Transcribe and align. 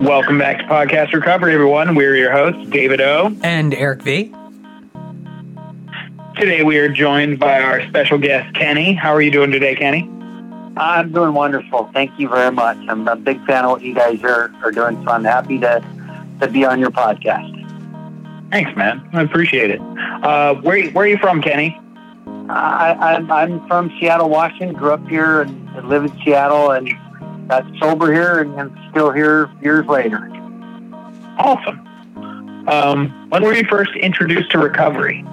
Welcome 0.00 0.38
back 0.38 0.58
to 0.58 0.64
Podcast 0.64 1.12
Recovery, 1.12 1.54
everyone. 1.54 1.96
We're 1.96 2.14
your 2.14 2.30
hosts, 2.30 2.70
David 2.70 3.00
O. 3.00 3.36
And 3.42 3.74
Eric 3.74 4.02
V. 4.02 4.32
Today 6.36 6.62
we 6.62 6.78
are 6.78 6.88
joined 6.88 7.40
by 7.40 7.60
our 7.60 7.82
special 7.88 8.16
guest, 8.16 8.54
Kenny. 8.54 8.92
How 8.92 9.12
are 9.12 9.20
you 9.20 9.32
doing 9.32 9.50
today, 9.50 9.74
Kenny? 9.74 10.08
I'm 10.76 11.10
doing 11.10 11.34
wonderful. 11.34 11.90
Thank 11.92 12.16
you 12.16 12.28
very 12.28 12.52
much. 12.52 12.76
I'm 12.88 13.08
a 13.08 13.16
big 13.16 13.44
fan 13.44 13.64
of 13.64 13.72
what 13.72 13.82
you 13.82 13.92
guys 13.92 14.22
are, 14.22 14.52
are 14.62 14.70
doing, 14.70 15.02
so 15.04 15.10
I'm 15.10 15.24
happy 15.24 15.58
to, 15.58 15.84
to 16.40 16.46
be 16.46 16.64
on 16.64 16.78
your 16.78 16.92
podcast. 16.92 17.56
Thanks, 18.52 18.70
man. 18.76 19.06
I 19.12 19.22
appreciate 19.22 19.72
it. 19.72 19.80
Uh, 19.80 20.54
where, 20.62 20.90
where 20.90 21.06
are 21.06 21.08
you 21.08 21.18
from, 21.18 21.42
Kenny? 21.42 21.76
I, 22.48 22.96
I'm, 23.00 23.32
I'm 23.32 23.66
from 23.66 23.92
Seattle, 23.98 24.28
Washington. 24.28 24.76
Grew 24.76 24.92
up 24.92 25.08
here 25.08 25.40
and 25.40 25.88
live 25.88 26.04
in 26.04 26.16
Seattle 26.22 26.70
and 26.70 26.88
got 27.48 27.64
sober 27.80 28.12
here 28.12 28.40
and, 28.40 28.54
and 28.60 28.78
still 28.90 29.10
here 29.10 29.50
years 29.62 29.86
later. 29.86 30.18
Awesome. 31.38 31.86
Um, 32.68 33.30
when 33.30 33.42
were 33.42 33.54
you 33.54 33.64
first 33.64 33.94
introduced 33.96 34.50
to 34.50 34.58
recovery? 34.58 35.24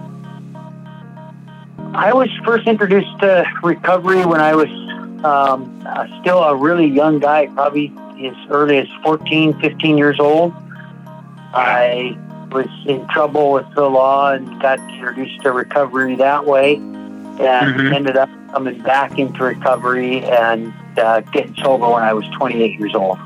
I 1.93 2.13
was 2.13 2.29
first 2.45 2.67
introduced 2.67 3.19
to 3.19 3.45
recovery 3.63 4.25
when 4.25 4.39
I 4.39 4.55
was 4.55 4.69
um, 5.25 5.81
uh, 5.85 6.07
still 6.21 6.39
a 6.39 6.55
really 6.55 6.87
young 6.87 7.19
guy, 7.19 7.47
probably 7.47 7.93
as 8.21 8.35
early 8.49 8.77
as 8.77 8.87
14, 9.03 9.59
15 9.59 9.97
years 9.97 10.19
old. 10.19 10.53
I 11.53 12.17
was 12.51 12.67
in 12.85 13.07
trouble 13.09 13.51
with 13.51 13.65
the 13.75 13.89
law 13.89 14.31
and 14.31 14.61
got 14.61 14.79
introduced 14.79 15.41
to 15.43 15.51
recovery 15.51 16.15
that 16.15 16.45
way 16.45 16.75
and 16.75 17.37
mm-hmm. 17.37 17.93
ended 17.93 18.15
up 18.15 18.29
coming 18.51 18.81
back 18.81 19.19
into 19.19 19.43
recovery 19.43 20.23
and 20.23 20.73
uh, 20.97 21.21
getting 21.21 21.55
sober 21.55 21.89
when 21.89 22.03
I 22.03 22.13
was 22.13 22.25
28 22.37 22.79
years 22.79 22.95
old. 22.95 23.17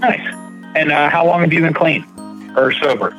Nice. 0.00 0.34
And 0.74 0.92
uh, 0.92 1.10
how 1.10 1.26
long 1.26 1.40
have 1.40 1.52
you 1.52 1.60
been 1.60 1.74
clean 1.74 2.04
or 2.56 2.72
sober? 2.72 3.16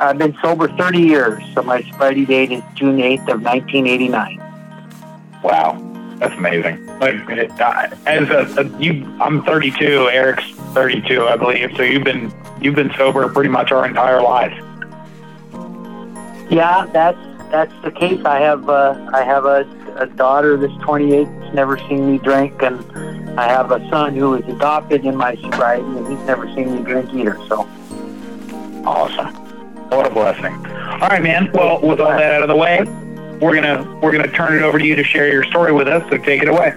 I've 0.00 0.18
been 0.18 0.36
sober 0.42 0.68
30 0.68 0.98
years, 0.98 1.42
so 1.54 1.62
my 1.62 1.82
sobriety 1.82 2.26
date 2.26 2.52
is 2.52 2.62
June 2.74 2.98
8th 2.98 3.28
of 3.28 3.42
1989. 3.42 4.38
Wow, 5.42 6.16
that's 6.18 6.34
amazing. 6.34 6.84
Like, 6.98 7.14
uh, 7.60 7.88
as 8.06 8.28
a, 8.30 8.60
a, 8.60 8.78
you, 8.80 9.06
I'm 9.20 9.44
32. 9.44 10.08
Eric's 10.10 10.50
32, 10.72 11.26
I 11.26 11.36
believe. 11.36 11.76
So 11.76 11.82
you've 11.82 12.04
been 12.04 12.32
you've 12.60 12.74
been 12.74 12.92
sober 12.96 13.28
pretty 13.28 13.50
much 13.50 13.70
our 13.70 13.86
entire 13.86 14.22
lives. 14.22 14.54
Yeah, 16.50 16.86
that's 16.92 17.18
that's 17.50 17.72
the 17.82 17.90
case. 17.90 18.24
I 18.24 18.40
have 18.40 18.68
uh, 18.68 19.10
I 19.12 19.22
have 19.22 19.44
a, 19.44 19.66
a 19.96 20.06
daughter 20.06 20.56
that's 20.56 20.74
28. 20.82 21.28
Never 21.54 21.78
seen 21.78 22.10
me 22.10 22.18
drink, 22.18 22.60
and 22.62 23.38
I 23.38 23.48
have 23.48 23.70
a 23.70 23.78
son 23.88 24.16
who 24.16 24.30
was 24.30 24.42
adopted 24.46 25.06
in 25.06 25.14
my 25.14 25.36
sobriety, 25.36 25.86
and 25.86 26.06
he's 26.08 26.26
never 26.26 26.46
seen 26.54 26.74
me 26.74 26.82
drink 26.82 27.14
either. 27.14 27.36
So 27.48 27.68
awesome. 28.84 29.32
What 29.90 30.06
a 30.06 30.10
blessing. 30.10 30.54
All 30.54 31.08
right, 31.08 31.22
man. 31.22 31.50
Well, 31.54 31.80
with 31.80 32.00
all 32.00 32.10
that 32.10 32.34
out 32.34 32.42
of 32.42 32.48
the 32.48 32.56
way, 32.56 32.82
we're 33.40 33.54
gonna 33.54 33.98
we're 34.02 34.10
gonna 34.10 34.30
turn 34.32 34.54
it 34.54 34.62
over 34.62 34.80
to 34.80 34.84
you 34.84 34.96
to 34.96 35.04
share 35.04 35.32
your 35.32 35.44
story 35.44 35.72
with 35.72 35.86
us. 35.86 36.02
So 36.10 36.18
take 36.18 36.42
it 36.42 36.48
away. 36.48 36.74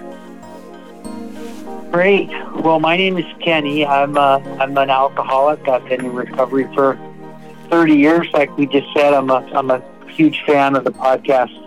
Great. 1.90 2.28
Well, 2.62 2.78
my 2.78 2.96
name 2.96 3.18
is 3.18 3.26
Kenny. 3.40 3.84
I'm 3.84 4.16
uh, 4.16 4.38
I'm 4.60 4.78
an 4.78 4.90
alcoholic. 4.90 5.66
I've 5.66 5.84
been 5.88 6.04
in 6.04 6.12
recovery 6.12 6.72
for 6.74 6.96
30 7.70 7.94
years. 7.94 8.28
Like 8.32 8.56
we 8.56 8.66
just 8.66 8.86
said, 8.94 9.12
I'm 9.12 9.30
a 9.30 9.44
I'm 9.52 9.72
a 9.72 9.82
huge 10.06 10.44
fan 10.46 10.76
of 10.76 10.84
the 10.84 10.92
podcast 10.92 11.64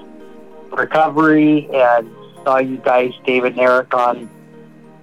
Recovery 0.71 1.69
and 1.73 2.09
saw 2.43 2.57
you 2.57 2.77
guys, 2.77 3.11
David 3.25 3.53
and 3.53 3.61
Eric, 3.61 3.93
on 3.93 4.29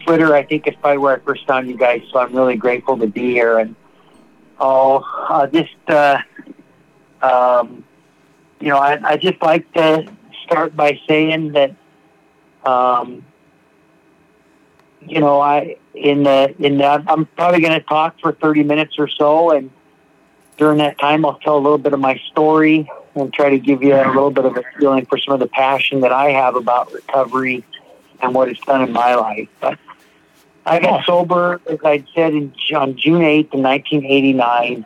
Twitter. 0.04 0.34
I 0.34 0.44
think 0.44 0.66
it's 0.66 0.76
probably 0.80 0.98
where 0.98 1.16
I 1.16 1.18
first 1.20 1.46
found 1.46 1.68
you 1.68 1.76
guys. 1.76 2.02
So 2.12 2.18
I'm 2.18 2.34
really 2.34 2.56
grateful 2.56 2.96
to 2.98 3.06
be 3.06 3.32
here 3.32 3.58
and 3.58 3.74
Oh, 4.60 5.04
uh, 5.28 5.46
just 5.46 5.70
uh, 5.88 6.18
um, 7.22 7.84
you 8.60 8.68
know, 8.68 8.78
I, 8.78 8.98
I 9.12 9.16
just 9.16 9.40
like 9.40 9.72
to 9.74 10.10
start 10.44 10.74
by 10.74 10.98
saying 11.06 11.52
that, 11.52 11.76
um, 12.64 13.24
you 15.00 15.20
know, 15.20 15.40
I 15.40 15.76
in 15.94 16.24
the 16.24 16.54
in 16.58 16.78
that 16.78 17.04
I'm 17.06 17.26
probably 17.26 17.60
going 17.60 17.78
to 17.78 17.86
talk 17.86 18.16
for 18.20 18.32
30 18.32 18.64
minutes 18.64 18.96
or 18.98 19.06
so, 19.06 19.52
and 19.52 19.70
during 20.56 20.78
that 20.78 20.98
time, 20.98 21.24
I'll 21.24 21.38
tell 21.38 21.56
a 21.56 21.60
little 21.60 21.78
bit 21.78 21.92
of 21.92 22.00
my 22.00 22.20
story 22.32 22.90
and 23.20 23.32
try 23.32 23.50
to 23.50 23.58
give 23.58 23.82
you 23.82 23.94
a 23.94 24.06
little 24.08 24.30
bit 24.30 24.44
of 24.44 24.56
a 24.56 24.62
feeling 24.78 25.06
for 25.06 25.18
some 25.18 25.34
of 25.34 25.40
the 25.40 25.46
passion 25.46 26.00
that 26.00 26.12
I 26.12 26.30
have 26.30 26.56
about 26.56 26.92
recovery 26.92 27.64
and 28.20 28.34
what 28.34 28.48
it's 28.48 28.60
done 28.60 28.82
in 28.82 28.92
my 28.92 29.14
life. 29.14 29.48
But 29.60 29.78
I 30.66 30.80
got 30.80 31.04
sober, 31.04 31.60
as 31.68 31.78
I 31.84 32.04
said, 32.14 32.34
in, 32.34 32.52
on 32.74 32.96
June 32.96 33.22
8th, 33.22 33.54
in 33.54 33.62
1989. 33.62 34.84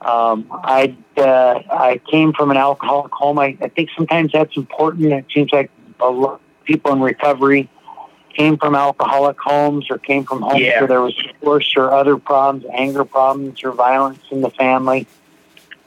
Um, 0.00 0.46
I 0.50 0.96
uh, 1.16 1.62
I 1.70 2.00
came 2.10 2.32
from 2.32 2.50
an 2.50 2.56
alcoholic 2.56 3.12
home. 3.12 3.38
I, 3.38 3.56
I 3.60 3.68
think 3.68 3.90
sometimes 3.96 4.32
that's 4.32 4.56
important. 4.56 5.12
It 5.12 5.26
seems 5.32 5.52
like 5.52 5.70
a 6.00 6.10
lot 6.10 6.34
of 6.34 6.40
people 6.64 6.92
in 6.92 7.00
recovery 7.00 7.68
came 8.34 8.56
from 8.56 8.74
alcoholic 8.74 9.38
homes 9.38 9.86
or 9.90 9.98
came 9.98 10.24
from 10.24 10.42
homes 10.42 10.60
yeah. 10.60 10.80
where 10.80 10.88
there 10.88 11.00
was 11.00 11.14
divorce 11.14 11.74
or 11.76 11.92
other 11.92 12.16
problems, 12.16 12.64
anger 12.72 13.04
problems 13.04 13.62
or 13.62 13.72
violence 13.72 14.22
in 14.30 14.40
the 14.40 14.50
family. 14.50 15.06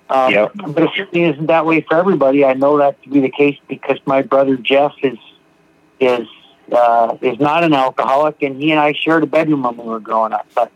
Um, 0.10 0.32
yep. 0.32 0.52
But 0.54 0.84
it 0.84 0.90
certainly 0.96 1.26
isn't 1.26 1.48
that 1.48 1.66
way 1.66 1.82
for 1.82 1.96
everybody. 1.96 2.46
I 2.46 2.54
know 2.54 2.78
that 2.78 3.02
to 3.04 3.10
be 3.10 3.22
the 3.22 3.32
case 3.32 3.58
because 3.68 3.98
my 4.06 4.22
brother 4.22 4.56
Jeff 4.56 4.94
is 5.02 5.18
is 6.00 6.28
uh, 6.72 7.18
is 7.22 7.40
not 7.40 7.64
an 7.64 7.74
alcoholic, 7.74 8.42
and 8.42 8.62
he 8.62 8.72
and 8.72 8.80
I 8.80 8.94
shared 8.94 9.24
a 9.24 9.28
bedroom 9.28 9.64
when 9.64 9.78
we 9.78 9.86
were 9.86 10.00
growing 10.00 10.34
up. 10.34 10.48
But 10.54 10.72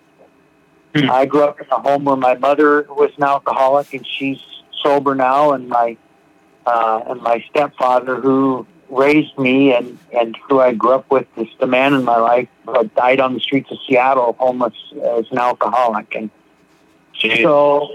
mm. 0.93 1.09
I 1.09 1.25
grew 1.25 1.43
up 1.43 1.59
in 1.61 1.67
a 1.71 1.79
home 1.79 2.05
where 2.05 2.15
my 2.15 2.35
mother 2.35 2.83
was 2.89 3.11
an 3.17 3.23
alcoholic, 3.23 3.93
and 3.93 4.05
she's 4.05 4.39
sober 4.81 5.13
now, 5.13 5.51
and 5.51 5.69
my 5.69 5.97
uh, 6.65 7.03
and 7.07 7.21
my 7.21 7.43
stepfather, 7.49 8.19
who 8.19 8.65
raised 8.89 9.37
me 9.37 9.73
and 9.73 9.97
and 10.11 10.37
who 10.47 10.59
I 10.59 10.73
grew 10.73 10.93
up 10.93 11.09
with, 11.11 11.27
is 11.37 11.47
the 11.59 11.67
man 11.67 11.93
in 11.93 12.03
my 12.03 12.17
life, 12.17 12.49
uh, 12.67 12.83
died 12.95 13.19
on 13.19 13.35
the 13.35 13.39
streets 13.39 13.69
of 13.71 13.77
Seattle, 13.87 14.35
homeless 14.39 14.73
as 15.03 15.25
an 15.31 15.37
alcoholic, 15.37 16.15
and 16.15 16.31
Jeez. 17.13 17.43
so 17.43 17.89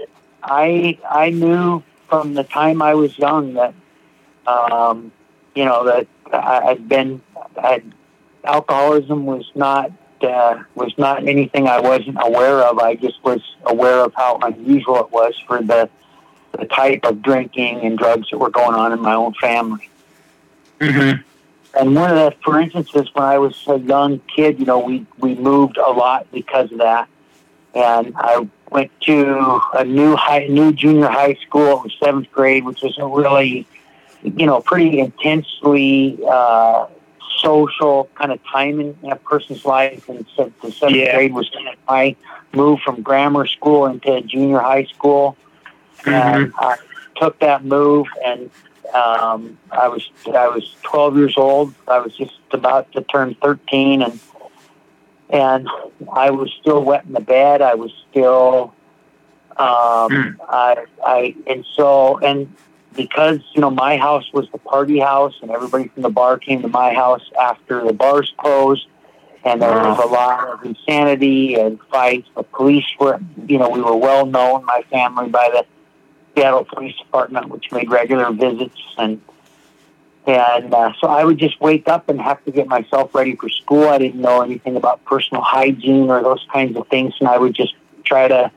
I 0.45 0.97
I 1.09 1.31
knew 1.31 1.83
from 2.07 2.33
the 2.33 2.43
time 2.43 2.81
I 2.81 2.93
was 2.93 3.17
young 3.17 3.53
that 3.55 3.73
um, 4.47 5.11
you 5.55 5.65
know 5.65 5.85
that 5.85 6.07
I'd 6.31 6.87
been 6.87 7.21
I'd, 7.61 7.83
alcoholism 8.43 9.25
was 9.25 9.49
not 9.55 9.91
uh, 10.21 10.63
was 10.75 10.93
not 10.97 11.27
anything 11.27 11.67
I 11.67 11.79
wasn't 11.79 12.17
aware 12.21 12.61
of. 12.61 12.79
I 12.79 12.95
just 12.95 13.23
was 13.23 13.41
aware 13.65 14.03
of 14.03 14.13
how 14.15 14.37
unusual 14.41 14.97
it 14.97 15.11
was 15.11 15.33
for 15.47 15.61
the 15.61 15.89
the 16.51 16.65
type 16.65 17.03
of 17.03 17.21
drinking 17.21 17.81
and 17.81 17.97
drugs 17.97 18.29
that 18.29 18.37
were 18.37 18.49
going 18.49 18.75
on 18.75 18.93
in 18.93 19.01
my 19.01 19.13
own 19.13 19.33
family. 19.33 19.89
Mm-hmm. 20.79 21.21
And 21.77 21.95
one 21.95 22.09
of 22.09 22.15
the, 22.15 22.33
for 22.41 22.59
instance, 22.59 22.89
is 22.95 23.13
when 23.13 23.25
I 23.25 23.37
was 23.37 23.61
a 23.67 23.77
young 23.77 24.21
kid, 24.33 24.59
you 24.59 24.65
know, 24.65 24.79
we 24.79 25.05
we 25.17 25.35
moved 25.35 25.77
a 25.77 25.89
lot 25.89 26.31
because 26.31 26.71
of 26.71 26.77
that, 26.77 27.09
and 27.73 28.13
I 28.15 28.47
went 28.75 28.91
to 28.99 29.61
a 29.73 29.85
new 29.85 30.17
high, 30.17 30.47
new 30.47 30.73
junior 30.73 31.07
high 31.07 31.35
school. 31.35 31.77
It 31.77 31.83
was 31.83 31.95
seventh 32.03 32.29
grade, 32.33 32.65
which 32.65 32.81
was 32.81 32.97
a 32.97 33.07
really, 33.07 33.65
you 34.21 34.45
know, 34.45 34.59
pretty 34.59 34.99
intensely 34.99 36.19
uh, 36.29 36.87
social 37.37 38.09
kind 38.15 38.33
of 38.33 38.39
time 38.43 38.81
in, 38.81 38.97
a 39.09 39.15
person's 39.15 39.63
life. 39.63 40.09
And 40.09 40.25
so 40.35 40.51
the 40.61 40.73
seventh 40.73 40.97
yeah. 40.97 41.15
grade 41.15 41.33
was 41.33 41.49
kind 41.51 41.69
of 41.69 41.75
my 41.87 42.17
move 42.53 42.81
from 42.81 43.01
grammar 43.01 43.47
school 43.47 43.85
into 43.85 44.21
junior 44.23 44.59
high 44.59 44.83
school. 44.85 45.37
Mm-hmm. 45.99 46.09
And 46.09 46.53
I 46.57 46.75
took 47.15 47.39
that 47.39 47.63
move, 47.63 48.07
and 48.25 48.51
um, 48.93 49.57
I 49.71 49.87
was 49.87 50.09
I 50.27 50.49
was 50.49 50.75
12 50.83 51.15
years 51.15 51.35
old. 51.37 51.73
I 51.87 51.99
was 51.99 52.13
just 52.15 52.39
about 52.51 52.91
to 52.91 53.01
turn 53.03 53.35
13, 53.35 54.01
and 54.01 54.19
and 55.35 55.67
I 56.11 56.31
was 56.31 56.51
still 56.61 56.81
wet 56.83 57.05
in 57.05 57.13
the 57.13 57.19
bed. 57.19 57.61
I 57.61 57.75
was 57.75 57.91
still 58.09 58.73
um, 59.57 60.09
mm. 60.09 60.35
I 60.47 60.85
I 61.05 61.35
and 61.47 61.65
so 61.75 62.17
and 62.19 62.53
because 62.95 63.39
you 63.53 63.61
know 63.61 63.69
my 63.69 63.97
house 63.97 64.31
was 64.33 64.47
the 64.51 64.57
party 64.57 64.99
house 64.99 65.33
and 65.41 65.51
everybody 65.51 65.89
from 65.89 66.03
the 66.03 66.09
bar 66.09 66.37
came 66.37 66.61
to 66.61 66.67
my 66.67 66.93
house 66.93 67.23
after 67.39 67.85
the 67.85 67.93
bars 67.93 68.33
closed 68.37 68.87
and 69.43 69.61
there 69.61 69.71
was 69.71 69.99
a 70.03 70.07
lot 70.07 70.47
of 70.47 70.65
insanity 70.65 71.55
and 71.55 71.79
fights 71.91 72.27
the 72.35 72.43
police 72.43 72.85
were 72.99 73.19
you 73.47 73.57
know 73.57 73.69
we 73.69 73.81
were 73.81 73.95
well 73.95 74.25
known 74.25 74.65
my 74.65 74.83
family 74.89 75.29
by 75.29 75.49
the 75.53 75.65
Seattle 76.35 76.65
Police 76.65 76.97
Department 76.97 77.49
which 77.49 77.71
made 77.71 77.89
regular 77.89 78.31
visits 78.31 78.81
and 78.97 79.21
and 80.27 80.73
uh, 80.73 80.93
so 80.99 81.07
I 81.07 81.23
would 81.23 81.37
just 81.37 81.59
wake 81.61 81.87
up 81.87 82.09
and 82.09 82.19
have 82.19 82.43
to 82.45 82.51
get 82.51 82.67
myself 82.67 83.13
ready 83.13 83.35
for 83.35 83.49
school. 83.49 83.87
I 83.87 83.97
didn't 83.97 84.21
know 84.21 84.41
anything 84.41 84.75
about 84.75 85.03
personal 85.05 85.43
hygiene 85.43 86.09
or 86.09 86.23
those 86.23 86.45
kinds 86.51 86.75
of 86.77 86.87
things, 86.87 87.13
and 87.19 87.29
I 87.29 87.37
would 87.37 87.53
just 87.53 87.75
try 88.03 88.27
to 88.27 88.51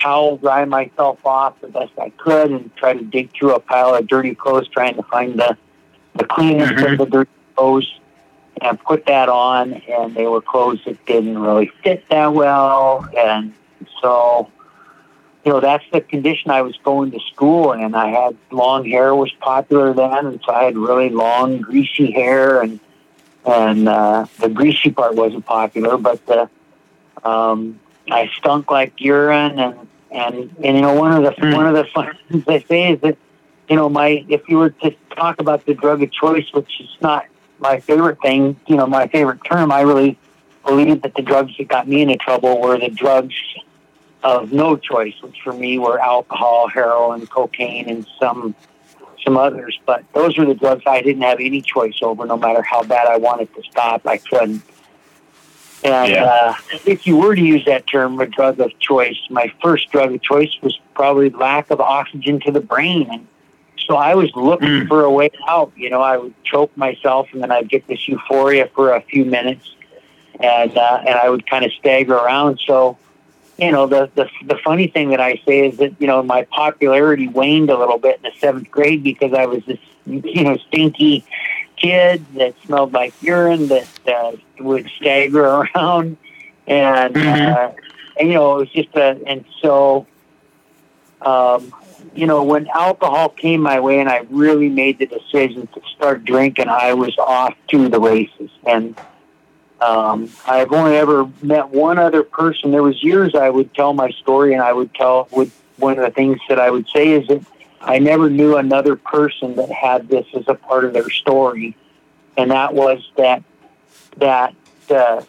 towel 0.00 0.36
dry 0.36 0.64
myself 0.64 1.24
off 1.26 1.60
the 1.60 1.68
best 1.68 1.92
I 1.98 2.10
could 2.10 2.52
and 2.52 2.74
try 2.76 2.92
to 2.92 3.02
dig 3.02 3.32
through 3.32 3.54
a 3.54 3.60
pile 3.60 3.94
of 3.94 4.06
dirty 4.06 4.34
clothes 4.34 4.68
trying 4.68 4.94
to 4.94 5.02
find 5.02 5.38
the, 5.38 5.56
the 6.14 6.24
cleanest 6.24 6.74
mm-hmm. 6.74 6.92
of 6.92 6.98
the 6.98 7.06
dirty 7.06 7.30
clothes. 7.56 8.00
and 8.60 8.80
put 8.80 9.06
that 9.06 9.28
on, 9.28 9.74
and 9.74 10.14
they 10.14 10.26
were 10.26 10.40
clothes 10.40 10.80
that 10.84 11.04
didn't 11.06 11.38
really 11.38 11.70
fit 11.82 12.04
that 12.10 12.32
well, 12.32 13.08
and 13.16 13.52
so 14.00 14.50
you 15.48 15.54
know 15.54 15.60
that's 15.60 15.84
the 15.90 16.02
condition 16.02 16.50
I 16.50 16.60
was 16.60 16.76
going 16.84 17.10
to 17.12 17.20
school 17.20 17.72
in. 17.72 17.94
I 17.94 18.08
had 18.08 18.36
long 18.50 18.84
hair 18.84 19.14
was 19.14 19.32
popular 19.40 19.94
then, 19.94 20.26
and 20.26 20.40
so 20.44 20.52
I 20.52 20.64
had 20.64 20.76
really 20.76 21.08
long, 21.08 21.62
greasy 21.62 22.12
hair, 22.12 22.60
and 22.60 22.78
and 23.46 23.88
uh, 23.88 24.26
the 24.40 24.50
greasy 24.50 24.90
part 24.90 25.14
wasn't 25.14 25.46
popular, 25.46 25.96
but 25.96 26.26
the 26.26 26.50
um, 27.24 27.80
I 28.10 28.30
stunk 28.36 28.70
like 28.70 29.00
urine, 29.00 29.58
and 29.58 29.88
and 30.10 30.54
and 30.62 30.76
you 30.76 30.82
know 30.82 30.92
one 30.92 31.12
of 31.12 31.22
the 31.22 31.30
mm. 31.40 31.56
one 31.56 31.66
of 31.66 31.72
the 31.72 31.84
fun 31.94 32.14
things 32.28 32.44
I 32.46 32.58
say 32.68 32.92
is 32.92 33.00
that 33.00 33.16
you 33.70 33.76
know 33.76 33.88
my 33.88 34.26
if 34.28 34.46
you 34.50 34.58
were 34.58 34.70
to 34.84 34.94
talk 35.16 35.40
about 35.40 35.64
the 35.64 35.72
drug 35.72 36.02
of 36.02 36.12
choice, 36.12 36.52
which 36.52 36.78
is 36.78 36.94
not 37.00 37.24
my 37.58 37.80
favorite 37.80 38.20
thing, 38.20 38.60
you 38.66 38.76
know 38.76 38.86
my 38.86 39.06
favorite 39.06 39.42
term, 39.44 39.72
I 39.72 39.80
really 39.80 40.18
believe 40.66 41.00
that 41.00 41.14
the 41.14 41.22
drugs 41.22 41.56
that 41.56 41.68
got 41.68 41.88
me 41.88 42.02
into 42.02 42.16
trouble 42.16 42.60
were 42.60 42.78
the 42.78 42.90
drugs 42.90 43.34
of 44.22 44.52
no 44.52 44.76
choice, 44.76 45.14
which 45.22 45.36
for 45.42 45.52
me 45.52 45.78
were 45.78 45.98
alcohol, 46.00 46.68
heroin, 46.68 47.26
cocaine, 47.26 47.88
and 47.88 48.06
some 48.18 48.54
some 49.24 49.36
others. 49.36 49.78
But 49.86 50.04
those 50.12 50.36
were 50.36 50.46
the 50.46 50.54
drugs 50.54 50.84
I 50.86 51.02
didn't 51.02 51.22
have 51.22 51.40
any 51.40 51.60
choice 51.60 51.98
over. 52.02 52.26
No 52.26 52.36
matter 52.36 52.62
how 52.62 52.82
bad 52.82 53.06
I 53.08 53.16
wanted 53.16 53.54
to 53.54 53.62
stop, 53.62 54.06
I 54.06 54.18
couldn't. 54.18 54.62
And 55.84 56.10
yeah. 56.10 56.24
uh, 56.24 56.54
if 56.86 57.06
you 57.06 57.16
were 57.16 57.36
to 57.36 57.40
use 57.40 57.64
that 57.66 57.86
term, 57.86 58.18
a 58.20 58.26
drug 58.26 58.58
of 58.58 58.76
choice, 58.80 59.16
my 59.30 59.52
first 59.62 59.90
drug 59.92 60.12
of 60.12 60.22
choice 60.22 60.50
was 60.60 60.78
probably 60.94 61.30
lack 61.30 61.70
of 61.70 61.80
oxygen 61.80 62.40
to 62.40 62.50
the 62.50 62.60
brain. 62.60 63.08
And 63.10 63.28
so 63.86 63.94
I 63.94 64.16
was 64.16 64.30
looking 64.34 64.68
mm. 64.68 64.88
for 64.88 65.04
a 65.04 65.10
way 65.10 65.30
out. 65.46 65.72
You 65.76 65.90
know, 65.90 66.02
I 66.02 66.16
would 66.16 66.34
choke 66.42 66.76
myself, 66.76 67.28
and 67.32 67.42
then 67.42 67.52
I'd 67.52 67.68
get 67.68 67.86
this 67.86 68.08
euphoria 68.08 68.68
for 68.74 68.92
a 68.92 69.00
few 69.02 69.24
minutes, 69.24 69.72
and 70.40 70.76
uh, 70.76 71.02
and 71.06 71.16
I 71.16 71.30
would 71.30 71.48
kind 71.48 71.64
of 71.64 71.72
stagger 71.72 72.14
around. 72.14 72.60
So 72.66 72.98
you 73.58 73.72
know, 73.72 73.86
the, 73.86 74.08
the 74.14 74.30
the 74.44 74.56
funny 74.64 74.86
thing 74.86 75.10
that 75.10 75.20
I 75.20 75.42
say 75.44 75.68
is 75.68 75.78
that 75.78 75.94
you 75.98 76.06
know 76.06 76.22
my 76.22 76.44
popularity 76.44 77.26
waned 77.26 77.70
a 77.70 77.78
little 77.78 77.98
bit 77.98 78.16
in 78.16 78.22
the 78.22 78.38
seventh 78.38 78.70
grade 78.70 79.02
because 79.02 79.34
I 79.34 79.46
was 79.46 79.64
this 79.64 79.80
you 80.06 80.44
know 80.44 80.56
stinky 80.68 81.24
kid 81.76 82.24
that 82.34 82.54
smelled 82.64 82.92
like 82.92 83.14
urine 83.20 83.66
that 83.66 83.88
uh, 84.06 84.32
would 84.60 84.88
stagger 84.96 85.44
around, 85.74 86.16
and 86.68 87.14
mm-hmm. 87.14 87.52
uh, 87.52 87.72
and 88.18 88.28
you 88.28 88.34
know 88.34 88.56
it 88.56 88.60
was 88.60 88.70
just 88.70 88.94
a 88.94 89.20
and 89.26 89.44
so. 89.60 90.06
Um, 91.20 91.74
you 92.14 92.28
know, 92.28 92.44
when 92.44 92.68
alcohol 92.68 93.28
came 93.28 93.60
my 93.60 93.80
way 93.80 93.98
and 93.98 94.08
I 94.08 94.18
really 94.30 94.68
made 94.68 95.00
the 95.00 95.06
decision 95.06 95.66
to 95.66 95.80
start 95.96 96.24
drinking, 96.24 96.68
I 96.68 96.94
was 96.94 97.18
off 97.18 97.54
to 97.68 97.88
the 97.88 97.98
races. 97.98 98.50
And 98.64 98.96
um, 99.80 100.30
I've 100.46 100.72
only 100.72 100.96
ever 100.96 101.30
met 101.42 101.70
one 101.70 101.98
other 101.98 102.22
person. 102.22 102.70
There 102.70 102.82
was 102.82 103.02
years 103.02 103.34
I 103.34 103.48
would 103.50 103.72
tell 103.74 103.92
my 103.92 104.10
story, 104.10 104.52
and 104.54 104.62
I 104.62 104.72
would 104.72 104.94
tell. 104.94 105.28
Would 105.32 105.50
one 105.76 105.96
of 105.96 106.04
the 106.04 106.10
things 106.10 106.40
that 106.48 106.58
I 106.58 106.70
would 106.70 106.88
say 106.88 107.10
is 107.10 107.28
that 107.28 107.44
I 107.80 107.98
never 107.98 108.28
knew 108.28 108.56
another 108.56 108.96
person 108.96 109.54
that 109.56 109.70
had 109.70 110.08
this 110.08 110.26
as 110.34 110.44
a 110.48 110.54
part 110.54 110.84
of 110.84 110.92
their 110.92 111.08
story, 111.10 111.76
and 112.36 112.50
that 112.50 112.74
was 112.74 113.08
that 113.16 113.44
that 114.16 114.54
uh, 114.90 115.22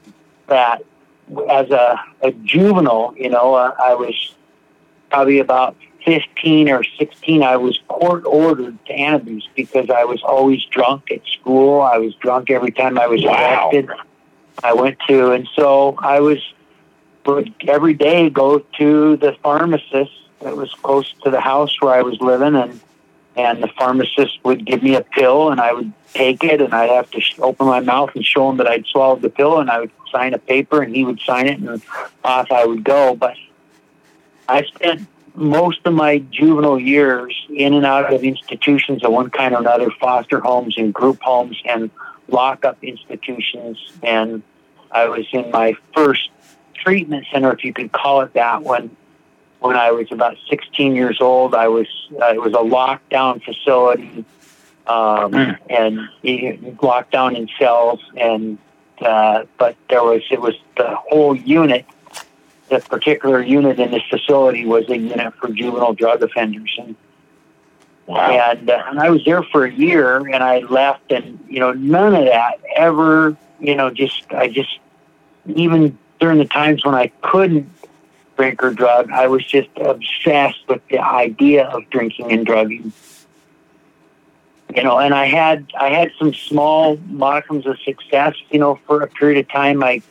that 0.48 0.84
as 1.50 1.70
a, 1.70 2.00
a 2.22 2.32
juvenile, 2.32 3.14
you 3.16 3.30
know, 3.30 3.54
uh, 3.54 3.76
I 3.80 3.94
was 3.94 4.34
probably 5.12 5.40
about 5.40 5.76
15 6.06 6.70
or 6.70 6.84
16, 6.98 7.44
I 7.44 7.58
was 7.58 7.80
court 7.88 8.26
ordered 8.26 8.84
to 8.86 8.94
Antabuse 8.94 9.48
because 9.56 9.90
I 9.90 10.06
was 10.06 10.24
always 10.24 10.64
drunk 10.66 11.12
at 11.12 11.22
school. 11.40 11.82
I 11.82 11.98
was 11.98 12.16
drunk 12.16 12.50
every 12.50 12.72
time 12.72 12.98
I 12.98 13.08
was 13.08 13.24
wow. 13.24 13.70
arrested. 13.70 13.90
I 14.64 14.74
went 14.74 14.98
to, 15.08 15.32
and 15.32 15.48
so 15.56 15.98
I 16.00 16.20
was 16.20 16.40
would 17.26 17.54
every 17.68 17.94
day 17.94 18.30
go 18.30 18.60
to 18.60 19.18
the 19.18 19.34
pharmacist 19.44 20.12
that 20.42 20.56
was 20.56 20.74
close 20.82 21.14
to 21.24 21.30
the 21.30 21.40
house 21.40 21.80
where 21.82 21.94
I 21.94 22.02
was 22.02 22.20
living, 22.22 22.56
and 22.56 22.80
and 23.36 23.64
the 23.64 23.68
pharmacist 23.68 24.40
would 24.44 24.66
give 24.66 24.84
me 24.84 24.96
a 24.96 25.02
pill, 25.02 25.52
and 25.52 25.62
I 25.62 25.74
would 25.74 25.94
take 26.14 26.44
it, 26.44 26.62
and 26.62 26.74
I'd 26.74 26.90
have 26.90 27.10
to 27.12 27.22
sh- 27.22 27.40
open 27.40 27.68
my 27.68 27.80
mouth 27.80 28.12
and 28.16 28.26
show 28.26 28.50
him 28.50 28.58
that 28.58 28.68
I'd 28.68 28.86
swallowed 28.88 29.22
the 29.22 29.30
pill, 29.30 29.60
and 29.60 29.70
I 29.70 29.80
would 29.82 29.92
sign 30.12 30.34
a 30.34 30.40
paper, 30.40 30.82
and 30.82 30.94
he 30.96 31.06
would 31.06 31.20
sign 31.22 31.48
it, 31.48 31.60
and 31.60 31.82
off 32.24 32.52
I 32.52 32.66
would 32.66 32.84
go. 32.84 33.16
But 33.16 33.38
I 34.48 34.64
spent 34.64 35.08
most 35.36 35.80
of 35.86 35.94
my 35.94 36.18
juvenile 36.18 36.80
years 36.80 37.36
in 37.50 37.74
and 37.74 37.86
out 37.86 38.12
of 38.14 38.24
institutions 38.24 39.04
of 39.04 39.12
one 39.12 39.30
kind 39.30 39.54
or 39.54 39.60
another, 39.60 39.90
foster 39.92 40.40
homes 40.40 40.78
and 40.78 40.94
group 40.94 41.22
homes 41.22 41.62
and 41.64 41.90
lockup 42.28 42.84
institutions, 42.84 43.78
and 44.04 44.44
I 44.92 45.08
was 45.08 45.26
in 45.32 45.52
my 45.52 45.76
first 45.94 46.30
treatment 46.74 47.28
center, 47.32 47.52
if 47.52 47.64
you 47.64 47.74
could 47.74 47.92
call 47.92 48.22
it 48.22 48.34
that, 48.34 48.64
when 48.64 48.96
when 49.60 49.76
I 49.76 49.92
was 49.92 50.10
about 50.12 50.38
16 50.50 50.96
years 50.96 51.20
old. 51.20 51.54
I 51.54 51.68
was 51.68 51.88
uh, 52.22 52.28
it 52.28 52.42
was 52.42 52.54
a 52.54 52.58
lockdown 52.58 53.44
facility, 53.44 54.26
um, 54.88 55.32
mm. 55.32 55.58
and 55.70 56.80
locked 56.82 57.12
down 57.12 57.36
in 57.36 57.50
cells, 57.60 58.00
and 58.16 58.58
uh, 59.02 59.44
but 59.58 59.76
there 59.90 60.04
was 60.04 60.22
it 60.32 60.42
was 60.42 60.56
the 60.78 60.96
whole 60.96 61.36
unit. 61.36 61.86
The 62.70 62.80
particular 62.80 63.42
unit 63.42 63.80
in 63.80 63.90
this 63.90 64.04
facility 64.10 64.66
was 64.66 64.88
a 64.90 64.98
unit 64.98 65.34
for 65.36 65.50
juvenile 65.50 65.94
drug 65.94 66.22
offenders, 66.22 66.74
and 66.78 66.96
Wow. 68.10 68.32
And, 68.32 68.68
uh, 68.68 68.84
and 68.88 69.00
I 69.00 69.12
was 69.12 69.24
there 69.24 69.44
for 69.44 69.66
a 69.66 69.72
year 69.72 70.18
and 70.18 70.44
I 70.44 70.62
left 70.62 71.12
and, 71.12 71.46
you 71.48 71.60
know, 71.60 71.74
none 71.74 72.16
of 72.16 72.26
that 72.26 72.60
ever, 72.76 73.38
you 73.60 73.76
know, 73.76 73.90
just, 73.90 74.32
I 74.32 74.48
just, 74.48 74.80
even 75.46 75.98
during 76.20 76.38
the 76.38 76.46
times 76.46 76.86
when 76.86 76.96
I 76.96 77.08
couldn't 77.22 77.70
drink 78.38 78.64
or 78.64 78.72
drug, 78.72 79.12
I 79.12 79.28
was 79.28 79.46
just 79.46 79.70
obsessed 79.78 80.68
with 80.68 80.82
the 80.90 81.00
idea 81.00 81.66
of 81.68 81.90
drinking 81.90 82.32
and 82.32 82.46
drugging. 82.46 82.94
You 84.76 84.84
know, 84.84 85.00
and 85.00 85.14
I 85.14 85.26
had, 85.26 85.66
I 85.80 85.90
had 85.90 86.12
some 86.20 86.34
small 86.34 86.98
modicums 86.98 87.66
of 87.66 87.80
success, 87.80 88.36
you 88.52 88.60
know, 88.60 88.80
for 88.86 89.02
a 89.02 89.08
period 89.08 89.40
of 89.40 89.50
time. 89.50 89.84
I, 89.84 90.02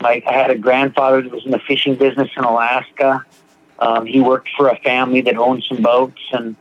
I, 0.00 0.22
I 0.26 0.32
had 0.32 0.50
a 0.50 0.58
grandfather 0.58 1.22
that 1.22 1.30
was 1.30 1.44
in 1.44 1.50
the 1.50 1.58
fishing 1.58 1.94
business 1.94 2.30
in 2.36 2.44
Alaska. 2.44 3.24
Um, 3.78 4.06
he 4.06 4.20
worked 4.20 4.48
for 4.56 4.68
a 4.68 4.76
family 4.78 5.20
that 5.22 5.36
owned 5.36 5.64
some 5.68 5.82
boats 5.82 6.22
and, 6.32 6.56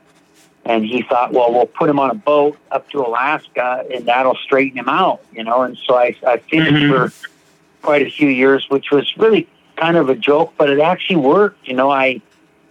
and 0.66 0.84
he 0.84 1.04
thought, 1.04 1.32
well, 1.32 1.52
we'll 1.52 1.68
put 1.68 1.90
him 1.90 2.00
on 2.00 2.10
a 2.10 2.16
boat 2.16 2.58
up 2.72 2.90
to 2.90 3.00
Alaska, 3.00 3.86
and 3.94 4.06
that'll 4.06 4.36
straighten 4.36 4.80
him 4.80 4.90
out, 4.90 5.22
you 5.32 5.44
know. 5.44 5.62
And 5.62 5.78
so 5.86 5.96
I, 5.96 6.16
I 6.26 6.38
fished 6.38 6.72
mm-hmm. 6.72 6.92
for 6.92 7.30
quite 7.84 8.02
a 8.02 8.10
few 8.10 8.30
years, 8.30 8.68
which 8.70 8.90
was 8.92 9.16
really 9.16 9.48
kind 9.76 9.96
of 9.96 10.10
a 10.10 10.16
joke, 10.16 10.54
but 10.58 10.70
it 10.70 10.80
actually 10.80 11.18
worked. 11.18 11.68
You 11.68 11.76
know, 11.76 11.92
I 11.92 12.22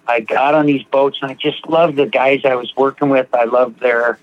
I 0.09 0.21
got 0.21 0.54
on 0.54 0.66
these 0.66 0.83
boats, 0.83 1.19
and 1.23 1.30
I 1.30 1.35
just 1.35 1.69
loved 1.69 1.97
the 1.97 2.07
guys 2.07 2.40
I 2.45 2.57
was 2.57 2.75
working 2.76 3.11
with. 3.11 3.33
I 3.33 3.45
loved 3.45 3.78
their 3.78 4.19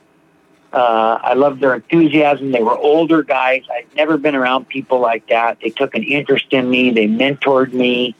uh, 0.73 1.19
I 1.21 1.33
loved 1.33 1.61
their 1.61 1.75
enthusiasm. 1.75 2.51
They 2.51 2.63
were 2.63 2.77
older 2.77 3.23
guys. 3.23 3.63
I'd 3.71 3.87
never 3.95 4.17
been 4.17 4.35
around 4.35 4.67
people 4.67 4.99
like 4.99 5.27
that. 5.27 5.59
They 5.61 5.69
took 5.69 5.95
an 5.95 6.03
interest 6.03 6.47
in 6.51 6.69
me. 6.69 6.91
They 6.91 7.07
mentored 7.07 7.73
me. 7.73 8.15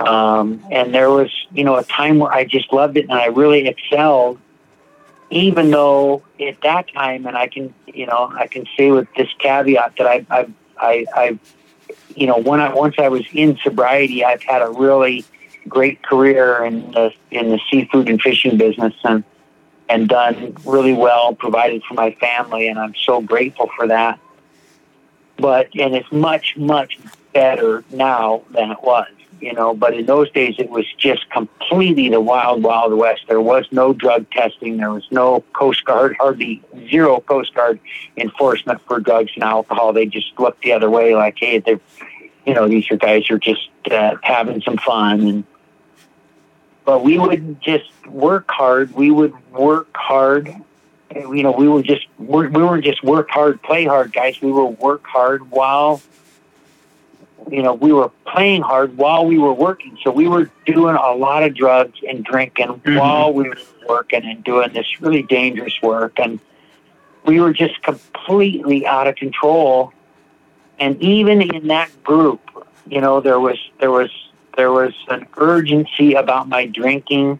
Um, 0.00 0.64
and 0.72 0.92
there 0.92 1.08
was, 1.08 1.30
you 1.52 1.62
know, 1.62 1.76
a 1.76 1.84
time 1.84 2.18
where 2.18 2.32
I 2.32 2.44
just 2.44 2.72
loved 2.72 2.96
it 2.96 3.02
and 3.02 3.12
I 3.12 3.26
really 3.26 3.68
excelled 3.68 4.40
even 5.30 5.70
though 5.70 6.22
at 6.40 6.60
that 6.62 6.92
time, 6.92 7.26
and 7.26 7.36
I 7.36 7.48
can, 7.48 7.74
you 7.86 8.06
know, 8.06 8.32
I 8.34 8.46
can 8.46 8.66
say 8.76 8.90
with 8.90 9.08
this 9.16 9.28
caveat 9.38 9.94
that 9.98 10.06
I, 10.06 10.26
I, 10.30 10.46
I, 10.78 11.06
I 11.14 11.38
you 12.14 12.26
know, 12.26 12.38
when 12.38 12.60
I 12.60 12.72
once 12.72 12.96
I 12.98 13.08
was 13.08 13.24
in 13.32 13.56
sobriety, 13.62 14.24
I've 14.24 14.42
had 14.42 14.62
a 14.62 14.70
really 14.70 15.24
great 15.68 16.02
career 16.02 16.64
in 16.64 16.92
the 16.92 17.12
in 17.30 17.50
the 17.50 17.60
seafood 17.70 18.08
and 18.08 18.20
fishing 18.20 18.56
business, 18.56 18.94
and 19.04 19.24
and 19.88 20.08
done 20.08 20.56
really 20.64 20.92
well, 20.92 21.34
provided 21.34 21.82
for 21.84 21.94
my 21.94 22.12
family, 22.12 22.68
and 22.68 22.78
I'm 22.78 22.94
so 22.94 23.20
grateful 23.20 23.70
for 23.76 23.88
that. 23.88 24.18
But 25.36 25.68
and 25.74 25.94
it's 25.94 26.10
much 26.12 26.56
much 26.56 26.98
better 27.32 27.82
now 27.90 28.42
than 28.50 28.70
it 28.70 28.82
was 28.82 29.08
you 29.40 29.52
know, 29.52 29.74
but 29.74 29.94
in 29.94 30.06
those 30.06 30.30
days 30.30 30.56
it 30.58 30.70
was 30.70 30.86
just 30.96 31.28
completely 31.30 32.08
the 32.08 32.20
wild, 32.20 32.62
wild 32.62 32.92
west. 32.94 33.22
There 33.28 33.40
was 33.40 33.66
no 33.70 33.92
drug 33.92 34.30
testing. 34.30 34.76
There 34.76 34.90
was 34.90 35.06
no 35.10 35.40
Coast 35.52 35.84
Guard, 35.84 36.16
hardly 36.18 36.62
zero 36.88 37.20
Coast 37.20 37.54
Guard 37.54 37.80
enforcement 38.16 38.80
for 38.86 39.00
drugs 39.00 39.32
and 39.34 39.44
alcohol. 39.44 39.92
They 39.92 40.06
just 40.06 40.38
looked 40.38 40.62
the 40.62 40.72
other 40.72 40.90
way 40.90 41.14
like, 41.14 41.36
hey, 41.38 41.58
they're, 41.58 41.80
you 42.46 42.54
know, 42.54 42.68
these 42.68 42.90
are 42.90 42.96
guys 42.96 43.30
are 43.30 43.38
just 43.38 43.68
uh, 43.90 44.16
having 44.22 44.60
some 44.62 44.76
fun. 44.78 45.20
And, 45.20 45.44
but 46.84 47.02
we 47.02 47.18
wouldn't 47.18 47.60
just 47.60 47.90
work 48.06 48.50
hard. 48.50 48.92
We 48.94 49.10
would 49.10 49.34
work 49.50 49.88
hard. 49.94 50.54
You 51.14 51.42
know, 51.42 51.52
we 51.52 51.68
were 51.68 51.82
just, 51.82 52.06
we 52.18 52.48
weren't 52.48 52.84
just 52.84 53.02
work 53.04 53.30
hard, 53.30 53.62
play 53.62 53.84
hard 53.84 54.12
guys. 54.12 54.40
We 54.42 54.50
would 54.50 54.78
work 54.78 55.06
hard 55.06 55.50
while 55.50 56.02
you 57.50 57.62
know, 57.62 57.74
we 57.74 57.92
were 57.92 58.10
playing 58.26 58.62
hard 58.62 58.96
while 58.96 59.26
we 59.26 59.38
were 59.38 59.52
working. 59.52 59.98
So 60.02 60.10
we 60.10 60.26
were 60.28 60.50
doing 60.66 60.96
a 60.96 61.12
lot 61.12 61.42
of 61.42 61.54
drugs 61.54 61.98
and 62.08 62.24
drinking 62.24 62.68
mm-hmm. 62.68 62.96
while 62.96 63.32
we 63.32 63.48
were 63.48 63.58
working 63.88 64.24
and 64.24 64.42
doing 64.44 64.72
this 64.72 65.00
really 65.00 65.22
dangerous 65.22 65.74
work. 65.82 66.18
And 66.18 66.40
we 67.24 67.40
were 67.40 67.52
just 67.52 67.82
completely 67.82 68.86
out 68.86 69.06
of 69.06 69.16
control. 69.16 69.92
and 70.80 71.00
even 71.00 71.40
in 71.40 71.68
that 71.68 71.90
group, 72.02 72.40
you 72.88 73.00
know, 73.00 73.20
there 73.20 73.38
was 73.38 73.58
there 73.78 73.92
was 73.92 74.10
there 74.56 74.72
was 74.72 74.92
an 75.08 75.24
urgency 75.36 76.14
about 76.14 76.48
my 76.48 76.66
drinking. 76.66 77.38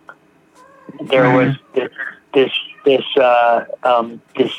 There 1.01 1.25
Mhm. 1.25 1.37
was 1.37 1.57
this 1.75 1.91
this 2.33 2.53
this 2.85 3.05
uh, 3.17 3.65
um, 3.83 4.21
this 4.37 4.53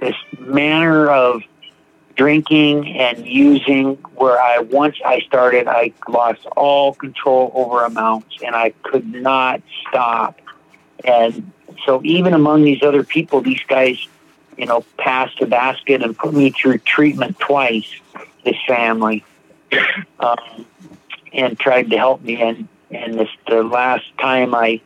this 0.00 0.14
manner 0.38 1.10
of 1.10 1.42
drinking 2.16 2.98
and 2.98 3.26
using 3.26 3.94
where 4.16 4.40
I 4.40 4.58
once 4.58 4.96
I 5.04 5.20
started, 5.20 5.66
I 5.66 5.92
lost 6.08 6.44
all 6.56 6.94
control 6.94 7.50
over 7.54 7.84
amounts, 7.84 8.36
and 8.44 8.54
I 8.54 8.70
could 8.82 9.12
not 9.12 9.62
stop. 9.88 10.40
And 11.04 11.50
so, 11.86 12.00
even 12.04 12.34
among 12.34 12.62
these 12.62 12.82
other 12.82 13.04
people, 13.04 13.40
these 13.40 13.62
guys, 13.66 13.98
you 14.56 14.66
know, 14.66 14.84
passed 14.98 15.38
the 15.38 15.46
basket 15.46 16.02
and 16.02 16.16
put 16.16 16.34
me 16.34 16.50
through 16.50 16.78
treatment 16.78 17.38
twice. 17.38 17.88
This 18.44 18.56
family, 18.66 19.22
um, 20.18 20.66
and 21.32 21.58
tried 21.58 21.90
to 21.90 21.98
help 21.98 22.22
me. 22.22 22.40
And 22.40 22.68
and 22.90 23.18
this 23.18 23.28
the 23.46 23.62
last 23.62 24.06
time 24.18 24.54
I. 24.54 24.80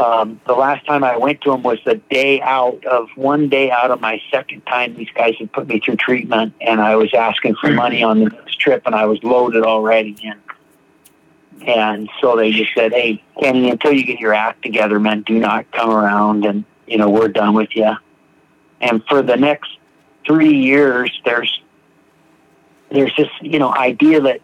Um, 0.00 0.40
the 0.46 0.52
last 0.52 0.86
time 0.86 1.02
I 1.02 1.16
went 1.16 1.40
to 1.42 1.50
them 1.50 1.62
was 1.62 1.78
the 1.84 1.96
day 1.96 2.40
out 2.40 2.84
of 2.84 3.08
one 3.16 3.48
day 3.48 3.70
out 3.70 3.90
of 3.90 4.00
my 4.00 4.20
second 4.30 4.60
time 4.66 4.94
these 4.94 5.10
guys 5.14 5.34
had 5.38 5.52
put 5.52 5.66
me 5.66 5.80
through 5.80 5.96
treatment, 5.96 6.54
and 6.60 6.80
I 6.80 6.94
was 6.96 7.12
asking 7.14 7.56
for 7.56 7.70
money 7.70 8.02
on 8.02 8.20
the 8.20 8.30
next 8.30 8.60
trip, 8.60 8.82
and 8.86 8.94
I 8.94 9.06
was 9.06 9.22
loaded 9.24 9.64
already. 9.64 10.16
And 10.22 10.40
and 11.66 12.10
so 12.20 12.36
they 12.36 12.52
just 12.52 12.74
said, 12.74 12.92
"Hey, 12.92 13.22
Kenny, 13.40 13.70
until 13.70 13.92
you 13.92 14.04
get 14.04 14.20
your 14.20 14.34
act 14.34 14.62
together, 14.62 15.00
man, 15.00 15.22
do 15.22 15.38
not 15.38 15.70
come 15.72 15.90
around, 15.90 16.44
and 16.44 16.64
you 16.86 16.96
know 16.98 17.10
we're 17.10 17.28
done 17.28 17.54
with 17.54 17.74
you." 17.74 17.96
And 18.80 19.04
for 19.08 19.22
the 19.22 19.36
next 19.36 19.70
three 20.24 20.54
years, 20.54 21.10
there's 21.24 21.60
there's 22.90 23.14
this 23.16 23.28
you 23.40 23.58
know 23.58 23.74
idea 23.74 24.20
that 24.20 24.40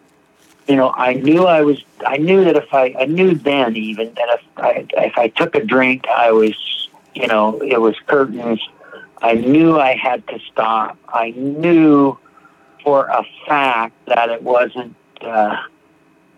you 0.67 0.75
know 0.75 0.91
I 0.91 1.13
knew 1.13 1.45
I 1.45 1.61
was 1.61 1.83
I 2.05 2.17
knew 2.17 2.43
that 2.45 2.55
if 2.55 2.73
I 2.73 2.95
I 2.99 3.05
knew 3.05 3.35
then 3.35 3.75
even 3.75 4.13
that 4.15 4.29
if 4.39 4.41
I 4.57 4.85
if 4.97 5.17
I 5.17 5.27
took 5.29 5.55
a 5.55 5.63
drink, 5.63 6.07
I 6.07 6.31
was 6.31 6.89
you 7.13 7.27
know 7.27 7.61
it 7.61 7.79
was 7.79 7.95
curtains. 8.07 8.61
I 9.21 9.33
knew 9.33 9.79
I 9.79 9.95
had 9.95 10.27
to 10.27 10.39
stop. 10.51 10.97
I 11.07 11.31
knew 11.31 12.17
for 12.83 13.05
a 13.07 13.23
fact 13.47 13.93
that 14.07 14.29
it 14.29 14.43
wasn't. 14.43 14.95
Uh, 15.21 15.57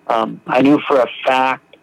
um, 0.07 0.39
I 0.47 0.61
knew 0.61 0.79
for 0.79 1.01
a 1.01 1.09
fact 1.25 1.75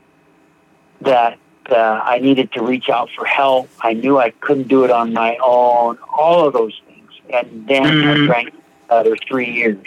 that 1.02 1.38
uh, 1.70 2.00
I 2.02 2.18
needed 2.20 2.52
to 2.52 2.62
reach 2.62 2.88
out 2.88 3.10
for 3.14 3.26
help. 3.26 3.68
I 3.80 3.92
knew 3.92 4.18
I 4.18 4.30
couldn't 4.30 4.68
do 4.68 4.84
it 4.84 4.90
on 4.90 5.12
my 5.12 5.36
own. 5.44 5.98
All 6.16 6.46
of 6.46 6.52
those 6.54 6.80
things, 6.86 7.10
and 7.30 7.66
then 7.66 7.84
I 7.86 7.90
Mhm. 7.90 8.26
drank 8.26 8.54
another 8.88 9.16
three 9.28 9.50
years, 9.50 9.86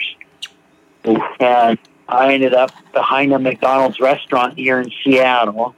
and 1.40 1.78
I 2.08 2.32
ended 2.32 2.54
up 2.54 2.70
behind 2.92 3.32
a 3.32 3.38
McDonald's 3.38 4.00
restaurant 4.00 4.56
here 4.56 4.80
in 4.80 4.90
Seattle, 5.04 5.74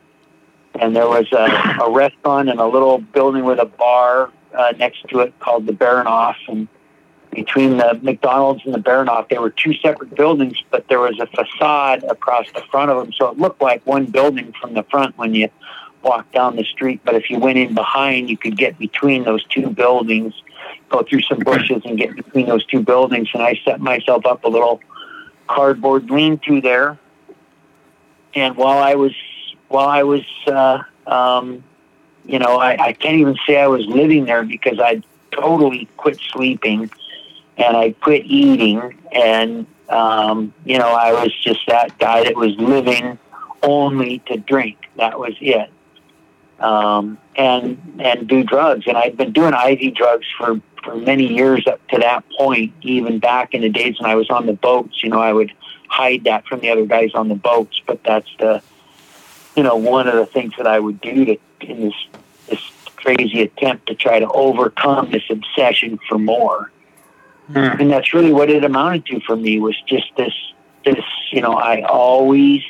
and 0.78 0.94
there 0.94 1.08
was 1.08 1.26
a, 1.32 1.82
a 1.82 1.90
restaurant 1.90 2.48
and 2.48 2.60
a 2.60 2.66
little 2.66 2.98
building 2.98 3.44
with 3.44 3.58
a 3.58 3.66
bar 3.66 4.30
uh, 4.56 4.72
next 4.78 5.08
to 5.08 5.20
it 5.20 5.38
called 5.40 5.66
the 5.66 5.72
Baranof, 5.72 6.36
and 6.46 6.68
between 7.32 7.78
the 7.78 7.98
McDonald's 8.02 8.62
and 8.64 8.74
the 8.74 8.78
Baranof, 8.78 9.28
there 9.28 9.40
were 9.40 9.50
two 9.50 9.74
separate 9.74 10.14
buildings, 10.14 10.56
but 10.70 10.86
there 10.88 11.00
was 11.00 11.18
a 11.18 11.26
facade 11.26 12.04
across 12.04 12.46
the 12.52 12.62
front 12.70 12.90
of 12.90 13.02
them, 13.02 13.12
so 13.12 13.28
it 13.28 13.38
looked 13.38 13.60
like 13.60 13.84
one 13.84 14.06
building 14.06 14.52
from 14.60 14.74
the 14.74 14.84
front 14.84 15.18
when 15.18 15.34
you 15.34 15.48
walked 16.02 16.32
down 16.32 16.56
the 16.56 16.64
street. 16.64 17.00
But 17.04 17.14
if 17.14 17.28
you 17.28 17.38
went 17.38 17.58
in 17.58 17.74
behind, 17.74 18.30
you 18.30 18.36
could 18.36 18.56
get 18.56 18.78
between 18.78 19.24
those 19.24 19.44
two 19.44 19.70
buildings, 19.70 20.34
go 20.88 21.02
through 21.02 21.22
some 21.22 21.40
bushes, 21.40 21.82
and 21.84 21.98
get 21.98 22.16
between 22.16 22.46
those 22.46 22.64
two 22.66 22.82
buildings. 22.82 23.28
And 23.34 23.42
I 23.42 23.60
set 23.64 23.80
myself 23.80 24.26
up 24.26 24.44
a 24.44 24.48
little 24.48 24.80
cardboard 25.54 26.10
lean-to 26.10 26.60
there, 26.60 26.98
and 28.34 28.56
while 28.56 28.78
I 28.78 28.94
was 28.94 29.12
while 29.68 29.88
I 29.88 30.02
was 30.02 30.24
uh, 30.46 30.82
um, 31.06 31.64
you 32.24 32.38
know, 32.38 32.58
I, 32.58 32.76
I 32.80 32.92
can't 32.92 33.16
even 33.16 33.36
say 33.46 33.58
I 33.58 33.66
was 33.66 33.86
living 33.86 34.24
there 34.24 34.44
because 34.44 34.78
I 34.78 35.02
totally 35.32 35.88
quit 35.96 36.18
sleeping 36.32 36.90
and 37.56 37.76
I 37.76 37.92
quit 37.92 38.24
eating. 38.26 38.98
And, 39.12 39.66
um, 39.88 40.54
you 40.64 40.78
know, 40.78 40.88
I 40.88 41.12
was 41.12 41.34
just 41.34 41.66
that 41.66 41.98
guy 41.98 42.24
that 42.24 42.36
was 42.36 42.54
living 42.56 43.18
only 43.62 44.20
to 44.26 44.36
drink. 44.36 44.78
That 44.96 45.18
was 45.18 45.34
it. 45.40 45.70
Um, 46.60 47.18
and, 47.36 47.98
and 47.98 48.28
do 48.28 48.44
drugs. 48.44 48.86
And 48.86 48.96
I'd 48.96 49.16
been 49.16 49.32
doing 49.32 49.54
IV 49.54 49.94
drugs 49.94 50.26
for, 50.36 50.60
for 50.84 50.94
many 50.94 51.26
years 51.26 51.66
up 51.66 51.80
to 51.88 51.98
that 51.98 52.22
point, 52.36 52.74
even 52.82 53.18
back 53.18 53.54
in 53.54 53.62
the 53.62 53.70
days 53.70 53.98
when 53.98 54.10
I 54.10 54.14
was 54.14 54.28
on 54.28 54.44
the 54.44 54.52
boats, 54.52 55.02
you 55.02 55.08
know, 55.08 55.20
I 55.20 55.32
would 55.32 55.52
hide 55.88 56.24
that 56.24 56.46
from 56.46 56.60
the 56.60 56.70
other 56.70 56.84
guys 56.84 57.12
on 57.14 57.28
the 57.28 57.34
boats, 57.34 57.80
but 57.86 58.04
that's 58.04 58.28
the, 58.38 58.62
you 59.56 59.62
know, 59.62 59.76
one 59.76 60.06
of 60.06 60.14
the 60.14 60.26
things 60.26 60.52
that 60.58 60.66
I 60.66 60.78
would 60.78 61.00
do 61.00 61.24
to, 61.24 61.38
in 61.62 61.80
this, 61.80 61.94
this 62.48 62.60
crazy 62.96 63.42
attempt 63.42 63.86
to 63.86 63.94
try 63.94 64.20
to 64.20 64.28
overcome 64.28 65.10
this 65.10 65.24
obsession 65.30 65.98
for 66.08 66.18
more. 66.18 66.70
Mm. 67.50 67.80
And 67.80 67.90
that's 67.90 68.12
really 68.14 68.32
what 68.32 68.50
it 68.50 68.64
amounted 68.64 69.06
to 69.06 69.20
for 69.20 69.36
me 69.36 69.58
was 69.58 69.76
just 69.86 70.14
this, 70.16 70.34
this, 70.84 71.04
you 71.32 71.40
know, 71.40 71.54
I 71.54 71.82
always, 71.82 72.62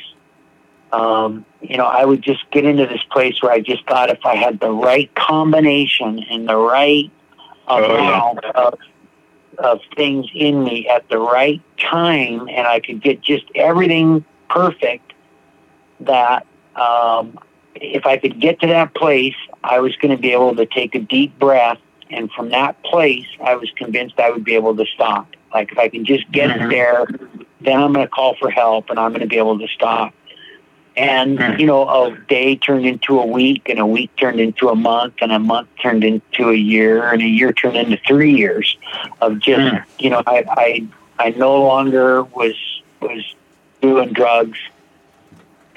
um, 0.93 1.45
you 1.61 1.77
know, 1.77 1.85
I 1.85 2.05
would 2.05 2.21
just 2.21 2.49
get 2.51 2.65
into 2.65 2.85
this 2.85 3.03
place 3.11 3.41
where 3.41 3.51
I 3.51 3.59
just 3.59 3.85
thought 3.87 4.09
if 4.09 4.25
I 4.25 4.35
had 4.35 4.59
the 4.59 4.71
right 4.71 5.13
combination 5.15 6.19
and 6.29 6.47
the 6.47 6.57
right 6.57 7.09
Oh, 7.67 7.79
yeah. 7.79 7.93
amount 8.09 8.43
of, 8.45 8.79
of 9.59 9.79
things 9.95 10.25
in 10.33 10.63
me 10.63 10.87
at 10.89 11.07
the 11.09 11.19
right 11.19 11.61
time 11.77 12.49
and 12.49 12.67
I 12.67 12.79
could 12.81 13.01
get 13.01 13.21
just 13.21 13.45
everything 13.55 14.25
perfect 14.49 15.13
that 16.01 16.45
um, 16.75 17.37
if 17.75 18.05
I 18.05 18.17
could 18.17 18.39
get 18.41 18.59
to 18.61 18.67
that 18.67 18.93
place, 18.95 19.35
I 19.63 19.79
was 19.79 19.95
going 19.97 20.13
to 20.15 20.21
be 20.21 20.33
able 20.33 20.55
to 20.55 20.65
take 20.65 20.95
a 20.95 20.99
deep 20.99 21.37
breath. 21.39 21.77
And 22.09 22.29
from 22.31 22.49
that 22.49 22.81
place, 22.83 23.27
I 23.41 23.55
was 23.55 23.69
convinced 23.77 24.19
I 24.19 24.31
would 24.31 24.43
be 24.43 24.55
able 24.55 24.75
to 24.75 24.85
stop. 24.93 25.27
Like 25.53 25.71
if 25.71 25.77
I 25.77 25.87
can 25.87 26.03
just 26.03 26.29
get 26.31 26.49
Mhm. 26.49 26.69
there, 26.69 27.05
then 27.61 27.81
I'm 27.81 27.93
going 27.93 28.05
to 28.05 28.09
call 28.11 28.35
for 28.35 28.49
help 28.49 28.89
and 28.89 28.99
I'm 28.99 29.11
going 29.11 29.21
to 29.21 29.27
be 29.27 29.37
able 29.37 29.59
to 29.59 29.67
stop. 29.67 30.13
And, 30.97 31.39
Mhm. 31.39 31.59
you 31.59 31.65
know, 31.65 31.87
a 31.87 32.17
day 32.27 32.57
turned 32.57 32.85
into 32.85 33.19
a 33.19 33.25
week 33.25 33.69
and 33.69 33.79
a 33.79 33.85
week 33.85 34.11
turned 34.17 34.41
into 34.41 34.67
a 34.69 34.75
month 34.75 35.13
and 35.21 35.31
a 35.31 35.39
month 35.39 35.69
turned 35.81 36.03
into 36.03 36.49
a 36.49 36.55
year 36.55 37.09
and 37.11 37.21
a 37.21 37.25
year 37.27 37.53
turned 37.53 37.77
into 37.77 37.97
three 38.05 38.33
years 38.33 38.75
of 39.21 39.39
just, 39.39 39.73
Mhm. 39.73 39.83
you 39.99 40.09
know, 40.09 40.21
I, 40.27 40.43
I, 40.49 40.83
I 41.17 41.29
no 41.31 41.61
longer 41.61 42.23
was, 42.23 42.55
was 42.99 43.23
doing 43.81 44.11
drugs 44.11 44.59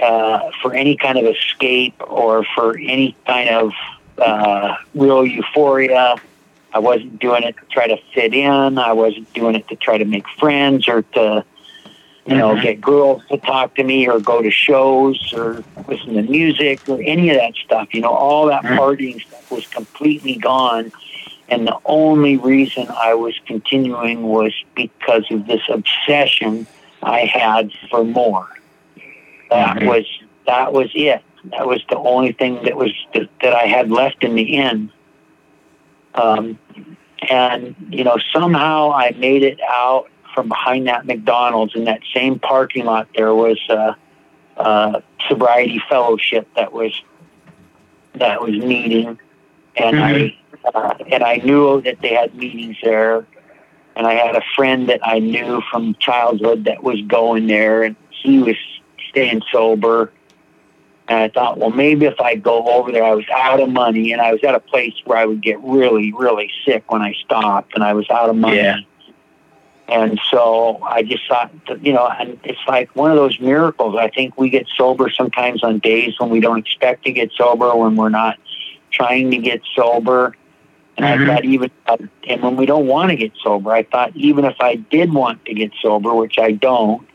uh, 0.03 0.51
for 0.61 0.75
any 0.75 0.97
kind 0.97 1.17
of 1.17 1.25
escape 1.27 1.95
or 2.01 2.45
for 2.55 2.77
any 2.77 3.17
kind 3.27 3.49
of 3.51 3.73
uh, 4.19 4.75
real 4.95 5.25
euphoria. 5.25 6.17
I 6.73 6.79
wasn't 6.81 7.21
doing 7.21 7.45
it 7.45 7.57
to 7.57 7.65
try 7.71 7.87
to 7.87 7.97
fit 8.13 8.35
in. 8.35 8.79
I 8.79 8.93
wasn't 8.93 9.33
doing 9.33 9.55
it 9.55 9.69
to 9.69 9.77
try 9.77 9.97
to 9.97 10.05
make 10.05 10.29
friends 10.41 10.89
or 10.89 11.03
to, 11.03 11.45
you 12.27 12.37
know, 12.37 12.55
Mhm. 12.55 12.63
get 12.63 12.81
girls 12.81 13.23
to 13.31 13.37
talk 13.39 13.75
to 13.75 13.85
me 13.85 14.09
or 14.09 14.19
go 14.19 14.41
to 14.41 14.51
shows 14.51 15.21
or 15.35 15.63
listen 15.89 16.15
to 16.15 16.23
music 16.23 16.81
or 16.89 17.01
any 17.05 17.29
of 17.31 17.37
that 17.37 17.55
stuff. 17.57 17.89
You 17.93 18.01
know, 18.01 18.09
all 18.09 18.47
that 18.47 18.65
Mhm. 18.65 18.79
partying 18.79 19.21
stuff 19.21 19.43
was 19.51 19.67
completely 19.67 20.37
gone. 20.37 20.91
And 21.49 21.67
the 21.67 21.77
only 21.85 22.39
reason 22.39 22.89
I 22.89 23.13
was 23.13 23.35
continuing 23.47 24.23
was 24.23 24.53
because 24.75 25.31
of 25.31 25.47
this 25.47 25.61
obsession 25.69 26.67
I 27.03 27.21
had 27.27 27.71
for 27.91 28.03
more. 28.03 28.49
That 29.51 29.77
Mhm. 29.77 29.87
was 29.87 30.07
that 30.47 30.73
was 30.73 30.91
it. 30.95 31.23
That 31.45 31.67
was 31.67 31.83
the 31.91 31.99
only 31.99 32.33
thing 32.33 32.63
that 32.65 32.77
was 32.77 32.93
that, 33.13 33.29
that 33.43 33.55
I 33.55 33.67
had 33.67 33.91
left 33.91 34.25
in 34.25 34.35
the 34.35 34.57
end. 34.57 34.91
Um, 36.15 36.59
and 37.29 37.75
you 37.91 38.05
know, 38.05 38.17
somehow 38.33 38.93
I 38.93 39.15
made 39.19 39.43
it 39.43 39.59
out 39.69 40.09
from 40.35 40.49
behind 40.49 40.87
that 40.89 41.07
McDonald's 41.07 41.75
in 41.75 41.85
that 41.85 42.01
same 42.13 42.39
parking 42.39 42.85
lot. 42.85 43.09
There 43.15 43.35
was 43.35 43.59
a, 43.69 43.97
a 44.57 45.03
sobriety 45.29 45.81
fellowship 45.89 46.49
that 46.57 46.73
was 46.73 46.93
that 48.15 48.41
was 48.41 48.53
meeting, 48.53 49.19
and 49.77 50.01
I 50.01 50.37
uh, 50.75 50.95
and 51.11 51.23
I 51.23 51.37
knew 51.37 51.81
that 51.83 52.01
they 52.01 52.15
had 52.15 52.35
meetings 52.35 52.77
there. 52.83 53.27
And 53.97 54.09
I 54.09 54.15
had 54.15 54.35
a 54.35 54.43
friend 54.57 54.89
that 54.89 55.07
I 55.07 55.21
knew 55.21 55.63
from 55.71 55.95
childhood 56.01 56.65
that 56.65 56.83
was 56.83 57.01
going 57.03 57.47
there, 57.47 57.85
and 57.85 57.95
he 58.11 58.41
was 58.41 58.57
staying 59.11 59.43
sober. 59.53 60.11
And 61.07 61.19
I 61.19 61.29
thought, 61.29 61.59
well, 61.59 61.71
maybe 61.71 62.07
if 62.07 62.21
I 62.21 62.35
go 62.35 62.67
over 62.67 62.91
there, 62.91 63.05
I 63.05 63.15
was 63.15 63.27
out 63.33 63.61
of 63.61 63.69
money, 63.69 64.13
and 64.13 64.21
I 64.21 64.33
was 64.33 64.43
at 64.43 64.57
a 64.57 64.59
place 64.59 64.95
where 65.05 65.17
I 65.17 65.27
would 65.27 65.43
get 65.43 65.61
really, 65.61 66.13
really 66.13 66.51
sick 66.67 66.91
when 66.91 67.03
I 67.03 67.13
stopped, 67.25 67.75
and 67.75 67.85
I 67.85 67.93
was 67.93 68.11
out 68.11 68.31
of 68.31 68.35
money. 68.35 68.57
Yeah. 68.57 68.79
And 69.87 70.19
so 70.31 70.83
I 70.83 71.03
just 71.03 71.29
thought, 71.29 71.53
that, 71.69 71.85
you 71.85 71.93
know, 71.93 72.07
and 72.07 72.41
it's 72.45 72.61
like 72.67 72.95
one 72.97 73.11
of 73.11 73.17
those 73.17 73.39
miracles. 73.39 73.97
I 73.99 74.09
think 74.09 74.39
we 74.39 74.49
get 74.49 74.67
sober 74.77 75.11
sometimes 75.11 75.63
on 75.63 75.79
days 75.79 76.19
when 76.19 76.31
we 76.31 76.41
don't 76.41 76.59
expect 76.59 77.05
to 77.05 77.13
get 77.13 77.33
sober, 77.37 77.75
when 77.77 77.95
we're 77.95 78.09
not 78.09 78.39
trying 78.91 79.31
to 79.33 79.39
get 79.39 79.61
sober. 79.75 80.35
And 80.97 81.05
mm-hmm. 81.05 81.31
I 81.31 81.35
thought 81.35 81.45
even, 81.45 81.71
and 82.27 82.43
when 82.43 82.57
we 82.57 82.65
don't 82.65 82.87
want 82.87 83.11
to 83.11 83.17
get 83.17 83.33
sober, 83.43 83.73
I 83.73 83.83
thought 83.83 84.17
even 84.17 84.45
if 84.47 84.57
I 84.61 84.77
did 84.77 85.13
want 85.13 85.45
to 85.45 85.55
get 85.55 85.73
sober, 85.83 86.15
which 86.15 86.39
I 86.39 86.53
don't, 86.53 87.07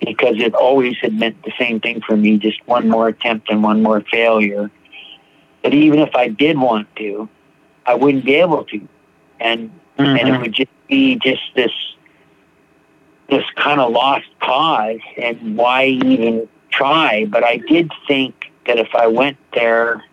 because 0.00 0.36
it 0.38 0.54
always 0.54 0.96
had 0.98 1.14
meant 1.14 1.42
the 1.44 1.52
same 1.58 1.80
thing 1.80 2.00
for 2.00 2.16
me, 2.16 2.38
just 2.38 2.66
one 2.66 2.88
more 2.88 3.08
attempt 3.08 3.50
and 3.50 3.62
one 3.62 3.82
more 3.82 4.02
failure. 4.02 4.70
That 5.62 5.74
even 5.74 6.00
if 6.00 6.14
I 6.14 6.28
did 6.28 6.58
want 6.58 6.94
to, 6.96 7.28
I 7.86 7.94
wouldn't 7.94 8.24
be 8.24 8.34
able 8.34 8.64
to, 8.64 8.88
and 9.38 9.68
mm-hmm. 9.68 10.02
and 10.02 10.18
it 10.18 10.24
mm-hmm. 10.24 10.42
would 10.42 10.52
just 10.52 10.70
be 10.88 11.16
just 11.16 11.42
this 11.54 11.72
this 13.30 13.44
kind 13.56 13.80
of 13.80 13.92
lost 13.92 14.26
cause, 14.40 15.00
and 15.16 15.56
why 15.56 15.86
even 15.86 16.48
try? 16.70 17.24
But 17.26 17.44
I 17.44 17.58
did 17.58 17.92
think 18.06 18.34
that 18.66 18.78
if 18.78 18.94
I 18.94 19.06
went 19.06 19.38
there 19.54 20.04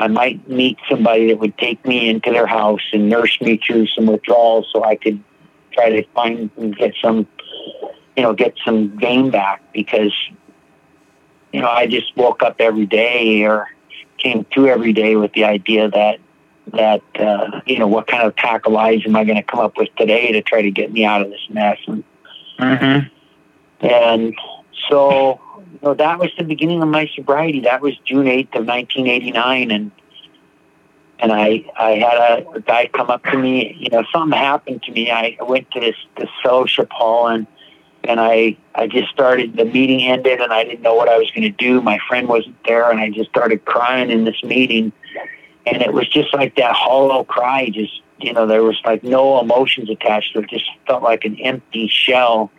I 0.00 0.08
might 0.08 0.48
meet 0.48 0.78
somebody 0.88 1.28
that 1.28 1.38
would 1.38 1.58
take 1.58 1.84
me 1.84 2.08
into 2.08 2.30
their 2.30 2.46
house 2.46 2.80
and 2.92 3.10
nurse 3.10 3.38
me 3.40 3.58
through 3.58 3.86
some 3.88 4.06
withdrawals 4.06 4.66
so 4.72 4.82
I 4.82 4.96
could 4.96 5.22
try 5.72 5.90
to 5.90 6.02
find 6.14 6.50
and 6.56 6.74
get 6.74 6.94
some, 7.02 7.26
you 8.16 8.22
know, 8.22 8.32
get 8.32 8.54
some 8.64 8.96
gain 8.96 9.30
back 9.30 9.62
because, 9.74 10.14
you 11.52 11.60
know, 11.60 11.68
I 11.68 11.86
just 11.86 12.16
woke 12.16 12.42
up 12.42 12.56
every 12.60 12.86
day 12.86 13.44
or 13.44 13.68
came 14.16 14.46
to 14.52 14.68
every 14.68 14.94
day 14.94 15.16
with 15.16 15.34
the 15.34 15.44
idea 15.44 15.90
that, 15.90 16.18
that, 16.72 17.02
uh, 17.18 17.60
you 17.66 17.78
know, 17.78 17.86
what 17.86 18.06
kind 18.06 18.22
of 18.22 18.34
pack 18.36 18.66
of 18.66 18.72
lies 18.72 19.02
am 19.04 19.16
I 19.16 19.24
going 19.24 19.36
to 19.36 19.42
come 19.42 19.60
up 19.60 19.76
with 19.76 19.94
today 19.96 20.32
to 20.32 20.40
try 20.40 20.62
to 20.62 20.70
get 20.70 20.92
me 20.92 21.04
out 21.04 21.20
of 21.20 21.28
this 21.28 21.46
mess? 21.50 21.78
And, 21.86 22.04
mm-hmm. 22.60 23.86
and 23.86 24.34
so 24.88 25.40
you 25.72 25.78
know, 25.82 25.94
that 25.94 26.18
was 26.18 26.30
the 26.36 26.44
beginning 26.44 26.82
of 26.82 26.88
my 26.88 27.08
sobriety. 27.14 27.60
That 27.60 27.80
was 27.80 27.96
June 28.04 28.26
8th 28.26 28.54
of 28.56 28.66
1989. 28.66 29.70
And, 29.70 29.90
and 31.18 31.32
I, 31.32 31.64
I 31.78 31.90
had 31.92 32.44
a, 32.44 32.50
a 32.50 32.60
guy 32.60 32.90
come 32.92 33.10
up 33.10 33.24
to 33.24 33.38
me, 33.38 33.76
you 33.78 33.88
know, 33.90 34.04
something 34.12 34.36
happened 34.36 34.82
to 34.84 34.92
me. 34.92 35.10
I 35.10 35.36
went 35.40 35.70
to 35.72 35.80
this, 35.80 35.96
this 36.16 36.28
fellowship 36.42 36.90
hall 36.90 37.28
and, 37.28 37.46
and 38.04 38.18
I, 38.18 38.56
I 38.74 38.86
just 38.86 39.10
started, 39.10 39.56
the 39.56 39.64
meeting 39.64 40.02
ended 40.02 40.40
and 40.40 40.52
I 40.52 40.64
didn't 40.64 40.82
know 40.82 40.94
what 40.94 41.08
I 41.08 41.18
was 41.18 41.30
going 41.30 41.42
to 41.42 41.50
do. 41.50 41.80
My 41.80 41.98
friend 42.08 42.28
wasn't 42.28 42.56
there 42.64 42.90
and 42.90 42.98
I 42.98 43.10
just 43.10 43.30
started 43.30 43.64
crying 43.64 44.10
in 44.10 44.24
this 44.24 44.42
meeting. 44.42 44.92
And 45.66 45.82
it 45.82 45.92
was 45.92 46.08
just 46.08 46.32
like 46.34 46.56
that 46.56 46.74
hollow 46.74 47.24
cry, 47.24 47.68
just, 47.68 48.02
you 48.22 48.32
know, 48.32 48.46
there 48.46 48.62
was 48.62 48.78
like 48.84 49.02
no 49.02 49.40
emotions 49.40 49.90
attached 49.90 50.32
to 50.34 50.40
it. 50.40 50.50
Just 50.50 50.66
felt 50.86 51.02
like 51.02 51.24
an 51.24 51.36
empty 51.40 51.88
shell 51.88 52.50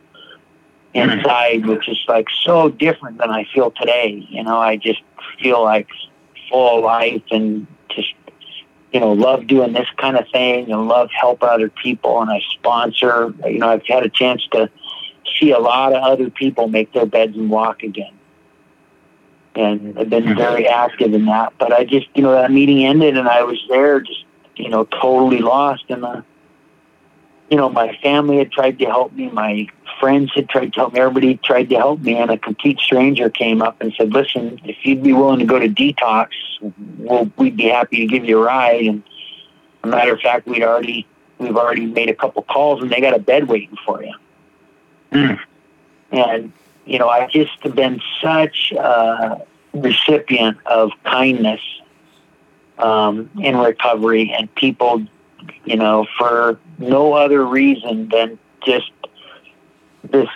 inside, 0.94 1.66
which 1.66 1.88
is 1.88 2.00
like 2.08 2.28
so 2.44 2.70
different 2.70 3.18
than 3.18 3.30
I 3.30 3.46
feel 3.54 3.72
today. 3.72 4.26
You 4.30 4.44
know, 4.44 4.58
I 4.58 4.78
just 4.78 5.02
feel 5.42 5.64
like 5.64 5.88
full 6.50 6.80
of 6.80 6.84
life 6.84 7.24
and 7.32 7.68
just, 7.90 8.14
you 8.92 9.00
know, 9.00 9.14
love 9.14 9.48
doing 9.48 9.74
this 9.74 9.88
kind 9.98 10.18
of 10.18 10.28
thing 10.30 10.72
and 10.72 10.88
love 10.88 11.10
helping 11.12 11.50
other 11.50 11.70
people. 11.70 12.22
And 12.22 12.30
I 12.30 12.42
sponsor, 12.54 13.34
you 13.46 13.60
know, 13.60 13.70
I've 13.70 13.86
had 13.86 14.04
a 14.04 14.10
chance 14.10 14.46
to 14.52 14.70
see 15.40 15.52
a 15.52 15.60
lot 15.60 15.94
of 15.94 16.04
other 16.04 16.30
people 16.30 16.68
make 16.68 16.92
their 16.94 17.06
beds 17.06 17.38
and 17.38 17.50
walk 17.50 17.84
again. 17.84 18.14
And 19.56 19.98
I've 20.00 20.10
been 20.10 20.24
mm-hmm. 20.24 20.38
very 20.38 20.68
active 20.68 21.14
in 21.14 21.26
that. 21.26 21.54
But 21.58 21.74
I 21.74 21.84
just, 21.84 22.08
you 22.16 22.22
know, 22.22 22.32
that 22.34 22.52
meeting 22.52 22.86
ended 22.86 23.18
and 23.18 23.28
I 23.28 23.44
was 23.44 23.62
there 23.70 24.02
just, 24.02 24.26
you 24.62 24.70
know, 24.70 24.86
totally 24.86 25.40
lost 25.40 25.86
And, 25.90 26.04
the, 26.04 26.24
you 27.50 27.58
know, 27.58 27.70
my 27.70 27.98
family 28.02 28.38
had 28.38 28.52
tried 28.52 28.80
to 28.80 28.86
help 28.86 29.12
me. 29.14 29.30
My 29.30 29.68
friends 30.00 30.32
had 30.34 30.48
tried 30.48 30.74
to 30.74 30.80
help 30.80 30.94
me. 30.94 31.00
Everybody 31.00 31.38
tried 31.38 31.70
to 31.70 31.76
help 31.76 32.00
me. 32.00 32.16
And 32.16 32.32
a 32.32 32.38
complete 32.38 32.80
stranger 32.80 33.30
came 33.30 33.62
up 33.62 33.82
and 33.82 33.94
said, 33.98 34.14
listen, 34.14 34.62
if 34.64 34.78
you'd 34.84 35.04
be 35.04 35.14
willing 35.14 35.40
to 35.40 35.46
go 35.46 35.60
to 35.60 35.68
detox, 35.68 36.30
we'll, 36.98 37.32
we'd 37.38 37.58
be 37.58 37.66
happy 37.66 37.98
to 37.98 38.06
give 38.06 38.24
you 38.24 38.40
a 38.40 38.46
ride. 38.46 38.86
And 38.86 39.04
a 39.84 39.88
matter 39.88 40.14
of 40.14 40.22
fact, 40.22 40.48
we'd 40.48 40.64
already, 40.64 41.06
we've 41.40 41.58
already 41.58 41.86
made 41.86 42.10
a 42.10 42.16
couple 42.16 42.42
calls 42.44 42.82
and 42.82 42.92
they 42.92 43.02
got 43.02 43.14
a 43.14 43.20
bed 43.20 43.48
waiting 43.48 43.78
for 43.86 44.02
you. 44.04 44.14
Mm. 45.12 45.40
And, 46.12 46.54
you 46.86 47.00
know, 47.00 47.10
I've 47.10 47.32
just 47.32 47.62
been 47.76 48.02
such 48.22 48.72
a 48.72 49.42
recipient 49.74 50.58
of 50.66 50.92
kindness 51.04 51.62
um, 52.82 53.30
in 53.40 53.58
recovery 53.58 54.34
and 54.38 54.54
people 54.56 55.06
you 55.66 55.76
know, 55.76 56.06
for 56.18 56.60
no 56.78 57.14
other 57.14 57.46
reason 57.46 58.10
than 58.10 58.40
just 58.66 58.92
this, 60.04 60.28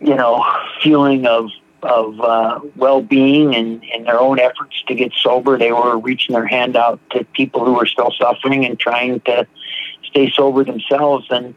you 0.00 0.14
know, 0.14 0.44
feeling 0.82 1.26
of 1.26 1.50
of 1.82 2.18
uh, 2.18 2.60
well-being 2.76 3.54
and, 3.54 3.84
and 3.92 4.06
their 4.06 4.18
own 4.18 4.40
efforts 4.40 4.82
to 4.88 4.94
get 4.94 5.12
sober. 5.20 5.58
They 5.58 5.70
were 5.70 5.98
reaching 5.98 6.32
their 6.32 6.46
hand 6.46 6.76
out 6.76 6.98
to 7.10 7.24
people 7.34 7.62
who 7.66 7.74
were 7.74 7.84
still 7.84 8.10
suffering 8.18 8.64
and 8.64 8.78
trying 8.78 9.20
to 9.22 9.46
stay 10.02 10.30
sober 10.30 10.64
themselves. 10.64 11.26
And 11.28 11.54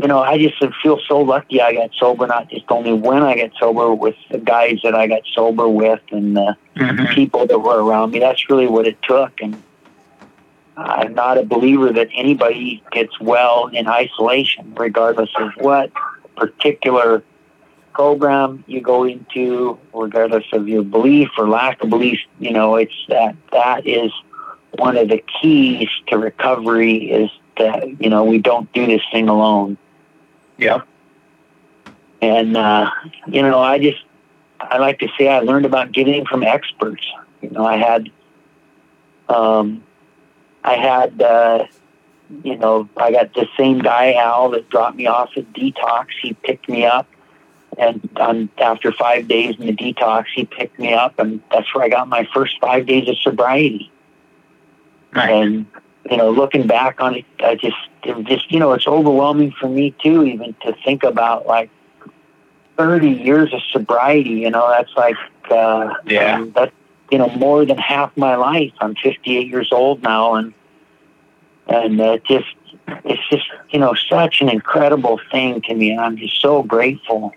you 0.00 0.08
know, 0.08 0.20
I 0.20 0.38
just 0.38 0.56
feel 0.82 0.98
so 1.06 1.20
lucky 1.20 1.60
I 1.60 1.74
got 1.74 1.90
sober, 1.94 2.26
not 2.26 2.48
just 2.48 2.64
only 2.70 2.92
when 2.92 3.22
I 3.22 3.36
got 3.36 3.50
sober, 3.58 3.92
with 3.92 4.16
the 4.30 4.38
guys 4.38 4.78
that 4.82 4.94
I 4.94 5.06
got 5.06 5.22
sober 5.34 5.68
with 5.68 6.00
and 6.10 6.36
the 6.36 6.56
mm-hmm. 6.76 7.12
people 7.12 7.46
that 7.46 7.58
were 7.58 7.82
around 7.82 8.12
me. 8.12 8.18
That's 8.18 8.48
really 8.48 8.66
what 8.66 8.86
it 8.86 9.00
took. 9.02 9.40
And 9.42 9.62
I'm 10.76 11.12
not 11.12 11.36
a 11.36 11.44
believer 11.44 11.92
that 11.92 12.08
anybody 12.14 12.82
gets 12.90 13.20
well 13.20 13.66
in 13.66 13.86
isolation, 13.86 14.74
regardless 14.74 15.30
of 15.38 15.50
what 15.58 15.92
particular 16.34 17.22
program 17.92 18.64
you 18.66 18.80
go 18.80 19.04
into, 19.04 19.78
regardless 19.92 20.44
of 20.54 20.66
your 20.66 20.82
belief 20.82 21.28
or 21.36 21.46
lack 21.46 21.82
of 21.82 21.90
belief. 21.90 22.20
You 22.38 22.52
know, 22.52 22.76
it's 22.76 22.94
that 23.08 23.36
that 23.52 23.86
is 23.86 24.12
one 24.76 24.96
of 24.96 25.08
the 25.08 25.22
keys 25.40 25.88
to 26.06 26.16
recovery 26.16 27.10
is 27.10 27.30
that 27.58 28.00
you 28.00 28.08
know 28.08 28.24
we 28.24 28.38
don't 28.38 28.72
do 28.72 28.86
this 28.86 29.02
thing 29.12 29.28
alone. 29.28 29.76
Yeah. 30.60 30.82
And 32.22 32.56
uh, 32.56 32.90
you 33.26 33.42
know, 33.42 33.58
I 33.58 33.78
just 33.78 34.02
I 34.60 34.78
like 34.78 34.98
to 35.00 35.08
say 35.18 35.28
I 35.28 35.40
learned 35.40 35.66
about 35.66 35.92
giving 35.92 36.26
from 36.26 36.42
experts. 36.42 37.04
You 37.40 37.50
know, 37.50 37.64
I 37.64 37.78
had 37.78 38.10
um, 39.30 39.82
I 40.64 40.74
had, 40.74 41.22
uh, 41.22 41.66
you 42.44 42.56
know, 42.56 42.88
I 42.96 43.12
got 43.12 43.32
the 43.34 43.46
same 43.56 43.78
guy, 43.78 44.14
Al, 44.14 44.50
that 44.50 44.68
dropped 44.68 44.96
me 44.96 45.06
off 45.06 45.30
at 45.36 45.52
detox. 45.52 46.06
He 46.20 46.34
picked 46.34 46.68
me 46.68 46.84
up. 46.84 47.06
And 47.78 48.08
on, 48.16 48.50
after 48.58 48.92
five 48.92 49.28
days 49.28 49.54
in 49.58 49.66
the 49.66 49.72
detox, 49.72 50.26
he 50.34 50.44
picked 50.44 50.78
me 50.78 50.92
up, 50.92 51.18
and 51.18 51.40
that's 51.50 51.72
where 51.74 51.84
I 51.84 51.88
got 51.88 52.08
my 52.08 52.28
first 52.34 52.58
five 52.60 52.84
days 52.86 53.08
of 53.08 53.16
sobriety. 53.18 53.90
Nice. 55.14 55.30
And 55.30 55.66
you 56.10 56.16
know, 56.16 56.30
looking 56.30 56.66
back 56.66 57.00
on 57.00 57.14
it, 57.14 57.24
I 57.38 57.54
just, 57.54 57.76
it 58.04 58.24
just, 58.24 58.50
you 58.50 58.58
know, 58.58 58.72
it's 58.72 58.86
overwhelming 58.86 59.52
for 59.52 59.68
me 59.68 59.94
too, 60.02 60.24
even 60.24 60.54
to 60.62 60.74
think 60.84 61.02
about 61.02 61.46
like 61.46 61.70
30 62.76 63.08
years 63.08 63.52
of 63.52 63.60
sobriety. 63.70 64.30
You 64.30 64.50
know, 64.50 64.68
that's 64.68 64.92
like, 64.96 65.16
uh, 65.50 65.94
yeah, 66.06 66.36
um, 66.36 66.52
that's 66.52 66.72
you 67.10 67.18
know, 67.18 67.28
more 67.30 67.64
than 67.64 67.76
half 67.76 68.16
my 68.16 68.36
life. 68.36 68.72
I'm 68.80 68.94
58 68.94 69.48
years 69.48 69.70
old 69.72 70.02
now, 70.02 70.34
and 70.34 70.54
and 71.66 72.00
uh, 72.00 72.18
just 72.18 72.54
it's 73.04 73.28
just 73.28 73.46
you 73.70 73.78
know 73.78 73.94
such 73.94 74.40
an 74.40 74.48
incredible 74.48 75.20
thing 75.30 75.60
to 75.62 75.74
me, 75.74 75.90
and 75.90 76.00
I'm 76.00 76.16
just 76.16 76.40
so 76.40 76.62
grateful 76.62 77.34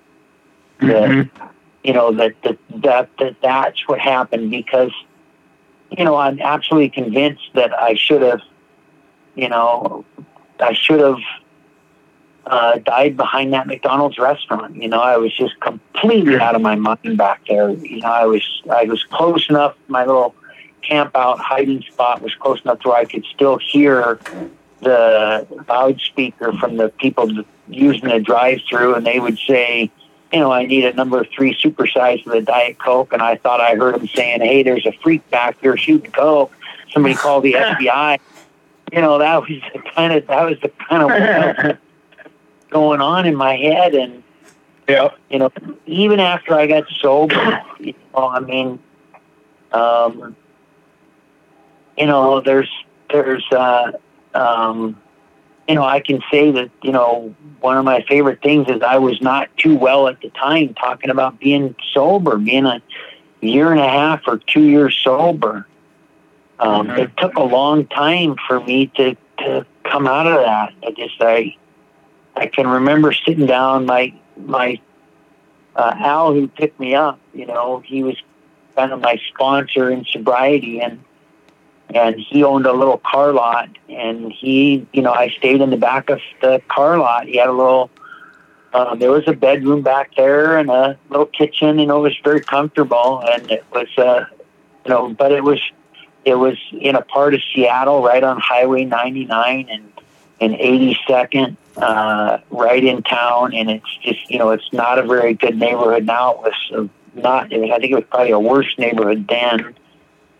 that 0.79 1.09
mm-hmm. 1.09 1.47
you 1.83 1.93
know 1.93 2.11
that, 2.13 2.33
that 2.43 2.57
that 2.81 3.09
that 3.19 3.35
that's 3.41 3.87
what 3.87 3.99
happened 3.99 4.51
because 4.51 4.91
you 5.89 6.05
know 6.05 6.15
I'm 6.15 6.39
absolutely 6.39 6.89
convinced 6.89 7.49
that 7.53 7.73
I 7.73 7.95
should 7.95 8.21
have 8.21 8.41
you 9.35 9.49
know 9.49 10.05
I 10.63 10.73
should 10.73 10.99
have 10.99 11.19
uh, 12.45 12.79
died 12.79 13.15
behind 13.15 13.53
that 13.53 13.67
McDonald's 13.67 14.17
restaurant. 14.17 14.75
You 14.75 14.89
know, 14.89 14.99
I 14.99 15.17
was 15.17 15.35
just 15.35 15.59
completely 15.59 16.39
out 16.39 16.55
of 16.55 16.61
my 16.61 16.75
mind 16.75 17.17
back 17.17 17.41
there. 17.47 17.69
You 17.71 18.01
know, 18.01 18.07
I 18.07 18.25
was 18.25 18.61
I 18.69 18.83
was 18.85 19.03
close 19.03 19.49
enough. 19.49 19.75
My 19.87 20.05
little 20.05 20.35
camp 20.81 21.15
out 21.15 21.39
hiding 21.39 21.81
spot 21.83 22.21
was 22.21 22.35
close 22.35 22.61
enough 22.61 22.79
to 22.81 22.89
where 22.89 22.97
I 22.97 23.05
could 23.05 23.25
still 23.33 23.57
hear 23.57 24.19
the 24.81 25.47
loudspeaker 25.69 26.51
from 26.53 26.75
the 26.75 26.89
people 26.89 27.31
using 27.69 28.09
the 28.09 28.19
drive-through, 28.19 28.95
and 28.95 29.05
they 29.05 29.19
would 29.19 29.39
say, 29.47 29.89
you 30.33 30.39
know, 30.39 30.51
I 30.51 30.65
need 30.65 30.83
a 30.83 30.93
number 30.93 31.23
three 31.23 31.55
supersize 31.55 32.25
with 32.25 32.33
the 32.33 32.41
Diet 32.41 32.77
Coke, 32.79 33.13
and 33.13 33.21
I 33.21 33.37
thought 33.37 33.61
I 33.61 33.75
heard 33.75 33.95
them 33.95 34.07
saying, 34.07 34.41
"Hey, 34.41 34.63
there's 34.63 34.85
a 34.85 34.91
freak 35.03 35.27
back 35.29 35.61
there 35.61 35.77
shooting 35.77 36.11
coke." 36.11 36.51
Somebody 36.91 37.15
called 37.15 37.43
the 37.43 37.53
FBI. 37.57 38.19
You 38.93 39.01
know, 39.01 39.17
that 39.17 39.41
was 39.41 39.59
the 39.73 39.79
kind 39.95 40.13
of 40.13 40.27
that 40.27 40.43
was 40.43 40.59
the 40.61 40.69
kind 40.87 41.71
of 41.71 41.77
going 42.69 43.01
on 43.01 43.25
in 43.25 43.35
my 43.35 43.55
head 43.55 43.93
and 43.93 44.23
yeah. 44.89 45.09
you 45.29 45.39
know 45.39 45.51
even 45.85 46.19
after 46.19 46.53
i 46.55 46.67
got 46.67 46.83
sober 46.99 47.63
you 47.79 47.93
know 48.13 48.27
i 48.27 48.39
mean 48.39 48.79
um 49.71 50.35
you 51.97 52.05
know 52.05 52.41
there's 52.41 52.69
there's 53.11 53.45
uh 53.51 53.91
um 54.33 54.99
you 55.67 55.75
know 55.75 55.83
i 55.83 55.99
can 55.99 56.21
say 56.31 56.51
that 56.51 56.69
you 56.81 56.91
know 56.91 57.33
one 57.61 57.77
of 57.77 57.85
my 57.85 58.01
favorite 58.09 58.41
things 58.41 58.67
is 58.67 58.81
i 58.81 58.97
was 58.97 59.21
not 59.21 59.55
too 59.55 59.75
well 59.75 60.07
at 60.07 60.19
the 60.21 60.29
time 60.29 60.73
talking 60.73 61.11
about 61.11 61.39
being 61.39 61.75
sober 61.93 62.37
being 62.37 62.65
a 62.65 62.81
year 63.41 63.71
and 63.71 63.79
a 63.79 63.87
half 63.87 64.21
or 64.27 64.37
two 64.37 64.63
years 64.63 64.99
sober 65.03 65.67
Um. 66.67 66.89
It 66.91 67.15
took 67.17 67.35
a 67.35 67.43
long 67.43 67.87
time 67.87 68.35
for 68.47 68.59
me 68.59 68.87
to, 68.95 69.15
to 69.39 69.65
come 69.83 70.07
out 70.07 70.27
of 70.27 70.39
that. 70.41 70.73
I 70.85 70.91
just 70.91 71.21
I 71.21 71.55
I 72.35 72.47
can 72.47 72.67
remember 72.67 73.13
sitting 73.13 73.45
down. 73.45 73.85
My 73.85 74.13
my 74.37 74.79
uh, 75.75 75.93
Al, 75.97 76.33
who 76.33 76.47
picked 76.47 76.79
me 76.79 76.95
up, 76.95 77.19
you 77.33 77.45
know, 77.45 77.79
he 77.85 78.03
was 78.03 78.15
kind 78.75 78.91
of 78.91 79.01
my 79.01 79.19
sponsor 79.33 79.89
in 79.91 80.05
sobriety, 80.05 80.81
and 80.81 81.03
and 81.93 82.19
he 82.19 82.43
owned 82.43 82.65
a 82.65 82.73
little 82.73 82.97
car 82.97 83.33
lot, 83.33 83.69
and 83.89 84.31
he, 84.31 84.87
you 84.93 85.01
know, 85.01 85.13
I 85.13 85.29
stayed 85.29 85.61
in 85.61 85.69
the 85.69 85.77
back 85.77 86.09
of 86.09 86.19
the 86.41 86.61
car 86.67 86.97
lot. 86.97 87.27
He 87.27 87.37
had 87.37 87.49
a 87.49 87.53
little. 87.53 87.89
Uh, 88.73 88.95
there 88.95 89.11
was 89.11 89.27
a 89.27 89.33
bedroom 89.33 89.83
back 89.83 90.15
there 90.15 90.57
and 90.57 90.71
a 90.71 90.97
little 91.09 91.27
kitchen. 91.27 91.77
You 91.77 91.85
know, 91.85 91.99
it 91.99 92.09
was 92.09 92.17
very 92.23 92.41
comfortable, 92.41 93.21
and 93.23 93.51
it 93.51 93.63
was, 93.71 93.87
uh, 93.99 94.25
you 94.85 94.89
know, 94.89 95.09
but 95.09 95.31
it 95.31 95.43
was, 95.43 95.61
it 96.25 96.35
was 96.35 96.57
in 96.71 96.95
a 96.95 97.01
part 97.01 97.33
of 97.33 97.41
Seattle, 97.53 98.01
right 98.01 98.23
on 98.23 98.39
Highway 98.39 98.85
99 98.85 99.67
and 99.69 99.89
and 100.41 100.53
82nd, 100.55 101.55
uh, 101.77 102.39
right 102.49 102.83
in 102.83 103.01
town. 103.03 103.53
And 103.53 103.69
it's 103.69 103.97
just, 104.01 104.29
you 104.29 104.39
know, 104.39 104.49
it's 104.49 104.73
not 104.73 104.99
a 104.99 105.03
very 105.03 105.33
good 105.33 105.57
neighborhood 105.57 106.05
now. 106.05 106.33
It 106.33 106.53
was 106.71 106.89
not. 107.13 107.45
I 107.45 107.77
think 107.79 107.91
it 107.91 107.95
was 107.95 108.03
probably 108.09 108.31
a 108.31 108.39
worse 108.39 108.73
neighborhood 108.77 109.27
then 109.27 109.75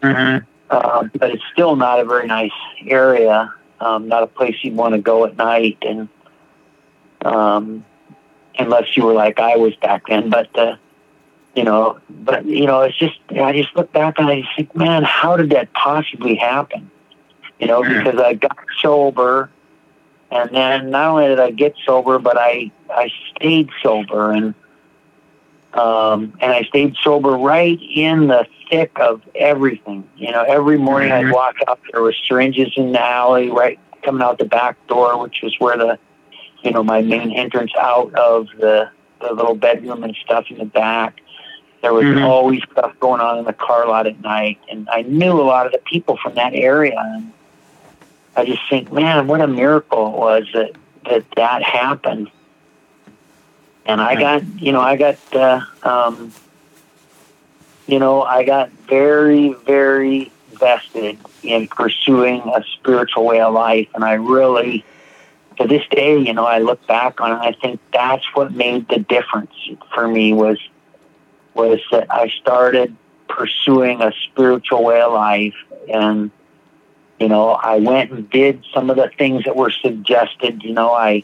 Mm-hmm. 0.04 0.46
uh, 0.70 1.08
but 1.18 1.32
it's 1.32 1.44
still 1.54 1.76
not 1.78 2.00
a 2.00 2.06
very 2.06 2.28
nice 2.28 2.52
area. 2.86 3.54
Um, 3.80 4.10
not 4.10 4.24
a 4.24 4.28
place 4.28 4.56
you'd 4.62 4.76
want 4.76 4.94
to 4.94 5.00
go 5.00 5.26
at 5.26 5.38
night, 5.38 5.78
and 5.82 6.10
um, 7.24 7.86
unless 8.60 8.96
you 8.96 9.06
were 9.06 9.14
like 9.14 9.40
I 9.40 9.56
was 9.56 9.76
back 9.78 10.08
then. 10.08 10.30
But 10.30 10.58
uh, 10.58 10.76
you 11.56 11.64
know, 11.64 12.00
but 12.10 12.46
you 12.46 12.66
know, 12.66 12.82
it's 12.82 12.98
just 12.98 13.18
I 13.30 13.54
just 13.54 13.76
look 13.76 13.92
back 13.94 14.16
and 14.18 14.28
I 14.28 14.42
just 14.42 14.56
think, 14.56 14.76
man, 14.76 15.04
how 15.04 15.38
did 15.38 15.52
that 15.52 15.74
possibly 15.74 16.36
happen? 16.36 16.90
You 17.60 17.68
know, 17.68 17.84
because 17.84 18.20
I 18.20 18.34
got 18.34 18.58
sober, 18.82 19.50
and 20.32 20.50
then 20.52 20.90
not 20.90 21.12
only 21.12 21.28
did 21.28 21.40
I 21.40 21.52
get 21.52 21.76
sober, 21.86 22.20
but 22.20 22.38
I 22.38 22.72
I 22.90 23.10
stayed 23.36 23.70
sober 23.82 24.32
and. 24.32 24.54
Um, 25.74 26.34
and 26.40 26.52
I 26.52 26.62
stayed 26.66 26.96
sober 27.04 27.32
right 27.32 27.80
in 27.96 28.28
the 28.28 28.46
thick 28.70 28.92
of 29.00 29.24
everything. 29.34 30.08
You 30.16 30.32
know, 30.32 30.44
every 30.44 30.78
morning 30.78 31.12
I'd 31.12 31.26
Mhm. 31.26 31.34
walk 31.34 31.56
up, 31.68 31.80
there 31.92 32.04
were 32.04 32.14
syringes 32.14 32.72
in 32.78 32.92
the 32.92 33.02
alley, 33.04 33.50
right 33.50 33.80
coming 34.04 34.22
out 34.22 34.38
the 34.38 34.46
back 34.46 34.76
door, 34.86 35.18
which 35.18 35.42
was 35.42 35.56
where 35.60 35.76
the, 35.76 35.98
you 36.62 36.70
know, 36.70 36.84
my 36.84 37.02
main 37.02 37.32
entrance 37.32 37.72
out 37.80 38.14
of 38.14 38.50
the, 38.60 38.88
the 39.20 39.34
little 39.34 39.56
bedroom 39.56 40.04
and 40.04 40.16
stuff 40.24 40.46
in 40.52 40.60
the 40.60 40.66
back. 40.66 41.22
There 41.84 41.94
was 41.94 42.06
Mhm. 42.06 42.24
always 42.24 42.62
stuff 42.72 42.98
going 43.02 43.20
on 43.20 43.40
in 43.40 43.44
the 43.44 43.52
car 43.52 43.86
lot 43.86 44.08
at 44.08 44.22
night, 44.22 44.58
and 44.72 44.88
I 44.90 45.02
knew 45.02 45.34
a 45.34 45.44
lot 45.44 45.66
of 45.66 45.74
the 45.74 45.80
people 45.80 46.16
from 46.16 46.34
that 46.36 46.54
area. 46.54 46.96
And 46.98 47.34
I 48.38 48.46
just 48.46 48.62
think, 48.70 48.90
man, 48.94 49.28
what 49.28 49.42
a 49.42 49.48
miracle 49.48 50.08
it 50.08 50.18
was 50.18 50.48
that 50.54 50.72
that, 51.10 51.26
that 51.36 51.62
happened. 51.62 52.32
And 53.86 54.00
I 54.00 54.16
got, 54.16 54.44
you 54.62 54.72
know, 54.72 54.80
I 54.80 54.96
got, 54.96 55.18
uh, 55.36 55.60
um, 55.84 56.32
you 57.86 58.00
know, 58.00 58.22
I 58.22 58.46
got 58.46 58.70
very, 58.88 59.52
very 59.66 60.32
vested 60.54 61.18
in 61.42 61.68
pursuing 61.68 62.42
a 62.56 62.64
spiritual 62.76 63.26
way 63.26 63.42
of 63.42 63.54
life, 63.54 63.90
and 63.94 64.06
I 64.06 64.14
really, 64.14 64.86
to 65.60 65.68
this 65.68 65.86
day, 65.92 66.18
you 66.18 66.34
know, 66.34 66.46
I 66.46 66.60
look 66.60 66.88
back 66.88 67.20
on 67.20 67.34
it. 67.34 67.40
I 67.42 67.52
think 67.52 67.82
that's 67.92 68.24
what 68.36 68.54
made 68.54 68.88
the 68.88 69.00
difference 69.00 69.52
for 69.94 70.08
me 70.08 70.32
was 70.32 70.58
was 71.54 71.80
that 71.92 72.08
I 72.12 72.30
started 72.42 72.96
pursuing 73.28 74.02
a 74.02 74.12
spiritual 74.24 74.84
way 74.84 75.02
of 75.02 75.14
life, 75.14 75.56
and 75.92 76.32
you 77.20 77.30
know, 77.30 77.52
I 77.52 77.78
went 77.78 78.12
and 78.12 78.30
did 78.30 78.66
some 78.74 78.90
of 78.90 78.98
the 78.98 79.10
things 79.18 79.46
that 79.46 79.56
were 79.56 79.72
suggested. 79.72 80.64
You 80.64 80.74
know, 80.74 80.92
I 80.92 81.24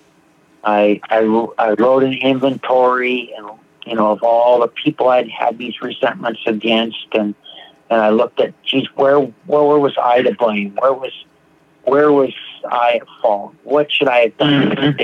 I, 0.63 1.01
I, 1.09 1.19
I 1.57 1.71
wrote 1.73 2.03
an 2.03 2.13
inventory 2.13 3.33
and 3.37 3.49
you 3.85 3.95
know 3.95 4.11
of 4.11 4.23
all 4.23 4.59
the 4.59 4.67
people 4.67 5.09
I'd 5.09 5.29
had 5.29 5.57
these 5.57 5.81
resentments 5.81 6.41
against, 6.45 7.07
and 7.13 7.35
and 7.89 8.01
I 8.01 8.09
looked 8.09 8.39
at, 8.39 8.61
geez, 8.63 8.87
where 8.95 9.19
where, 9.19 9.63
where 9.63 9.79
was 9.79 9.97
I 9.97 10.21
to 10.21 10.33
blame? 10.33 10.75
Where 10.79 10.93
was 10.93 11.13
where 11.83 12.11
was 12.11 12.33
I 12.69 12.97
at 13.01 13.07
fault? 13.21 13.55
What 13.63 13.91
should 13.91 14.07
I 14.07 14.19
have 14.19 14.37
done? 14.37 14.97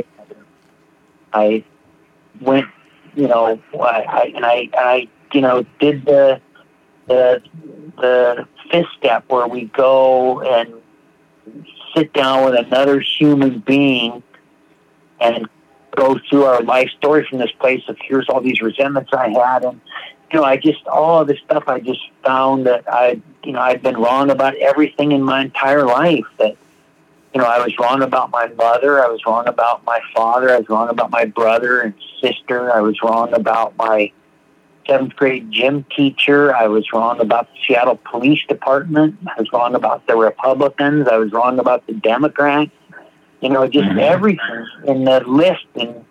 I 1.33 1.63
went, 2.39 2.67
you 3.15 3.27
know, 3.27 3.59
I, 3.73 4.01
I 4.07 4.31
and 4.35 4.45
I 4.45 4.69
I 4.73 5.07
you 5.35 5.41
know 5.41 5.65
did 5.79 6.05
the 6.05 6.39
the 7.07 7.41
the 7.97 8.47
fifth 8.71 8.87
step 8.97 9.25
where 9.27 9.47
we 9.47 9.65
go 9.65 10.41
and 10.41 10.73
sit 11.95 12.13
down 12.13 12.45
with 12.45 12.55
another 12.55 12.99
human 13.01 13.59
being 13.59 14.23
and 15.19 15.47
go 15.95 16.17
through 16.29 16.43
our 16.43 16.61
life 16.61 16.89
story 16.97 17.25
from 17.29 17.39
this 17.39 17.51
place 17.59 17.83
of 17.87 17.97
here's 18.01 18.27
all 18.29 18.41
these 18.41 18.61
resentments 18.61 19.11
I 19.13 19.29
had. 19.29 19.63
And 19.63 19.79
you 20.31 20.39
know 20.39 20.45
I 20.45 20.57
just 20.57 20.87
all 20.87 21.21
of 21.21 21.27
this 21.27 21.39
stuff 21.39 21.65
I 21.67 21.81
just 21.81 22.01
found 22.23 22.65
that 22.65 22.85
I 22.91 23.21
you 23.43 23.51
know 23.51 23.59
I'd 23.59 23.83
been 23.83 23.97
wrong 23.97 24.31
about 24.31 24.55
everything 24.55 25.11
in 25.11 25.21
my 25.21 25.41
entire 25.41 25.83
life 25.83 26.25
that 26.39 26.55
you 27.33 27.41
know 27.41 27.45
I 27.45 27.59
was 27.63 27.77
wrong 27.77 28.01
about 28.01 28.31
my 28.31 28.47
mother 28.47 29.03
I 29.03 29.07
was 29.07 29.25
wrong 29.25 29.47
about 29.47 29.83
my 29.85 29.99
father 30.15 30.49
I 30.49 30.59
was 30.59 30.69
wrong 30.69 30.89
about 30.89 31.11
my 31.11 31.25
brother 31.25 31.81
and 31.81 31.93
sister 32.21 32.71
I 32.71 32.79
was 32.79 33.01
wrong 33.03 33.33
about 33.33 33.75
my 33.77 34.11
seventh 34.87 35.15
grade 35.15 35.51
gym 35.51 35.85
teacher 35.95 36.55
I 36.55 36.67
was 36.67 36.91
wrong 36.93 37.19
about 37.19 37.47
the 37.51 37.59
Seattle 37.67 37.99
Police 38.09 38.45
Department 38.47 39.17
I 39.27 39.39
was 39.39 39.51
wrong 39.51 39.75
about 39.75 40.05
the 40.07 40.15
Republicans 40.15 41.07
I 41.07 41.17
was 41.17 41.31
wrong 41.31 41.59
about 41.59 41.85
the 41.87 41.93
Democrats 41.93 42.71
you 43.41 43.49
know, 43.49 43.67
just 43.67 43.87
Mhm. 43.87 43.99
everything 43.99 44.65
in 44.85 45.05
the 45.05 45.19
list. 45.21 45.65
And, 45.75 46.03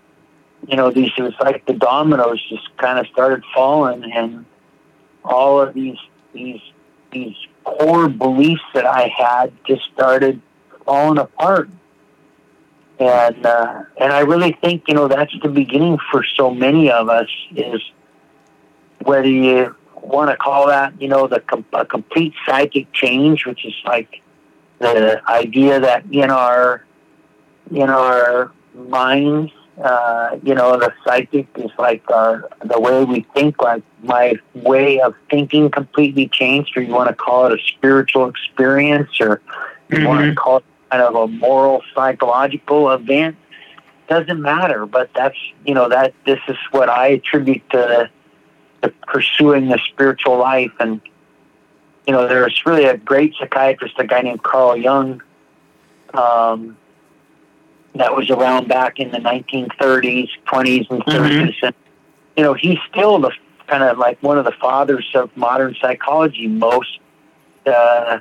you 0.68 0.76
know, 0.76 0.90
these, 0.90 1.10
it 1.16 1.22
was 1.22 1.34
like 1.40 1.66
the 1.66 1.72
dominoes 1.72 2.40
just 2.48 2.76
kind 2.76 2.98
of 2.98 3.06
started 3.08 3.42
falling 3.54 4.04
and 4.12 4.44
all 5.24 5.60
of 5.60 5.74
these, 5.74 5.98
these, 6.32 6.60
these 7.10 7.34
core 7.64 8.08
beliefs 8.08 8.62
that 8.74 8.86
I 8.86 9.08
had 9.08 9.52
just 9.66 9.82
started 9.92 10.40
falling 10.84 11.18
apart. 11.18 11.70
And, 13.00 13.44
uh, 13.44 13.82
and 13.96 14.12
I 14.12 14.20
really 14.20 14.56
think, 14.62 14.84
you 14.86 14.94
know, 14.94 15.08
that's 15.08 15.32
the 15.42 15.48
beginning 15.48 15.98
for 16.12 16.22
so 16.36 16.52
many 16.52 16.90
of 16.90 17.08
us 17.08 17.28
is 17.56 17.82
whether 19.04 19.28
you 19.28 19.74
want 19.94 20.30
to 20.30 20.36
call 20.36 20.66
that, 20.66 21.00
you 21.00 21.08
know, 21.08 21.26
the 21.26 21.40
com- 21.40 21.64
a 21.72 21.84
complete 21.84 22.34
psychic 22.46 22.92
change, 22.92 23.46
which 23.46 23.64
is 23.64 23.74
like 23.84 24.20
the 24.78 25.22
idea 25.28 25.80
that 25.80 26.04
in 26.10 26.30
our 26.30 26.84
in 27.70 27.88
our 27.88 28.52
minds, 28.74 29.52
uh, 29.82 30.38
you 30.42 30.54
know, 30.54 30.78
the 30.78 30.92
psychic 31.04 31.48
is 31.56 31.70
like 31.78 32.08
our 32.10 32.48
the 32.64 32.78
way 32.78 33.04
we 33.04 33.26
think. 33.34 33.60
Like 33.60 33.82
my 34.02 34.34
way 34.54 35.00
of 35.00 35.14
thinking 35.30 35.70
completely 35.70 36.28
changed, 36.28 36.76
or 36.76 36.82
you 36.82 36.92
want 36.92 37.08
to 37.08 37.14
call 37.14 37.46
it 37.46 37.52
a 37.58 37.62
spiritual 37.66 38.28
experience, 38.28 39.20
or 39.20 39.40
you 39.88 40.06
want 40.06 40.24
to 40.26 40.34
call 40.34 40.58
it 40.58 40.64
kind 40.90 41.02
of 41.02 41.14
a 41.14 41.26
moral 41.26 41.82
psychological 41.94 42.90
event. 42.90 43.36
Doesn't 44.06 44.40
matter, 44.40 44.84
but 44.86 45.10
that's 45.14 45.36
you 45.64 45.74
know 45.74 45.88
that 45.88 46.14
this 46.26 46.40
is 46.46 46.56
what 46.70 46.88
I 46.88 47.08
attribute 47.08 47.68
to, 47.70 48.10
to 48.84 48.90
pursuing 49.06 49.68
the 49.68 49.78
spiritual 49.92 50.38
life, 50.38 50.72
and 50.80 51.00
you 52.06 52.12
know 52.12 52.28
there's 52.28 52.62
really 52.66 52.84
a 52.84 52.96
great 52.96 53.34
psychiatrist, 53.38 53.94
a 53.98 54.06
guy 54.06 54.20
named 54.22 54.42
Carl 54.42 54.76
Jung. 54.76 55.22
Um, 56.12 56.76
that 57.96 58.14
was 58.16 58.28
around 58.30 58.66
back 58.68 58.98
in 58.98 59.10
the 59.12 59.18
1930s, 59.18 60.28
20s, 60.46 60.90
and 60.90 61.04
30s. 61.04 61.54
And, 61.62 61.74
you 62.36 62.42
know, 62.42 62.54
he's 62.54 62.78
still 62.90 63.20
the 63.20 63.30
kind 63.68 63.84
of 63.84 63.98
like 63.98 64.20
one 64.22 64.36
of 64.36 64.44
the 64.44 64.52
fathers 64.52 65.08
of 65.14 65.36
modern 65.36 65.76
psychology. 65.80 66.48
Most 66.48 66.98
uh, 67.66 68.18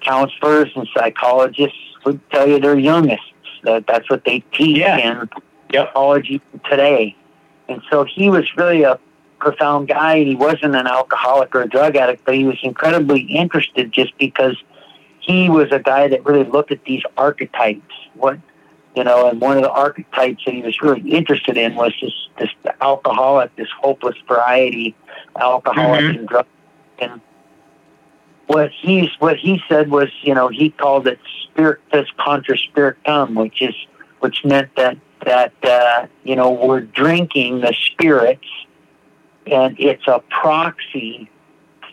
counselors 0.00 0.70
and 0.76 0.86
psychologists 0.94 1.78
would 2.04 2.20
tell 2.30 2.46
you 2.46 2.60
they're 2.60 2.76
Jungists. 2.76 3.20
That 3.62 3.86
that's 3.86 4.08
what 4.10 4.24
they 4.24 4.40
teach 4.52 4.76
Yeah. 4.78 4.98
in 4.98 5.30
Yep. 5.72 5.86
psychology 5.88 6.40
today. 6.70 7.16
And 7.68 7.82
so 7.90 8.04
he 8.04 8.28
was 8.30 8.44
really 8.56 8.82
a 8.82 8.98
profound 9.38 9.88
guy. 9.88 10.24
He 10.24 10.34
wasn't 10.34 10.74
an 10.74 10.86
alcoholic 10.86 11.54
or 11.54 11.62
a 11.62 11.68
drug 11.68 11.96
addict, 11.96 12.24
but 12.24 12.34
he 12.34 12.44
was 12.44 12.58
incredibly 12.62 13.20
interested 13.20 13.92
just 13.92 14.16
because 14.18 14.56
he 15.20 15.48
was 15.50 15.72
a 15.72 15.78
guy 15.78 16.08
that 16.08 16.24
really 16.24 16.44
looked 16.44 16.72
at 16.72 16.84
these 16.84 17.02
archetypes. 17.16 17.94
What 18.14 18.38
you 18.94 19.04
know, 19.04 19.28
and 19.28 19.40
one 19.40 19.58
of 19.58 19.62
the 19.62 19.70
archetypes 19.70 20.42
that 20.46 20.54
he 20.54 20.62
was 20.62 20.80
really 20.80 21.10
interested 21.10 21.56
in 21.56 21.74
was 21.74 21.92
this 22.00 22.12
this 22.38 22.50
alcoholic, 22.80 23.54
this 23.56 23.68
hopeless 23.80 24.16
variety 24.26 24.94
alcoholic 25.38 26.00
Mhm. 26.00 26.18
and 26.18 26.28
drug. 26.28 26.46
And 26.98 27.20
what 28.46 28.70
he's 28.70 29.10
what 29.18 29.36
he 29.36 29.62
said 29.68 29.90
was, 29.90 30.08
you 30.22 30.34
know, 30.34 30.48
he 30.48 30.70
called 30.70 31.06
it 31.06 31.18
spiritus 31.44 32.08
contra 32.16 32.56
spiritum, 32.56 33.34
which 33.34 33.60
is 33.60 33.74
which 34.20 34.44
meant 34.44 34.74
that 34.76 34.96
that 35.24 35.52
uh, 35.62 36.06
you 36.24 36.36
know 36.36 36.50
we're 36.50 36.80
drinking 36.80 37.60
the 37.60 37.74
spirits, 37.74 38.46
and 39.46 39.78
it's 39.78 40.06
a 40.06 40.22
proxy 40.28 41.30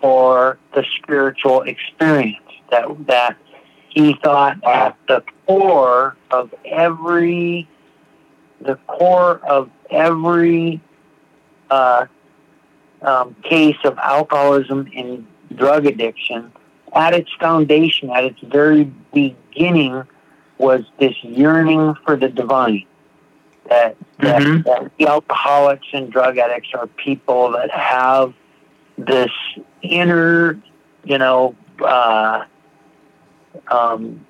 for 0.02 0.58
the 0.74 0.86
spiritual 0.98 1.62
experience 1.62 2.38
that 2.72 2.86
that 3.08 3.38
he 3.90 4.18
thought 4.24 4.64
at 4.64 4.98
the 5.08 5.24
core 5.46 6.18
of 6.32 6.54
every 6.66 7.68
the 8.60 8.76
core 8.88 9.40
of 9.48 9.70
every 9.90 10.82
uh, 11.70 12.06
um, 13.02 13.36
case 13.44 13.78
of 13.84 13.98
alcoholism 13.98 14.90
and 14.96 15.28
drug 15.56 15.86
addiction, 15.86 16.52
at 16.94 17.14
its 17.14 17.30
foundation, 17.40 18.10
at 18.10 18.24
its 18.24 18.40
very 18.42 18.86
beginning, 19.14 20.04
was 20.58 20.84
this 21.00 21.16
yearning 21.24 21.96
for 22.06 22.16
the 22.16 22.30
divine. 22.30 22.86
That, 23.70 23.96
that, 24.20 24.42
Mhm. 24.42 24.64
that 24.66 24.92
the 24.98 25.08
alcoholics 25.08 25.88
and 25.94 26.12
drug 26.12 26.38
addicts 26.38 26.70
are 26.74 26.88
people 26.88 27.52
that 27.52 27.72
have 27.72 28.34
this 28.98 29.32
inner, 29.82 30.60
you 31.04 31.18
know, 31.18 31.56
uh, 31.84 32.44
um, 33.70 34.26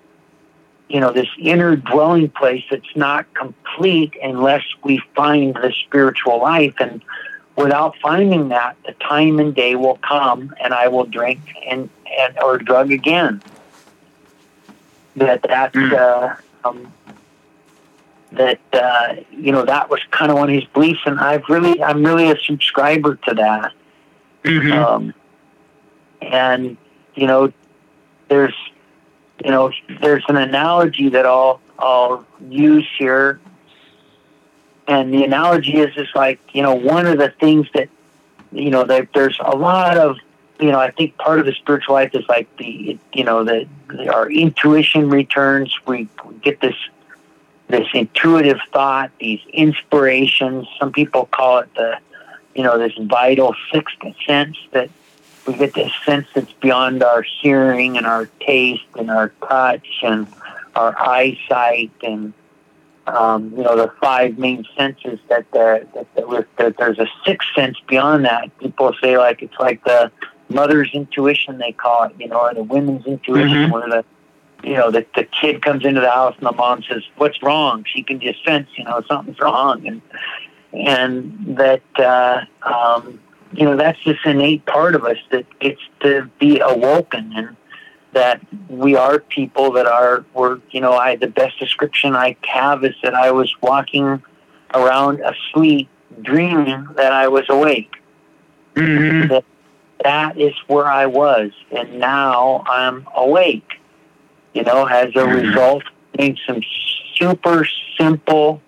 you 0.89 0.99
know, 0.99 1.11
this 1.11 1.27
inner 1.39 1.75
dwelling 1.75 2.29
place 2.29 2.63
that's 2.69 2.95
not 2.95 3.25
complete 3.33 4.13
unless 4.21 4.63
we 4.83 5.01
find 5.15 5.55
the 5.55 5.73
spiritual 5.85 6.39
life. 6.41 6.75
And 6.79 7.01
without 7.55 7.95
finding 8.01 8.49
that, 8.49 8.75
the 8.85 8.93
time 8.93 9.39
and 9.39 9.55
day 9.55 9.75
will 9.75 9.97
come, 10.07 10.53
and 10.61 10.73
I 10.73 10.87
will 10.89 11.05
drink 11.05 11.39
and, 11.67 11.89
and 12.19 12.37
or 12.39 12.57
drug 12.59 12.91
again. 12.91 13.41
That 15.15 15.41
that's 15.43 15.75
Mm. 15.75 15.93
uh, 15.93 16.35
um, 16.67 16.93
that 18.35 18.59
uh, 18.73 19.15
you 19.31 19.51
know 19.51 19.65
that 19.65 19.89
was 19.89 19.99
kind 20.11 20.31
of 20.31 20.37
one 20.37 20.49
of 20.49 20.55
his 20.55 20.65
beliefs, 20.65 21.01
and 21.05 21.19
I've 21.19 21.43
really 21.49 21.81
I'm 21.81 22.03
really 22.03 22.31
a 22.31 22.37
subscriber 22.37 23.15
to 23.27 23.35
that. 23.35 23.73
Mhm. 24.43 24.73
Um, 24.73 25.13
and 26.21 26.77
you 27.15 27.27
know, 27.27 27.51
there's 28.27 28.55
you 29.43 29.51
know 29.51 29.71
there's 30.01 30.23
an 30.27 30.37
analogy 30.37 31.09
that 31.09 31.25
I'll 31.25 31.61
I'll 31.79 32.25
use 32.49 32.87
here, 32.97 33.39
and 34.87 35.13
the 35.13 35.23
analogy 35.23 35.77
is 35.77 35.95
is 35.97 36.09
like 36.15 36.39
you 36.53 36.61
know 36.61 36.73
one 36.73 37.05
of 37.05 37.17
the 37.17 37.29
things 37.39 37.67
that 37.73 37.89
you 38.51 38.69
know 38.69 38.83
that 38.83 39.09
there's 39.13 39.37
a 39.43 39.55
lot 39.55 39.97
of 39.97 40.17
you 40.59 40.71
know 40.71 40.79
I 40.79 40.91
think 40.91 41.17
part 41.17 41.39
of 41.39 41.45
the 41.45 41.53
spiritual 41.53 41.95
life 41.95 42.11
is 42.13 42.25
like 42.27 42.55
the 42.57 42.97
you 43.13 43.23
know 43.23 43.43
the, 43.43 43.67
the 43.89 44.13
our 44.13 44.29
intuition 44.29 45.09
returns. 45.09 45.75
We 45.85 46.07
get 46.41 46.59
this 46.61 46.75
this 47.73 47.87
intuitive 47.93 48.59
thought, 48.71 49.11
these 49.19 49.41
inspirations. 49.51 50.67
Some 50.79 50.91
people 50.91 51.25
call 51.25 51.59
it 51.59 51.73
the 51.75 51.97
you 52.55 52.61
know, 52.63 52.77
this 52.77 52.93
vital 52.99 53.55
sixth 53.71 53.97
sense 54.27 54.57
that 54.71 54.89
we 55.47 55.55
get 55.55 55.73
this 55.73 55.91
sense 56.05 56.27
that's 56.35 56.53
beyond 56.53 57.01
our 57.03 57.23
hearing 57.23 57.97
and 57.97 58.05
our 58.05 58.27
taste 58.39 58.85
and 58.95 59.09
our 59.09 59.29
touch 59.47 59.87
and 60.03 60.27
our 60.75 60.95
eyesight 60.99 61.91
and 62.03 62.33
um, 63.07 63.51
you 63.57 63.63
know 63.63 63.75
the 63.75 63.91
five 64.01 64.37
main 64.37 64.65
senses 64.77 65.19
that 65.29 65.45
there 65.51 65.85
that, 65.93 66.07
that, 66.57 66.77
there's 66.77 66.99
a 66.99 67.07
sixth 67.25 67.49
sense 67.55 67.77
beyond 67.87 68.23
that. 68.25 68.55
People 68.59 68.93
say 69.01 69.17
like 69.17 69.41
it's 69.41 69.59
like 69.59 69.83
the 69.83 70.11
mother's 70.49 70.91
intuition 70.93 71.57
they 71.57 71.71
call 71.71 72.03
it, 72.03 72.13
you 72.19 72.27
know, 72.27 72.39
or 72.39 72.53
the 72.53 72.63
women's 72.63 73.05
intuition 73.05 73.69
Mhm. 73.69 73.71
where 73.71 73.89
the 73.89 74.05
you 74.63 74.73
know 74.75 74.91
the 74.91 75.05
the 75.15 75.25
kid 75.25 75.61
comes 75.61 75.85
into 75.85 76.01
the 76.01 76.09
house 76.09 76.35
and 76.37 76.47
the 76.47 76.51
mom 76.51 76.83
says 76.83 77.03
what's 77.17 77.41
wrong. 77.43 77.85
She 77.93 78.03
can 78.03 78.19
just 78.19 78.43
sense 78.45 78.67
you 78.75 78.83
know 78.85 79.01
something's 79.07 79.39
wrong 79.39 79.85
and 79.85 80.01
and 80.73 81.57
that 81.57 81.81
uh, 81.97 82.41
um, 82.63 83.19
you 83.53 83.65
know 83.65 83.75
that's 83.75 84.03
this 84.05 84.17
innate 84.25 84.65
part 84.65 84.95
of 84.95 85.03
us 85.05 85.17
that 85.31 85.45
gets 85.59 85.81
to 86.01 86.29
be 86.39 86.59
awoken 86.59 87.31
and 87.35 87.55
that 88.13 88.41
we 88.69 88.95
are 88.95 89.19
people 89.19 89.71
that 89.71 89.85
are 89.85 90.25
we're 90.33 90.59
you 90.71 90.81
know 90.81 90.93
I 90.93 91.15
the 91.15 91.27
best 91.27 91.59
description 91.59 92.15
I 92.15 92.35
have 92.47 92.83
is 92.83 92.95
that 93.03 93.13
I 93.13 93.31
was 93.31 93.53
walking 93.61 94.23
around 94.73 95.21
asleep 95.21 95.89
dreaming 96.21 96.87
that 96.95 97.11
I 97.11 97.27
was 97.27 97.45
awake 97.49 97.91
Mhm. 98.75 99.43
that 100.03 100.37
is 100.37 100.53
where 100.67 100.87
I 100.87 101.05
was 101.05 101.51
and 101.71 101.99
now 101.99 102.63
I'm 102.67 103.07
awake 103.15 103.79
you 104.53 104.63
know 104.63 104.85
as 104.85 105.09
a 105.15 105.25
Mhm. 105.25 105.43
result 105.49 105.83
doing 106.17 106.37
some 106.45 106.61
super 107.15 107.67
simple 107.97 108.61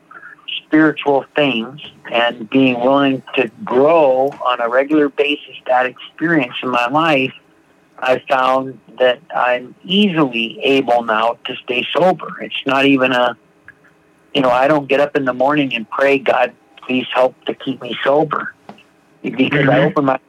spiritual 0.65 1.26
things 1.36 1.82
and 2.12 2.50
being 2.50 2.80
willing 2.80 3.21
to 3.36 3.50
grow 3.63 4.30
on 4.45 4.60
a 4.62 4.67
regular 4.67 5.10
basis 5.10 5.56
that 5.67 5.86
experience 5.86 6.56
in 6.63 6.69
my 6.69 6.88
life, 6.88 7.34
I 8.00 8.19
found 8.28 8.80
that 9.00 9.19
I'm 9.36 9.76
easily 9.86 10.60
able 10.62 11.04
now 11.04 11.38
to 11.45 11.56
stay 11.58 11.88
sober. 11.95 12.36
It's 12.41 12.56
not 12.65 12.86
even 12.86 13.12
a, 13.12 13.38
you 14.34 14.41
know, 14.41 14.50
I 14.50 14.67
don't 14.67 14.88
get 14.88 15.00
up 15.00 15.15
in 15.15 15.26
the 15.26 15.34
morning 15.34 15.74
and 15.74 15.89
pray, 15.89 16.17
God, 16.17 16.52
please 16.82 17.06
help 17.13 17.36
to 17.45 17.54
keep 17.54 17.82
me 17.82 17.98
sober. 18.04 18.54
Because 19.21 19.67
I 19.69 19.80
Mhm. 19.80 19.86
open 19.88 20.06
my, 20.06 20.19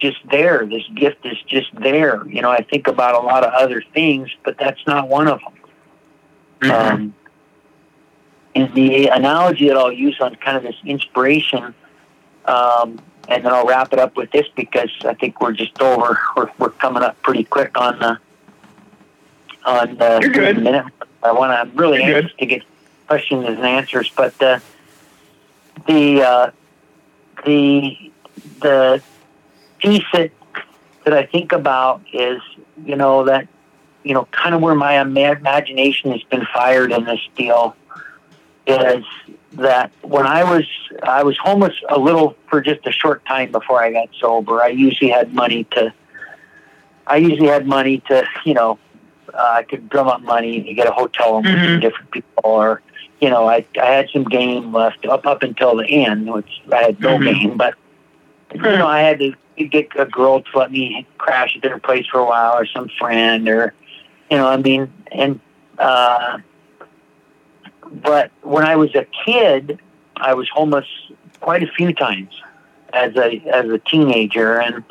just 0.00 0.18
there. 0.30 0.66
This 0.66 0.82
gift 0.94 1.24
is 1.24 1.40
just 1.46 1.68
there. 1.74 2.26
You 2.26 2.42
know, 2.42 2.50
I 2.50 2.62
think 2.62 2.86
about 2.86 3.14
a 3.14 3.24
lot 3.24 3.44
of 3.44 3.52
other 3.52 3.82
things, 3.94 4.30
but 4.44 4.56
that's 4.58 4.84
not 4.86 5.08
one 5.08 5.28
of 5.28 5.40
them. 5.40 5.52
Mhm. 6.60 6.70
Um, 6.92 7.14
and 8.54 8.74
the 8.74 9.06
analogy 9.06 9.68
that 9.68 9.76
I'll 9.76 9.92
use 9.92 10.20
on 10.20 10.34
kind 10.36 10.56
of 10.56 10.62
this 10.62 10.76
inspiration, 10.84 11.74
um, 12.46 13.00
and 13.28 13.44
then 13.44 13.52
I'll 13.52 13.66
wrap 13.66 13.92
it 13.92 13.98
up 13.98 14.16
with 14.16 14.30
this 14.32 14.46
because 14.56 14.90
I 15.04 15.14
think 15.14 15.40
we're 15.40 15.52
just 15.52 15.80
over. 15.80 16.18
We're, 16.36 16.50
we're 16.58 16.70
coming 16.70 17.02
up 17.02 17.20
pretty 17.22 17.44
quick 17.44 17.78
on 17.78 17.98
the 17.98 18.18
on 19.64 19.96
the 19.96 20.18
You're 20.22 20.32
good. 20.32 20.62
minute. 20.62 20.86
I 21.22 21.32
want 21.32 21.52
to. 21.52 21.60
I'm 21.60 21.76
really 21.76 22.02
You're 22.02 22.16
anxious 22.16 22.36
to 22.38 22.46
get 22.46 22.62
questions 23.06 23.44
and 23.46 23.58
answers, 23.58 24.10
but 24.16 24.40
uh, 24.42 24.58
the 25.86 26.22
uh, 26.22 26.50
the 27.46 27.96
the 28.60 29.02
piece 29.80 30.04
that 30.12 30.30
that 31.04 31.14
I 31.14 31.26
think 31.26 31.52
about 31.52 32.02
is 32.12 32.40
you 32.84 32.96
know 32.96 33.24
that 33.24 33.48
you 34.04 34.14
know 34.14 34.26
kind 34.32 34.54
of 34.54 34.60
where 34.60 34.74
my 34.74 35.00
imagination 35.00 36.12
has 36.12 36.22
been 36.24 36.46
fired 36.54 36.92
in 36.92 37.04
this 37.04 37.20
deal 37.36 37.74
is 38.66 39.04
that 39.52 39.90
when 40.02 40.26
I 40.26 40.44
was 40.44 40.64
I 41.02 41.22
was 41.22 41.36
homeless 41.38 41.74
a 41.88 41.98
little 41.98 42.36
for 42.48 42.60
just 42.60 42.86
a 42.86 42.92
short 42.92 43.24
time 43.26 43.50
before 43.50 43.82
I 43.82 43.92
got 43.92 44.08
sober. 44.20 44.62
I 44.62 44.68
usually 44.68 45.10
had 45.10 45.32
money 45.34 45.64
to 45.72 45.92
I 47.06 47.16
usually 47.16 47.48
had 47.48 47.66
money 47.66 47.98
to 48.08 48.24
you 48.44 48.54
know 48.54 48.78
uh, 49.34 49.54
I 49.58 49.62
could 49.62 49.88
drum 49.88 50.08
up 50.08 50.22
money 50.22 50.62
to 50.62 50.74
get 50.74 50.86
a 50.86 50.92
hotel 50.92 51.34
room 51.34 51.44
with 51.44 51.52
some 51.52 51.60
Mhm. 51.78 51.80
different 51.80 52.10
people 52.10 52.30
or 52.44 52.82
you 53.20 53.30
know 53.30 53.48
I 53.48 53.64
I 53.80 53.86
had 53.86 54.08
some 54.12 54.24
game 54.24 54.72
left 54.72 55.04
up 55.06 55.26
up 55.26 55.42
until 55.42 55.76
the 55.76 55.86
end 55.88 56.32
which 56.32 56.60
I 56.72 56.82
had 56.82 57.00
no 57.00 57.16
Mhm. 57.18 57.24
game 57.34 57.56
but 57.56 57.74
you 58.54 58.60
know 58.62 58.86
I 58.86 59.00
had 59.00 59.18
to 59.20 59.32
get 59.68 59.88
a 59.98 60.06
girl 60.06 60.42
to 60.42 60.58
let 60.58 60.70
me 60.70 61.06
crash 61.18 61.56
at 61.56 61.62
their 61.62 61.78
place 61.78 62.06
for 62.06 62.18
a 62.18 62.24
while 62.24 62.54
or 62.54 62.66
some 62.66 62.88
friend 62.98 63.48
or 63.48 63.74
you 64.30 64.36
know 64.36 64.46
I 64.46 64.56
mean 64.56 64.92
and 65.12 65.40
uh 65.78 66.38
but 67.90 68.30
when 68.42 68.64
I 68.64 68.76
was 68.76 68.94
a 68.94 69.06
kid, 69.24 69.80
I 70.16 70.34
was 70.34 70.48
homeless 70.48 70.86
quite 71.40 71.62
a 71.62 71.66
few 71.66 71.92
times 71.92 72.30
as 72.92 73.16
a 73.16 73.40
as 73.52 73.68
a 73.68 73.78
teenager, 73.78 74.60
and 74.60 74.84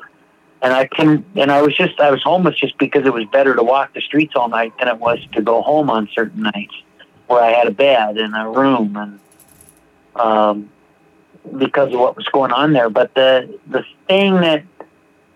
and 0.61 0.73
I 0.73 0.87
can 0.87 1.25
and 1.35 1.51
I 1.51 1.61
was 1.61 1.75
just 1.75 1.99
I 1.99 2.11
was 2.11 2.21
homeless 2.23 2.55
just 2.55 2.77
because 2.77 3.05
it 3.05 3.13
was 3.13 3.25
better 3.31 3.55
to 3.55 3.63
walk 3.63 3.93
the 3.93 4.01
streets 4.01 4.33
all 4.35 4.49
night 4.49 4.73
than 4.79 4.87
it 4.87 4.99
was 4.99 5.19
to 5.33 5.41
go 5.41 5.61
home 5.61 5.89
on 5.89 6.09
certain 6.13 6.43
nights 6.43 6.73
where 7.27 7.41
I 7.41 7.51
had 7.51 7.67
a 7.67 7.71
bed 7.71 8.17
and 8.17 8.35
a 8.35 8.47
room 8.47 8.95
and 8.95 9.19
um, 10.15 10.69
because 11.57 11.93
of 11.93 11.99
what 11.99 12.15
was 12.15 12.25
going 12.27 12.51
on 12.51 12.73
there. 12.73 12.89
But 12.89 13.13
the 13.15 13.59
the 13.67 13.83
thing 14.07 14.35
that 14.41 14.63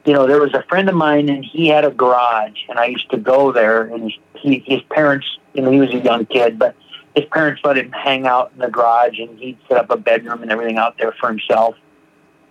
you 0.06 0.14
know, 0.14 0.28
there 0.28 0.40
was 0.40 0.54
a 0.54 0.64
friend 0.64 0.90
of 0.90 0.96
mine 0.96 1.30
and 1.30 1.46
he 1.46 1.68
had 1.68 1.86
a 1.86 1.92
garage, 1.92 2.60
and 2.68 2.78
I 2.78 2.88
used 2.88 3.10
to 3.12 3.18
go 3.18 3.52
there, 3.52 3.84
and 3.84 4.12
he, 4.36 4.60
his 4.66 4.82
parents, 4.90 5.26
you 5.54 5.62
know, 5.62 5.72
he 5.72 5.80
was 5.80 5.92
a 5.92 6.00
young 6.00 6.26
kid, 6.26 6.60
but 6.60 6.76
his 7.16 7.26
parents 7.26 7.62
let 7.64 7.78
him 7.78 7.92
hang 7.92 8.26
out 8.26 8.52
in 8.54 8.60
the 8.60 8.70
garage 8.70 9.20
and 9.20 9.38
he'd 9.40 9.58
set 9.68 9.78
up 9.78 9.90
a 9.92 9.98
bedroom 9.98 10.42
and 10.42 10.52
everything 10.52 10.78
out 10.78 10.98
there 10.98 11.14
for 11.14 11.30
himself. 11.30 11.76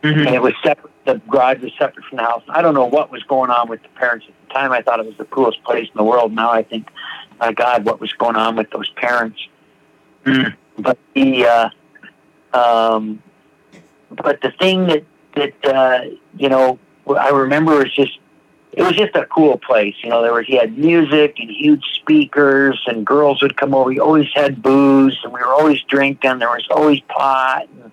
Mhm. 0.03 0.27
And 0.27 0.35
it 0.35 0.43
was 0.43 0.55
separate. 0.63 0.93
The 1.05 1.21
garage 1.29 1.63
was 1.63 1.73
separate 1.79 2.05
from 2.07 2.19
the 2.19 2.23
house. 2.23 2.43
I 2.49 2.63
don't 2.63 2.75
know 2.75 2.87
what 2.87 3.11
was 3.11 3.23
going 3.25 3.51
on 3.51 3.69
with 3.69 3.83
the 3.83 3.89
parents 3.91 4.27
at 4.29 4.49
the 4.49 4.55
time. 4.55 4.73
I 4.73 4.81
thought 4.81 5.01
it 5.01 5.07
was 5.07 5.17
the 5.17 5.25
coolest 5.25 5.63
place 5.65 5.89
in 5.89 5.97
the 5.97 6.05
world. 6.05 6.33
Now 6.33 6.51
I 6.51 6.63
think, 6.63 6.89
my 7.41 7.53
God, 7.53 7.85
what 7.85 8.01
was 8.01 8.13
going 8.13 8.37
on 8.37 8.55
with 8.57 8.71
those 8.71 8.89
parents? 8.91 9.39
Mhm. 10.25 10.55
But 10.79 10.97
the, 11.15 11.47
uh, 11.47 11.69
um, 12.55 13.21
but 14.23 14.41
the 14.41 14.51
thing 14.53 14.87
that 14.87 15.05
that 15.35 15.65
uh, 15.65 16.01
you 16.37 16.49
know 16.49 16.79
I 17.09 17.31
remember 17.31 17.77
was 17.77 17.93
just 17.95 18.19
it 18.73 18.83
was 18.83 18.93
just 18.93 19.15
a 19.17 19.27
cool 19.27 19.59
place. 19.59 19.95
You 20.03 20.11
know, 20.11 20.23
there 20.23 20.33
was 20.33 20.47
he 20.47 20.57
had 20.57 20.77
music 20.79 21.37
and 21.39 21.51
huge 21.51 21.85
speakers, 22.01 22.81
and 22.87 23.05
girls 23.07 23.43
would 23.43 23.57
come 23.57 23.75
over. 23.75 23.91
He 23.91 24.01
always 24.01 24.29
had 24.35 24.63
booze, 24.63 25.19
and 25.25 25.33
we 25.33 25.41
were 25.41 25.53
always 25.53 25.81
drinking. 25.83 26.39
There 26.39 26.49
was 26.49 26.67
always 26.71 27.01
pot. 27.09 27.69
And, 27.83 27.93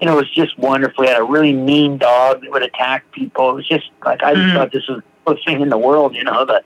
you 0.00 0.06
know, 0.06 0.14
it 0.14 0.20
was 0.20 0.30
just 0.30 0.56
wonderful. 0.58 1.04
He 1.04 1.10
had 1.10 1.20
a 1.20 1.24
really 1.24 1.52
mean 1.52 1.98
dog 1.98 2.42
that 2.42 2.50
would 2.50 2.62
attack 2.62 3.10
people. 3.12 3.50
It 3.50 3.54
was 3.54 3.68
just 3.68 3.90
like 4.04 4.22
I 4.22 4.34
just 4.34 4.46
Mhm. 4.46 4.54
thought 4.54 4.72
this 4.72 4.86
was 4.88 4.98
the 4.98 5.04
coolest 5.24 5.44
thing 5.46 5.60
in 5.60 5.68
the 5.68 5.78
world. 5.78 6.14
You 6.14 6.24
know, 6.24 6.44
that 6.44 6.64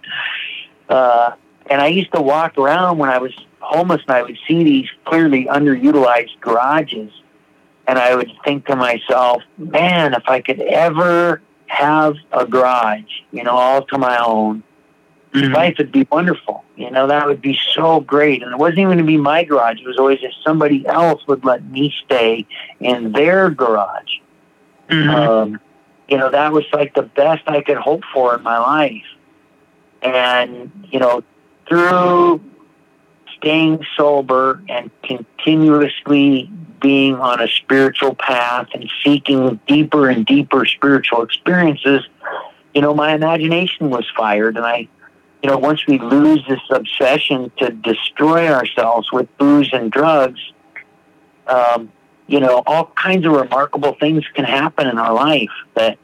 uh, 0.88 1.32
and 1.70 1.80
I 1.80 1.86
used 1.86 2.12
to 2.12 2.20
walk 2.20 2.58
around 2.58 2.98
when 2.98 3.08
I 3.08 3.18
was 3.18 3.32
homeless, 3.60 4.02
and 4.06 4.16
I 4.16 4.22
would 4.22 4.38
see 4.46 4.62
these 4.62 4.88
clearly 5.06 5.46
underutilized 5.46 6.38
garages, 6.40 7.10
and 7.87 7.99
I 7.99 8.14
would 8.14 8.31
think 8.44 8.66
to 8.66 8.77
myself, 8.77 9.42
"Man, 9.59 10.14
if 10.14 10.29
I 10.29 10.40
could 10.40 10.61
ever 10.61 11.40
have 11.66 12.16
a 12.33 12.47
garage, 12.47 13.20
you 13.33 13.42
know, 13.42 13.53
all 13.53 13.83
to 13.83 13.99
my 13.99 14.18
own." 14.18 14.62
Mhm. 15.33 15.53
life 15.53 15.75
would 15.79 15.90
be 15.90 16.07
wonderful. 16.12 16.62
You 16.77 16.90
know, 16.92 17.09
that 17.09 17.27
would 17.27 17.42
be 17.42 17.59
so 17.75 18.01
great. 18.01 18.42
And 18.42 18.53
it 18.53 18.59
wasn't 18.59 18.79
even 18.81 18.99
to 18.99 19.05
be 19.05 19.16
my 19.16 19.42
garage. 19.42 19.81
It 19.81 19.87
was 19.87 19.99
always 19.99 20.20
if 20.23 20.33
somebody 20.44 20.87
else 20.87 21.27
would 21.27 21.44
let 21.44 21.64
me 21.64 21.92
stay 22.05 22.47
in 22.79 23.11
their 23.12 23.51
garage. 23.51 24.18
Mhm. 24.88 25.09
Um, 25.09 25.61
you 26.09 26.18
know, 26.18 26.31
that 26.31 26.53
was 26.53 26.64
like 26.73 26.94
the 26.94 27.03
best 27.03 27.42
I 27.49 27.62
could 27.62 27.79
hope 27.79 28.05
for 28.12 28.37
in 28.37 28.42
my 28.44 28.59
life. 28.59 29.03
And, 30.03 30.70
you 30.90 31.01
know, 31.01 31.25
through 31.68 32.40
staying 33.44 33.85
sober 33.94 34.62
and 34.70 34.90
continuously 35.02 36.50
being 36.80 37.14
on 37.16 37.42
a 37.42 37.48
spiritual 37.48 38.14
path 38.14 38.68
and 38.72 38.90
seeking 39.04 39.61
deeper 39.66 40.09
and 40.09 40.24
deeper 40.24 40.64
spiritual 40.64 41.22
experiences, 41.22 42.09
you 42.74 42.80
know, 42.80 42.94
my 42.94 43.12
imagination 43.14 43.90
was 43.90 44.07
fired. 44.16 44.57
And 44.57 44.64
I, 44.64 44.88
you 45.42 45.50
know, 45.50 45.59
once 45.59 45.87
we 45.87 45.98
lose 45.98 46.42
this 46.48 46.61
obsession 46.70 47.52
to 47.59 47.68
destroy 47.70 48.48
ourselves 48.48 49.12
with 49.12 49.28
booze 49.37 49.68
and 49.74 49.92
drugs, 49.92 50.40
um, 51.46 51.92
you 52.26 52.40
know, 52.40 52.62
all 52.66 52.92
kinds 52.96 53.26
of 53.26 53.33
remarkable 53.33 53.94
things 54.00 54.24
can 54.35 54.46
happen 54.46 54.87
in 54.87 54.96
our 54.96 55.12
life 55.12 55.52
that, 55.74 55.98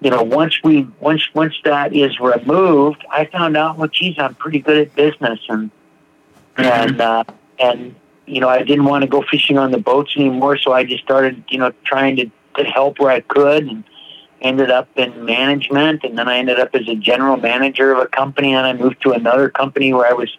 you 0.00 0.08
know, 0.08 0.22
once 0.22 0.58
we, 0.64 0.88
once, 1.00 1.22
once 1.34 1.54
that 1.64 1.94
is 1.94 2.18
removed, 2.18 3.04
I 3.10 3.26
found 3.26 3.58
out, 3.58 3.76
well, 3.76 3.88
geez, 3.88 4.14
I'm 4.18 4.34
pretty 4.34 4.60
good 4.60 4.78
at 4.78 4.96
business 4.96 5.38
and, 5.50 5.70
and, 6.64 7.00
uh, 7.00 7.24
and, 7.58 7.94
you 8.26 8.40
know, 8.40 8.48
I 8.48 8.62
didn't 8.62 8.84
want 8.84 9.02
to 9.02 9.08
go 9.08 9.22
fishing 9.30 9.58
on 9.58 9.70
the 9.70 9.78
boats 9.78 10.12
anymore. 10.16 10.56
So 10.58 10.72
I 10.72 10.84
just 10.84 11.02
started, 11.02 11.44
you 11.48 11.58
know, 11.58 11.72
trying 11.84 12.16
to, 12.16 12.30
to 12.56 12.64
help 12.64 12.98
where 12.98 13.10
I 13.10 13.20
could 13.20 13.66
and 13.66 13.84
ended 14.40 14.70
up 14.70 14.88
in 14.96 15.24
management. 15.24 16.04
And 16.04 16.16
then 16.18 16.28
I 16.28 16.38
ended 16.38 16.58
up 16.58 16.74
as 16.74 16.88
a 16.88 16.94
general 16.94 17.36
manager 17.36 17.92
of 17.92 17.98
a 17.98 18.06
company 18.06 18.54
and 18.54 18.66
I 18.66 18.72
moved 18.72 19.02
to 19.02 19.12
another 19.12 19.50
company 19.50 19.92
where 19.92 20.06
I 20.06 20.12
was 20.12 20.36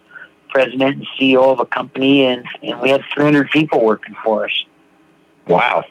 president 0.48 0.96
and 0.96 1.06
CEO 1.18 1.50
of 1.50 1.60
a 1.60 1.64
company 1.66 2.26
and, 2.26 2.44
and 2.62 2.80
we 2.80 2.90
had 2.90 3.02
300 3.14 3.50
people 3.50 3.82
working 3.82 4.14
for 4.22 4.44
us 4.44 4.64
Wow. 5.46 5.84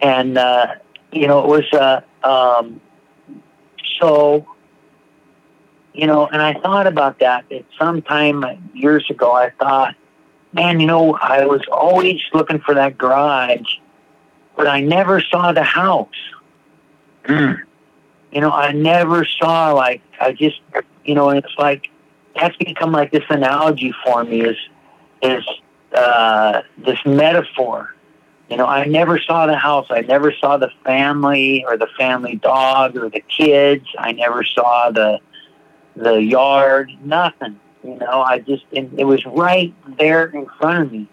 and 0.00 0.36
uh, 0.36 0.74
you 1.12 1.28
know 1.28 1.38
it 1.44 1.46
was 1.46 1.72
uh, 1.72 2.00
um, 2.26 2.80
so 4.00 4.46
you 5.94 6.06
know 6.06 6.26
and 6.26 6.42
i 6.42 6.54
thought 6.60 6.86
about 6.86 7.18
that 7.20 7.50
at 7.52 7.64
some 7.78 8.02
time 8.02 8.44
years 8.74 9.08
ago 9.10 9.32
i 9.32 9.50
thought 9.50 9.94
man 10.52 10.80
you 10.80 10.86
know 10.86 11.14
i 11.14 11.46
was 11.46 11.62
always 11.72 12.20
looking 12.34 12.60
for 12.60 12.74
that 12.74 12.98
garage 12.98 13.76
but 14.56 14.66
i 14.66 14.80
never 14.80 15.20
saw 15.20 15.52
the 15.52 15.62
house 15.64 16.08
Mm. 17.24 17.56
you 18.32 18.40
know 18.42 18.50
i 18.50 18.72
never 18.72 19.24
saw 19.24 19.72
like 19.72 20.02
i 20.20 20.32
just 20.32 20.60
you 21.04 21.14
know 21.14 21.30
and 21.30 21.42
it's 21.42 21.54
like 21.56 21.90
that's 22.36 22.54
become 22.58 22.92
like 22.92 23.10
this 23.12 23.24
analogy 23.30 23.94
for 24.04 24.24
me 24.24 24.42
is 24.42 24.56
is 25.22 25.44
uh, 25.94 26.60
this 26.76 26.98
metaphor 27.06 27.94
you 28.50 28.58
know, 28.58 28.66
I 28.66 28.84
never 28.84 29.18
saw 29.18 29.46
the 29.46 29.56
house. 29.56 29.86
I 29.90 30.02
never 30.02 30.32
saw 30.32 30.58
the 30.58 30.70
family 30.84 31.64
or 31.66 31.76
the 31.78 31.88
family 31.98 32.36
dog 32.36 32.96
or 32.96 33.08
the 33.08 33.20
kids. 33.20 33.86
I 33.98 34.12
never 34.12 34.44
saw 34.44 34.90
the 34.90 35.18
the 35.96 36.14
yard. 36.16 36.92
Nothing. 37.02 37.58
You 37.82 37.96
know, 37.96 38.22
I 38.22 38.38
just 38.38 38.64
and 38.74 38.98
it 38.98 39.04
was 39.04 39.24
right 39.26 39.74
there 39.98 40.26
in 40.26 40.46
front 40.58 40.86
of 40.86 40.92
me. 40.92 41.08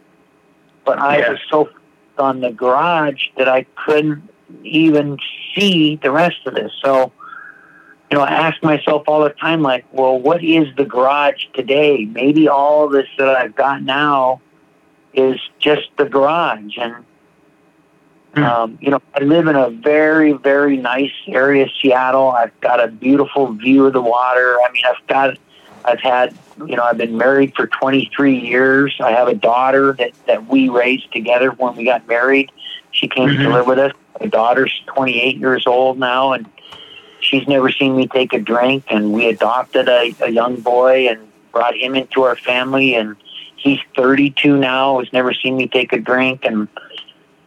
But 0.86 1.00
I 1.00 1.20
Yeah. 1.20 1.32
was 1.32 1.39
so 1.50 1.70
on 2.17 2.41
the 2.41 2.52
garage 2.52 3.28
that 3.38 3.48
I 3.48 3.65
couldn't 3.86 4.28
even 4.63 5.17
see 5.56 5.96
the 6.02 6.12
rest 6.12 6.38
of 6.46 6.56
this. 6.56 6.72
So, 6.84 7.12
you 8.10 8.17
know, 8.17 8.24
I 8.24 8.30
ask 8.30 8.62
myself 8.63 9.04
all 9.08 9.22
the 9.24 9.30
time, 9.30 9.62
like, 9.62 9.86
well, 9.91 10.20
what 10.20 10.44
is 10.44 10.67
the 10.76 10.86
garage 10.86 11.46
today? 11.54 12.06
Maybe 12.06 12.48
all 12.50 12.89
this 12.89 13.08
that 13.17 13.30
I've 13.30 13.56
got 13.56 13.82
now 13.84 14.41
is 15.13 15.39
just 15.60 15.89
the 15.98 16.06
garage 16.06 16.78
and. 16.78 17.06
Um, 18.36 18.78
you 18.82 18.89
know, 18.89 19.02
I 19.13 19.24
live 19.24 19.48
in 19.48 19.56
a 19.56 19.70
very, 19.70 20.34
very 20.34 20.78
nice 20.78 21.12
area, 21.28 21.63
of 21.63 21.70
Seattle. 21.82 22.30
I've 22.30 22.58
got 22.62 22.84
a 22.84 22.88
beautiful 22.88 23.52
view 23.54 23.86
of 23.88 23.94
the 23.94 24.02
water. 24.02 24.58
I 24.65 24.72
mean, 24.72 24.84
I've 24.86 25.06
got, 25.08 25.38
I've 25.84 26.00
had, 26.00 26.38
you 26.65 26.76
know, 26.76 26.84
I've 26.84 26.98
been 26.98 27.17
married 27.17 27.54
for 27.56 27.67
23 27.67 28.39
years. 28.39 28.96
I 29.02 29.12
have 29.12 29.28
a 29.28 29.34
daughter 29.34 29.94
that, 29.94 30.12
that 30.28 30.48
we 30.48 30.70
raised 30.70 31.12
together 31.12 31.52
when 31.52 31.76
we 31.76 31.84
got 31.86 32.08
married. 32.08 32.52
She 32.91 33.08
came 33.08 33.30
to 33.30 33.34
Mhm. 33.36 33.54
live 33.54 33.67
with 33.67 33.80
us. 33.80 33.91
My 34.20 34.28
daughter's 34.28 34.82
28 34.88 35.38
years 35.38 35.65
old 35.67 35.98
now, 36.00 36.34
and 36.34 36.46
she's 37.20 37.48
never 37.48 37.70
seen 37.70 37.96
me 37.96 38.08
take 38.08 38.34
a 38.34 38.39
drink. 38.39 38.86
And 38.89 39.12
we 39.12 39.28
adopted 39.28 39.89
a, 39.89 40.15
a 40.22 40.30
young 40.30 40.58
boy 40.58 41.08
and 41.10 41.20
brought 41.52 41.76
him 41.76 41.96
into 41.96 42.24
our 42.24 42.36
family. 42.36 42.96
And 42.96 43.15
he's 43.56 43.80
32 43.96 44.58
now, 44.58 45.00
has 45.00 45.12
never 45.12 45.34
seen 45.34 45.58
me 45.58 45.67
take 45.67 45.91
a 45.94 46.00
drink. 46.00 46.46
And 46.46 46.67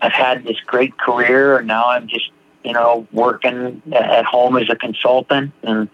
I've 0.05 0.13
had 0.13 0.45
this 0.45 0.61
great 0.67 0.99
career, 0.99 1.57
and 1.57 1.67
now 1.67 1.89
I'm 1.89 2.09
just 2.09 2.31
you 2.63 2.73
know 2.75 3.07
working 3.11 3.81
at 3.93 4.27
home 4.27 4.57
as 4.59 4.69
a 4.69 4.77
consultant, 4.77 5.53
and 5.63 5.89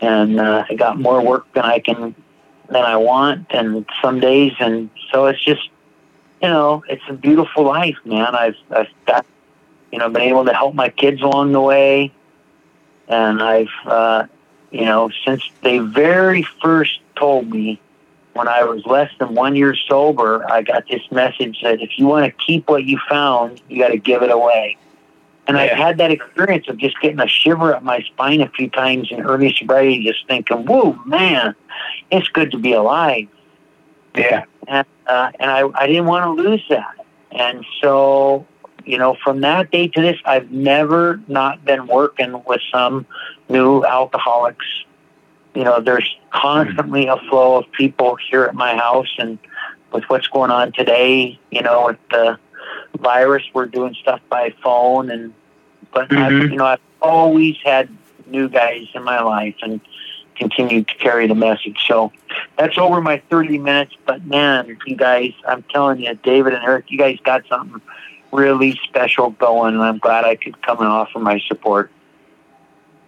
and 0.00 0.38
uh, 0.38 0.64
I 0.68 0.74
got 0.74 0.98
more 0.98 1.24
work 1.24 1.50
than 1.54 1.64
I 1.64 1.78
can 1.78 2.14
than 2.68 2.84
I 2.84 2.96
want, 2.96 3.46
and 3.50 3.86
some 4.02 4.20
days, 4.20 4.52
and 4.60 4.90
so 5.10 5.26
it's 5.26 5.42
just 5.42 5.70
you 6.42 6.48
know 6.48 6.84
it's 6.86 7.02
a 7.08 7.14
beautiful 7.14 7.64
life, 7.64 7.96
man. 8.04 8.34
I've 8.34 8.56
I've 8.70 8.92
got 9.06 9.24
you 9.90 9.98
know 9.98 10.10
been 10.10 10.22
able 10.22 10.44
to 10.44 10.52
help 10.52 10.74
my 10.74 10.90
kids 10.90 11.22
along 11.22 11.52
the 11.52 11.62
way, 11.62 12.12
and 13.08 13.42
I've 13.42 13.72
uh, 13.86 14.26
you 14.70 14.84
know 14.84 15.10
since 15.24 15.42
they 15.62 15.78
very 15.78 16.42
first 16.62 17.00
told 17.16 17.48
me 17.48 17.80
when 18.32 18.48
I 18.48 18.64
was 18.64 18.84
less 18.86 19.10
than 19.18 19.34
one 19.34 19.56
year 19.56 19.74
sober, 19.74 20.48
I 20.50 20.62
got 20.62 20.88
this 20.88 21.02
message 21.10 21.60
that 21.62 21.80
if 21.80 21.98
you 21.98 22.06
want 22.06 22.26
to 22.26 22.44
keep 22.44 22.68
what 22.68 22.84
you 22.84 22.98
found, 23.08 23.60
you 23.68 23.82
got 23.82 23.88
to 23.88 23.98
give 23.98 24.22
it 24.22 24.30
away. 24.30 24.76
And 25.46 25.58
I've 25.58 25.70
had 25.76 25.98
that 25.98 26.12
experience 26.12 26.68
of 26.68 26.76
just 26.76 27.00
getting 27.00 27.18
a 27.18 27.26
shiver 27.26 27.74
up 27.74 27.82
my 27.82 28.02
spine 28.02 28.40
a 28.40 28.48
few 28.50 28.70
times 28.70 29.08
in 29.10 29.22
early 29.22 29.52
sobriety, 29.58 30.04
just 30.04 30.24
thinking, 30.28 30.64
"Whoa, 30.64 30.92
man, 31.04 31.56
it's 32.10 32.28
good 32.28 32.52
to 32.52 32.58
be 32.58 32.72
alive." 32.72 33.26
Yeah. 34.14 34.44
and 34.68 34.86
uh, 35.08 35.32
and 35.40 35.50
I, 35.50 35.68
I 35.74 35.86
didn't 35.88 36.06
want 36.06 36.24
to 36.24 36.42
lose 36.42 36.64
that. 36.68 36.94
And 37.32 37.64
so, 37.80 38.46
you 38.84 38.96
know, 38.96 39.16
from 39.24 39.40
that 39.40 39.72
day 39.72 39.88
to 39.88 40.00
this, 40.00 40.18
I've 40.24 40.52
never 40.52 41.20
not 41.26 41.64
been 41.64 41.88
working 41.88 42.42
with 42.46 42.60
some 42.72 43.06
new 43.48 43.84
alcoholics. 43.84 44.66
You 45.54 45.64
know, 45.64 45.80
there's 45.80 46.16
constantly 46.32 47.06
a 47.06 47.16
flow 47.28 47.58
of 47.58 47.70
people 47.72 48.16
here 48.30 48.44
at 48.44 48.54
my 48.54 48.76
house, 48.76 49.12
and 49.18 49.38
with 49.92 50.04
what's 50.04 50.28
going 50.28 50.50
on 50.50 50.72
today, 50.72 51.38
you 51.50 51.62
know, 51.62 51.86
with 51.86 51.98
the 52.10 52.38
virus, 52.98 53.42
we're 53.52 53.66
doing 53.66 53.94
stuff 53.94 54.20
by 54.28 54.54
phone, 54.62 55.10
and 55.10 55.34
but 55.92 56.12
I've, 56.12 56.32
Mhm. 56.32 56.50
you 56.52 56.56
know, 56.56 56.66
I've 56.66 56.80
always 57.02 57.56
had 57.64 57.88
new 58.26 58.48
guys 58.48 58.86
in 58.94 59.02
my 59.02 59.20
life, 59.20 59.56
and 59.62 59.80
continue 60.36 60.82
to 60.84 60.94
carry 60.94 61.26
the 61.26 61.34
message. 61.34 61.84
So 61.86 62.12
that's 62.56 62.78
over 62.78 63.00
my 63.00 63.20
30 63.28 63.58
minutes. 63.58 63.94
But 64.06 64.24
man, 64.24 64.76
you 64.86 64.96
guys, 64.96 65.32
I'm 65.46 65.62
telling 65.64 66.00
you, 66.00 66.14
David 66.22 66.54
and 66.54 66.64
Eric, 66.64 66.86
you 66.88 66.96
guys 66.96 67.18
got 67.24 67.42
something 67.48 67.80
really 68.32 68.80
special 68.84 69.30
going, 69.30 69.74
and 69.74 69.82
I'm 69.82 69.98
glad 69.98 70.24
I 70.24 70.36
could 70.36 70.62
come 70.62 70.78
and 70.78 70.88
offer 70.88 71.18
my 71.18 71.40
support. 71.40 71.90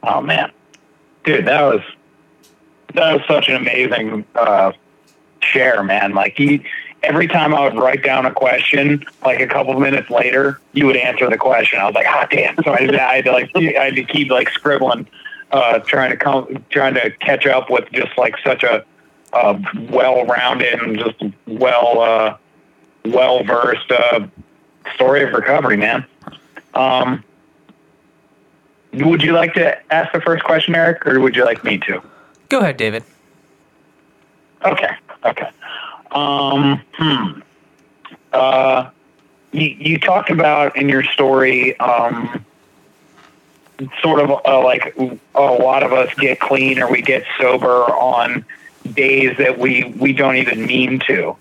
Oh 0.03 0.21
man, 0.21 0.51
dude, 1.25 1.47
that 1.47 1.63
was 1.63 1.81
that 2.95 3.15
was 3.15 3.23
such 3.27 3.49
an 3.49 3.57
amazing 3.57 4.25
uh, 4.35 4.73
share, 5.41 5.83
man. 5.83 6.15
Like 6.15 6.39
you, 6.39 6.63
every 7.03 7.27
time 7.27 7.55
I 7.55 7.65
would 7.69 7.77
write 7.77 8.03
down 8.03 8.27
a 8.27 8.33
question, 8.33 9.05
like 9.25 9.41
a 9.41 9.47
couple 9.47 9.79
minutes 9.79 10.11
later, 10.11 10.61
you 10.73 10.87
would 10.87 10.97
answer 10.97 11.29
the 11.29 11.39
question. 11.39 11.81
I 11.81 11.87
was 11.87 11.95
like, 11.95 12.07
ah, 12.09 12.27
damn. 12.31 12.57
So 12.63 12.71
I, 12.71 12.79
I 12.79 13.17
had 13.17 13.25
to 13.25 13.33
like, 13.33 13.51
I 13.55 13.85
had 13.85 13.97
to 13.97 14.05
keep 14.05 14.31
like 14.31 14.51
scribbling, 14.51 15.07
uh, 15.51 15.81
trying 15.81 16.11
to 16.11 16.17
come, 16.17 16.65
trying 16.71 16.95
to 16.95 17.11
catch 17.11 17.47
up 17.47 17.71
with 17.71 17.91
just 17.93 18.17
like 18.17 18.37
such 18.45 18.63
a, 18.63 18.85
uh, 19.33 19.59
well-rounded 19.89 20.75
and 20.83 20.99
just 20.99 21.23
well, 21.47 22.01
uh, 22.01 22.37
well-versed 23.07 23.91
uh, 23.91 24.27
story 24.95 25.23
of 25.23 25.33
recovery, 25.33 25.77
man. 25.77 26.05
Um, 26.75 27.25
would 28.93 29.23
you 29.23 29.33
like 29.33 29.55
to 29.55 29.93
ask 29.93 30.13
the 30.13 30.21
first 30.21 30.45
question, 30.45 30.75
Eric, 30.75 31.07
or 31.07 31.19
would 31.21 31.35
you 31.35 31.45
like 31.45 31.65
me 31.65 31.79
to? 31.79 32.03
Go 32.53 32.59
ahead, 32.59 32.77
David. 32.77 33.03
Okay. 34.63 34.91
Okay. 35.25 35.49
Um, 36.11 36.83
hmm. 36.93 37.41
Uh, 38.31 38.91
you, 39.53 39.69
you 39.69 39.99
talked 39.99 40.29
about 40.29 40.77
in 40.77 40.87
your 40.87 41.03
story 41.03 41.81
um, 41.81 42.45
sort 44.03 44.21
of 44.21 44.31
uh, 44.45 44.63
like 44.63 44.95
a 45.35 45.41
lot 45.41 45.83
of 45.83 45.95
us 45.95 46.13
get 46.17 46.41
clean 46.41 46.79
or 46.79 46.91
we 46.91 47.01
get 47.01 47.25
sober 47.41 47.85
on 47.85 48.45
days 48.93 49.35
that 49.39 49.59
we 49.59 49.85
we 49.99 50.13
don't 50.13 50.37
even 50.37 50.67
mean 50.67 51.01
to, 51.07 51.35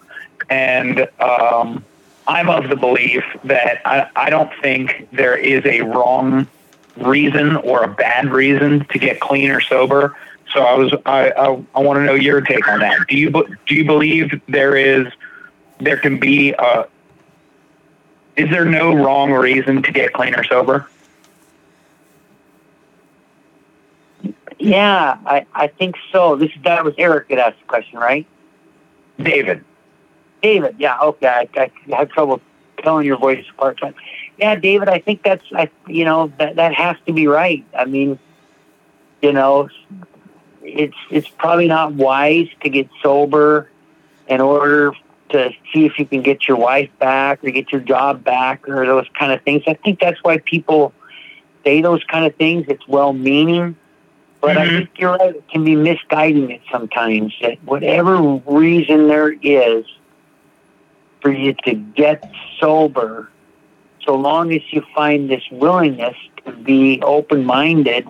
and 0.49 1.09
um, 1.20 1.84
I'm 2.26 2.49
of 2.49 2.70
the 2.70 2.78
belief 2.78 3.26
that 3.43 3.82
I, 3.84 4.07
I 4.16 4.30
don't 4.30 4.51
think 4.62 5.09
there 5.12 5.36
is 5.36 5.66
a 5.66 5.82
wrong 5.82 6.47
reason 6.95 7.57
or 7.57 7.84
a 7.84 7.89
bad 7.89 8.32
reason 8.32 8.86
to 8.86 8.97
get 8.97 9.20
clean 9.20 9.51
or 9.51 9.59
sober. 9.59 10.16
So 10.54 10.62
I 10.62 10.74
was 10.76 10.93
I 11.06 11.32
I, 11.32 11.64
I 11.76 11.82
want 11.82 11.97
to 11.97 12.04
know 12.04 12.14
your 12.14 12.41
take 12.41 12.68
on 12.68 12.80
that. 12.80 13.08
Do 13.08 13.18
you 13.18 13.32
do 13.32 13.76
you 13.76 13.86
believe 13.86 14.39
there 14.47 14.76
is 14.76 15.08
there 15.80 15.97
can 15.97 16.20
be 16.20 16.52
a 16.54 16.88
is 18.36 18.49
there 18.49 18.66
no 18.66 18.93
wrong 18.93 19.32
reason 19.32 19.84
to 19.84 19.91
get 19.91 20.14
clean 20.14 20.36
or 20.36 20.43
sober? 20.43 20.88
Yeah, 24.60 25.18
I, 25.26 25.45
I 25.54 25.68
think 25.68 25.95
so. 26.12 26.36
This 26.36 26.52
that 26.64 26.84
was 26.84 26.93
Eric 26.97 27.30
that 27.30 27.39
asked 27.39 27.60
the 27.60 27.66
question, 27.66 27.97
right? 27.97 28.28
David. 29.20 29.64
David, 30.41 30.76
yeah, 30.80 30.99
okay. 30.99 31.47
I, 31.56 31.72
I 31.91 31.95
have 31.95 32.10
trouble 32.10 32.41
telling 32.78 33.06
your 33.06 33.18
voice 33.18 33.43
apart. 33.49 33.80
But 33.82 33.95
yeah, 34.38 34.56
David, 34.56 34.89
I 34.89 34.99
think 34.99 35.24
that's 35.24 35.43
I 35.54 35.70
you 35.88 36.06
know 36.06 36.32
that 36.38 36.56
that 36.58 36.74
has 36.74 36.95
to 37.08 37.14
be 37.14 37.28
right. 37.28 37.66
I 37.78 37.86
mean, 37.86 38.20
you 39.22 39.34
know, 39.34 39.70
it's 40.64 40.97
it's 41.09 41.28
probably 41.28 41.68
not 41.68 41.93
wise 41.93 42.47
to 42.62 42.70
get 42.70 42.89
sober 43.01 43.70
in 44.28 44.41
order 44.41 44.93
to 45.30 45.49
see 45.74 45.86
if 45.86 45.97
you 45.97 46.05
can 46.05 46.22
get 46.22 46.47
your 46.47 46.57
wife 46.57 46.89
back 46.99 47.43
or 47.43 47.51
get 47.51 47.72
your 47.72 47.82
job 47.82 48.24
back 48.24 48.68
or 48.68 48.86
those 48.86 49.07
kind 49.18 49.32
of 49.32 49.41
things. 49.43 49.64
I 49.68 49.74
think 49.76 49.99
that's 49.99 50.22
why 50.24 50.38
people 50.39 50.93
say 51.64 51.82
those 51.82 52.03
kind 52.05 52.26
of 52.26 52.36
things. 52.36 52.66
It's 52.68 52.88
well 52.88 53.14
meaning. 53.14 53.76
But 54.41 54.57
mm-hmm. 54.57 54.76
I 54.76 54.80
think 54.80 54.89
you're 54.97 55.12
right. 55.12 55.36
It 55.36 55.47
can 55.49 55.64
be 55.64 55.76
misguiding 55.76 56.49
it 56.51 56.62
sometimes. 56.72 57.34
That 57.41 57.64
whatever 57.64 58.41
reason 58.45 59.07
there 59.07 59.32
is 59.32 59.86
for 61.22 61.32
you 61.32 61.53
to 61.66 61.76
get 61.76 62.30
sober, 62.59 63.30
so 64.05 64.16
long 64.16 64.51
as 64.51 64.62
you 64.72 64.84
find 64.95 65.30
this 65.30 65.43
willingness 65.51 66.16
to 66.45 66.51
be 66.51 66.99
open 67.03 67.45
minded 67.45 68.07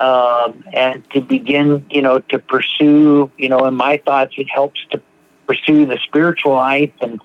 um, 0.00 0.64
and 0.72 1.08
to 1.10 1.20
begin, 1.20 1.84
you 1.90 2.02
know, 2.02 2.20
to 2.20 2.38
pursue, 2.38 3.30
you 3.36 3.48
know, 3.48 3.66
in 3.66 3.74
my 3.74 3.96
thoughts, 3.98 4.34
it 4.38 4.48
helps 4.48 4.80
to 4.90 5.00
pursue 5.46 5.86
the 5.86 5.98
spiritual 6.04 6.52
life 6.52 6.92
and 7.00 7.20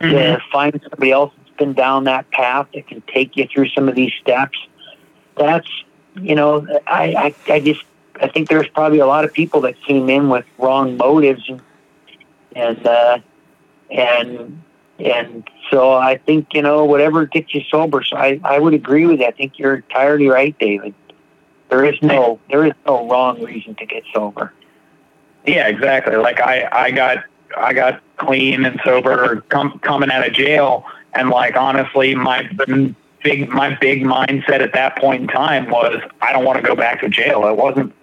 mm-hmm. 0.00 0.10
to 0.10 0.42
find 0.52 0.80
somebody 0.82 1.12
else 1.12 1.32
that's 1.36 1.56
been 1.56 1.72
down 1.72 2.04
that 2.04 2.30
path 2.30 2.66
that 2.74 2.86
can 2.86 3.02
take 3.02 3.36
you 3.36 3.46
through 3.46 3.68
some 3.70 3.88
of 3.88 3.94
these 3.94 4.12
steps. 4.20 4.58
That's, 5.36 5.70
you 6.20 6.34
know, 6.34 6.66
I, 6.86 7.34
I, 7.48 7.52
I 7.52 7.60
just 7.60 7.82
I 8.20 8.28
think 8.28 8.48
there's 8.48 8.68
probably 8.68 8.98
a 8.98 9.06
lot 9.06 9.24
of 9.24 9.32
people 9.32 9.60
that 9.62 9.80
came 9.82 10.08
in 10.08 10.28
with 10.28 10.44
wrong 10.58 10.96
motives 10.96 11.48
and 11.48 11.60
and 12.56 12.86
uh, 12.86 13.18
and 13.90 14.62
and 14.98 15.48
so 15.70 15.92
I 15.92 16.16
think 16.16 16.54
you 16.54 16.62
know 16.62 16.84
whatever 16.84 17.26
gets 17.26 17.54
you 17.54 17.62
sober. 17.70 18.02
So 18.02 18.16
I 18.16 18.40
I 18.44 18.58
would 18.58 18.74
agree 18.74 19.06
with 19.06 19.20
you. 19.20 19.26
I 19.26 19.30
think 19.30 19.58
you're 19.58 19.76
entirely 19.76 20.28
right, 20.28 20.58
David. 20.58 20.94
There 21.68 21.84
is 21.84 22.00
no 22.02 22.38
there 22.50 22.64
is 22.64 22.72
no 22.86 23.08
wrong 23.08 23.42
reason 23.42 23.74
to 23.76 23.86
get 23.86 24.02
sober. 24.14 24.52
Yeah, 25.46 25.68
exactly. 25.68 26.16
Like 26.16 26.40
I 26.40 26.68
I 26.72 26.90
got 26.90 27.24
I 27.56 27.72
got 27.72 28.02
clean 28.16 28.64
and 28.64 28.80
sober 28.84 29.42
com- 29.48 29.78
coming 29.80 30.10
out 30.10 30.26
of 30.26 30.32
jail, 30.32 30.84
and 31.14 31.30
like 31.30 31.56
honestly, 31.56 32.14
my 32.14 32.48
big 33.22 33.48
my 33.48 33.76
big 33.80 34.02
mindset 34.02 34.60
at 34.60 34.72
that 34.74 34.96
point 34.96 35.22
in 35.22 35.28
time 35.28 35.70
was 35.70 36.00
I 36.22 36.32
don't 36.32 36.44
want 36.44 36.60
to 36.60 36.66
go 36.66 36.74
back 36.74 37.00
to 37.00 37.08
jail. 37.08 37.46
It 37.46 37.56
wasn't 37.56 37.94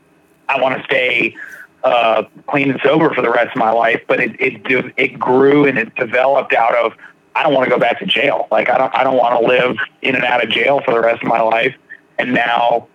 I 0.47 0.59
want 0.61 0.78
to 0.78 0.84
stay 0.84 1.36
uh, 1.84 2.24
clean 2.47 2.72
and 2.72 2.80
sober 2.84 3.13
for 3.13 3.22
the 3.22 3.30
rest 3.30 3.51
of 3.51 3.57
my 3.57 3.72
life. 3.72 4.01
But 4.07 4.20
it 4.20 4.39
it 4.39 4.93
it 4.97 5.20
grew 5.20 5.66
and 5.66 5.78
it 5.78 5.95
developed 5.95 6.53
out 6.53 6.76
of 6.76 6.93
I 7.36 7.43
don't 7.43 7.53
want 7.53 7.66
to 7.66 7.70
go 7.70 7.80
back 7.80 7.99
to 7.99 8.05
jail. 8.05 8.47
Like 8.51 8.70
I 8.70 8.78
don't 8.78 8.93
I 8.95 9.03
don't 9.03 9.18
want 9.18 9.39
to 9.39 9.47
live 9.47 9.78
in 10.01 10.16
and 10.16 10.24
out 10.24 10.43
of 10.43 10.49
jail 10.49 10.82
for 10.86 10.93
the 10.93 11.01
rest 11.01 11.22
of 11.22 11.28
my 11.28 11.41
life. 11.41 11.76
And 12.18 12.34
now, 12.34 12.88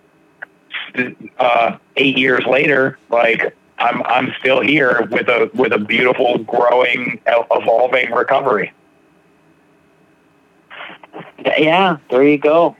uh, 1.39 1.77
eight 1.95 2.17
years 2.17 2.45
later, 2.45 2.97
like 3.09 3.55
I'm 3.77 4.03
I'm 4.03 4.33
still 4.39 4.61
here 4.61 5.07
with 5.11 5.27
a 5.27 5.49
with 5.53 5.73
a 5.73 5.79
beautiful, 5.79 6.37
growing, 6.39 7.19
evolving 7.25 8.11
recovery. 8.11 8.73
Yeah, 11.57 11.97
there 12.09 12.23
you 12.23 12.37
go. 12.37 12.75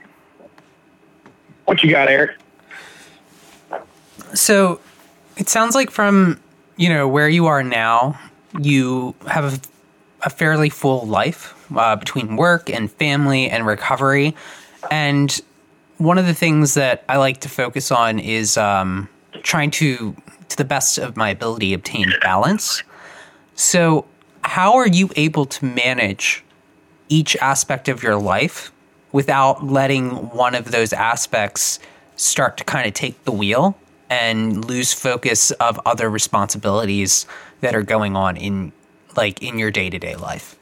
What 1.64 1.82
you 1.82 1.90
got, 1.90 2.08
Eric? 2.08 2.38
So 4.34 4.80
it 5.36 5.48
sounds 5.48 5.74
like 5.74 5.90
from, 5.90 6.40
you 6.76 6.88
know, 6.88 7.08
where 7.08 7.28
you 7.28 7.46
are 7.46 7.62
now, 7.62 8.18
you 8.58 9.14
have 9.28 9.44
a, 9.44 9.60
a 10.26 10.30
fairly 10.30 10.70
full 10.70 11.06
life 11.06 11.54
uh, 11.76 11.96
between 11.96 12.36
work 12.36 12.70
and 12.70 12.90
family 12.90 13.50
and 13.50 13.66
recovery. 13.66 14.34
And 14.90 15.40
one 15.98 16.18
of 16.18 16.26
the 16.26 16.34
things 16.34 16.74
that 16.74 17.04
I 17.08 17.16
like 17.18 17.40
to 17.40 17.48
focus 17.48 17.90
on 17.90 18.18
is 18.18 18.56
um, 18.56 19.08
trying 19.42 19.70
to, 19.72 20.16
to 20.48 20.56
the 20.56 20.64
best 20.64 20.98
of 20.98 21.16
my 21.16 21.30
ability, 21.30 21.74
obtain 21.74 22.12
balance. 22.22 22.82
So, 23.54 24.06
how 24.44 24.74
are 24.76 24.88
you 24.88 25.10
able 25.14 25.46
to 25.46 25.64
manage 25.64 26.44
each 27.08 27.36
aspect 27.36 27.88
of 27.88 28.02
your 28.02 28.16
life 28.16 28.72
without 29.12 29.64
letting 29.64 30.10
one 30.30 30.54
of 30.54 30.72
those 30.72 30.92
aspects 30.92 31.78
start 32.16 32.56
to 32.56 32.64
kind 32.64 32.86
of 32.86 32.94
take 32.94 33.22
the 33.24 33.32
wheel 33.32 33.76
and 34.10 34.64
lose 34.64 34.92
focus 34.92 35.50
of 35.52 35.78
other 35.86 36.10
responsibilities 36.10 37.26
that 37.60 37.74
are 37.74 37.82
going 37.82 38.16
on 38.16 38.36
in 38.36 38.72
like 39.16 39.42
in 39.42 39.58
your 39.58 39.70
day-to-day 39.70 40.16
life 40.16 40.56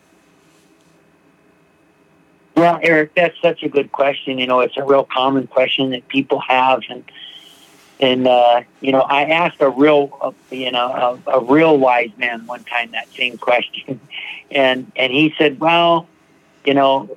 well 2.57 2.79
eric 2.83 3.15
that's 3.15 3.41
such 3.41 3.63
a 3.63 3.69
good 3.69 3.93
question. 3.93 4.39
You 4.39 4.47
know 4.47 4.61
it's 4.61 4.77
a 4.77 4.85
real 4.85 5.05
common 5.05 5.47
question 5.47 5.91
that 5.91 6.07
people 6.09 6.41
have. 6.41 6.83
And 6.89 7.05
and 8.01 8.27
uh, 8.27 8.63
you 8.81 8.93
know 8.93 9.03
i 9.03 9.25
asked 9.25 9.61
a 9.61 9.71
real 9.71 10.17
uh, 10.21 10.33
you 10.51 10.73
know 10.73 11.21
a, 11.27 11.39
a 11.39 11.45
real 11.45 11.79
wise 11.79 12.11
man 12.17 12.47
one 12.47 12.65
time 12.65 12.93
that 12.93 13.09
same 13.17 13.39
question. 13.39 14.01
And 14.53 14.91
and 14.97 15.13
he 15.13 15.33
said 15.39 15.61
well 15.61 16.09
you 16.65 16.75
know 16.75 17.17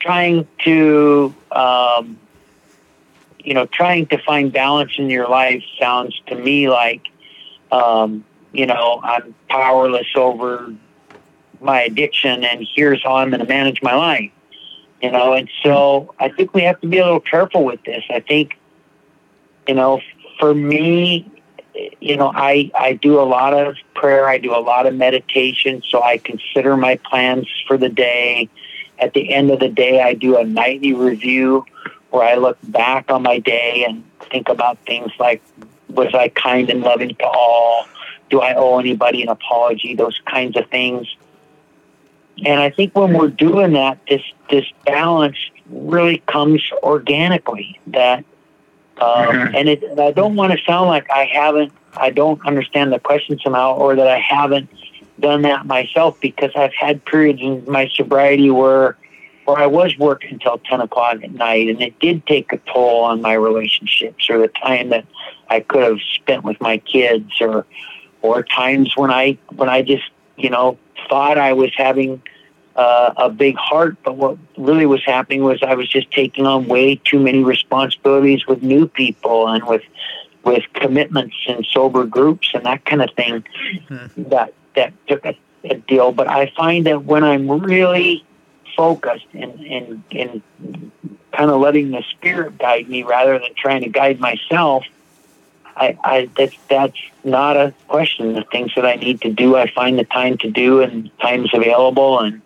trying 0.00 0.48
to 0.64 1.32
um, 1.52 2.18
you 3.46 3.54
know, 3.54 3.64
trying 3.66 4.06
to 4.08 4.18
find 4.18 4.52
balance 4.52 4.98
in 4.98 5.08
your 5.08 5.28
life 5.28 5.62
sounds 5.78 6.20
to 6.26 6.34
me 6.34 6.68
like, 6.68 7.02
um, 7.70 8.24
you 8.52 8.66
know, 8.66 9.00
I'm 9.02 9.34
powerless 9.48 10.08
over 10.16 10.74
my 11.60 11.82
addiction 11.82 12.42
and 12.42 12.66
here's 12.74 13.02
how 13.04 13.14
I'm 13.14 13.30
going 13.30 13.40
to 13.40 13.46
manage 13.46 13.80
my 13.82 13.94
life. 13.94 14.32
You 15.02 15.10
know, 15.10 15.34
and 15.34 15.48
so 15.62 16.14
I 16.18 16.30
think 16.30 16.54
we 16.54 16.62
have 16.62 16.80
to 16.80 16.86
be 16.86 16.98
a 16.98 17.04
little 17.04 17.20
careful 17.20 17.64
with 17.64 17.82
this. 17.84 18.02
I 18.08 18.20
think, 18.20 18.58
you 19.68 19.74
know, 19.74 20.00
for 20.38 20.54
me, 20.54 21.30
you 22.00 22.16
know, 22.16 22.32
I, 22.34 22.70
I 22.74 22.94
do 22.94 23.20
a 23.20 23.22
lot 23.22 23.52
of 23.52 23.76
prayer. 23.94 24.26
I 24.26 24.38
do 24.38 24.54
a 24.54 24.60
lot 24.60 24.86
of 24.86 24.94
meditation. 24.94 25.82
So 25.88 26.02
I 26.02 26.18
consider 26.18 26.76
my 26.76 26.96
plans 26.96 27.46
for 27.66 27.76
the 27.76 27.90
day. 27.90 28.48
At 28.98 29.12
the 29.12 29.34
end 29.34 29.50
of 29.50 29.60
the 29.60 29.68
day, 29.68 30.00
I 30.00 30.14
do 30.14 30.38
a 30.38 30.44
nightly 30.44 30.94
review 30.94 31.66
where 32.10 32.26
I 32.26 32.36
look 32.36 32.56
back 32.62 33.10
on 33.10 33.22
my 33.22 33.38
day 33.38 33.84
and 33.86 34.02
think 34.30 34.48
about 34.48 34.78
things 34.86 35.12
like, 35.18 35.42
was 35.90 36.14
I 36.14 36.28
kind 36.28 36.70
and 36.70 36.80
loving 36.80 37.14
to 37.16 37.26
all? 37.26 37.86
Do 38.30 38.40
I 38.40 38.54
owe 38.54 38.78
anybody 38.78 39.22
an 39.22 39.28
apology? 39.28 39.94
Those 39.94 40.18
kinds 40.24 40.56
of 40.56 40.68
things. 40.70 41.14
And 42.44 42.60
I 42.60 42.70
think 42.70 42.94
when 42.94 43.14
we're 43.14 43.28
doing 43.28 43.72
that, 43.72 43.98
this 44.08 44.22
this 44.50 44.66
balance 44.84 45.38
really 45.70 46.18
comes 46.26 46.62
organically. 46.82 47.80
That, 47.88 48.18
um, 49.00 49.26
mm-hmm. 49.26 49.54
and, 49.54 49.68
it, 49.68 49.82
and 49.82 50.00
I 50.00 50.12
don't 50.12 50.36
want 50.36 50.52
to 50.52 50.64
sound 50.64 50.88
like 50.88 51.10
I 51.10 51.24
haven't, 51.24 51.72
I 51.94 52.10
don't 52.10 52.44
understand 52.46 52.92
the 52.92 53.00
question 53.00 53.38
somehow, 53.42 53.76
or 53.76 53.96
that 53.96 54.06
I 54.06 54.18
haven't 54.18 54.68
done 55.18 55.42
that 55.42 55.66
myself 55.66 56.20
because 56.20 56.50
I've 56.54 56.74
had 56.74 57.04
periods 57.04 57.40
in 57.40 57.64
my 57.66 57.88
sobriety 57.94 58.50
where 58.50 58.96
where 59.46 59.58
I 59.58 59.66
was 59.66 59.96
working 59.96 60.32
until 60.32 60.58
10 60.58 60.80
o'clock 60.80 61.22
at 61.22 61.32
night, 61.32 61.68
and 61.68 61.80
it 61.80 61.98
did 62.00 62.26
take 62.26 62.52
a 62.52 62.58
toll 62.58 63.04
on 63.04 63.22
my 63.22 63.34
relationships 63.34 64.28
or 64.28 64.38
the 64.38 64.48
time 64.48 64.88
that 64.88 65.06
I 65.48 65.60
could 65.60 65.84
have 65.84 66.00
spent 66.14 66.42
with 66.42 66.60
my 66.60 66.78
kids 66.78 67.40
or 67.40 67.64
or 68.22 68.42
times 68.42 68.96
when 68.96 69.10
I 69.10 69.38
when 69.54 69.68
I 69.68 69.82
just 69.82 70.10
you 70.36 70.50
know 70.50 70.78
thought 71.08 71.38
I 71.38 71.52
was 71.52 71.70
having 71.76 72.22
uh, 72.74 73.14
a 73.16 73.30
big 73.30 73.56
heart, 73.56 73.96
but 74.04 74.16
what 74.16 74.36
really 74.56 74.86
was 74.86 75.02
happening 75.04 75.42
was 75.42 75.62
I 75.62 75.74
was 75.74 75.88
just 75.88 76.10
taking 76.10 76.46
on 76.46 76.66
way 76.66 76.96
too 76.96 77.18
many 77.18 77.42
responsibilities 77.42 78.46
with 78.46 78.62
new 78.62 78.86
people 78.86 79.48
and 79.48 79.64
with 79.64 79.82
with 80.44 80.62
commitments 80.74 81.34
and 81.48 81.66
sober 81.72 82.04
groups 82.04 82.50
and 82.54 82.64
that 82.64 82.84
kind 82.84 83.02
of 83.02 83.10
thing. 83.16 83.44
Mm-hmm. 83.88 84.28
That 84.30 84.52
that 84.74 84.92
took 85.08 85.24
a, 85.24 85.36
a 85.64 85.76
deal. 85.76 86.12
But 86.12 86.28
I 86.28 86.52
find 86.56 86.86
that 86.86 87.04
when 87.04 87.24
I'm 87.24 87.48
really 87.48 88.24
focused 88.76 89.26
and, 89.32 89.58
and, 89.60 90.04
and 90.12 90.42
kind 91.32 91.50
of 91.50 91.60
letting 91.60 91.90
the 91.90 92.02
spirit 92.10 92.58
guide 92.58 92.88
me 92.88 93.02
rather 93.02 93.38
than 93.38 93.54
trying 93.56 93.82
to 93.82 93.88
guide 93.88 94.20
myself. 94.20 94.84
I, 95.76 95.98
I 96.02 96.30
that's 96.36 96.56
that's 96.68 96.98
not 97.22 97.56
a 97.56 97.74
question. 97.88 98.32
The 98.32 98.44
things 98.44 98.72
that 98.76 98.86
I 98.86 98.94
need 98.94 99.20
to 99.22 99.32
do, 99.32 99.56
I 99.56 99.70
find 99.70 99.98
the 99.98 100.04
time 100.04 100.38
to 100.38 100.50
do, 100.50 100.80
and 100.80 101.10
time's 101.20 101.50
available. 101.52 102.18
And 102.20 102.40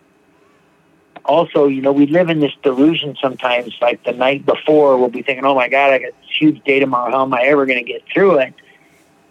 also, 1.23 1.67
you 1.67 1.81
know, 1.81 1.93
we 1.93 2.07
live 2.07 2.29
in 2.29 2.41
this 2.41 2.51
delusion 2.61 3.15
sometimes. 3.21 3.73
Like 3.81 4.03
the 4.03 4.11
night 4.11 4.45
before, 4.45 4.97
we'll 4.97 5.09
be 5.09 5.21
thinking, 5.21 5.45
"Oh 5.45 5.55
my 5.55 5.69
God, 5.69 5.93
I 5.93 5.99
got 5.99 6.11
this 6.19 6.37
huge 6.39 6.61
day 6.63 6.79
tomorrow. 6.79 7.11
How 7.11 7.23
am 7.23 7.33
I 7.33 7.43
ever 7.43 7.65
going 7.65 7.83
to 7.83 7.89
get 7.89 8.03
through 8.13 8.39
it?" 8.39 8.53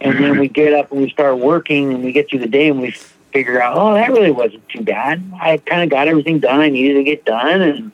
And 0.01 0.18
then 0.18 0.38
we 0.38 0.48
get 0.48 0.72
up 0.72 0.90
and 0.92 1.03
we 1.03 1.11
start 1.11 1.38
working, 1.38 1.92
and 1.92 2.03
we 2.03 2.12
get 2.12 2.30
through 2.30 2.38
the 2.38 2.48
day, 2.48 2.68
and 2.68 2.80
we 2.80 2.92
figure 3.32 3.61
out, 3.61 3.76
"Oh, 3.76 3.92
that 3.94 4.11
really 4.11 4.30
wasn't 4.30 4.66
too 4.70 4.82
bad. 4.82 5.22
I 5.38 5.59
kind 5.59 5.82
of 5.82 5.90
got 5.90 6.09
everything 6.09 6.38
done 6.38 6.61
I 6.61 6.70
needed 6.70 6.94
to 6.94 7.05
get 7.05 7.26
done, 7.26 7.61
and 7.61 7.92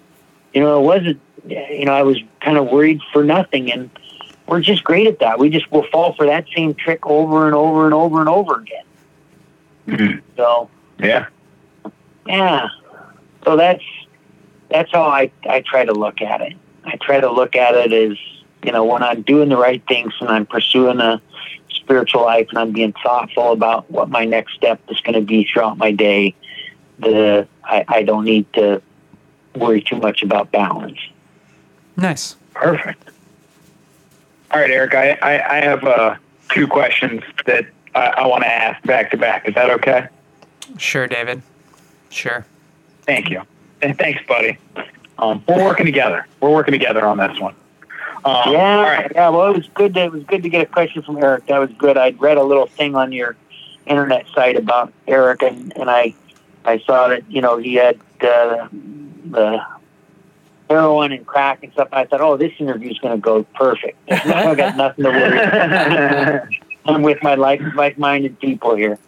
you 0.54 0.60
know, 0.60 0.78
it 0.78 0.84
wasn't. 0.84 1.20
You 1.48 1.84
know, 1.84 1.94
I 1.94 2.02
was 2.02 2.18
kind 2.40 2.58
of 2.58 2.68
worried 2.68 3.00
for 3.12 3.24
nothing, 3.24 3.72
and." 3.72 3.90
We're 4.46 4.60
just 4.60 4.84
great 4.84 5.06
at 5.06 5.18
that. 5.20 5.38
We 5.38 5.50
just 5.50 5.70
will 5.72 5.86
fall 5.90 6.14
for 6.14 6.26
that 6.26 6.46
same 6.54 6.74
trick 6.74 7.04
over 7.06 7.46
and 7.46 7.54
over 7.54 7.84
and 7.84 7.94
over 7.94 8.20
and 8.20 8.28
over 8.28 8.56
again. 8.60 8.84
Mhm. 9.88 10.20
So 10.36 10.68
Yeah. 10.98 11.26
yeah, 12.26 12.68
so 13.44 13.56
that's 13.56 13.84
that's 14.70 14.90
how 14.92 15.02
I 15.04 15.30
I 15.48 15.60
try 15.60 15.84
to 15.84 15.92
look 15.92 16.20
at 16.22 16.40
it. 16.40 16.54
I 16.84 16.96
try 16.96 17.20
to 17.20 17.30
look 17.30 17.56
at 17.56 17.74
it 17.74 17.92
as 17.92 18.16
you 18.64 18.72
know 18.72 18.84
when 18.84 19.02
I'm 19.02 19.22
doing 19.22 19.48
the 19.48 19.56
right 19.56 19.82
things 19.86 20.12
and 20.20 20.28
I'm 20.28 20.46
pursuing 20.46 21.00
a 21.00 21.20
spiritual 21.70 22.22
life 22.24 22.48
and 22.50 22.58
I'm 22.58 22.72
being 22.72 22.94
thoughtful 23.02 23.52
about 23.52 23.88
what 23.90 24.08
my 24.08 24.24
next 24.24 24.54
step 24.54 24.80
is 24.88 25.00
going 25.02 25.14
to 25.14 25.20
be 25.20 25.44
throughout 25.44 25.78
my 25.78 25.92
day. 25.92 26.34
The 26.98 27.46
I, 27.64 27.84
I 27.88 28.02
don't 28.02 28.24
need 28.24 28.52
to 28.54 28.82
worry 29.54 29.80
too 29.82 29.96
much 29.96 30.22
about 30.22 30.50
balance. 30.50 30.98
Nice. 31.96 32.36
Perfect. 32.54 33.10
All 34.56 34.62
right, 34.62 34.70
Eric. 34.70 34.94
I 34.94 35.10
I, 35.20 35.58
I 35.58 35.60
have 35.60 35.84
uh, 35.84 36.16
two 36.48 36.66
questions 36.66 37.20
that 37.44 37.66
I, 37.94 38.06
I 38.06 38.26
want 38.26 38.42
to 38.42 38.48
ask 38.48 38.82
back 38.84 39.10
to 39.10 39.18
back. 39.18 39.46
Is 39.46 39.54
that 39.54 39.68
okay? 39.68 40.08
Sure, 40.78 41.06
David. 41.06 41.42
Sure. 42.08 42.46
Thank 43.02 43.28
you. 43.28 43.42
And 43.82 43.98
thanks, 43.98 44.22
buddy. 44.26 44.56
Um, 45.18 45.44
we're 45.46 45.62
working 45.62 45.84
together. 45.84 46.26
We're 46.40 46.54
working 46.54 46.72
together 46.72 47.04
on 47.04 47.18
this 47.18 47.38
one. 47.38 47.54
Um, 48.24 48.54
Yeah, 48.54 48.76
All 48.78 48.82
right. 48.82 49.12
yeah. 49.14 49.28
Well, 49.28 49.50
it 49.50 49.58
was 49.58 49.68
good. 49.74 49.92
To, 49.92 50.00
it 50.04 50.12
was 50.12 50.24
good 50.24 50.42
to 50.42 50.48
get 50.48 50.62
a 50.62 50.66
question 50.72 51.02
from 51.02 51.18
Eric. 51.22 51.48
That 51.48 51.58
was 51.58 51.70
good. 51.76 51.98
I'd 51.98 52.18
read 52.18 52.38
a 52.38 52.42
little 52.42 52.66
thing 52.66 52.94
on 52.94 53.12
your 53.12 53.36
internet 53.84 54.24
site 54.34 54.56
about 54.56 54.90
Eric, 55.06 55.42
and, 55.42 55.76
and 55.76 55.90
I 55.90 56.14
I 56.64 56.78
saw 56.78 57.08
that 57.08 57.30
you 57.30 57.42
know 57.42 57.58
he 57.58 57.74
had 57.74 57.96
uh, 58.22 58.68
the 58.72 59.62
heroin 60.68 61.12
and 61.12 61.26
crack 61.26 61.62
and 61.62 61.72
stuff. 61.72 61.88
I 61.92 62.04
thought, 62.04 62.20
oh, 62.20 62.36
this 62.36 62.52
interview's 62.58 62.98
going 62.98 63.14
to 63.14 63.20
go 63.20 63.44
perfect. 63.54 63.98
I 64.10 64.54
got 64.54 64.76
nothing 64.76 65.04
to 65.04 65.10
worry. 65.10 66.60
I'm 66.86 67.02
with 67.02 67.22
my 67.22 67.34
like 67.34 67.60
like-minded 67.74 68.38
people 68.38 68.76
here. 68.76 68.98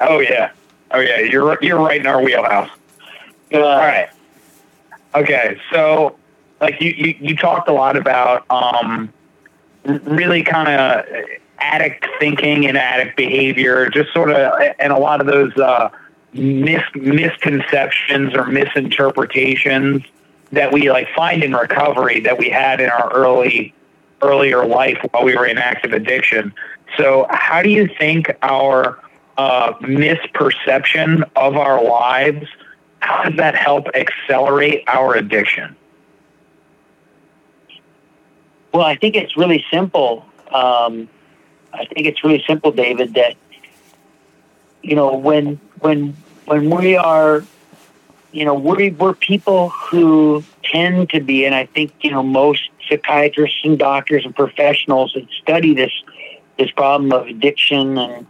oh 0.00 0.20
yeah. 0.20 0.52
Oh 0.90 1.00
yeah. 1.00 1.20
You're 1.20 1.58
you're 1.62 1.78
right 1.78 2.00
in 2.00 2.06
our 2.06 2.22
wheelhouse. 2.22 2.70
Uh, 3.52 3.58
All 3.58 3.78
right. 3.78 4.08
Okay. 5.14 5.58
So, 5.70 6.16
like 6.60 6.80
you, 6.80 6.90
you, 6.90 7.14
you 7.20 7.36
talked 7.36 7.68
a 7.68 7.72
lot 7.72 7.96
about 7.96 8.50
um, 8.50 9.12
really 9.84 10.42
kind 10.42 10.68
of 10.68 11.04
addict 11.58 12.06
thinking 12.18 12.66
and 12.66 12.78
addict 12.78 13.16
behavior, 13.16 13.88
just 13.90 14.12
sort 14.12 14.30
of, 14.30 14.74
and 14.78 14.92
a 14.92 14.98
lot 14.98 15.20
of 15.20 15.26
those 15.26 15.54
uh, 15.58 15.90
mis- 16.32 16.82
misconceptions 16.94 18.34
or 18.34 18.46
misinterpretations 18.46 20.02
that 20.52 20.72
we 20.72 20.90
like 20.90 21.08
find 21.14 21.42
in 21.42 21.52
recovery 21.54 22.20
that 22.20 22.38
we 22.38 22.48
had 22.48 22.80
in 22.80 22.88
our 22.90 23.12
early 23.12 23.74
earlier 24.20 24.64
life 24.64 24.98
while 25.10 25.24
we 25.24 25.36
were 25.36 25.46
in 25.46 25.58
active 25.58 25.92
addiction. 25.92 26.54
So, 26.96 27.26
how 27.30 27.62
do 27.62 27.70
you 27.70 27.88
think 27.98 28.30
our 28.42 28.98
uh, 29.36 29.72
misperception 29.80 31.28
of 31.34 31.56
our 31.56 31.82
lives 31.82 32.46
how 33.02 33.24
does 33.24 33.36
that 33.36 33.56
help 33.56 33.88
accelerate 33.94 34.84
our 34.86 35.16
addiction? 35.16 35.74
Well, 38.72 38.84
I 38.84 38.94
think 38.94 39.16
it's 39.16 39.36
really 39.36 39.64
simple. 39.72 40.24
Um, 40.52 41.08
I 41.72 41.84
think 41.86 42.06
it's 42.06 42.22
really 42.22 42.44
simple, 42.46 42.70
David. 42.70 43.14
That 43.14 43.34
you 44.82 44.94
know 44.94 45.16
when 45.16 45.60
when 45.80 46.16
when 46.44 46.70
we 46.70 46.96
are, 46.96 47.44
you 48.32 48.44
know, 48.44 48.54
we 48.54 48.90
we're 48.90 49.14
people 49.14 49.68
who 49.70 50.42
tend 50.64 51.10
to 51.10 51.20
be, 51.20 51.44
and 51.44 51.54
I 51.54 51.66
think 51.66 51.92
you 52.00 52.10
know 52.10 52.22
most 52.22 52.62
psychiatrists 52.88 53.58
and 53.64 53.78
doctors 53.78 54.24
and 54.24 54.34
professionals 54.34 55.12
that 55.14 55.26
study 55.42 55.74
this 55.74 55.92
this 56.58 56.70
problem 56.72 57.12
of 57.12 57.26
addiction 57.26 57.98
and 57.98 58.26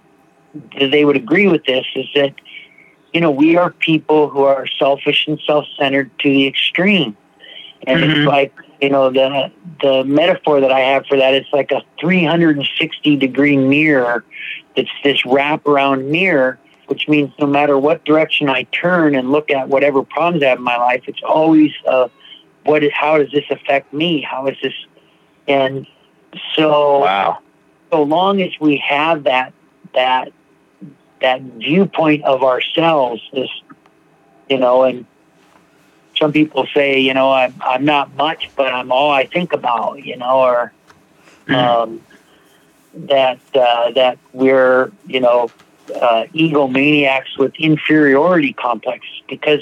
they 0.78 1.04
would 1.04 1.16
agree 1.16 1.48
with 1.48 1.64
this 1.64 1.86
is 1.96 2.06
that 2.14 2.34
you 3.12 3.20
know 3.20 3.30
we 3.30 3.56
are 3.56 3.70
people 3.70 4.28
who 4.28 4.42
are 4.42 4.66
selfish 4.78 5.26
and 5.26 5.40
self-centered 5.46 6.10
to 6.20 6.28
the 6.28 6.46
extreme 6.46 7.16
and 7.86 8.00
Mhm. 8.00 8.16
it's 8.16 8.26
like 8.26 8.52
you 8.80 8.90
know 8.90 9.10
the 9.10 9.50
the 9.80 10.04
metaphor 10.04 10.60
that 10.60 10.70
I 10.72 10.80
have 10.80 11.06
for 11.06 11.16
that 11.16 11.34
it's 11.34 11.52
like 11.52 11.72
a 11.72 11.82
360 12.00 13.16
degree 13.16 13.56
mirror 13.56 14.24
it's 14.76 14.90
this 15.04 15.22
wraparound 15.22 16.06
mirror 16.06 16.58
which 16.92 17.08
means 17.08 17.30
no 17.38 17.46
matter 17.46 17.76
what 17.78 18.04
direction 18.04 18.48
I 18.48 18.64
turn 18.64 19.14
and 19.14 19.32
look 19.32 19.50
at 19.50 19.68
whatever 19.68 20.02
problems 20.02 20.42
I 20.44 20.48
have 20.48 20.58
in 20.58 20.64
my 20.64 20.76
life 20.76 21.02
it's 21.06 21.22
always 21.22 21.72
uh, 21.86 22.08
what 22.64 22.84
is 22.84 22.92
how 22.92 23.18
does 23.18 23.30
this 23.32 23.48
affect 23.50 23.92
me 23.92 24.20
how 24.20 24.46
is 24.46 24.56
this 24.62 24.74
and 25.48 25.86
so 26.54 27.00
Wow. 27.00 27.38
so 27.90 28.02
long 28.02 28.42
as 28.42 28.52
we 28.60 28.76
have 28.76 29.24
that 29.24 29.52
that 29.94 30.32
that 31.22 31.40
viewpoint 31.40 32.24
of 32.24 32.42
ourselves, 32.42 33.22
this 33.32 33.48
you 34.50 34.58
know, 34.58 34.82
and 34.82 35.06
some 36.18 36.32
people 36.32 36.66
say, 36.74 36.98
you 37.00 37.14
know, 37.14 37.32
I'm 37.32 37.54
I'm 37.60 37.84
not 37.84 38.14
much, 38.16 38.50
but 38.56 38.72
I'm 38.72 38.92
all 38.92 39.10
I 39.10 39.26
think 39.26 39.52
about, 39.52 40.04
you 40.04 40.16
know, 40.16 40.40
or 40.40 40.72
um, 41.48 42.02
that 42.94 43.38
uh, 43.54 43.90
that 43.92 44.18
we're 44.32 44.90
you 45.06 45.20
know 45.20 45.50
uh, 45.90 46.24
egomaniacs 46.34 47.38
with 47.38 47.52
inferiority 47.58 48.52
complexes 48.52 49.22
because 49.28 49.60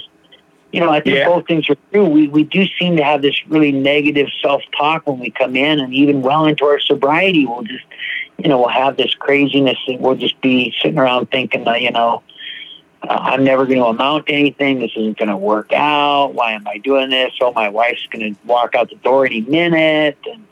you 0.72 0.80
know 0.80 0.90
I 0.90 1.00
think 1.00 1.16
Yeah. 1.16 1.26
both 1.26 1.46
things 1.46 1.68
are 1.70 1.76
true. 1.92 2.06
We 2.06 2.28
we 2.28 2.44
do 2.44 2.66
seem 2.78 2.96
to 2.96 3.04
have 3.04 3.22
this 3.22 3.34
really 3.48 3.72
negative 3.72 4.28
self 4.42 4.62
talk 4.76 5.06
when 5.06 5.18
we 5.18 5.30
come 5.30 5.56
in, 5.56 5.80
and 5.80 5.92
even 5.94 6.22
well 6.22 6.46
into 6.46 6.64
our 6.64 6.80
sobriety, 6.80 7.46
we'll 7.46 7.62
just 7.62 7.84
you 8.38 8.48
know 8.48 8.58
we'll 8.58 8.68
have 8.68 8.96
this 8.96 9.14
craziness, 9.14 9.78
and 9.86 10.00
we'll 10.00 10.14
just 10.16 10.40
be 10.40 10.74
sitting 10.80 10.98
around 10.98 11.30
thinking, 11.30 11.64
that, 11.64 11.80
you 11.82 11.90
know. 11.90 12.22
Uh, 13.02 13.16
I'm 13.18 13.44
never 13.44 13.64
going 13.64 13.78
to 13.78 13.86
amount 13.86 14.26
to 14.26 14.34
anything. 14.34 14.78
This 14.80 14.90
isn't 14.94 15.16
going 15.16 15.30
to 15.30 15.36
work 15.36 15.72
out. 15.72 16.34
Why 16.34 16.52
am 16.52 16.68
I 16.68 16.76
doing 16.76 17.08
this? 17.08 17.32
Oh, 17.40 17.50
my 17.50 17.70
wife's 17.70 18.06
going 18.12 18.34
to 18.34 18.40
walk 18.44 18.74
out 18.74 18.90
the 18.90 18.96
door 18.96 19.24
any 19.24 19.40
minute, 19.40 20.18
and 20.30 20.46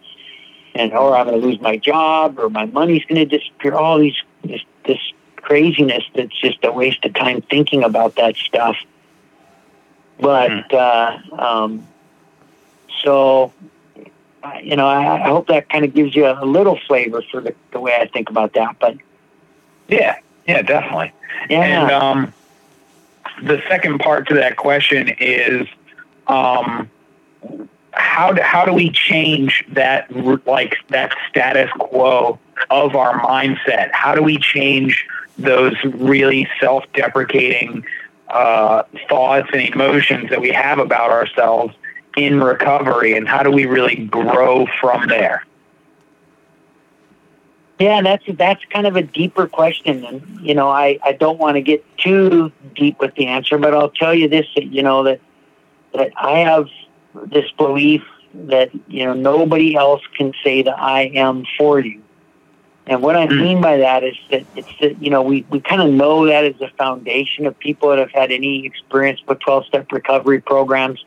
and 0.75 0.93
or 0.95 1.15
I'm 1.15 1.27
going 1.27 1.39
to 1.39 1.47
lose 1.47 1.61
my 1.61 1.77
job, 1.77 2.39
or 2.39 2.49
my 2.49 2.65
money's 2.65 3.05
going 3.05 3.29
to 3.29 3.39
disappear. 3.39 3.75
All 3.75 3.99
these 3.99 4.17
this, 4.45 4.63
this 4.87 4.99
craziness 5.43 6.05
that's 6.15 6.39
just 6.41 6.65
a 6.65 6.73
waste 6.73 7.05
of 7.05 7.15
time 7.15 7.43
thinking 7.43 7.85
about 7.85 8.17
that 8.17 8.37
stuff. 8.37 8.77
But 10.21 10.73
uh, 10.73 11.19
um, 11.33 11.87
so, 13.03 13.53
you 14.63 14.77
know, 14.77 14.87
I, 14.87 15.25
I 15.25 15.29
hope 15.29 15.47
that 15.49 15.69
kind 15.69 15.85
of 15.85 15.95
gives 15.95 16.15
you 16.15 16.27
a 16.27 16.45
little 16.45 16.79
flavor 16.87 17.23
for 17.31 17.41
the, 17.41 17.55
the 17.73 17.81
way 17.81 17.95
I 17.95 18.07
think 18.09 18.29
about 18.31 18.55
that. 18.55 18.77
But 18.81 18.97
Yeah, 19.89 20.17
yeah, 20.47 20.63
definitely. 20.63 21.13
yeah, 21.49 21.61
And 21.61 21.91
um, 21.91 22.35
the 23.43 23.63
second 23.69 24.01
part 24.01 24.29
to 24.29 24.35
that 24.35 24.57
question 24.57 25.11
is 25.21 25.69
um, 26.27 26.91
how 27.93 28.33
do, 28.33 28.43
how 28.43 28.65
do 28.65 28.73
we 28.73 28.91
change 28.91 29.65
that 29.73 30.11
like 30.47 30.77
that 30.89 31.15
status 31.29 31.71
quo 31.79 32.39
of 32.71 32.97
our 32.97 33.21
mindset? 33.21 33.91
How 33.93 34.15
do 34.15 34.23
we 34.23 34.39
change 34.39 35.07
those 35.39 35.75
really 35.85 36.49
self-deprecating 36.61 37.85
uh, 38.29 38.83
thoughts 39.09 39.49
and 39.53 39.63
emotions 39.63 40.31
that 40.31 40.41
we 40.41 40.51
have 40.51 40.79
about 40.79 41.11
ourselves 41.11 41.75
in 42.17 42.43
recovery, 42.43 43.17
and 43.17 43.29
how 43.29 43.43
do 43.43 43.51
we 43.51 43.67
really 43.67 43.97
grow 44.07 44.67
from 44.81 45.09
there? 45.09 45.45
Yeah, 47.79 48.03
that's 48.03 48.25
that's 48.35 48.65
kind 48.67 48.89
of 48.89 48.97
a 48.97 49.03
deeper 49.03 49.47
question, 49.47 50.05
and 50.05 50.41
you 50.41 50.55
know, 50.55 50.69
I, 50.69 50.99
I 51.05 51.13
don't 51.13 51.39
want 51.39 51.55
to 51.55 51.61
get 51.61 51.85
too 51.97 52.51
deep 52.75 52.99
with 52.99 53.15
the 53.15 53.27
answer, 53.27 53.57
but 53.57 53.73
I'll 53.73 53.91
tell 53.91 54.13
you 54.13 54.29
this: 54.29 54.47
that 54.57 54.67
you 54.67 54.83
know 54.83 55.05
that 55.05 55.21
that 55.95 56.11
I 56.17 56.41
have 56.41 56.67
this 57.27 57.51
belief 57.53 58.03
that 58.35 58.71
you 58.89 59.05
know 59.05 59.15
nobody 59.15 59.77
else 59.77 60.03
can 60.17 60.33
say 60.43 60.63
that 60.63 60.79
I 60.79 61.03
am 61.15 61.45
for 61.57 61.79
you, 61.79 62.03
and 62.89 63.03
what 63.03 63.17
I 63.17 63.27
Mm. 63.27 63.41
mean 63.41 63.61
by 63.61 63.77
that 63.79 64.03
is 64.05 64.17
that 64.31 64.45
it's 64.57 64.69
that 64.81 65.03
you 65.03 65.11
know 65.11 65.23
we 65.23 65.45
we 65.51 65.61
kind 65.61 65.83
of 65.83 65.91
know 65.91 66.27
that 66.27 66.45
as 66.45 66.61
a 66.61 66.69
foundation 66.79 67.47
of 67.47 67.59
people 67.59 67.91
that 67.91 67.99
have 67.99 68.11
had 68.13 68.31
any 68.33 68.65
experience 68.67 69.21
with 69.27 69.39
twelve 69.41 69.67
step 69.67 69.91
recovery 69.93 70.41
programs. 70.41 71.05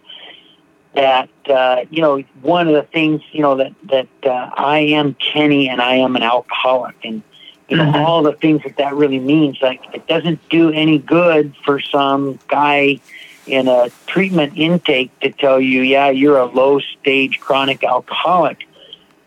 that 0.93 1.29
uh, 1.49 1.85
you 1.89 2.01
know 2.01 2.21
one 2.41 2.67
of 2.67 2.73
the 2.73 2.83
things 2.83 3.21
you 3.31 3.41
know 3.41 3.55
that 3.55 3.73
that 3.89 4.07
uh, 4.25 4.49
I 4.57 4.79
am 4.79 5.15
Kenny 5.15 5.69
and 5.69 5.81
I 5.81 5.95
am 5.95 6.15
an 6.17 6.23
alcoholic 6.23 6.95
and 7.05 7.23
you 7.69 7.77
know 7.77 7.85
Mhm. 7.85 7.95
all 8.05 8.21
the 8.23 8.33
things 8.33 8.61
that 8.63 8.75
that 8.77 8.93
really 8.95 9.19
means 9.19 9.57
like 9.61 9.79
it 9.93 10.05
doesn't 10.07 10.39
do 10.49 10.69
any 10.71 10.97
good 10.97 11.53
for 11.63 11.79
some 11.79 12.39
guy 12.49 12.99
in 13.47 13.69
a 13.69 13.89
treatment 14.05 14.53
intake 14.57 15.17
to 15.21 15.31
tell 15.31 15.59
you 15.61 15.81
yeah 15.81 16.09
you're 16.09 16.37
a 16.37 16.45
low 16.45 16.79
stage 16.79 17.39
chronic 17.39 17.83
alcoholic 17.85 18.67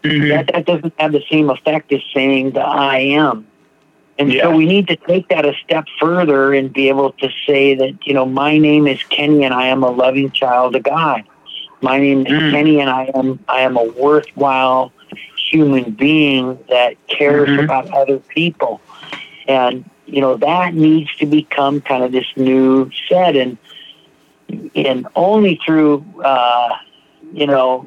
Mhm. 0.04 0.28
that, 0.28 0.46
that 0.52 0.66
doesn't 0.66 0.92
have 0.98 1.12
the 1.12 1.22
same 1.30 1.50
effect 1.50 1.92
as 1.92 2.00
saying 2.14 2.52
the 2.52 2.60
I 2.60 2.98
am. 2.98 3.46
And 4.18 4.32
Yeah. 4.32 4.44
so 4.44 4.50
we 4.56 4.66
need 4.66 4.86
to 4.88 4.96
take 4.96 5.28
that 5.28 5.44
a 5.44 5.54
step 5.64 5.86
further 6.00 6.54
and 6.54 6.72
be 6.72 6.88
able 6.88 7.12
to 7.12 7.28
say 7.46 7.74
that, 7.74 7.94
you 8.06 8.14
know, 8.14 8.24
my 8.26 8.58
name 8.58 8.86
is 8.86 9.02
Kenny 9.08 9.44
and 9.44 9.52
I 9.52 9.66
am 9.66 9.82
a 9.82 9.90
loving 9.90 10.30
child 10.30 10.76
of 10.76 10.82
God. 10.84 11.24
My 11.80 11.98
name 11.98 12.26
is 12.26 12.32
Mm. 12.32 12.50
Kenny 12.52 12.80
and 12.80 12.90
I 12.90 13.10
am 13.14 13.40
I 13.48 13.60
am 13.60 13.76
a 13.76 13.84
worthwhile 13.84 14.92
human 15.50 15.90
being 15.90 16.58
that 16.68 16.94
cares 17.08 17.48
Mhm. 17.48 17.64
about 17.64 17.92
other 17.92 18.18
people. 18.18 18.80
And, 19.48 19.84
you 20.06 20.20
know, 20.20 20.36
that 20.36 20.74
needs 20.74 21.14
to 21.16 21.26
become 21.26 21.80
kind 21.80 22.04
of 22.04 22.12
this 22.12 22.26
new 22.36 22.90
set 23.08 23.36
and 23.36 23.56
and 24.74 25.06
only 25.16 25.58
through 25.64 26.04
uh, 26.24 26.68
you 27.32 27.46
know, 27.46 27.86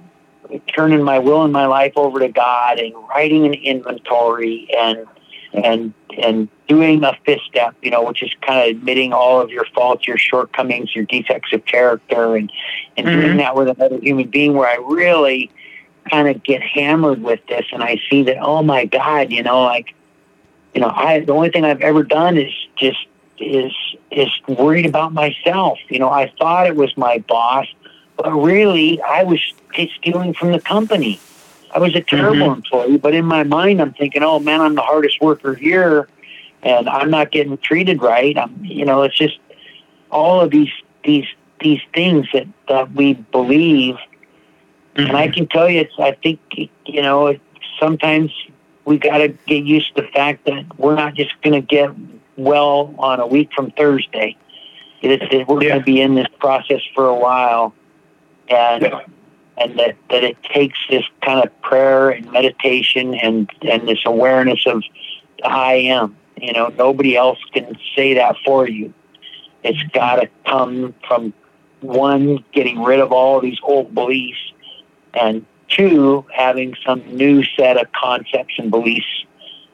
turning 0.68 1.04
my 1.04 1.20
will 1.20 1.43
and 1.43 1.54
my 1.54 1.66
life 1.66 1.93
over 1.95 2.20
to 2.20 2.30
God 2.30 2.80
and 2.80 2.93
writing 3.10 3.45
an 3.45 3.54
inventory 3.54 4.68
and 4.78 5.06
and 5.54 5.93
and 6.22 6.50
doing 6.68 7.04
a 7.04 7.18
fifth 7.26 7.41
step, 7.50 7.76
you 7.82 7.89
know, 7.89 8.04
which 8.04 8.22
is 8.22 8.32
kind 8.41 8.60
of 8.60 8.78
admitting 8.78 9.14
all 9.14 9.39
of 9.39 9.50
your 9.50 9.66
faults, 9.74 10.08
your 10.08 10.18
shortcomings, 10.18 10.95
your 10.95 11.06
defects 11.06 11.54
of 11.54 11.66
character, 11.66 12.36
and 12.36 12.52
and 12.98 13.08
doing 13.08 13.34
Mhm. 13.34 13.38
that 13.38 13.56
with 13.56 13.70
another 13.70 14.00
human 14.00 14.28
being, 14.28 14.54
where 14.54 14.68
I 14.68 14.78
really 14.82 15.50
kind 16.12 16.28
of 16.28 16.43
get 16.43 16.62
hammered 16.62 17.22
with 17.22 17.45
this, 17.48 17.66
and 17.72 17.84
I 17.84 18.00
see 18.10 18.24
that, 18.24 18.38
oh 18.41 18.64
my 18.64 18.86
God, 18.86 19.32
you 19.32 19.43
know, 19.43 19.64
like, 19.64 19.93
you 20.74 20.82
know, 20.82 20.91
I 20.93 21.20
the 21.20 21.34
only 21.34 21.50
thing 21.50 21.66
I've 21.66 21.82
ever 21.82 22.04
done 22.04 22.38
is 22.38 22.52
just 22.78 23.06
is 23.39 23.72
is 24.12 24.30
worried 24.48 24.86
about 24.86 25.14
myself. 25.14 25.80
You 25.89 26.00
know, 26.00 26.10
I 26.10 26.32
thought 26.39 26.68
it 26.68 26.76
was 26.76 26.95
my 26.98 27.20
boss, 27.28 27.68
but 28.18 28.32
really, 28.32 29.02
I 29.02 29.24
was 29.24 29.39
stealing 30.00 30.34
from 30.34 30.52
the 30.52 30.60
company. 30.60 31.20
I 31.72 31.80
was 31.80 31.96
a 31.96 32.02
terrible 32.02 32.48
mm-hmm. 32.48 32.56
employee, 32.56 32.98
but 32.98 33.14
in 33.14 33.26
my 33.26 33.44
mind, 33.44 33.82
I'm 33.82 33.94
thinking, 33.94 34.24
oh 34.24 34.40
man, 34.40 34.62
I'm 34.62 34.76
the 34.76 34.82
hardest 34.82 35.22
worker 35.22 35.54
here, 35.54 36.08
and 36.64 36.90
I'm 36.90 37.12
not 37.12 37.32
getting 37.32 37.58
treated 37.58 38.02
right. 38.02 38.38
I'm, 38.38 38.64
you 38.64 38.86
know, 38.86 39.04
it's 39.04 39.18
just 39.18 39.40
all 40.10 40.42
of 40.42 40.52
these 40.52 40.72
these 41.04 41.28
these 41.60 41.82
things 41.94 42.28
that 42.34 42.48
that 42.68 42.94
we 42.94 43.14
believe, 43.14 43.96
and 44.96 45.16
I 45.16 45.28
mm-hmm. 45.28 45.34
can 45.34 45.48
tell 45.48 45.70
you, 45.70 45.82
it's. 45.82 45.94
I 46.00 46.14
think 46.14 46.40
you 46.86 47.02
know, 47.02 47.28
it, 47.28 47.42
sometimes 47.80 48.32
we 48.86 48.98
got 48.98 49.18
to 49.18 49.28
get 49.28 49.66
used 49.66 49.96
to 49.96 50.02
the 50.02 50.08
fact 50.08 50.46
that 50.46 50.80
we're 50.80 50.96
not 50.96 51.14
just 51.14 51.40
going 51.42 51.54
to 51.54 51.66
get 51.66 51.92
well 52.38 52.96
on 52.98 53.20
a 53.20 53.28
week 53.28 53.50
from 53.54 53.72
Thursday. 53.72 54.38
It, 55.02 55.22
it, 55.22 55.48
we're 55.48 55.62
Yeah. 55.62 55.70
going 55.70 55.80
to 55.82 55.86
be 55.86 56.02
in 56.02 56.16
this 56.16 56.28
process 56.40 56.82
for 56.96 57.08
a 57.08 57.16
while, 57.16 57.74
and 58.50 58.84
Yeah. 58.84 59.02
And 59.58 59.78
that, 59.80 59.95
that 60.10 60.24
it 60.24 60.41
takes 60.43 60.78
this 60.89 61.03
kind 61.24 61.43
of 61.43 61.62
prayer 61.62 62.10
and 62.10 62.32
meditation 62.32 63.14
and, 63.16 63.49
and 63.62 63.88
this 63.88 63.99
awareness 64.05 64.66
of 64.66 64.84
I 65.43 65.74
am. 65.74 66.16
You 66.39 66.53
know, 66.53 66.68
nobody 66.68 67.16
else 67.16 67.39
can 67.51 67.78
say 67.95 68.14
that 68.16 68.36
for 68.45 68.68
you. 68.68 68.93
It's 69.64 69.82
got 69.91 70.18
to 70.18 70.30
come 70.45 70.93
from 71.08 71.34
one, 71.82 72.43
getting 72.53 72.84
rid 72.84 72.99
of 72.99 73.12
all 73.12 73.41
these 73.41 73.58
old 73.64 73.93
beliefs, 73.93 74.53
and 75.14 75.45
two, 75.68 76.26
having 76.34 76.76
some 76.86 77.03
new 77.16 77.43
set 77.43 77.78
of 77.78 77.91
concepts 77.91 78.53
and 78.58 78.70
beliefs 78.70 79.26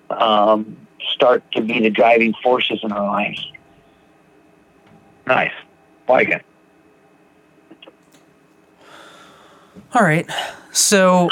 um, 0.10 0.78
start 1.12 1.44
to 1.52 1.62
be 1.62 1.80
the 1.82 1.90
driving 1.90 2.34
forces 2.42 2.80
in 2.84 2.92
our 2.92 3.06
lives. 3.06 3.46
Nice. 5.26 5.54
Like 6.08 6.30
it. 6.30 6.46
All 9.96 10.02
right. 10.02 10.28
So 10.72 11.30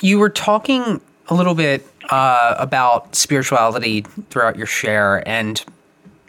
you 0.00 0.18
were 0.18 0.30
talking 0.30 1.02
a 1.28 1.34
little 1.34 1.54
bit 1.54 1.86
uh, 2.08 2.54
about 2.58 3.14
spirituality 3.14 4.06
throughout 4.30 4.56
your 4.56 4.66
share, 4.66 5.26
and 5.28 5.62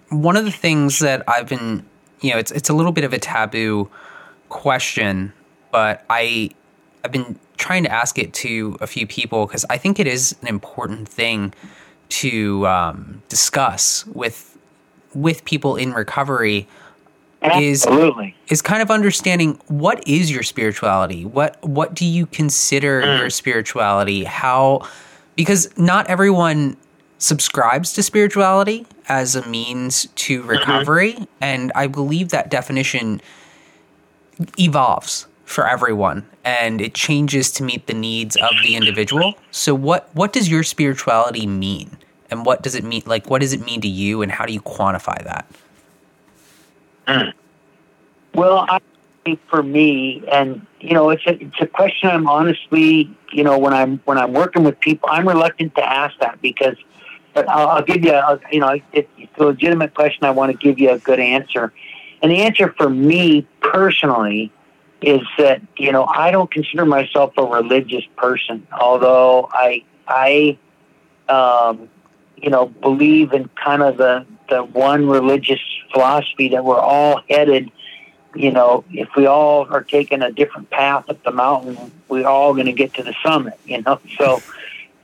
one 0.09 0.35
of 0.35 0.43
the 0.43 0.51
things 0.51 0.99
that 0.99 1.23
I've 1.29 1.47
been, 1.47 1.85
you 2.19 2.31
know, 2.31 2.37
it's 2.37 2.51
it's 2.51 2.69
a 2.69 2.73
little 2.73 2.91
bit 2.91 3.05
of 3.05 3.13
a 3.13 3.19
taboo 3.19 3.89
question, 4.49 5.31
but 5.71 6.03
I 6.09 6.49
I've 7.05 7.13
been 7.13 7.39
trying 7.55 7.83
to 7.83 7.91
ask 7.91 8.19
it 8.19 8.33
to 8.33 8.77
a 8.81 8.87
few 8.87 9.07
people 9.07 9.45
because 9.45 9.65
I 9.69 9.77
think 9.77 9.97
it 9.97 10.07
is 10.07 10.35
an 10.41 10.47
important 10.49 11.07
thing 11.07 11.53
to 12.09 12.67
um, 12.67 13.23
discuss 13.29 14.05
with 14.07 14.57
with 15.13 15.45
people 15.45 15.77
in 15.77 15.93
recovery 15.93 16.67
Absolutely. 17.41 18.35
is 18.49 18.61
kind 18.61 18.81
of 18.81 18.91
understanding 18.91 19.59
what 19.67 20.05
is 20.07 20.29
your 20.31 20.43
spirituality? 20.43 21.25
What 21.25 21.61
what 21.63 21.93
do 21.93 22.05
you 22.05 22.25
consider 22.25 23.01
mm. 23.01 23.19
your 23.19 23.29
spirituality? 23.29 24.25
How 24.25 24.87
because 25.35 25.75
not 25.77 26.07
everyone 26.07 26.75
subscribes 27.17 27.93
to 27.93 28.03
spirituality 28.03 28.85
as 29.07 29.35
a 29.35 29.47
means 29.47 30.07
to 30.15 30.39
mm-hmm. 30.39 30.49
recovery 30.49 31.17
and 31.41 31.69
i 31.75 31.85
believe 31.85 32.29
that 32.29 32.49
definition 32.49 33.19
evolves 34.57 35.27
for 35.49 35.67
everyone 35.67 36.25
and 36.45 36.79
it 36.79 36.93
changes 36.93 37.51
to 37.51 37.63
meet 37.63 37.87
the 37.87 37.93
needs 37.93 38.35
of 38.35 38.51
the 38.63 38.75
individual. 38.75 39.33
So 39.51 39.73
what 39.73 40.09
what 40.13 40.31
does 40.31 40.47
your 40.47 40.61
spirituality 40.63 41.47
mean? 41.47 41.97
And 42.29 42.45
what 42.45 42.61
does 42.61 42.75
it 42.75 42.83
mean 42.83 43.01
like 43.07 43.29
what 43.29 43.41
does 43.41 43.51
it 43.51 43.65
mean 43.65 43.81
to 43.81 43.87
you 43.87 44.21
and 44.21 44.31
how 44.31 44.45
do 44.45 44.53
you 44.53 44.61
quantify 44.61 45.23
that 45.23 45.49
Well, 48.33 48.65
I 48.69 48.79
think 49.25 49.39
for 49.49 49.63
me, 49.63 50.23
and 50.31 50.65
you 50.79 50.93
know, 50.93 51.09
it's 51.09 51.25
a 51.25 51.41
it's 51.41 51.61
a 51.61 51.67
question 51.67 52.09
I'm 52.09 52.27
honestly, 52.27 53.15
you 53.31 53.43
know, 53.43 53.57
when 53.57 53.73
I'm 53.73 53.99
when 54.05 54.17
I'm 54.17 54.33
working 54.33 54.63
with 54.63 54.79
people, 54.79 55.09
I'm 55.11 55.27
reluctant 55.27 55.75
to 55.75 55.83
ask 55.83 56.17
that 56.19 56.41
because, 56.41 56.75
but 57.33 57.49
I'll, 57.49 57.67
I'll 57.67 57.83
give 57.83 58.03
you, 58.03 58.13
a, 58.13 58.39
you 58.51 58.59
know, 58.59 58.79
it's 58.93 59.09
a 59.37 59.43
legitimate 59.43 59.93
question. 59.93 60.23
I 60.23 60.31
want 60.31 60.51
to 60.51 60.57
give 60.57 60.79
you 60.79 60.91
a 60.91 60.99
good 60.99 61.19
answer, 61.19 61.73
and 62.21 62.31
the 62.31 62.43
answer 62.43 62.73
for 62.77 62.89
me 62.89 63.47
personally 63.61 64.51
is 65.01 65.21
that 65.37 65.61
you 65.77 65.91
know 65.91 66.05
I 66.05 66.31
don't 66.31 66.51
consider 66.51 66.85
myself 66.85 67.33
a 67.37 67.43
religious 67.43 68.03
person, 68.15 68.67
although 68.71 69.49
I 69.51 69.83
I, 70.07 70.57
um, 71.29 71.89
you 72.37 72.49
know, 72.49 72.67
believe 72.67 73.33
in 73.33 73.49
kind 73.63 73.83
of 73.83 73.97
the 73.97 74.25
the 74.49 74.63
one 74.63 75.07
religious 75.07 75.59
philosophy 75.91 76.49
that 76.49 76.63
we're 76.63 76.79
all 76.79 77.21
headed 77.29 77.71
you 78.35 78.51
know, 78.51 78.83
if 78.91 79.09
we 79.15 79.25
all 79.25 79.67
are 79.69 79.83
taking 79.83 80.21
a 80.21 80.31
different 80.31 80.69
path 80.69 81.09
up 81.09 81.23
the 81.23 81.31
mountain, 81.31 81.91
we're 82.07 82.27
all 82.27 82.53
going 82.53 82.67
to 82.67 82.73
get 82.73 82.93
to 82.95 83.03
the 83.03 83.15
summit, 83.23 83.59
you 83.65 83.81
know. 83.81 83.99
So, 84.17 84.41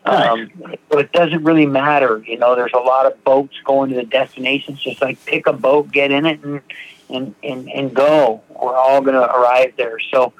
um, 0.05 0.51
it 0.91 1.11
doesn't 1.13 1.43
really 1.43 1.65
matter, 1.65 2.23
you 2.27 2.37
know. 2.37 2.55
There's 2.55 2.73
a 2.73 2.79
lot 2.79 3.07
of 3.07 3.23
boats 3.23 3.55
going 3.65 3.89
to 3.89 3.95
the 3.95 4.03
destinations. 4.03 4.79
Just 4.79 5.01
like 5.01 5.23
pick 5.25 5.47
a 5.47 5.53
boat, 5.53 5.91
get 5.91 6.11
in 6.11 6.27
it, 6.27 6.43
and 6.43 6.61
and 7.09 7.33
and, 7.41 7.71
and 7.71 7.95
go. 7.95 8.43
We're 8.49 8.75
all 8.75 9.01
going 9.01 9.15
to 9.15 9.35
arrive 9.35 9.73
there. 9.77 9.97
So 10.11 10.33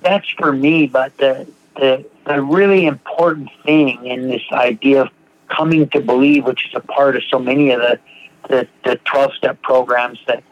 that's 0.00 0.28
for 0.30 0.52
me. 0.52 0.86
But 0.86 1.14
the 1.18 1.46
the 1.76 2.06
the 2.26 2.40
really 2.40 2.86
important 2.86 3.50
thing 3.62 4.06
in 4.06 4.28
this 4.28 4.44
idea 4.52 5.02
of 5.02 5.10
coming 5.48 5.86
to 5.90 6.00
believe, 6.00 6.46
which 6.46 6.66
is 6.66 6.72
a 6.74 6.80
part 6.80 7.14
of 7.14 7.22
so 7.30 7.38
many 7.38 7.72
of 7.72 7.80
the 7.80 8.00
the, 8.48 8.68
the 8.84 8.96
12 8.96 9.34
step 9.34 9.62
programs 9.62 10.18
that 10.26 10.42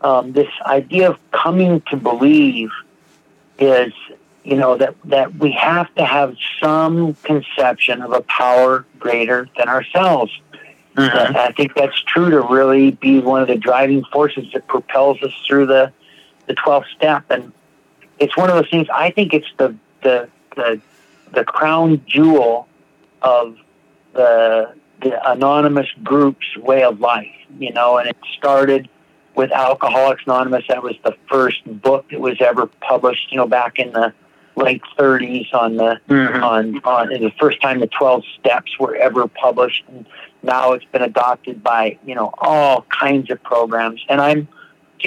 um, 0.00 0.32
this 0.32 0.48
idea 0.66 1.10
of 1.10 1.18
coming 1.30 1.80
to 1.90 1.96
believe 1.96 2.70
is, 3.58 3.92
you 4.44 4.56
know, 4.56 4.76
that, 4.76 4.94
that 5.04 5.34
we 5.36 5.52
have 5.52 5.92
to 5.94 6.04
have 6.04 6.36
some 6.60 7.14
conception 7.22 8.02
of 8.02 8.12
a 8.12 8.20
power 8.22 8.84
greater 8.98 9.48
than 9.56 9.68
ourselves. 9.68 10.32
Mhm. 10.96 11.34
I 11.36 11.50
think 11.52 11.74
that's 11.74 12.00
true 12.02 12.30
to 12.30 12.40
really 12.40 12.92
be 12.92 13.18
one 13.18 13.42
of 13.42 13.48
the 13.48 13.56
driving 13.56 14.04
forces 14.12 14.46
that 14.52 14.66
propels 14.68 15.20
us 15.22 15.32
through 15.46 15.66
the, 15.66 15.92
the 16.46 16.54
12th 16.54 16.86
step. 16.96 17.24
And 17.30 17.52
it's 18.18 18.36
one 18.36 18.48
of 18.48 18.56
those 18.56 18.70
things, 18.70 18.86
I 18.92 19.10
think 19.10 19.32
it's 19.32 19.48
the, 19.56 19.74
the, 20.02 20.28
the, 20.54 20.80
the 21.32 21.44
crown 21.44 22.02
jewel 22.06 22.68
of 23.22 23.56
the, 24.12 24.74
the 25.04 25.30
anonymous 25.30 25.88
group's 26.02 26.56
way 26.56 26.82
of 26.82 26.98
life, 27.00 27.30
you 27.58 27.72
know, 27.72 27.98
and 27.98 28.08
it 28.08 28.16
started 28.36 28.88
with 29.36 29.52
Alcoholics 29.52 30.22
Anonymous. 30.26 30.64
That 30.68 30.82
was 30.82 30.94
the 31.04 31.16
first 31.28 31.64
book 31.82 32.06
that 32.10 32.20
was 32.20 32.36
ever 32.40 32.66
published, 32.66 33.30
you 33.30 33.36
know, 33.36 33.46
back 33.46 33.78
in 33.78 33.92
the 33.92 34.12
late 34.56 34.82
30s 34.96 35.52
on 35.52 35.76
the 35.76 36.00
Mhm. 36.08 36.42
on 36.42 36.80
on 36.84 37.08
the 37.08 37.32
first 37.40 37.60
time 37.60 37.80
the 37.80 37.88
12 37.88 38.22
steps 38.38 38.78
were 38.78 38.94
ever 38.94 39.26
published 39.26 39.82
and 39.88 40.06
now 40.44 40.70
it's 40.70 40.84
been 40.92 41.02
adopted 41.02 41.60
by 41.60 41.98
you 42.06 42.14
know 42.14 42.32
all 42.38 42.82
kinds 42.88 43.32
of 43.32 43.42
programs 43.42 44.00
and 44.08 44.20
i'm 44.20 44.46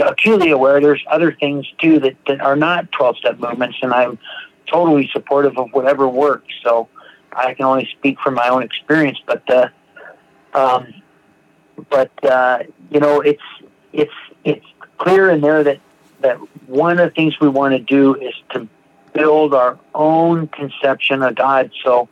acutely 0.05 0.51
aware 0.51 0.79
there's 0.79 1.03
other 1.09 1.31
things 1.31 1.65
too 1.79 1.99
that, 1.99 2.15
that 2.27 2.41
are 2.41 2.55
not 2.55 2.91
12 2.91 3.17
step 3.17 3.39
movements, 3.39 3.77
and 3.81 3.93
I'm 3.93 4.19
totally 4.67 5.09
supportive 5.11 5.57
of 5.57 5.69
whatever 5.71 6.07
works. 6.07 6.53
So 6.63 6.87
I 7.33 7.53
can 7.53 7.65
only 7.65 7.87
speak 7.97 8.19
from 8.19 8.35
my 8.35 8.49
own 8.49 8.63
experience, 8.63 9.19
but 9.25 9.49
uh, 9.49 9.69
um, 10.57 10.93
but 11.89 12.11
uh, 12.23 12.59
you 12.89 12.99
know, 12.99 13.21
it's 13.21 13.41
it's 13.93 14.13
it's 14.43 14.65
clear 14.97 15.29
in 15.29 15.41
there 15.41 15.63
that 15.63 15.79
that 16.21 16.37
one 16.67 16.99
of 16.99 17.09
the 17.09 17.15
things 17.15 17.39
we 17.39 17.47
want 17.47 17.73
to 17.73 17.79
do 17.79 18.15
is 18.15 18.33
to 18.51 18.67
build 19.13 19.53
our 19.53 19.79
own 19.93 20.47
conception 20.47 21.21
of 21.21 21.35
God. 21.35 21.71
So, 21.83 22.09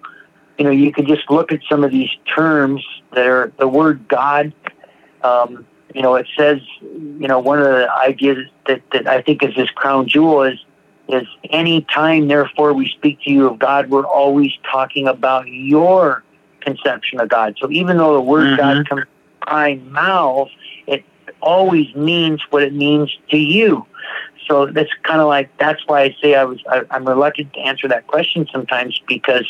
you 0.57 0.65
know, 0.65 0.71
you 0.71 0.91
can 0.91 1.07
just 1.07 1.29
look 1.29 1.51
at 1.51 1.61
some 1.69 1.83
of 1.83 1.91
these 1.91 2.09
terms 2.35 2.85
that 3.13 3.25
are 3.25 3.51
the 3.57 3.67
word 3.67 4.07
God. 4.07 4.53
Um, 5.23 5.65
you 5.93 6.01
know, 6.01 6.15
it 6.15 6.27
says, 6.37 6.59
you 6.81 7.27
know, 7.27 7.39
one 7.39 7.59
of 7.59 7.65
the 7.65 7.87
ideas 7.91 8.47
that, 8.67 8.81
that 8.91 9.07
I 9.07 9.21
think 9.21 9.43
is 9.43 9.55
this 9.55 9.69
crown 9.71 10.07
jewel 10.07 10.43
is 10.43 10.59
is 11.07 11.27
any 11.51 11.81
time, 11.81 12.27
therefore, 12.27 12.73
we 12.73 12.89
speak 12.89 13.21
to 13.21 13.31
you 13.31 13.47
of 13.47 13.59
God, 13.59 13.91
we're 13.91 14.07
always 14.07 14.51
talking 14.71 15.07
about 15.07 15.47
your 15.47 16.23
conception 16.65 17.19
of 17.19 17.29
God. 17.29 17.55
So 17.61 17.69
even 17.71 17.97
though 17.97 18.13
the 18.15 18.21
word 18.21 18.47
Mhm. 18.47 18.57
God 18.57 18.89
comes 18.89 19.03
my 19.47 19.79
mouth, 19.91 20.49
it 20.87 21.03
always 21.41 21.93
means 21.95 22.41
what 22.49 22.63
it 22.63 22.73
means 22.73 23.15
to 23.29 23.37
you. 23.37 23.85
So 24.47 24.65
that's 24.67 24.89
kind 25.03 25.21
of 25.21 25.27
like 25.27 25.49
that's 25.57 25.81
why 25.87 26.01
I 26.01 26.15
say 26.21 26.35
I 26.35 26.43
was 26.43 26.59
I, 26.69 26.81
I'm 26.91 27.05
reluctant 27.05 27.53
to 27.53 27.59
answer 27.59 27.87
that 27.87 28.07
question 28.07 28.47
sometimes 28.51 28.99
because 29.07 29.45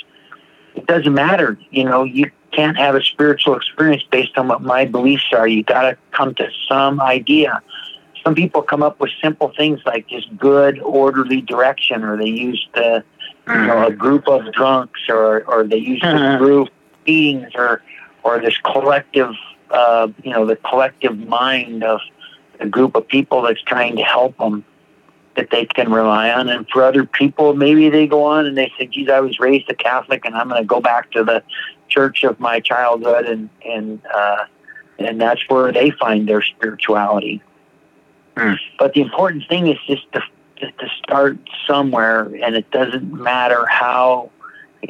it 0.76 0.86
doesn't 0.88 1.13
matter. 1.13 1.57
You 1.72 1.86
know, 1.86 2.03
you 2.03 2.32
can't 2.51 2.78
have 2.78 2.95
a 2.95 3.03
spiritual 3.03 3.55
experience 3.55 4.03
based 4.11 4.38
on 4.38 4.47
what 4.47 4.61
my 4.61 4.86
beliefs 4.86 5.26
are. 5.34 5.47
You 5.47 5.63
got 5.63 5.82
to 5.84 5.97
come 6.11 6.34
to 6.36 6.47
some 6.70 7.01
idea. 7.01 7.61
Some 8.24 8.36
people 8.36 8.61
come 8.61 8.82
up 8.82 8.99
with 8.99 9.11
simple 9.22 9.51
things 9.55 9.82
like 9.86 10.07
just 10.07 10.36
good, 10.38 10.80
orderly 10.80 11.41
direction, 11.41 12.03
or 12.03 12.18
they 12.18 12.26
use 12.30 12.68
the 12.74 13.03
you 13.47 13.61
know 13.68 13.86
a 13.86 13.91
group 13.91 14.28
of 14.28 14.51
drunks, 14.53 15.01
or 15.09 15.43
or 15.43 15.63
they 15.63 15.78
use 15.78 16.01
the 16.01 16.07
Mhm. 16.07 16.38
group 16.39 16.70
meetings, 17.06 17.51
or 17.56 17.82
or 18.24 18.39
this 18.39 18.58
collective 18.58 19.34
uh, 19.70 20.08
you 20.24 20.32
know 20.32 20.45
the 20.45 20.56
collective 20.58 21.18
mind 21.18 21.84
of 21.84 21.99
a 22.60 22.68
group 22.68 22.95
of 22.95 23.08
people 23.08 23.41
that's 23.41 23.62
trying 23.64 23.95
to 23.97 24.03
help 24.03 24.38
them 24.38 24.64
that 25.36 25.49
they 25.51 25.66
can 25.66 25.91
rely 25.91 26.32
on. 26.32 26.49
And 26.49 26.68
for 26.70 26.84
other 26.84 27.06
people, 27.06 27.53
maybe 27.53 27.89
they 27.89 28.08
go 28.08 28.24
on 28.24 28.45
and 28.45 28.58
they 28.58 28.72
say, 28.78 28.88
geez, 28.88 29.10
I 29.10 29.20
was 29.20 29.39
raised 29.39 29.70
a 29.70 29.76
Catholic 29.76 30.26
and 30.26 30.36
I'm 30.36 30.49
going 30.49 30.62
to 30.62 30.68
go 30.68 30.80
back 30.80 31.12
to 31.12 31.24
the 31.24 31.43
church 31.88 32.24
of 32.24 32.39
my 32.39 32.60
childhood. 32.60 33.26
And, 33.26 33.49
and, 33.66 34.01
uh, 34.14 34.45
and 34.97 35.20
that's 35.20 35.41
where 35.49 35.72
they 35.72 35.91
find 35.91 36.28
their 36.28 36.41
spirituality. 36.41 37.43
Hmm. 38.38 38.53
But 38.80 38.93
the 38.93 39.01
important 39.01 39.47
thing 39.47 39.68
is 39.68 39.78
just 39.88 40.12
to, 40.14 40.22
just 40.56 40.78
to 40.80 40.88
start 41.03 41.38
somewhere. 41.68 42.24
And 42.41 42.56
it 42.56 42.72
doesn't 42.72 43.12
matter 43.14 43.66
how 43.66 44.32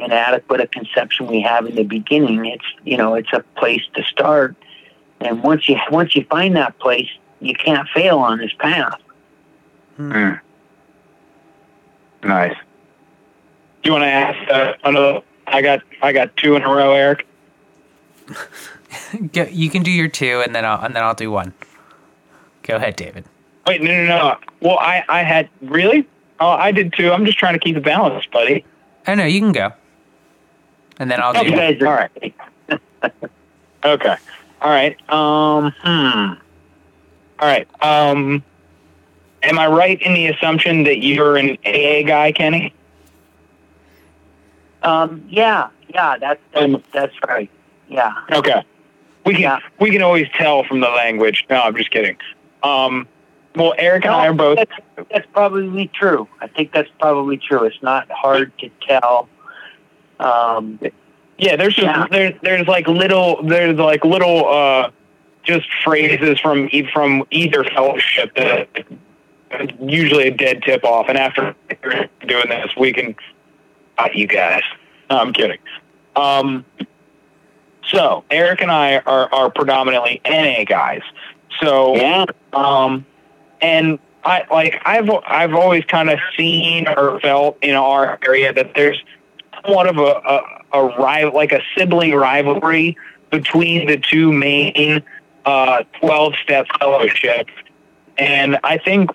inadequate 0.00 0.60
a 0.60 0.66
conception 0.66 1.26
we 1.26 1.42
have 1.42 1.66
in 1.66 1.74
the 1.74 1.84
beginning. 1.84 2.46
It's, 2.46 2.64
you 2.84 2.96
know, 2.96 3.14
it's 3.14 3.32
a 3.32 3.40
place 3.56 3.82
to 3.94 4.02
start. 4.04 4.56
And 5.20 5.42
once 5.42 5.68
you, 5.68 5.78
once 5.90 6.14
you 6.14 6.24
find 6.24 6.56
that 6.56 6.78
place, 6.78 7.08
you 7.40 7.54
can't 7.54 7.88
fail 7.88 8.18
on 8.18 8.38
this 8.38 8.52
path. 8.58 9.00
Mm. 9.98 10.40
Nice. 12.22 12.56
Do 13.82 13.88
you 13.88 13.92
want 13.92 14.02
to 14.02 14.08
ask 14.08 14.50
uh, 14.50 14.74
another? 14.84 15.22
I 15.46 15.62
got 15.62 15.82
I 16.02 16.12
got 16.12 16.36
two 16.36 16.56
in 16.56 16.62
a 16.62 16.68
row, 16.68 16.92
Eric. 16.92 17.26
Go, 19.32 19.44
you 19.44 19.70
can 19.70 19.82
do 19.82 19.92
your 19.92 20.08
two, 20.08 20.42
and 20.44 20.54
then 20.54 20.64
I'll 20.64 20.84
and 20.84 20.94
then 20.94 21.04
I'll 21.04 21.14
do 21.14 21.30
one. 21.30 21.54
Go 22.62 22.76
ahead, 22.76 22.96
David. 22.96 23.24
Wait, 23.66 23.80
no, 23.80 23.92
no, 23.92 24.06
no. 24.06 24.36
Well, 24.60 24.78
I 24.80 25.04
I 25.08 25.22
had 25.22 25.48
really. 25.62 26.06
Oh, 26.40 26.48
I 26.48 26.72
did 26.72 26.92
too. 26.92 27.12
I'm 27.12 27.24
just 27.24 27.38
trying 27.38 27.54
to 27.54 27.60
keep 27.60 27.76
it 27.76 27.84
balance, 27.84 28.26
buddy. 28.26 28.64
Oh 29.06 29.14
no, 29.14 29.24
you 29.24 29.40
can 29.40 29.52
go, 29.52 29.72
and 30.98 31.10
then 31.10 31.20
I'll 31.20 31.32
do. 31.32 31.44
You 31.50 31.56
guys 31.56 31.80
are 31.82 31.86
All 31.86 32.08
right. 32.70 33.12
Okay. 33.84 34.16
All 34.62 34.70
right. 34.70 34.96
Um. 35.10 35.72
Hmm. 35.82 36.32
All 37.38 37.48
right. 37.48 37.68
Um. 37.82 38.42
Am 39.42 39.58
I 39.58 39.66
right 39.68 40.00
in 40.02 40.14
the 40.14 40.26
assumption 40.28 40.82
that 40.84 41.04
you're 41.04 41.36
an 41.36 41.56
AA 41.64 42.02
guy, 42.04 42.32
Kenny? 42.32 42.72
Um, 44.82 45.24
yeah, 45.28 45.68
yeah, 45.88 46.16
that's 46.18 46.40
that's, 46.52 46.64
Um, 46.64 46.82
that's 46.92 47.14
right. 47.28 47.50
Yeah, 47.88 48.12
Okay. 48.32 48.64
We 49.24 49.32
can 49.34 49.42
Yeah. 49.42 49.58
we 49.78 49.90
can 49.90 50.02
always 50.02 50.26
tell 50.36 50.64
from 50.64 50.80
the 50.80 50.88
language. 50.88 51.44
No, 51.50 51.60
I'm 51.60 51.76
just 51.76 51.90
kidding. 51.90 52.16
Um. 52.62 53.06
Well, 53.54 53.74
Eric 53.78 54.04
and 54.04 54.14
I 54.14 54.26
are 54.26 54.34
both. 54.34 54.58
That's, 54.58 55.08
that's 55.10 55.26
probably 55.32 55.88
true. 55.88 56.28
I 56.40 56.46
think 56.46 56.72
that's 56.72 56.90
probably 57.00 57.38
true. 57.38 57.64
It's 57.64 57.82
not 57.82 58.10
hard 58.10 58.52
to 58.58 58.68
tell. 58.86 59.28
Um, 60.20 60.78
Yeah, 61.38 61.56
there's 61.56 61.74
just 61.74 61.86
Yeah. 61.86 62.06
there's 62.10 62.34
there's 62.42 62.66
like 62.66 62.88
little 62.88 63.42
there's 63.42 63.78
like 63.78 64.04
little 64.04 64.48
uh 64.48 64.90
just 65.42 65.66
phrases 65.84 66.38
from 66.40 66.68
from 66.92 67.24
either 67.30 67.62
fellowship 67.64 68.34
that 68.36 68.68
usually 69.80 70.28
a 70.28 70.30
dead 70.30 70.62
tip 70.62 70.84
off. 70.84 71.06
And 71.08 71.18
after 71.18 71.54
doing 72.26 72.48
this, 72.48 72.74
we 72.76 72.92
can 72.92 73.14
uh, 73.98 74.08
you 74.14 74.26
guys. 74.26 74.62
No, 75.10 75.18
I'm 75.18 75.32
kidding. 75.32 75.58
Um, 76.16 76.64
so 77.90 78.24
Eric 78.30 78.62
and 78.62 78.70
I 78.70 78.98
are 78.98 79.32
are 79.32 79.50
predominantly 79.50 80.20
NA 80.26 80.64
guys. 80.64 81.02
So 81.60 81.94
yeah, 81.96 82.24
um, 82.52 83.06
and 83.60 83.98
I 84.24 84.44
like 84.50 84.80
I've 84.84 85.08
I've 85.26 85.54
always 85.54 85.84
kind 85.84 86.10
of 86.10 86.18
seen 86.36 86.88
or 86.88 87.20
felt 87.20 87.58
in 87.62 87.74
our 87.76 88.18
area 88.26 88.52
that 88.52 88.72
there's 88.74 89.02
somewhat 89.66 89.88
of 89.88 89.98
a 89.98 90.62
a, 90.72 90.78
a 90.80 90.84
rival, 90.98 91.34
like 91.34 91.52
a 91.52 91.60
sibling 91.76 92.14
rivalry 92.14 92.96
between 93.30 93.86
the 93.86 93.96
two 93.96 94.32
main 94.32 95.02
uh, 95.44 95.82
twelve 96.00 96.34
step 96.42 96.66
fellowships, 96.78 97.52
and 98.18 98.58
I 98.64 98.78
think. 98.78 99.10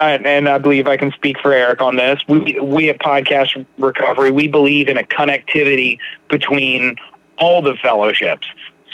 And 0.00 0.26
and 0.26 0.48
I 0.48 0.58
believe 0.58 0.88
I 0.88 0.96
can 0.96 1.12
speak 1.12 1.38
for 1.38 1.52
Eric 1.52 1.80
on 1.80 1.94
this. 1.94 2.20
We 2.28 2.58
we 2.60 2.90
at 2.90 2.98
Podcast 2.98 3.64
Recovery 3.78 4.32
we 4.32 4.48
believe 4.48 4.88
in 4.88 4.98
a 4.98 5.04
connectivity 5.04 5.98
between 6.28 6.96
all 7.38 7.62
the 7.62 7.76
fellowships. 7.76 8.46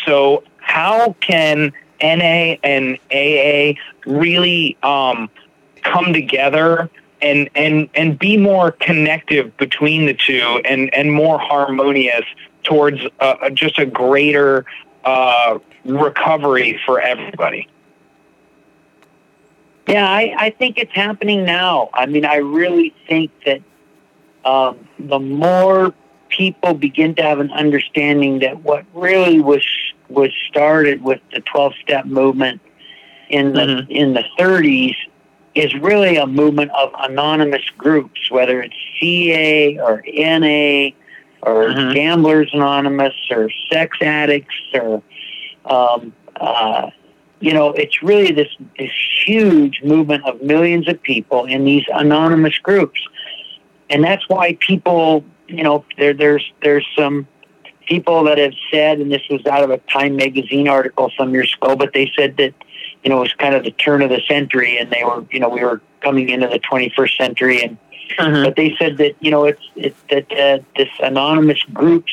So 0.05 0.45
how 0.59 1.15
can 1.21 1.73
NA 2.03 2.57
and 2.63 2.99
AA 3.11 3.81
really 4.07 4.77
um, 4.83 5.31
come 5.83 6.13
together 6.13 6.91
and, 7.23 7.49
and, 7.55 7.89
and 7.95 8.19
be 8.19 8.37
more 8.37 8.73
connective 8.73 9.57
between 9.57 10.07
the 10.07 10.15
two 10.15 10.61
and, 10.65 10.93
and 10.95 11.13
more 11.13 11.39
harmonious 11.39 12.25
towards 12.63 13.01
uh, 13.21 13.51
just 13.51 13.79
a 13.79 13.87
greater 13.87 14.65
uh, 15.05 15.59
recovery 15.85 16.79
for 16.85 17.01
everybody. 17.01 17.69
yeah. 19.87 20.09
I, 20.09 20.35
I 20.39 20.51
think 20.51 20.79
it's 20.79 20.93
happening 20.95 21.45
now. 21.45 21.91
I 21.95 22.07
mean, 22.07 22.25
I 22.25 22.37
really 22.37 22.95
think 23.09 23.31
that 23.45 23.63
um, 24.45 24.89
the 24.99 25.19
more 25.19 25.93
people 26.29 26.75
begin 26.75 27.15
to 27.17 27.23
have 27.23 27.41
an 27.41 27.51
understanding 27.51 28.39
that 28.41 28.63
what 28.63 28.85
really 28.95 29.41
was 29.41 29.67
was 30.09 30.31
started 30.49 31.03
with 31.03 31.21
the 31.33 31.41
twelve 31.41 31.73
step 31.83 32.05
movement 32.07 32.61
in 33.29 33.53
the 33.53 33.61
Mhm. 33.61 33.87
in 33.91 34.15
the 34.15 34.25
30s 34.39 34.95
is 35.61 35.75
really 35.75 36.17
a 36.17 36.27
movement 36.27 36.71
of 36.73 36.91
anonymous 36.99 37.63
groups, 37.77 38.31
whether 38.31 38.63
it's 38.63 38.75
CA 38.99 39.79
or 39.79 40.03
NA 40.07 40.95
or 41.43 41.69
Mhm. 41.69 41.95
Gamblers 41.95 42.51
Anonymous 42.53 43.15
or 43.31 43.51
sex 43.71 43.99
addicts 44.01 44.55
or, 44.75 45.03
um, 45.67 46.13
uh, 46.37 46.91
you 47.41 47.53
know, 47.53 47.73
it's 47.73 48.03
really 48.03 48.33
this, 48.33 48.49
this 48.79 48.91
huge 49.27 49.83
movement 49.83 50.25
of 50.25 50.41
millions 50.43 50.89
of 50.89 51.01
people 51.03 51.45
in 51.45 51.65
these 51.65 51.85
anonymous 51.93 52.59
groups. 52.59 53.01
And 53.91 54.03
that's 54.03 54.27
why 54.29 54.57
people, 54.61 55.25
you 55.49 55.63
know, 55.63 55.85
there, 55.99 56.15
there's, 56.15 56.45
there's 56.63 56.87
some 56.97 57.27
people 57.87 58.25
that 58.25 58.39
have 58.39 58.55
said, 58.71 58.99
and 59.01 59.11
this 59.11 59.23
was 59.31 59.45
out 59.47 59.63
of 59.63 59.71
a 59.71 59.79
Time 59.93 60.17
magazine 60.17 60.69
article 60.69 61.11
some 61.19 61.33
years 61.33 61.55
ago, 61.61 61.77
but 61.77 61.93
they 61.93 62.11
said 62.17 62.37
that, 62.37 62.55
you 63.05 63.11
know, 63.11 63.19
it 63.19 63.23
was 63.23 63.33
kind 63.35 63.55
of 63.55 63.65
the 63.65 63.71
turn 63.71 64.03
of 64.03 64.11
the 64.11 64.21
century 64.29 64.79
and 64.79 64.91
they 64.91 65.03
were, 65.05 65.25
you 65.31 65.41
know, 65.41 65.49
we 65.49 65.63
were 65.63 65.81
coming 66.03 66.29
into 66.29 66.47
the 66.49 66.59
21st 66.59 67.17
century 67.17 67.63
and 67.63 67.77
but 68.43 68.57
they 68.57 68.75
said 68.77 68.97
that 68.99 69.15
you 69.21 69.31
know 69.31 69.45
it's 69.45 69.63
it, 69.77 69.95
that 70.11 70.31
uh, 70.33 70.59
this 70.77 70.89
anonymous 71.01 71.63
group's 71.73 72.13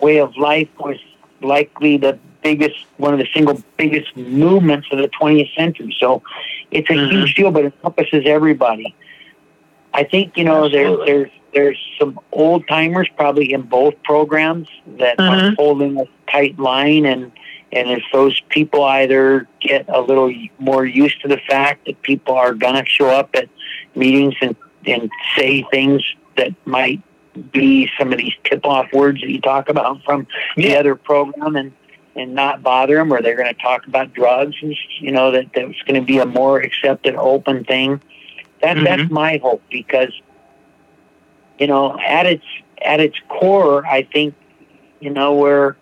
way 0.00 0.18
of 0.18 0.34
life 0.38 0.68
was 0.80 0.96
likely 1.42 1.98
the 1.98 2.18
biggest 2.42 2.78
one 2.96 3.12
of 3.12 3.18
the 3.18 3.28
single 3.34 3.62
biggest 3.76 4.16
movements 4.16 4.88
of 4.90 4.98
the 4.98 5.08
20th 5.08 5.54
century. 5.54 5.94
So 6.00 6.22
it's 6.70 6.88
a 6.88 6.94
Mhm. 6.94 7.10
huge 7.10 7.34
deal, 7.34 7.50
but 7.50 7.64
it 7.66 7.74
encompasses 7.74 8.24
everybody. 8.26 8.94
I 9.92 10.04
think 10.04 10.36
you 10.38 10.44
know 10.44 10.68
there's 10.70 10.98
there's 11.06 11.30
there's 11.52 11.78
some 11.98 12.18
old 12.32 12.66
timers 12.66 13.08
probably 13.16 13.52
in 13.52 13.60
both 13.62 13.94
programs 14.04 14.68
that 14.96 15.20
are 15.20 15.36
Mhm. 15.50 15.56
holding 15.56 16.00
a 16.00 16.06
tight 16.32 16.58
line 16.58 17.04
and 17.04 17.30
And 17.72 17.90
if 17.90 18.02
those 18.12 18.40
people 18.48 18.84
either 18.84 19.48
get 19.60 19.86
a 19.88 20.00
little 20.00 20.32
more 20.58 20.86
used 20.86 21.20
to 21.22 21.28
the 21.28 21.40
fact 21.48 21.86
that 21.86 22.00
people 22.02 22.34
are 22.34 22.54
going 22.54 22.76
to 22.76 22.88
show 22.88 23.08
up 23.08 23.30
at 23.34 23.48
meetings 23.94 24.34
and, 24.40 24.56
and 24.86 25.10
say 25.36 25.66
things 25.70 26.02
that 26.36 26.54
might 26.64 27.02
be 27.52 27.90
some 27.98 28.12
of 28.12 28.18
these 28.18 28.34
tip 28.44 28.64
off 28.64 28.90
words 28.92 29.20
that 29.20 29.30
you 29.30 29.40
talk 29.40 29.68
about 29.68 30.02
from 30.04 30.26
yeah. 30.56 30.68
the 30.68 30.76
other 30.78 30.94
program 30.94 31.56
and, 31.56 31.72
and 32.14 32.34
not 32.34 32.62
bother 32.62 32.96
them, 32.96 33.12
or 33.12 33.20
they're 33.20 33.36
going 33.36 33.52
to 33.52 33.60
talk 33.60 33.86
about 33.86 34.14
drugs 34.14 34.54
and, 34.62 34.74
you 35.00 35.10
know, 35.10 35.32
that 35.32 35.46
that's 35.54 35.82
going 35.82 36.00
to 36.00 36.06
be 36.06 36.18
a 36.18 36.24
more 36.24 36.60
accepted, 36.60 37.14
open 37.16 37.64
thing. 37.64 38.00
That, 38.62 38.76
mm-hmm. 38.76 38.84
That's 38.84 39.10
my 39.10 39.38
hope 39.42 39.62
because, 39.70 40.12
you 41.58 41.66
know, 41.66 41.98
at 41.98 42.26
its, 42.26 42.44
at 42.80 43.00
its 43.00 43.16
core, 43.28 43.84
I 43.84 44.04
think, 44.04 44.34
you 45.00 45.10
know, 45.10 45.34
we're, 45.34 45.76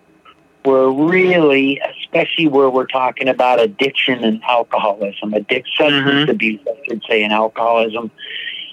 we're 0.65 0.91
really, 0.91 1.81
especially 2.01 2.49
where 2.49 2.71
we're 2.71 2.87
talking 2.87 3.29
about 3.29 3.61
addiction 3.61 4.25
and 4.25 4.43
alcoholism, 4.45 5.35
addiction, 5.35 5.75
substance 5.77 6.07
mm-hmm. 6.07 6.31
abuse, 6.31 6.61
I 6.67 6.87
should 6.87 7.03
say, 7.09 7.23
and 7.23 7.33
alcoholism. 7.33 8.11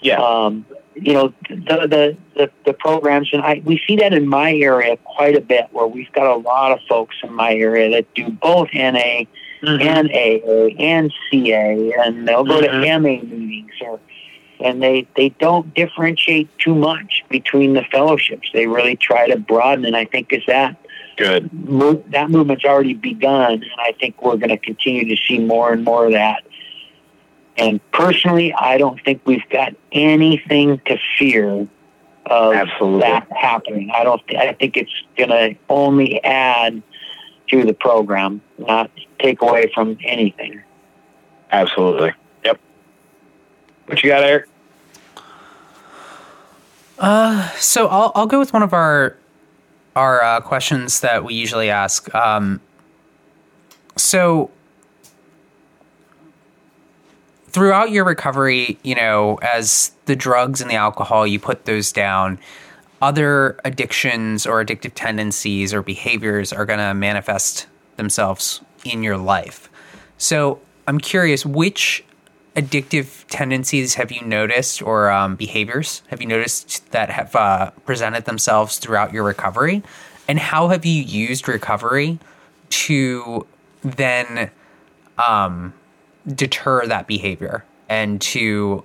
Yeah. 0.02 0.22
Um, 0.22 0.66
you 0.96 1.14
know 1.14 1.34
the, 1.50 1.88
the 1.88 2.18
the 2.36 2.52
the 2.66 2.74
programs, 2.74 3.30
and 3.32 3.42
I 3.42 3.62
we 3.64 3.82
see 3.88 3.96
that 3.98 4.14
in 4.14 4.28
my 4.28 4.54
area 4.54 4.98
quite 4.98 5.38
a 5.38 5.42
bit, 5.42 5.68
where 5.72 5.88
we've 5.88 6.12
got 6.12 6.28
a 6.28 6.36
lot 6.36 6.74
of 6.74 6.80
folks 6.88 7.16
in 7.24 7.34
my 7.34 7.54
area 7.54 7.90
that 7.92 8.14
do 8.14 8.30
both 8.30 8.68
NA 8.74 9.24
mm-hmm. 9.62 9.82
and 9.82 10.10
AA 10.12 10.76
and 10.84 11.14
CA, 11.30 11.94
and 11.98 12.28
they'll 12.28 12.44
go 12.44 12.62
mm-hmm. 12.62 12.82
to 12.82 13.00
MA 13.00 13.24
meetings 13.24 13.72
or 13.82 14.00
and 14.60 14.82
they 14.82 15.08
they 15.16 15.30
don't 15.30 15.74
differentiate 15.74 16.50
too 16.58 16.76
much 16.76 17.24
between 17.30 17.74
the 17.74 17.84
fellowships. 17.92 18.50
They 18.54 18.68
really 18.68 18.96
try 18.96 19.28
to 19.28 19.38
broaden, 19.38 19.86
and 19.86 19.96
I 19.96 20.06
think 20.06 20.34
is 20.34 20.44
that 20.48 20.76
good. 21.22 21.50
that 22.12 22.30
movement's 22.30 22.66
already 22.66 22.94
begun, 22.94 23.54
and 23.54 23.72
I 23.80 23.94
think 24.00 24.22
we're 24.22 24.38
going 24.38 24.50
to 24.50 24.58
continue 24.58 25.16
to 25.16 25.22
see 25.28 25.40
more 25.40 25.72
and 25.72 25.84
more 25.84 26.06
of 26.06 26.14
that. 26.14 26.44
And 27.58 27.80
personally, 27.92 28.54
I 28.54 28.78
don't 28.78 29.00
think 29.04 29.22
we've 29.26 29.48
got 29.50 29.76
anything 29.92 30.80
to 30.86 30.98
fear 31.20 31.68
of 32.26 32.54
Absolutely. 32.54 33.02
that 33.02 33.28
happening. 33.32 33.92
I 33.94 34.04
don't. 34.04 34.26
Th- 34.28 34.40
I 34.40 34.54
think 34.54 34.78
it's 34.78 34.94
going 35.18 35.30
to 35.30 35.56
only 35.70 36.24
add 36.24 36.82
to 37.50 37.66
the 37.66 37.74
program, 37.74 38.42
not 38.58 38.90
take 39.20 39.42
away 39.42 39.70
from 39.74 39.98
anything. 40.04 40.62
Absolutely. 41.52 42.14
Yep. 42.46 42.60
What 43.88 44.04
you 44.04 44.10
got, 44.10 44.24
Eric? 44.24 44.48
Uh, 46.98 47.50
so 47.52 47.88
I'll 47.88 48.12
I'll 48.16 48.28
go 48.28 48.40
with 48.40 48.54
one 48.54 48.64
of 48.64 48.74
our 48.74 49.18
our 49.96 50.24
uh, 50.24 50.42
questions 50.42 51.02
that 51.02 51.24
we 51.24 51.34
usually 51.34 51.70
ask. 51.70 52.14
Um, 52.16 52.62
so 53.98 54.50
throughout 57.50 57.92
your 57.92 58.06
recovery, 58.06 58.80
you 58.84 58.96
know, 58.96 59.38
as 59.42 59.92
the 60.06 60.16
drugs 60.16 60.62
and 60.62 60.72
the 60.72 60.76
alcohol, 60.76 61.28
you 61.28 61.40
put 61.40 61.66
those 61.66 61.92
down, 61.92 62.40
other 63.02 63.60
addictions 63.66 64.46
or 64.46 64.64
addictive 64.64 64.92
tendencies 64.96 65.74
or 65.74 65.82
behaviors 65.82 66.54
are 66.54 66.66
going 66.66 66.80
to 66.80 66.94
manifest 66.94 67.68
themselves 67.98 68.62
in 68.86 69.04
your 69.04 69.18
life. 69.18 69.70
So 70.18 70.62
I'm 70.88 71.00
curious, 71.00 71.46
which 71.46 72.04
addictive 72.56 73.26
tendencies 73.30 73.96
have 73.96 74.12
you 74.12 74.22
noticed 74.26 74.82
or 74.82 75.10
um, 75.10 75.36
behaviors 75.36 76.02
have 76.10 76.20
you 76.22 76.28
noticed 76.28 76.92
that 76.92 77.10
have 77.10 77.36
uh, 77.36 77.72
presented 77.86 78.26
themselves 78.26 78.78
throughout 78.78 79.14
your 79.14 79.24
recovery? 79.24 79.84
And 80.28 80.38
how 80.40 80.68
have 80.70 80.86
you 80.86 81.02
used 81.02 81.48
recovery 81.48 82.20
to 82.70 83.46
then 83.84 84.52
um, 85.18 85.74
deter 86.28 86.86
that 86.88 87.08
behavior 87.08 87.66
and 87.90 88.22
to 88.22 88.84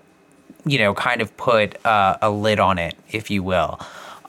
you 0.64 0.78
know 0.78 0.94
kind 0.94 1.20
of 1.20 1.36
put 1.36 1.84
uh, 1.86 2.18
a 2.22 2.30
lid 2.30 2.58
on 2.58 2.78
it 2.78 2.96
if 3.10 3.30
you 3.30 3.42
will 3.42 3.80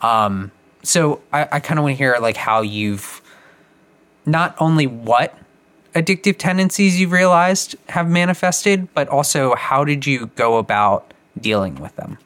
um, 0.01 0.51
so 0.83 1.21
i, 1.33 1.47
I 1.51 1.59
kind 1.59 1.79
of 1.79 1.83
want 1.83 1.93
to 1.93 1.97
hear 1.97 2.17
like 2.19 2.37
how 2.37 2.61
you've 2.61 3.21
not 4.25 4.55
only 4.59 4.87
what 4.87 5.37
addictive 6.01 6.37
tendencies 6.37 6.99
you've 6.99 7.11
realized 7.11 7.75
have 7.89 8.09
manifested 8.09 8.87
but 8.93 9.07
also 9.09 9.55
how 9.55 9.83
did 9.83 10.05
you 10.05 10.27
go 10.35 10.57
about 10.57 11.13
dealing 11.39 11.75
with 11.75 11.95
them 11.95 12.17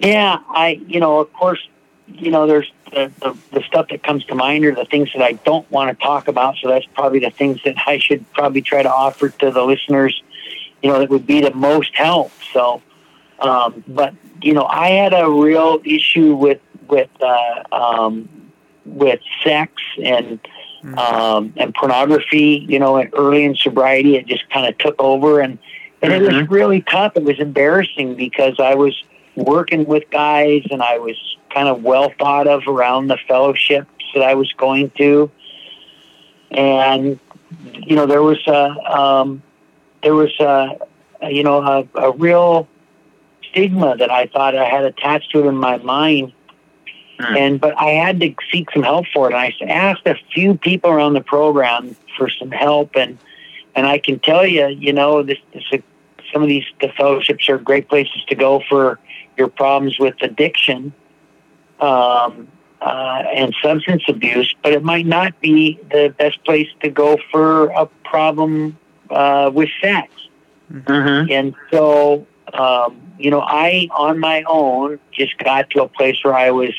yeah 0.00 0.38
i 0.48 0.80
you 0.86 1.00
know 1.00 1.20
of 1.20 1.32
course 1.32 1.68
you 2.06 2.30
know, 2.30 2.46
there's 2.46 2.70
the, 2.92 3.10
the, 3.20 3.36
the, 3.52 3.62
stuff 3.62 3.88
that 3.88 4.02
comes 4.02 4.24
to 4.26 4.34
mind 4.34 4.64
are 4.64 4.74
the 4.74 4.84
things 4.84 5.10
that 5.14 5.22
I 5.22 5.32
don't 5.32 5.68
want 5.70 5.96
to 5.96 6.04
talk 6.04 6.28
about. 6.28 6.56
So 6.60 6.68
that's 6.68 6.86
probably 6.94 7.20
the 7.20 7.30
things 7.30 7.60
that 7.64 7.76
I 7.86 7.98
should 7.98 8.30
probably 8.32 8.62
try 8.62 8.82
to 8.82 8.92
offer 8.92 9.30
to 9.30 9.50
the 9.50 9.62
listeners, 9.62 10.22
you 10.82 10.90
know, 10.90 10.98
that 10.98 11.08
would 11.08 11.26
be 11.26 11.40
the 11.40 11.54
most 11.54 11.94
help. 11.94 12.32
So, 12.52 12.82
um, 13.40 13.82
but, 13.88 14.14
you 14.42 14.52
know, 14.52 14.64
I 14.64 14.90
had 14.90 15.14
a 15.14 15.28
real 15.28 15.80
issue 15.84 16.34
with, 16.34 16.60
with, 16.88 17.10
uh, 17.20 17.62
um, 17.72 18.28
with 18.84 19.20
sex 19.42 19.72
and, 20.02 20.40
mm-hmm. 20.82 20.98
um, 20.98 21.52
and 21.56 21.74
pornography, 21.74 22.66
you 22.68 22.78
know, 22.78 22.96
and 22.96 23.10
early 23.14 23.44
in 23.44 23.54
sobriety, 23.54 24.16
it 24.16 24.26
just 24.26 24.48
kind 24.50 24.66
of 24.66 24.76
took 24.78 24.94
over 24.98 25.40
and, 25.40 25.58
and 26.02 26.12
mm-hmm. 26.12 26.22
it 26.22 26.26
was 26.26 26.34
mm-hmm. 26.34 26.52
really 26.52 26.82
tough. 26.82 27.16
It 27.16 27.24
was 27.24 27.38
embarrassing 27.38 28.14
because 28.14 28.56
I 28.58 28.74
was 28.74 28.94
working 29.36 29.84
with 29.86 30.08
guys 30.10 30.62
and 30.70 30.82
I 30.82 30.98
was 30.98 31.16
kind 31.52 31.68
of 31.68 31.82
well 31.82 32.12
thought 32.18 32.46
of 32.46 32.66
around 32.66 33.08
the 33.08 33.18
fellowships 33.28 33.88
that 34.14 34.22
I 34.22 34.34
was 34.34 34.52
going 34.52 34.90
to. 34.90 35.30
And, 36.50 37.18
you 37.72 37.96
know, 37.96 38.06
there 38.06 38.22
was 38.22 38.38
a, 38.46 38.70
um, 38.98 39.42
there 40.02 40.14
was 40.14 40.32
a, 40.40 40.78
a 41.22 41.30
you 41.30 41.42
know, 41.42 41.62
a, 41.62 41.88
a 41.98 42.12
real 42.12 42.68
stigma 43.50 43.96
that 43.96 44.10
I 44.10 44.26
thought 44.26 44.56
I 44.56 44.68
had 44.68 44.84
attached 44.84 45.30
to 45.32 45.44
it 45.44 45.46
in 45.46 45.56
my 45.56 45.78
mind. 45.78 46.32
Mm. 47.18 47.38
And, 47.38 47.60
but 47.60 47.78
I 47.78 47.90
had 47.90 48.20
to 48.20 48.34
seek 48.50 48.70
some 48.72 48.82
help 48.82 49.06
for 49.12 49.30
it. 49.30 49.34
And 49.34 49.70
I 49.70 49.72
asked 49.72 50.06
a 50.06 50.16
few 50.32 50.56
people 50.56 50.90
around 50.90 51.14
the 51.14 51.20
program 51.22 51.96
for 52.16 52.28
some 52.28 52.50
help. 52.50 52.96
And, 52.96 53.18
and 53.74 53.86
I 53.86 53.98
can 53.98 54.18
tell 54.18 54.46
you, 54.46 54.66
you 54.68 54.92
know, 54.92 55.22
this, 55.22 55.38
this 55.52 55.64
some 56.32 56.42
of 56.42 56.48
these 56.48 56.64
the 56.80 56.88
fellowships 56.88 57.48
are 57.48 57.58
great 57.58 57.88
places 57.88 58.22
to 58.28 58.34
go 58.34 58.60
for 58.68 58.98
your 59.36 59.48
problems 59.48 59.98
with 59.98 60.14
addiction 60.20 60.92
um, 61.80 62.48
uh, 62.80 63.22
and 63.34 63.54
substance 63.62 64.02
abuse, 64.08 64.54
but 64.62 64.72
it 64.72 64.82
might 64.82 65.06
not 65.06 65.40
be 65.40 65.78
the 65.90 66.14
best 66.18 66.42
place 66.44 66.68
to 66.82 66.90
go 66.90 67.18
for 67.30 67.68
a 67.68 67.86
problem 68.04 68.76
uh, 69.10 69.50
with 69.52 69.70
sex. 69.80 70.12
Mm-hmm. 70.72 71.30
And 71.30 71.54
so, 71.70 72.26
um, 72.52 73.00
you 73.18 73.30
know, 73.30 73.40
I 73.40 73.88
on 73.92 74.18
my 74.18 74.42
own 74.46 74.98
just 75.12 75.38
got 75.38 75.70
to 75.70 75.82
a 75.82 75.88
place 75.88 76.16
where 76.22 76.34
I 76.34 76.50
was, 76.50 76.72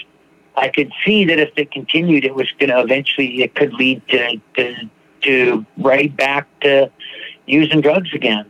I 0.58 0.70
could 0.70 0.92
see 1.06 1.26
that 1.26 1.40
if 1.40 1.52
it 1.58 1.72
continued, 1.72 2.26
it 2.26 2.36
was 2.36 2.50
going 2.60 2.70
to 2.70 2.80
eventually, 2.80 3.44
it 3.44 3.56
could 3.56 3.74
lead 3.74 4.08
to, 4.10 4.42
to, 4.56 4.90
to 5.22 5.66
right 5.78 6.16
back 6.16 6.48
to 6.62 6.90
using 7.46 7.82
drugs 7.82 8.14
again. 8.14 8.50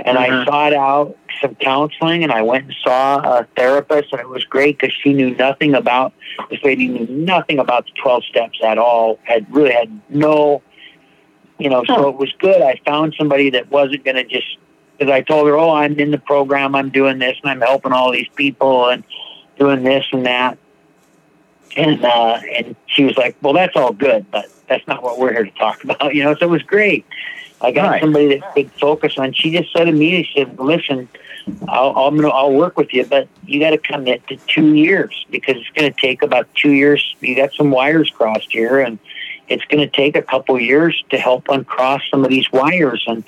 And 0.00 0.18
mm-hmm. 0.18 0.42
I 0.42 0.44
sought 0.44 0.74
out 0.74 1.16
some 1.40 1.54
counseling 1.56 2.24
and 2.24 2.32
I 2.32 2.42
went 2.42 2.64
and 2.64 2.74
saw 2.82 3.18
a 3.18 3.46
therapist 3.56 4.12
and 4.12 4.20
it 4.20 4.28
was 4.28 4.44
great 4.44 4.78
because 4.78 4.94
she 4.94 5.12
knew 5.12 5.34
nothing 5.34 5.74
about, 5.74 6.12
this 6.50 6.62
lady 6.62 6.88
knew 6.88 7.06
nothing 7.06 7.58
about 7.58 7.86
the 7.86 7.92
12 8.02 8.24
steps 8.24 8.58
at 8.64 8.78
all, 8.78 9.18
had 9.22 9.52
really 9.54 9.72
had 9.72 10.00
no, 10.08 10.62
you 11.58 11.70
know, 11.70 11.84
so 11.84 12.08
it 12.08 12.16
was 12.16 12.32
good. 12.38 12.60
I 12.60 12.80
found 12.84 13.14
somebody 13.16 13.50
that 13.50 13.70
wasn't 13.70 14.04
going 14.04 14.16
to 14.16 14.24
just, 14.24 14.58
because 14.98 15.12
I 15.12 15.22
told 15.22 15.46
her, 15.48 15.56
oh, 15.56 15.70
I'm 15.70 15.98
in 15.98 16.10
the 16.10 16.18
program, 16.18 16.74
I'm 16.74 16.90
doing 16.90 17.18
this 17.18 17.36
and 17.42 17.50
I'm 17.50 17.60
helping 17.60 17.92
all 17.92 18.12
these 18.12 18.28
people 18.34 18.88
and 18.88 19.04
doing 19.58 19.84
this 19.84 20.04
and 20.12 20.26
that. 20.26 20.58
And, 21.76 22.04
uh, 22.04 22.40
and 22.52 22.76
she 22.86 23.04
was 23.04 23.16
like, 23.16 23.36
well, 23.42 23.52
that's 23.52 23.74
all 23.76 23.92
good, 23.92 24.30
but 24.30 24.46
that's 24.68 24.86
not 24.86 25.02
what 25.02 25.18
we're 25.18 25.32
here 25.32 25.44
to 25.44 25.50
talk 25.52 25.82
about, 25.84 26.14
you 26.14 26.22
know, 26.22 26.34
so 26.34 26.46
it 26.46 26.50
was 26.50 26.62
great. 26.62 27.04
I 27.60 27.70
got 27.70 27.90
right. 27.90 28.00
somebody 28.02 28.38
that 28.38 28.54
could 28.54 28.70
focus 28.72 29.14
on. 29.16 29.32
She 29.32 29.50
just 29.50 29.72
said 29.72 29.84
to 29.84 29.92
me, 29.92 30.22
she 30.24 30.40
said, 30.40 30.58
"Listen, 30.58 31.08
I'll 31.68 31.96
I'm 31.96 32.16
gonna, 32.16 32.28
I'll 32.28 32.52
work 32.52 32.76
with 32.76 32.92
you, 32.92 33.06
but 33.06 33.28
you 33.46 33.58
got 33.58 33.70
to 33.70 33.78
commit 33.78 34.26
to 34.28 34.36
two 34.46 34.74
years 34.74 35.24
because 35.30 35.56
it's 35.56 35.70
going 35.70 35.90
to 35.90 36.00
take 36.00 36.22
about 36.22 36.46
two 36.54 36.72
years. 36.72 37.14
You 37.20 37.34
got 37.34 37.52
some 37.54 37.70
wires 37.70 38.10
crossed 38.10 38.50
here, 38.50 38.80
and 38.80 38.98
it's 39.48 39.64
going 39.66 39.80
to 39.80 39.88
take 39.88 40.16
a 40.16 40.22
couple 40.22 40.60
years 40.60 41.02
to 41.10 41.18
help 41.18 41.48
uncross 41.48 42.02
some 42.10 42.24
of 42.24 42.30
these 42.30 42.50
wires." 42.52 43.04
And 43.06 43.24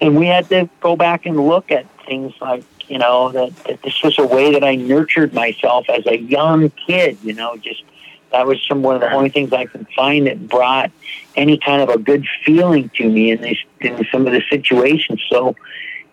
and 0.00 0.16
we 0.16 0.26
had 0.26 0.48
to 0.48 0.68
go 0.80 0.96
back 0.96 1.26
and 1.26 1.46
look 1.46 1.70
at 1.70 1.86
things 2.06 2.32
like 2.40 2.64
you 2.90 2.98
know 2.98 3.30
that, 3.30 3.56
that 3.64 3.82
this 3.82 4.02
was 4.02 4.18
a 4.18 4.26
way 4.26 4.52
that 4.52 4.64
I 4.64 4.74
nurtured 4.74 5.32
myself 5.32 5.86
as 5.88 6.06
a 6.06 6.18
young 6.18 6.70
kid. 6.70 7.18
You 7.22 7.34
know, 7.34 7.56
just 7.56 7.84
that 8.32 8.46
was 8.46 8.58
some 8.68 8.82
one 8.82 8.96
of 8.96 9.00
the 9.00 9.12
only 9.12 9.30
things 9.30 9.52
I 9.52 9.66
could 9.66 9.86
find 9.94 10.26
that 10.26 10.48
brought 10.48 10.90
any 11.36 11.58
kind 11.58 11.82
of 11.82 11.88
a 11.88 11.98
good 11.98 12.26
feeling 12.44 12.90
to 12.96 13.08
me 13.08 13.30
in 13.30 13.40
these 13.40 13.58
in 13.80 14.04
some 14.10 14.26
of 14.26 14.32
the 14.32 14.42
situations. 14.50 15.22
So, 15.30 15.54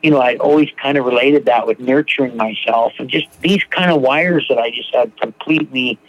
you 0.04 0.12
know, 0.12 0.20
I 0.20 0.36
always 0.38 0.70
kind 0.82 0.98
of 0.98 1.06
related 1.06 1.46
that 1.46 1.68
with 1.68 1.80
nurturing 1.80 2.38
myself 2.38 2.94
and 3.00 3.10
just 3.10 3.28
these 3.42 3.64
kind 3.72 3.92
of 3.92 4.02
wires 4.02 4.46
that 4.50 4.60
I 4.60 4.70
just 4.70 4.94
had 4.94 5.20
completely 5.20 6.00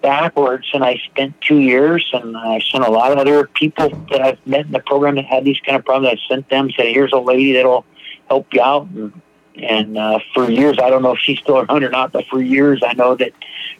backwards, 0.00 0.68
and 0.74 0.84
I 0.84 1.00
spent 1.04 1.40
two 1.40 1.60
years, 1.60 2.08
and 2.12 2.36
I 2.36 2.60
sent 2.70 2.84
a 2.84 2.90
lot 2.90 3.12
of 3.12 3.18
other 3.18 3.46
people 3.46 3.88
that 4.10 4.20
I've 4.20 4.46
met 4.46 4.66
in 4.66 4.72
the 4.72 4.80
program 4.80 5.14
that 5.14 5.24
had 5.24 5.44
these 5.44 5.60
kind 5.64 5.76
of 5.76 5.84
problems. 5.84 6.18
I 6.18 6.28
sent 6.28 6.48
them, 6.48 6.70
said, 6.76 6.86
"Here's 6.86 7.12
a 7.12 7.18
lady 7.18 7.52
that'll 7.52 7.86
help 8.28 8.52
you 8.52 8.60
out." 8.60 8.88
And, 8.88 9.12
and 9.54 9.98
uh, 9.98 10.18
for 10.34 10.50
years, 10.50 10.78
I 10.82 10.90
don't 10.90 11.02
know 11.02 11.12
if 11.12 11.20
she's 11.20 11.38
still 11.38 11.58
around 11.58 11.84
or 11.84 11.90
not, 11.90 12.12
but 12.12 12.26
for 12.26 12.40
years, 12.40 12.82
I 12.84 12.94
know 12.94 13.14
that 13.16 13.32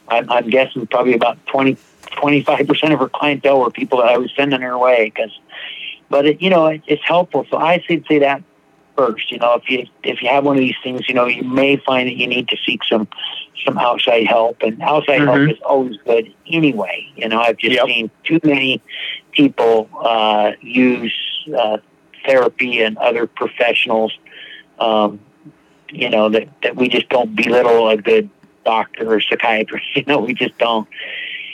I'm, 0.09 0.31
I'm 0.31 0.51
guessing 0.51 0.87
probably 0.87 1.15
about 1.15 1.45
20, 1.47 1.77
25 2.17 2.67
percent 2.67 2.93
of 2.93 3.01
her 3.01 3.09
clientele 3.09 3.61
were 3.61 3.71
people 3.71 3.99
that 3.99 4.09
I 4.09 4.19
was 4.19 4.31
sending 4.37 4.61
her 4.61 4.77
way. 4.77 5.11
Because, 5.15 5.39
but 6.11 6.27
it, 6.27 6.43
you 6.43 6.51
know, 6.51 6.67
it, 6.67 6.83
it's 6.87 7.03
helpful. 7.05 7.47
So 7.51 7.57
I 7.57 7.81
should 7.81 8.07
say 8.07 8.19
that 8.21 8.43
first. 8.97 9.31
You 9.31 9.39
know, 9.39 9.55
if 9.55 9.69
you 9.71 9.87
if 10.03 10.23
you 10.23 10.29
have 10.29 10.45
one 10.45 10.57
of 10.57 10.61
these 10.61 10.77
things, 10.83 11.09
you 11.09 11.15
know, 11.15 11.27
you 11.27 11.43
may 11.43 11.77
find 11.77 12.09
that 12.09 12.17
you 12.17 12.27
need 12.27 12.49
to 12.49 12.57
seek 12.67 12.83
some 12.85 13.09
some 13.65 13.79
outside 13.79 14.27
help, 14.27 14.63
and 14.63 14.81
outside 14.83 15.21
mm-hmm. 15.21 15.47
help 15.47 15.51
is 15.51 15.63
always 15.65 15.97
good 16.05 16.33
anyway. 16.47 17.07
You 17.17 17.29
know, 17.29 17.41
I've 17.41 17.57
just 17.57 17.75
yep. 17.75 17.87
seen 17.87 18.11
too 18.25 18.41
many 18.45 18.83
people 19.33 19.89
uh, 20.01 20.53
use 20.61 21.15
uh, 21.57 21.79
therapy 22.27 22.83
and 22.83 22.99
other 22.99 23.27
professionals. 23.27 24.17
Um, 24.79 25.21
you 25.93 26.11
know 26.11 26.29
that 26.29 26.49
that 26.63 26.77
we 26.77 26.89
just 26.89 27.09
don't 27.09 27.35
belittle 27.35 27.89
a 27.89 27.97
good 27.97 28.29
doctor 28.65 29.15
or 29.15 29.21
psychiatrist. 29.21 29.87
You 29.95 30.05
know, 30.07 30.19
we 30.19 30.35
just 30.35 30.57
don't. 30.59 30.89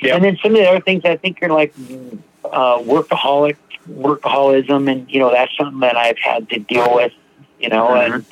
Yep. 0.03 0.15
And 0.15 0.25
then 0.25 0.39
some 0.43 0.53
of 0.53 0.59
the 0.59 0.69
other 0.69 0.81
things 0.81 1.05
I 1.05 1.17
think 1.17 1.43
are 1.43 1.49
like 1.49 1.75
uh, 2.45 2.79
workaholic 2.79 3.57
workaholism, 3.91 4.91
and 4.91 5.11
you 5.11 5.19
know 5.19 5.31
that's 5.31 5.57
something 5.57 5.81
that 5.81 5.97
I've 5.97 6.19
had 6.19 6.49
to 6.51 6.59
deal 6.61 6.95
with 6.95 7.13
you 7.59 7.69
know, 7.69 7.89
mm-hmm. 7.89 8.15
and 8.15 8.27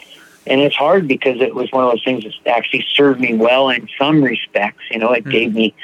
and 0.46 0.60
it's 0.60 0.76
hard 0.76 1.08
because 1.08 1.40
it 1.40 1.54
was 1.54 1.72
one 1.72 1.84
of 1.84 1.90
those 1.90 2.04
things 2.04 2.22
that 2.22 2.56
actually 2.56 2.86
served 2.94 3.20
me 3.20 3.34
well 3.34 3.68
in 3.70 3.88
some 3.98 4.22
respects. 4.22 4.84
You 4.90 5.00
know, 5.00 5.12
it 5.12 5.22
mm-hmm. 5.22 5.30
gave 5.30 5.54
me 5.54 5.74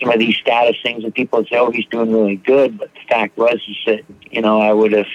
some 0.00 0.10
of 0.10 0.18
these 0.18 0.36
status 0.36 0.76
things, 0.82 1.04
that 1.04 1.14
people 1.14 1.38
would 1.38 1.48
say, 1.48 1.56
"Oh, 1.56 1.70
he's 1.70 1.86
doing 1.86 2.12
really 2.12 2.36
good," 2.36 2.78
but 2.78 2.92
the 2.94 3.00
fact 3.08 3.36
was 3.36 3.60
is 3.68 3.76
that 3.86 4.00
you 4.30 4.42
know 4.42 4.60
I 4.60 4.72
would 4.72 4.92
have. 4.92 5.06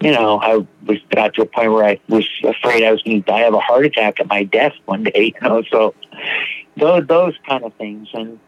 You 0.00 0.12
know, 0.12 0.38
I 0.38 0.66
was 0.84 0.98
got 1.10 1.34
to 1.34 1.42
a 1.42 1.46
point 1.46 1.72
where 1.72 1.84
I 1.84 2.00
was 2.08 2.28
afraid 2.42 2.84
I 2.84 2.90
was 2.90 3.02
going 3.02 3.22
to 3.22 3.26
die 3.26 3.42
of 3.42 3.54
a 3.54 3.60
heart 3.60 3.86
attack 3.86 4.20
at 4.20 4.26
my 4.26 4.44
desk 4.44 4.76
one 4.86 5.04
day. 5.04 5.32
You 5.42 5.48
know, 5.48 5.62
so 5.70 5.94
those 6.76 7.06
those 7.06 7.34
kind 7.46 7.64
of 7.64 7.72
things, 7.74 8.08
and 8.12 8.38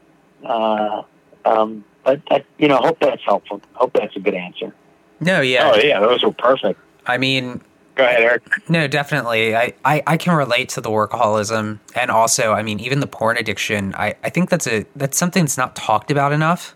uh, 0.44 1.02
um, 1.44 1.84
but 2.04 2.20
I, 2.30 2.44
you 2.58 2.68
know, 2.68 2.76
hope 2.78 2.98
that's 3.00 3.22
helpful. 3.24 3.62
Hope 3.74 3.92
that's 3.94 4.16
a 4.16 4.20
good 4.20 4.34
answer. 4.34 4.74
No, 5.20 5.40
yeah, 5.40 5.72
oh 5.72 5.78
yeah, 5.78 6.00
those 6.00 6.22
were 6.22 6.32
perfect. 6.32 6.80
I 7.06 7.18
mean, 7.18 7.62
Go 7.96 8.04
ahead, 8.04 8.22
Eric. 8.22 8.42
No, 8.68 8.86
definitely. 8.86 9.56
I, 9.56 9.72
I, 9.82 10.02
I 10.06 10.16
can 10.18 10.36
relate 10.36 10.68
to 10.70 10.82
the 10.82 10.90
workaholism 10.90 11.80
and 11.94 12.10
also, 12.10 12.52
I 12.52 12.62
mean, 12.62 12.78
even 12.78 13.00
the 13.00 13.06
porn 13.06 13.38
addiction. 13.38 13.94
I, 13.94 14.14
I 14.22 14.28
think 14.28 14.50
that's 14.50 14.66
a 14.66 14.84
that's 14.94 15.16
something 15.16 15.44
that's 15.44 15.56
not 15.56 15.74
talked 15.74 16.10
about 16.10 16.32
enough. 16.32 16.74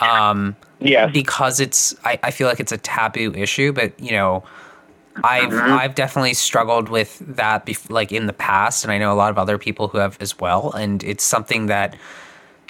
Um, 0.00 0.54
yeah. 0.84 1.06
Because 1.06 1.60
it's 1.60 1.94
I, 2.04 2.18
I 2.22 2.30
feel 2.30 2.48
like 2.48 2.60
it's 2.60 2.72
a 2.72 2.78
taboo 2.78 3.32
issue, 3.34 3.72
but 3.72 3.98
you 4.00 4.12
know, 4.12 4.44
I've 5.22 5.50
mm-hmm. 5.50 5.72
I've 5.72 5.94
definitely 5.94 6.34
struggled 6.34 6.88
with 6.88 7.18
that 7.20 7.66
bef- 7.66 7.90
like 7.90 8.12
in 8.12 8.26
the 8.26 8.32
past, 8.32 8.84
and 8.84 8.92
I 8.92 8.98
know 8.98 9.12
a 9.12 9.14
lot 9.14 9.30
of 9.30 9.38
other 9.38 9.58
people 9.58 9.88
who 9.88 9.98
have 9.98 10.16
as 10.20 10.38
well. 10.38 10.72
And 10.72 11.02
it's 11.04 11.24
something 11.24 11.66
that 11.66 11.96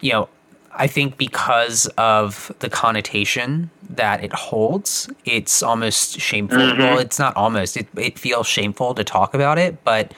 you 0.01 0.13
know 0.13 0.29
I 0.77 0.87
think 0.87 1.17
because 1.17 1.87
of 1.99 2.53
the 2.59 2.69
connotation 2.69 3.71
that 3.91 4.25
it 4.25 4.33
holds, 4.33 5.09
it's 5.25 5.63
almost 5.63 6.21
shameful. 6.21 6.59
Mm-hmm. 6.59 6.81
Well, 6.81 6.99
it's 6.99 7.19
not 7.19 7.37
almost. 7.37 7.77
It 7.77 7.87
it 7.97 8.19
feels 8.19 8.47
shameful 8.47 8.95
to 8.95 9.05
talk 9.05 9.35
about 9.35 9.59
it, 9.59 9.83
but 9.85 10.13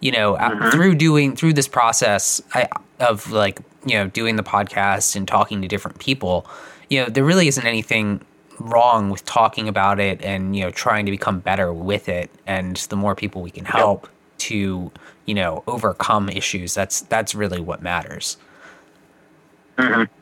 you 0.00 0.12
know, 0.12 0.34
mm-hmm. 0.34 0.70
through 0.70 0.94
doing 0.94 1.34
through 1.34 1.54
this 1.54 1.68
process 1.68 2.40
I, 2.54 2.68
of 3.00 3.30
like 3.32 3.60
you 3.84 3.94
know 3.94 4.08
doing 4.08 4.36
the 4.36 4.42
podcast 4.42 5.16
and 5.16 5.26
talking 5.26 5.60
to 5.62 5.68
different 5.68 5.98
people, 5.98 6.46
you 6.88 7.02
know, 7.02 7.08
there 7.08 7.24
really 7.24 7.48
isn't 7.48 7.66
anything 7.66 8.20
wrong 8.60 9.10
with 9.10 9.24
talking 9.24 9.68
about 9.68 10.00
it 10.00 10.20
and 10.22 10.56
you 10.56 10.64
know 10.64 10.70
trying 10.70 11.04
to 11.06 11.10
become 11.10 11.40
better 11.40 11.72
with 11.72 12.08
it. 12.08 12.30
And 12.46 12.76
the 12.76 12.96
more 12.96 13.14
people 13.14 13.42
we 13.42 13.50
can 13.50 13.64
help 13.64 14.04
yep. 14.04 14.12
to 14.38 14.92
you 15.26 15.34
know 15.34 15.62
overcome 15.66 16.28
issues, 16.28 16.74
that's 16.74 17.02
that's 17.02 17.34
really 17.34 17.60
what 17.60 17.82
matters. 17.82 18.36
Mm-hmm. 19.76 20.12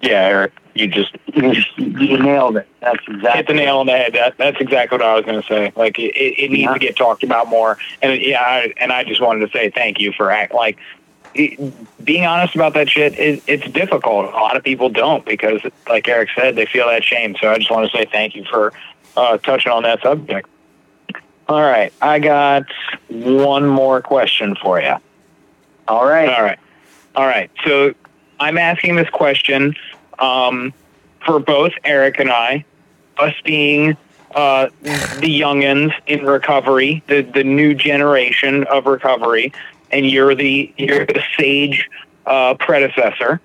Yeah, 0.00 0.26
Eric, 0.26 0.52
you 0.74 0.86
just 0.86 1.16
you, 1.34 1.64
you 1.76 2.18
nailed 2.18 2.56
it. 2.56 2.68
That's 2.80 3.00
exactly 3.08 3.30
hit 3.30 3.46
the 3.48 3.54
nail 3.54 3.78
on 3.78 3.86
the 3.86 3.92
head. 3.92 4.12
That, 4.14 4.38
that's 4.38 4.60
exactly 4.60 4.96
what 4.96 5.04
I 5.04 5.14
was 5.16 5.24
going 5.24 5.42
to 5.42 5.48
say. 5.48 5.72
Like 5.74 5.98
it, 5.98 6.14
it 6.14 6.50
needs 6.50 6.62
yeah. 6.62 6.72
to 6.72 6.78
get 6.78 6.96
talked 6.96 7.24
about 7.24 7.48
more. 7.48 7.78
And 8.00 8.20
yeah, 8.20 8.40
I, 8.40 8.72
and 8.76 8.92
I 8.92 9.02
just 9.02 9.20
wanted 9.20 9.44
to 9.46 9.52
say 9.52 9.70
thank 9.70 9.98
you 9.98 10.12
for 10.12 10.30
act 10.30 10.54
like 10.54 10.78
being 12.02 12.24
honest 12.24 12.54
about 12.54 12.74
that 12.74 12.88
shit. 12.88 13.18
It, 13.18 13.42
it's 13.46 13.70
difficult. 13.70 14.26
A 14.26 14.36
lot 14.36 14.56
of 14.56 14.64
people 14.64 14.88
don't 14.88 15.24
because, 15.24 15.60
like 15.88 16.08
Eric 16.08 16.30
said, 16.36 16.56
they 16.56 16.66
feel 16.66 16.88
that 16.88 17.04
shame. 17.04 17.36
So 17.40 17.50
I 17.50 17.58
just 17.58 17.70
want 17.70 17.90
to 17.90 17.96
say 17.96 18.06
thank 18.10 18.34
you 18.34 18.44
for 18.44 18.72
uh, 19.16 19.38
touching 19.38 19.70
on 19.72 19.84
that 19.84 20.02
subject. 20.02 20.48
All 21.48 21.62
right, 21.62 21.92
I 22.02 22.18
got 22.18 22.66
one 23.08 23.66
more 23.66 24.02
question 24.02 24.54
for 24.56 24.80
you. 24.80 24.96
All 25.86 26.04
right. 26.04 26.28
All 26.28 26.42
right. 26.42 26.58
All 27.14 27.26
right. 27.26 27.50
So 27.64 27.94
I'm 28.38 28.58
asking 28.58 28.96
this 28.96 29.08
question 29.08 29.74
um, 30.18 30.74
for 31.24 31.40
both 31.40 31.72
Eric 31.84 32.18
and 32.18 32.30
I, 32.30 32.64
us 33.16 33.34
being 33.44 33.96
uh, 34.34 34.68
the 34.82 35.40
youngins 35.40 35.92
in 36.06 36.24
recovery, 36.26 37.02
the 37.08 37.22
the 37.22 37.44
new 37.44 37.74
generation 37.74 38.64
of 38.64 38.86
recovery, 38.86 39.52
and 39.90 40.06
you're 40.06 40.34
the 40.34 40.72
you're 40.76 41.06
the 41.06 41.22
sage 41.36 41.88
uh, 42.26 42.54
predecessor. 42.54 43.40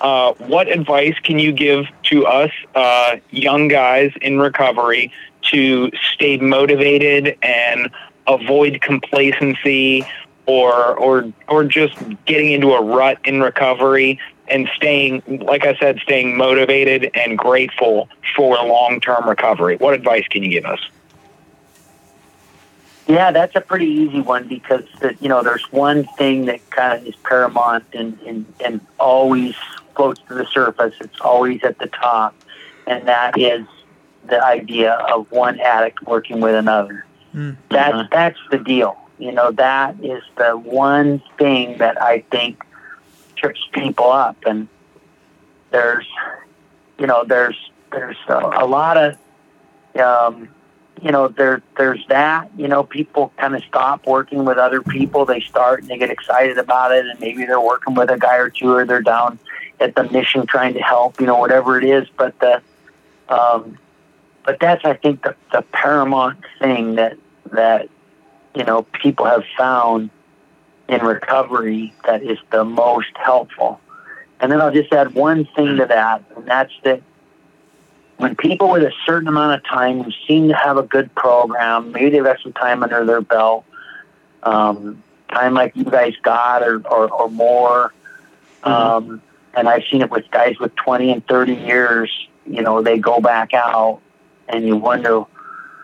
Uh, 0.00 0.32
what 0.34 0.68
advice 0.68 1.14
can 1.22 1.38
you 1.38 1.52
give 1.52 1.86
to 2.04 2.26
us 2.26 2.50
uh, 2.74 3.16
young 3.30 3.68
guys 3.68 4.10
in 4.22 4.38
recovery 4.38 5.12
to 5.42 5.90
stay 6.14 6.38
motivated 6.38 7.36
and 7.42 7.90
avoid 8.26 8.80
complacency 8.80 10.06
or 10.46 10.94
or 10.96 11.32
or 11.48 11.64
just 11.64 11.94
getting 12.24 12.52
into 12.52 12.72
a 12.72 12.82
rut 12.82 13.18
in 13.24 13.40
recovery 13.40 14.18
and 14.48 14.68
staying, 14.76 15.22
like 15.42 15.66
I 15.66 15.76
said, 15.76 15.98
staying 16.00 16.36
motivated 16.36 17.10
and 17.14 17.36
grateful 17.36 18.08
for 18.34 18.56
long 18.56 19.00
term 19.00 19.28
recovery. 19.28 19.76
What 19.76 19.94
advice 19.94 20.26
can 20.28 20.42
you 20.42 20.50
give 20.50 20.64
us? 20.64 20.80
Yeah, 23.06 23.30
that's 23.30 23.54
a 23.54 23.60
pretty 23.60 23.86
easy 23.86 24.20
one 24.20 24.48
because 24.48 24.84
the, 25.00 25.16
you 25.20 25.28
know 25.28 25.42
there's 25.42 25.70
one 25.72 26.04
thing 26.18 26.46
that 26.46 26.68
kind 26.70 26.98
of 26.98 27.06
is 27.06 27.14
paramount 27.16 27.84
and, 27.92 28.18
and 28.26 28.46
and 28.64 28.80
always 28.98 29.54
floats 29.94 30.20
to 30.28 30.34
the 30.34 30.46
surface. 30.46 30.94
It's 31.00 31.20
always 31.20 31.62
at 31.62 31.78
the 31.78 31.86
top, 31.86 32.34
and 32.86 33.06
that 33.08 33.38
is 33.38 33.66
the 34.26 34.44
idea 34.44 34.92
of 34.92 35.30
one 35.30 35.60
addict 35.60 36.02
working 36.02 36.40
with 36.40 36.54
another. 36.54 37.04
Mm-hmm. 37.34 37.60
That's 37.70 38.08
that's 38.10 38.38
the 38.50 38.58
deal. 38.58 38.96
You 39.18 39.32
know, 39.32 39.50
that 39.52 40.02
is 40.04 40.22
the 40.36 40.56
one 40.56 41.22
thing 41.38 41.78
that 41.78 42.00
I 42.00 42.20
think 42.30 42.62
trips 43.36 43.60
people 43.72 44.10
up. 44.10 44.36
And 44.44 44.68
there's, 45.70 46.06
you 46.98 47.06
know, 47.06 47.24
there's 47.24 47.56
there's 47.92 48.16
a, 48.28 48.34
a 48.34 48.66
lot 48.66 48.96
of, 48.96 49.16
um, 49.98 50.48
you 51.02 51.10
know, 51.10 51.28
there 51.28 51.62
there's 51.76 52.04
that. 52.08 52.50
You 52.56 52.68
know, 52.68 52.82
people 52.82 53.32
kind 53.38 53.54
of 53.54 53.62
stop 53.64 54.06
working 54.06 54.44
with 54.44 54.58
other 54.58 54.82
people. 54.82 55.24
They 55.24 55.40
start 55.40 55.80
and 55.80 55.90
they 55.90 55.98
get 55.98 56.10
excited 56.10 56.58
about 56.58 56.92
it, 56.92 57.06
and 57.06 57.18
maybe 57.20 57.44
they're 57.44 57.60
working 57.60 57.94
with 57.94 58.10
a 58.10 58.18
guy 58.18 58.36
or 58.36 58.50
two, 58.50 58.72
or 58.72 58.84
they're 58.84 59.02
down 59.02 59.38
at 59.80 59.94
the 59.94 60.04
mission 60.04 60.46
trying 60.46 60.74
to 60.74 60.80
help. 60.80 61.20
You 61.20 61.26
know, 61.26 61.38
whatever 61.38 61.78
it 61.78 61.84
is. 61.84 62.08
But 62.16 62.38
the, 62.40 62.62
um, 63.28 63.78
but 64.44 64.58
that's 64.58 64.84
I 64.84 64.94
think 64.94 65.22
the 65.22 65.34
the 65.52 65.62
paramount 65.72 66.38
thing 66.58 66.94
that 66.94 67.18
that 67.52 67.88
you 68.54 68.64
know 68.64 68.82
people 68.82 69.26
have 69.26 69.44
found 69.56 70.10
in 70.88 71.02
recovery 71.02 71.92
that 72.04 72.22
is 72.22 72.38
the 72.50 72.64
most 72.64 73.10
helpful. 73.16 73.80
And 74.38 74.52
then 74.52 74.60
I'll 74.60 74.72
just 74.72 74.92
add 74.92 75.14
one 75.14 75.46
thing 75.56 75.76
to 75.76 75.86
that, 75.86 76.22
and 76.36 76.46
that's 76.46 76.72
that 76.84 77.02
when 78.16 78.34
people 78.34 78.70
with 78.70 78.82
a 78.82 78.92
certain 79.04 79.28
amount 79.28 79.54
of 79.54 79.64
time 79.64 80.02
who 80.02 80.10
seem 80.26 80.48
to 80.48 80.54
have 80.54 80.76
a 80.76 80.82
good 80.82 81.14
program, 81.14 81.92
maybe 81.92 82.10
they've 82.10 82.24
got 82.24 82.40
some 82.40 82.52
time 82.52 82.82
under 82.82 83.04
their 83.04 83.20
belt, 83.20 83.64
um, 84.42 85.02
time 85.30 85.54
like 85.54 85.76
you 85.76 85.84
guys 85.84 86.14
got 86.22 86.62
or, 86.62 86.80
or, 86.86 87.10
or 87.10 87.28
more. 87.30 87.92
Mm-hmm. 88.62 88.70
Um, 88.70 89.22
and 89.54 89.68
I've 89.68 89.84
seen 89.90 90.02
it 90.02 90.10
with 90.10 90.30
guys 90.30 90.58
with 90.58 90.74
20 90.76 91.12
and 91.12 91.26
30 91.26 91.54
years, 91.54 92.10
you 92.46 92.62
know, 92.62 92.82
they 92.82 92.98
go 92.98 93.20
back 93.20 93.52
out 93.54 94.00
and 94.48 94.66
you 94.66 94.76
wonder, 94.76 95.24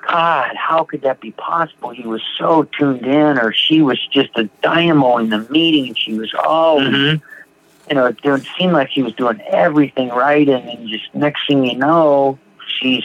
God, 0.07 0.57
how 0.57 0.85
could 0.85 1.03
that 1.03 1.21
be 1.21 1.33
possible? 1.33 1.91
He 1.91 2.03
was 2.03 2.23
so 2.39 2.65
tuned 2.65 3.07
in, 3.07 3.39
or 3.39 3.53
she 3.53 3.83
was 3.83 3.99
just 4.09 4.31
a 4.37 4.45
dynamo 4.63 5.19
in 5.19 5.31
the 5.31 5.41
meeting, 5.49 5.89
and 5.89 5.99
she 5.99 6.15
was 6.15 6.33
oh, 6.45 6.79
mm-hmm. 6.81 7.25
You 7.89 7.95
know, 7.97 8.07
it 8.07 8.21
didn't 8.23 8.47
seem 8.59 8.73
like 8.73 8.91
she 8.91 9.03
was 9.03 9.13
doing 9.15 9.41
everything 9.43 10.09
right, 10.09 10.49
and 10.49 10.69
then 10.69 10.89
just 10.89 11.15
next 11.15 11.47
thing 11.47 11.65
you 11.65 11.77
know, 11.77 12.39
she's 12.79 13.05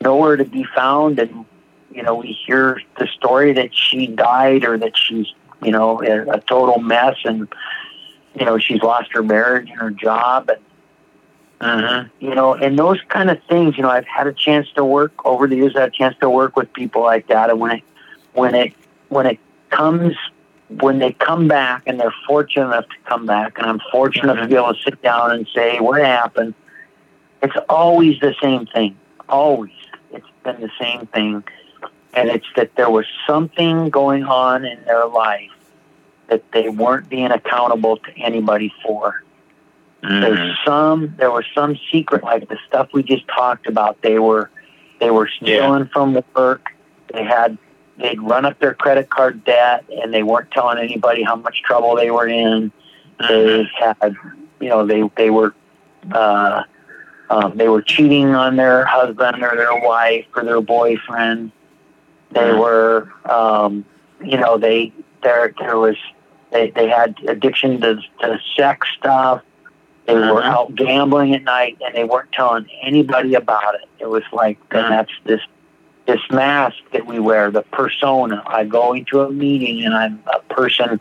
nowhere 0.00 0.36
to 0.36 0.44
be 0.44 0.64
found, 0.74 1.18
and 1.18 1.44
you 1.92 2.02
know, 2.02 2.16
we 2.16 2.36
hear 2.46 2.80
the 2.98 3.06
story 3.06 3.52
that 3.52 3.74
she 3.74 4.06
died 4.06 4.64
or 4.64 4.76
that 4.78 4.96
she's 4.96 5.26
you 5.62 5.70
know 5.70 6.02
a, 6.02 6.28
a 6.30 6.40
total 6.40 6.80
mess, 6.80 7.16
and 7.24 7.48
you 8.38 8.44
know, 8.44 8.58
she's 8.58 8.82
lost 8.82 9.12
her 9.12 9.22
marriage 9.22 9.70
and 9.70 9.78
her 9.80 9.90
job, 9.90 10.50
and 10.50 10.60
Mhm. 11.60 12.10
you 12.20 12.34
know, 12.34 12.54
and 12.54 12.78
those 12.78 13.00
kind 13.08 13.30
of 13.30 13.38
things. 13.48 13.76
You 13.76 13.82
know, 13.82 13.90
I've 13.90 14.06
had 14.06 14.26
a 14.26 14.32
chance 14.32 14.68
to 14.74 14.84
work 14.84 15.12
over 15.24 15.46
the 15.46 15.56
years. 15.56 15.76
I've 15.76 15.82
had 15.82 15.88
a 15.90 15.92
chance 15.92 16.16
to 16.20 16.28
work 16.28 16.56
with 16.56 16.72
people 16.72 17.02
like 17.02 17.28
that, 17.28 17.50
and 17.50 17.60
when 17.60 17.72
it 17.72 17.82
when 18.32 18.54
it 18.54 18.72
when 19.08 19.26
it 19.26 19.38
comes 19.70 20.16
when 20.68 20.98
they 20.98 21.12
come 21.12 21.46
back 21.46 21.82
and 21.86 22.00
they're 22.00 22.14
fortunate 22.26 22.66
enough 22.66 22.88
to 22.88 22.96
come 23.08 23.26
back, 23.26 23.58
and 23.58 23.66
I'm 23.66 23.80
fortunate 23.92 24.32
enough 24.32 24.44
to 24.44 24.48
be 24.48 24.56
able 24.56 24.74
to 24.74 24.82
sit 24.82 25.02
down 25.02 25.30
and 25.32 25.46
say 25.54 25.78
what 25.78 26.00
happened. 26.00 26.54
It's 27.42 27.56
always 27.68 28.18
the 28.20 28.34
same 28.42 28.66
thing. 28.66 28.96
Always, 29.28 29.72
it's 30.12 30.26
been 30.42 30.60
the 30.60 30.70
same 30.80 31.06
thing, 31.06 31.44
and 32.14 32.28
it's 32.30 32.46
that 32.56 32.74
there 32.76 32.90
was 32.90 33.06
something 33.26 33.90
going 33.90 34.24
on 34.24 34.64
in 34.64 34.82
their 34.84 35.06
life 35.06 35.50
that 36.28 36.42
they 36.52 36.68
weren't 36.70 37.08
being 37.08 37.30
accountable 37.30 37.98
to 37.98 38.18
anybody 38.18 38.72
for. 38.82 39.22
Mhm. 40.02 40.20
There's 40.20 40.58
some 40.64 41.14
there 41.16 41.30
was 41.30 41.44
some 41.54 41.78
secret 41.90 42.24
like 42.24 42.48
the 42.48 42.58
stuff 42.66 42.88
we 42.92 43.02
just 43.02 43.26
talked 43.28 43.66
about. 43.66 44.00
They 44.02 44.18
were 44.18 44.50
they 45.00 45.10
were 45.10 45.28
stealing 45.28 45.86
from 45.86 46.22
work. 46.34 46.68
They 47.12 47.24
had 47.24 47.58
they'd 47.98 48.20
run 48.20 48.44
up 48.44 48.58
their 48.58 48.74
credit 48.74 49.10
card 49.10 49.44
debt 49.44 49.84
and 49.90 50.12
they 50.12 50.22
weren't 50.22 50.50
telling 50.50 50.78
anybody 50.78 51.22
how 51.22 51.36
much 51.36 51.62
trouble 51.62 51.94
they 51.96 52.10
were 52.10 52.26
in. 52.28 52.72
They 53.28 53.64
had 53.78 54.16
you 54.60 54.68
know, 54.68 54.86
they 54.86 55.08
they 55.16 55.30
were 55.30 55.54
uh 56.12 56.62
um, 57.30 57.56
they 57.56 57.68
were 57.68 57.80
cheating 57.82 58.34
on 58.34 58.56
their 58.56 58.84
husband 58.84 59.42
or 59.42 59.56
their 59.56 59.74
wife 59.80 60.26
or 60.36 60.44
their 60.44 60.60
boyfriend. 60.60 61.52
They 62.32 62.40
Mhm. 62.50 62.58
were 62.58 63.08
um 63.30 63.84
you 64.22 64.36
know, 64.38 64.58
they 64.58 64.92
there 65.22 65.54
there 65.58 65.78
was 65.78 65.96
they, 66.50 66.70
they 66.70 66.88
had 66.88 67.16
addiction 67.26 67.80
to, 67.80 67.96
to 68.20 68.38
sex 68.56 68.86
stuff. 68.98 69.42
They 70.06 70.14
were 70.14 70.42
Mhm. 70.42 70.44
out 70.44 70.74
gambling 70.74 71.34
at 71.34 71.42
night, 71.42 71.78
and 71.84 71.94
they 71.94 72.04
weren't 72.04 72.30
telling 72.32 72.66
anybody 72.82 73.34
about 73.34 73.74
it. 73.74 73.88
It 73.98 74.08
was 74.08 74.22
like, 74.32 74.58
and 74.70 74.92
that's 74.92 75.10
this 75.24 75.40
this 76.06 76.20
mask 76.30 76.76
that 76.92 77.06
we 77.06 77.18
wear, 77.18 77.50
the 77.50 77.62
persona. 77.62 78.42
I 78.46 78.64
go 78.64 78.92
into 78.92 79.20
a 79.20 79.30
meeting, 79.30 79.84
and 79.84 79.94
I'm 79.94 80.22
a 80.32 80.40
person 80.54 81.00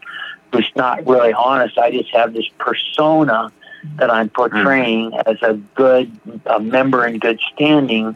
who's 0.51 0.69
not 0.75 1.05
really 1.05 1.33
honest. 1.33 1.77
I 1.77 1.91
just 1.91 2.09
have 2.11 2.33
this 2.33 2.47
persona 2.57 3.51
that 3.97 4.09
I'm 4.09 4.29
portraying 4.29 5.13
as 5.25 5.41
a 5.41 5.55
good 5.75 6.11
a 6.45 6.59
member 6.59 7.05
in 7.05 7.19
good 7.19 7.39
standing, 7.53 8.15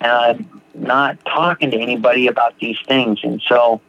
and 0.00 0.12
I'm 0.12 0.62
not 0.74 1.24
talking 1.24 1.70
to 1.72 1.78
anybody 1.78 2.28
about 2.28 2.58
these 2.60 2.78
things. 2.86 3.18
And 3.24 3.42
so, 3.48 3.80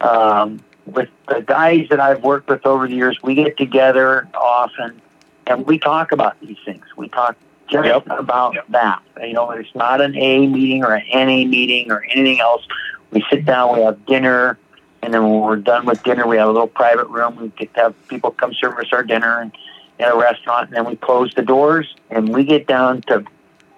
um, 0.00 0.60
with 0.86 1.10
the 1.28 1.42
guys 1.42 1.88
that 1.90 2.00
I've 2.00 2.22
worked 2.22 2.48
with 2.48 2.64
over 2.64 2.88
the 2.88 2.94
years, 2.94 3.18
we 3.22 3.34
get 3.34 3.58
together 3.58 4.26
often 4.34 5.02
and 5.48 5.66
we 5.66 5.78
talk 5.78 6.12
about 6.12 6.38
these 6.40 6.58
things. 6.64 6.84
We 6.96 7.08
talk 7.08 7.36
just 7.70 7.86
Yep. 7.86 8.06
about 8.18 8.54
Yep. 8.54 8.64
that. 8.70 9.00
You 9.22 9.32
know, 9.34 9.50
it's 9.50 9.74
not 9.74 10.00
an 10.00 10.16
A 10.16 10.46
meeting 10.46 10.84
or 10.84 10.94
an 10.94 11.04
NA 11.12 11.44
meeting 11.46 11.90
or 11.90 12.04
anything 12.10 12.40
else. 12.40 12.66
We 13.10 13.24
sit 13.30 13.44
down, 13.44 13.76
we 13.76 13.82
have 13.84 14.04
dinner, 14.06 14.58
and 15.02 15.14
then 15.14 15.22
when 15.22 15.40
we're 15.40 15.56
done 15.56 15.86
with 15.86 16.02
dinner, 16.02 16.26
we 16.26 16.36
have 16.36 16.48
a 16.48 16.52
little 16.52 16.66
private 16.68 17.08
room. 17.08 17.36
We 17.40 17.48
get 17.58 17.72
to 17.74 17.80
have 17.80 18.08
people 18.08 18.30
come 18.32 18.52
serve 18.54 18.78
us 18.78 18.86
our 18.92 19.02
dinner 19.02 19.40
and 19.40 19.52
in 19.98 20.06
a 20.06 20.16
restaurant, 20.16 20.68
and 20.68 20.76
then 20.76 20.84
we 20.84 20.96
close 20.96 21.32
the 21.34 21.42
doors 21.42 21.96
and 22.10 22.28
we 22.34 22.44
get 22.44 22.66
down 22.66 23.02
to 23.02 23.24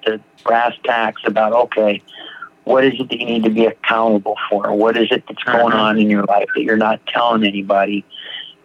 to 0.03 0.21
brass 0.45 0.75
tacks 0.85 1.23
about 1.25 1.53
okay, 1.53 2.03
what 2.65 2.85
is 2.85 2.95
it 3.01 3.09
that 3.09 3.19
you 3.21 3.27
need 3.27 3.45
to 3.45 3.51
be 3.51 3.67
accountable 3.67 4.37
for? 4.49 4.73
What 4.73 4.97
is 4.97 5.09
it 5.11 5.25
that's 5.27 5.43
going 5.45 5.73
Mhm. 5.73 5.79
on 5.81 5.99
in 5.99 6.11
your 6.11 6.25
life 6.25 6.49
that 6.55 6.63
you're 6.63 6.77
not 6.77 7.05
telling 7.07 7.45
anybody? 7.45 8.05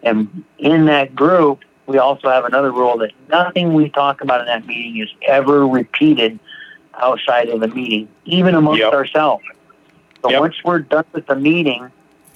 And 0.02 0.44
in 0.58 0.86
that 0.86 1.14
group, 1.14 1.60
we 1.86 1.98
also 1.98 2.28
have 2.30 2.44
another 2.44 2.70
rule 2.72 2.98
that 2.98 3.12
nothing 3.28 3.74
we 3.74 3.88
talk 3.90 4.20
about 4.20 4.40
in 4.40 4.46
that 4.46 4.66
meeting 4.66 5.00
is 5.02 5.08
ever 5.26 5.66
repeated 5.66 6.38
outside 7.00 7.48
of 7.48 7.60
the 7.60 7.68
meeting, 7.68 8.08
even 8.24 8.54
amongst 8.54 8.80
Yep. 8.80 8.92
ourselves. 8.92 9.44
So 10.22 10.30
Yep. 10.30 10.40
once 10.40 10.54
we're 10.64 10.80
done 10.80 11.04
with 11.12 11.26
the 11.26 11.36
meeting, 11.36 11.90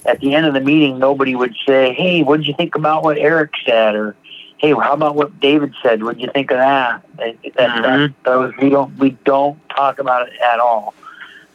at 0.05 0.19
the 0.19 0.33
end 0.33 0.45
of 0.45 0.53
the 0.53 0.61
meeting, 0.61 0.97
nobody 0.99 1.35
would 1.35 1.55
say, 1.67 1.93
"Hey, 1.93 2.23
what 2.23 2.37
did 2.37 2.47
you 2.47 2.53
think 2.53 2.75
about 2.75 3.03
what 3.03 3.17
Eric 3.17 3.51
said?" 3.65 3.95
or 3.95 4.15
"Hey, 4.57 4.71
how 4.71 4.93
about 4.93 5.15
what 5.15 5.39
David 5.39 5.73
said? 5.83 6.03
What 6.03 6.17
did 6.17 6.23
you 6.23 6.31
think 6.31 6.51
of 6.51 6.57
that?" 6.57 7.01
That, 7.17 7.35
that, 7.55 7.69
Mhm. 7.69 7.81
that 7.83 8.11
those 8.23 8.53
we 8.57 8.69
don't 8.69 8.97
we 8.97 9.11
don't 9.25 9.57
talk 9.69 9.99
about 9.99 10.27
it 10.27 10.33
at 10.41 10.59
all. 10.59 10.93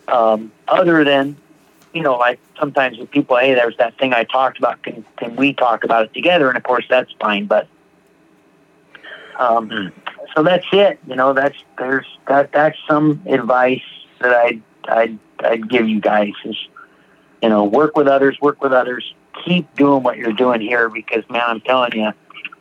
Um, 0.09 0.53
other 0.69 1.03
than 1.05 1.37
you 1.93 2.03
know, 2.03 2.17
like 2.17 2.39
sometimes 2.61 2.99
with 2.99 3.11
people, 3.11 3.37
hey, 3.39 3.55
there's 3.55 3.77
that 3.79 3.97
thing 3.97 4.13
I 4.13 4.25
talked 4.25 4.59
about. 4.59 4.83
Can 4.83 5.05
can 5.17 5.35
we 5.37 5.53
talk 5.55 5.83
about 5.83 6.05
it 6.05 6.13
together? 6.15 6.49
And 6.49 6.57
of 6.57 6.63
course, 6.63 6.85
that's 6.91 7.11
fine. 7.21 7.47
But 7.47 7.67
um, 9.39 9.69
Mm. 9.69 9.93
so 10.35 10.43
that's 10.43 10.67
it. 10.73 10.99
You 11.07 11.17
know, 11.17 11.33
that's 11.33 11.57
there's 11.79 12.07
that 12.29 12.53
that's 12.53 12.77
some 12.89 13.23
advice 13.27 13.83
that 14.21 14.33
I 14.33 14.61
I'd 14.89 15.19
I'd 15.45 15.69
give 15.69 15.89
you 15.89 16.01
guys 16.01 16.33
is 16.45 16.57
you 17.43 17.49
know 17.49 17.65
work 17.65 17.97
with 17.97 18.09
others, 18.09 18.39
work 18.41 18.63
with 18.63 18.73
others, 18.73 19.15
keep 19.45 19.73
doing 19.75 20.03
what 20.03 20.17
you're 20.17 20.33
doing 20.33 20.61
here 20.61 20.89
because 20.89 21.29
man, 21.31 21.43
I'm 21.47 21.61
telling 21.61 21.93
you, 21.95 22.11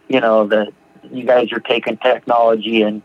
you 0.07 0.19
know 0.19 0.47
that 0.47 0.73
you 1.11 1.23
guys 1.26 1.51
are 1.51 1.59
taking 1.59 1.97
technology 1.97 2.82
and 2.82 3.01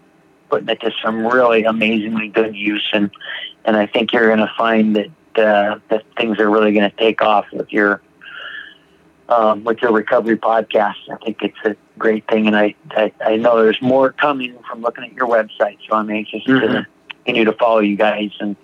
putting 0.49 0.69
it 0.69 0.81
to 0.81 0.91
some 1.03 1.27
really 1.27 1.65
amazingly 1.65 2.29
good 2.29 2.57
use 2.57 2.89
and 2.93 3.11
and 3.65 3.77
I 3.77 3.87
think 3.87 4.13
you're 4.13 4.27
going 4.27 4.39
to 4.41 4.53
find 4.57 4.97
that 4.97 5.07
uh, 5.37 5.79
that 5.91 6.05
things 6.17 6.39
are 6.39 6.51
really 6.51 6.73
going 6.73 6.91
to 6.91 6.97
take 6.97 7.23
off 7.23 7.47
with 7.53 7.73
your 7.73 8.01
um, 9.31 9.65
with 9.65 9.81
your 9.81 9.93
recovery 9.93 10.37
podcast. 10.37 10.95
I 11.11 11.17
think 11.25 11.39
it's 11.43 11.57
a 11.65 11.77
great 11.99 12.27
thing, 12.29 12.47
and 12.47 12.57
I, 12.57 12.75
I 12.91 13.13
I 13.25 13.37
know 13.37 13.63
there's 13.63 13.81
more 13.81 14.13
coming 14.13 14.57
from 14.69 14.83
looking 14.83 15.05
at 15.05 15.13
your 15.13 15.27
website. 15.29 15.79
So 15.89 15.97
I'm 15.97 16.11
anxious 16.11 16.43
to 16.45 16.51
Mhm. 16.53 16.87
continue 17.25 17.45
to 17.45 17.53
follow 17.53 17.79
you 17.81 17.97
guys, 17.97 18.31
and 18.41 18.57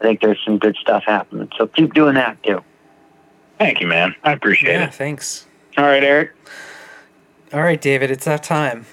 I 0.00 0.04
think 0.04 0.20
there's 0.20 0.38
some 0.44 0.58
good 0.58 0.76
stuff 0.80 1.04
happening. 1.06 1.48
So 1.58 1.66
keep 1.66 1.94
doing 1.94 2.14
that 2.14 2.42
too. 2.42 2.62
Thank 3.58 3.80
you, 3.80 3.86
man. 3.86 4.14
I 4.24 4.32
appreciate 4.32 4.72
Yeah, 4.72 4.84
it. 4.84 4.94
thanks. 4.94 5.46
All 5.76 5.84
right, 5.84 6.02
Eric. 6.04 6.32
All 7.52 7.62
right, 7.62 7.80
David, 7.80 8.10
it's 8.10 8.24
that 8.26 8.42
time. 8.42 8.86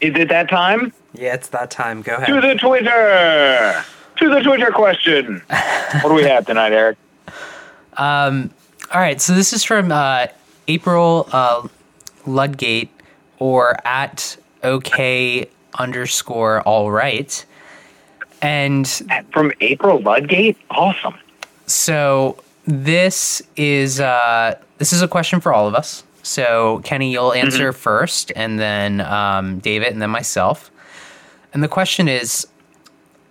Is 0.00 0.14
it 0.16 0.28
that 0.30 0.48
time? 0.48 0.92
Yeah, 1.12 1.34
it's 1.34 1.48
that 1.48 1.70
time. 1.70 2.02
Go 2.02 2.14
ahead. 2.16 2.26
To 2.26 2.40
the 2.40 2.54
Twitter. 2.54 3.84
To 4.16 4.28
the 4.30 4.40
Twitter 4.40 4.70
question. 4.70 5.42
what 6.02 6.08
do 6.08 6.14
we 6.14 6.24
have 6.24 6.46
tonight, 6.46 6.72
Eric? 6.72 6.96
Um, 7.96 8.50
all 8.92 9.00
right, 9.00 9.20
so 9.20 9.34
this 9.34 9.52
is 9.52 9.62
from 9.62 9.92
uh, 9.92 10.26
April 10.66 11.28
uh, 11.32 11.68
Ludgate 12.26 12.90
or 13.38 13.76
at 13.86 14.36
OK 14.62 15.48
underscore 15.78 16.62
all 16.62 16.90
right. 16.90 17.44
And 18.42 18.88
From 19.32 19.52
April 19.60 20.00
Ludgate? 20.00 20.56
Awesome. 20.70 21.14
so 21.66 22.42
this 22.66 23.42
is 23.56 24.00
uh, 24.00 24.58
this 24.78 24.92
is 24.92 25.02
a 25.02 25.08
question 25.08 25.40
for 25.40 25.52
all 25.52 25.68
of 25.68 25.74
us. 25.74 26.04
So 26.22 26.80
Kenny, 26.84 27.12
you'll 27.12 27.32
answer 27.32 27.72
first, 27.72 28.32
and 28.36 28.58
then 28.58 29.00
um, 29.02 29.58
David, 29.58 29.92
and 29.92 30.02
then 30.02 30.10
myself. 30.10 30.70
And 31.52 31.62
the 31.62 31.68
question 31.68 32.08
is: 32.08 32.46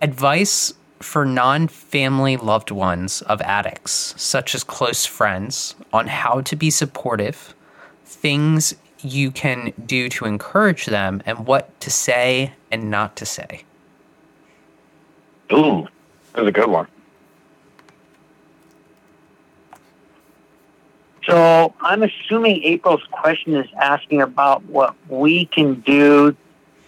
advice 0.00 0.72
for 1.00 1.24
non-family 1.24 2.36
loved 2.36 2.70
ones 2.70 3.22
of 3.22 3.40
addicts, 3.42 4.14
such 4.16 4.54
as 4.54 4.62
close 4.62 5.06
friends, 5.06 5.74
on 5.92 6.06
how 6.06 6.42
to 6.42 6.54
be 6.54 6.70
supportive, 6.70 7.54
things 8.04 8.74
you 9.02 9.30
can 9.30 9.72
do 9.86 10.08
to 10.10 10.26
encourage 10.26 10.86
them, 10.86 11.22
and 11.24 11.46
what 11.46 11.80
to 11.80 11.90
say 11.90 12.52
and 12.70 12.90
not 12.90 13.16
to 13.16 13.24
say. 13.24 13.64
Ooh, 15.52 15.88
that 16.34 16.42
was 16.42 16.48
a 16.48 16.52
good 16.52 16.68
one. 16.68 16.86
So 21.24 21.74
I'm 21.80 22.02
assuming 22.02 22.62
April's 22.62 23.04
question 23.10 23.54
is 23.54 23.68
asking 23.80 24.20
about 24.20 24.64
what 24.64 24.94
we 25.08 25.46
can 25.46 25.74
do, 25.80 26.36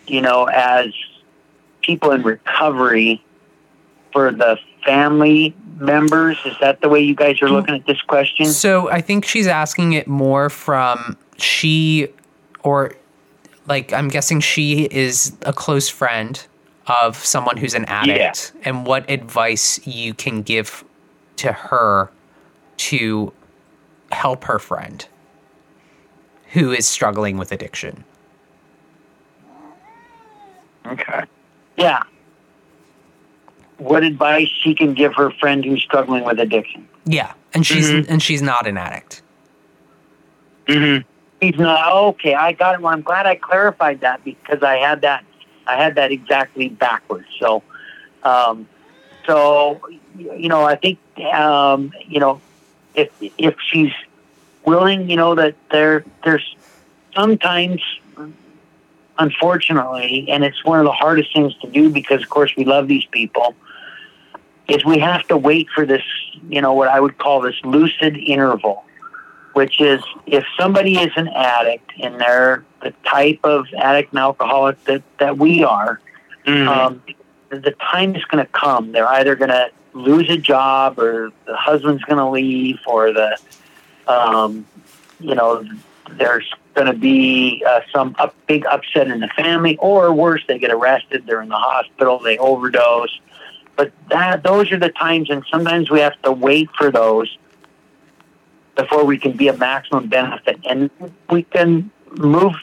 you 0.07 0.21
know, 0.21 0.45
as 0.45 0.93
people 1.81 2.11
in 2.11 2.23
recovery 2.23 3.23
for 4.13 4.33
the 4.33 4.59
family 4.85 5.55
members. 5.79 6.39
Is 6.45 6.55
that 6.61 6.81
the 6.81 6.89
way 6.89 7.01
you 7.01 7.15
guys 7.15 7.41
are 7.43 7.49
looking 7.49 7.75
at 7.75 7.87
this 7.87 8.01
question? 8.03 8.47
So 8.47 8.91
I 8.91 9.01
think 9.01 9.25
she's 9.25 9.47
asking 9.47 9.95
it 9.95 10.07
more 10.07 10.51
from 10.51 11.17
she, 11.37 12.09
or 12.63 12.95
like 13.67 13.93
I'm 13.93 14.09
guessing 14.09 14.41
she 14.41 14.85
is 14.85 15.37
a 15.43 15.53
close 15.53 15.89
friend 15.89 16.45
of 16.87 17.17
someone 17.17 17.57
who's 17.57 17.75
an 17.75 17.85
addict, 17.87 18.53
and 18.65 18.87
what 18.87 19.09
advice 19.09 19.85
you 19.87 20.15
can 20.15 20.43
give 20.43 20.85
to 21.37 21.53
her 21.53 22.11
to 22.77 23.33
help 24.11 24.45
her 24.45 24.59
friend 24.59 25.07
who 26.53 26.71
is 26.71 26.87
struggling 26.87 27.39
with 27.39 27.51
addiction. 27.53 28.05
Okay. 30.87 31.23
Yeah. 31.77 32.03
What 33.83 34.05
advice 34.05 34.49
she 34.63 34.75
can 34.75 34.95
give 34.95 35.13
her 35.17 35.31
friend 35.33 35.65
who's 35.65 35.83
struggling 35.83 36.23
with 36.25 36.39
addiction? 36.39 36.87
Yeah, 37.05 37.33
and 37.53 37.67
she's 37.67 37.91
Mhm. 37.91 38.07
and 38.09 38.23
she's 38.23 38.41
not 38.41 38.67
an 38.69 38.79
addict. 38.79 39.23
Mm-hmm. 40.69 41.03
He's 41.41 41.59
not 41.59 41.93
okay. 41.93 42.35
I 42.35 42.53
got 42.53 42.77
it. 42.77 42.81
Well, 42.81 42.93
I'm 42.93 43.03
glad 43.03 43.27
I 43.27 43.35
clarified 43.35 44.01
that 44.03 44.23
because 44.23 44.63
I 44.63 44.77
had 44.77 45.01
that. 45.01 45.25
I 45.67 45.77
had 45.77 45.97
that 45.97 46.13
exactly 46.13 46.69
backwards. 46.69 47.27
So, 47.41 47.65
um, 48.23 48.69
so 49.27 49.81
you 50.17 50.49
know, 50.49 50.63
I 50.63 50.77
think 50.77 50.99
um, 51.35 51.93
you 52.07 52.21
know, 52.21 52.41
if 52.95 53.11
if 53.21 53.57
she's 53.69 53.93
willing, 54.65 55.11
you 55.11 55.17
know, 55.17 55.35
that 55.35 55.57
there 55.73 56.05
there's 56.23 56.55
sometimes, 57.17 57.83
unfortunately, 59.19 60.27
and 60.31 60.45
it's 60.45 60.65
one 60.65 60.79
of 60.79 60.85
the 60.85 60.93
hardest 60.93 61.35
things 61.35 61.53
to 61.63 61.69
do 61.69 61.91
because, 61.91 62.23
of 62.23 62.31
course, 62.31 62.55
we 62.57 62.65
love 62.65 62.87
these 62.87 63.05
people. 63.07 63.57
Is 64.69 64.85
we 64.85 64.99
have 64.99 65.27
to 65.29 65.37
wait 65.37 65.69
for 65.75 65.85
this, 65.85 66.03
you 66.49 66.63
know, 66.63 66.73
what 66.73 66.89
I 66.89 67.01
would 67.01 67.19
call 67.19 67.41
this 67.41 67.57
lucid 67.65 68.17
interval 68.17 68.85
which 69.53 69.81
is 69.81 70.03
if 70.27 70.45
somebody 70.59 70.97
is 70.99 71.13
an 71.17 71.29
addict 71.29 71.91
and 72.01 72.21
they're 72.21 72.65
the 72.83 72.93
type 73.05 73.41
of 73.45 73.67
addict 73.77 74.13
and 74.13 74.19
alcoholic 74.19 74.83
that, 74.85 75.03
that 75.19 75.39
we 75.39 75.63
are, 75.63 76.01
mm-hmm. 76.47 76.69
um, 76.69 77.03
the 77.51 77.73
time 77.73 78.17
is 78.17 78.25
going 78.25 78.45
to 78.45 78.51
come. 78.53 78.93
They're 78.93 79.09
either 79.09 79.37
going 79.37 79.51
to 79.51 79.71
lose 79.93 80.31
a 80.31 80.39
job 80.39 80.99
or 80.99 81.31
the 81.45 81.57
husband's 81.57 82.03
going 82.05 82.19
to 82.19 82.29
leave 82.29 82.79
or 82.87 83.13
the, 83.13 83.37
um, 84.07 84.67
you 85.21 85.35
know, 85.35 85.65
there's 86.13 86.51
going 86.75 86.87
to 86.87 86.99
be 86.99 87.63
uh, 87.69 87.81
some 87.93 88.17
up, 88.19 88.35
big 88.47 88.65
upset 88.67 89.09
in 89.09 89.21
the 89.21 89.29
family 89.29 89.77
or 89.79 90.13
worse, 90.15 90.43
they 90.49 90.59
get 90.59 90.71
arrested. 90.71 91.25
They're 91.27 91.43
in 91.43 91.51
the 91.51 91.55
hospital. 91.57 92.19
They 92.19 92.39
overdose. 92.39 93.21
But 93.77 93.93
that, 94.11 94.43
those 94.43 94.71
are 94.73 94.79
the 94.79 94.91
times, 94.91 95.31
and 95.31 95.45
sometimes 95.51 95.91
we 95.91 96.01
have 96.01 96.21
to 96.23 96.33
wait 96.33 96.69
for 96.77 96.91
those 96.91 97.37
before 98.77 99.05
we 99.05 99.19
can 99.19 99.33
be 99.33 99.49
a 99.49 99.57
maximum 99.57 100.09
benefit. 100.09 100.61
And 100.65 100.91
we 101.31 101.43
can 101.43 101.91
move 102.11 102.55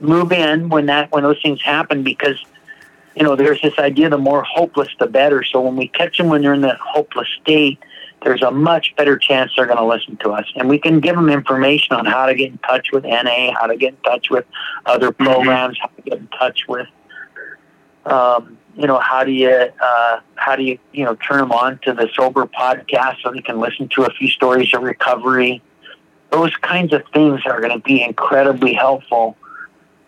move 0.00 0.32
in 0.32 0.68
when 0.68 0.86
that 0.86 1.10
when 1.12 1.22
those 1.22 1.40
things 1.40 1.62
happen 1.62 2.02
because 2.02 2.36
you 3.16 3.22
know 3.22 3.36
there's 3.36 3.60
this 3.62 3.78
idea 3.78 4.08
the 4.08 4.18
more 4.18 4.42
hopeless 4.42 4.88
the 4.98 5.06
better. 5.06 5.42
So 5.42 5.60
when 5.60 5.76
we 5.76 5.88
catch 5.88 6.18
them 6.18 6.28
when 6.28 6.42
they're 6.42 6.54
in 6.54 6.62
that 6.62 6.78
hopeless 6.78 7.28
state, 7.42 7.78
there's 8.22 8.42
a 8.42 8.50
much 8.50 8.94
better 8.96 9.18
chance 9.18 9.52
they're 9.56 9.66
going 9.66 9.78
to 9.78 9.86
listen 9.86 10.16
to 10.18 10.30
us, 10.30 10.46
and 10.56 10.68
we 10.68 10.78
can 10.78 11.00
give 11.00 11.14
them 11.14 11.28
information 11.28 11.94
on 11.94 12.06
how 12.06 12.26
to 12.26 12.34
get 12.34 12.50
in 12.50 12.58
touch 12.58 12.90
with 12.92 13.04
NA, 13.04 13.52
how 13.52 13.66
to 13.66 13.76
get 13.76 13.94
in 13.94 14.00
touch 14.00 14.30
with 14.30 14.46
other 14.86 15.10
mm-hmm. 15.10 15.24
programs, 15.24 15.78
mm-hmm. 15.78 15.88
how 15.88 15.96
to 15.96 16.02
get 16.02 16.18
in 16.18 16.28
touch 16.28 16.66
with. 16.68 16.88
Um, 18.06 18.58
you 18.76 18.86
know, 18.86 18.98
how 18.98 19.24
do 19.24 19.30
you 19.30 19.50
uh, 19.50 20.20
how 20.36 20.56
do 20.56 20.62
you 20.62 20.78
you 20.92 21.04
know 21.04 21.14
turn 21.16 21.38
them 21.38 21.52
on 21.52 21.78
to 21.84 21.92
the 21.92 22.08
sober 22.14 22.46
podcast 22.46 23.22
so 23.22 23.32
they 23.32 23.40
can 23.40 23.60
listen 23.60 23.88
to 23.88 24.04
a 24.04 24.10
few 24.10 24.28
stories 24.28 24.72
of 24.74 24.82
recovery? 24.82 25.62
Those 26.30 26.54
kinds 26.56 26.92
of 26.92 27.04
things 27.12 27.42
are 27.46 27.60
going 27.60 27.72
to 27.72 27.84
be 27.84 28.02
incredibly 28.02 28.74
helpful, 28.74 29.36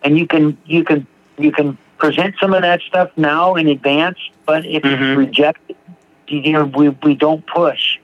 and 0.03 0.17
you 0.17 0.27
can 0.27 0.57
you 0.65 0.83
can 0.83 1.07
you 1.37 1.51
can 1.51 1.77
present 1.97 2.35
some 2.39 2.53
of 2.53 2.61
that 2.61 2.81
stuff 2.81 3.11
now 3.15 3.55
in 3.55 3.67
advance. 3.67 4.19
But 4.45 4.65
if 4.65 4.83
mm-hmm. 4.83 5.03
you 5.03 5.15
reject 5.17 5.71
you 6.27 6.51
know, 6.51 6.65
we 6.65 6.89
we 6.89 7.15
don't 7.15 7.45
push. 7.47 7.99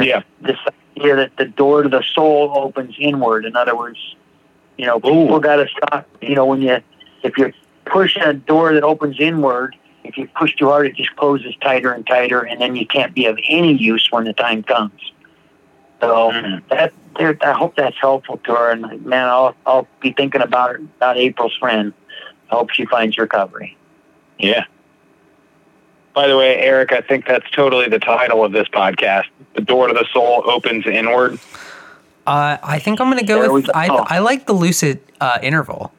Yeah, 0.00 0.22
this 0.40 0.58
idea 0.96 1.16
that 1.16 1.36
the 1.36 1.46
door 1.46 1.82
to 1.82 1.88
the 1.88 2.02
soul 2.02 2.52
opens 2.54 2.94
inward. 2.98 3.44
In 3.44 3.56
other 3.56 3.76
words, 3.76 3.98
you 4.76 4.86
know, 4.86 5.00
people 5.00 5.40
got 5.40 5.56
to 5.56 5.68
stop. 5.68 6.08
You 6.20 6.34
know, 6.34 6.46
when 6.46 6.62
you 6.62 6.78
if 7.22 7.36
you're 7.38 7.52
push 7.86 8.16
a 8.16 8.34
door 8.34 8.74
that 8.74 8.82
opens 8.82 9.18
inward, 9.18 9.76
if 10.04 10.16
you 10.16 10.28
push 10.36 10.54
too 10.54 10.68
hard, 10.68 10.86
it 10.86 10.96
just 10.96 11.14
closes 11.16 11.54
tighter 11.60 11.92
and 11.92 12.06
tighter, 12.06 12.42
and 12.42 12.60
then 12.60 12.76
you 12.76 12.86
can't 12.86 13.14
be 13.14 13.26
of 13.26 13.38
any 13.48 13.74
use 13.74 14.08
when 14.10 14.24
the 14.24 14.32
time 14.32 14.62
comes. 14.62 15.12
So 16.00 16.30
mm-hmm. 16.30 16.68
that 16.68 16.92
I 17.18 17.52
hope 17.52 17.76
that's 17.76 17.96
helpful 17.98 18.38
to 18.44 18.54
her. 18.54 18.70
And 18.70 19.04
man, 19.04 19.26
I'll 19.28 19.56
I'll 19.64 19.88
be 20.00 20.12
thinking 20.12 20.42
about 20.42 20.70
her, 20.70 20.76
about 20.76 21.16
April's 21.16 21.56
friend. 21.56 21.92
I 22.50 22.54
hope 22.54 22.70
she 22.70 22.84
finds 22.86 23.18
recovery. 23.18 23.76
Yeah. 24.38 24.64
By 26.14 26.28
the 26.28 26.36
way, 26.36 26.56
Eric, 26.56 26.92
I 26.92 27.00
think 27.00 27.26
that's 27.26 27.50
totally 27.50 27.88
the 27.88 27.98
title 27.98 28.44
of 28.44 28.52
this 28.52 28.68
podcast. 28.68 29.24
The 29.54 29.60
door 29.62 29.88
to 29.88 29.94
the 29.94 30.06
soul 30.12 30.42
opens 30.46 30.86
inward. 30.86 31.38
Uh, 32.26 32.56
I 32.62 32.78
think 32.78 33.00
I'm 33.00 33.08
going 33.10 33.18
to 33.18 33.26
go 33.26 33.52
with. 33.52 33.66
Go. 33.66 33.72
I 33.74 33.86
I 33.86 34.18
like 34.18 34.46
the 34.46 34.52
lucid 34.52 35.00
uh, 35.20 35.38
interval 35.42 35.92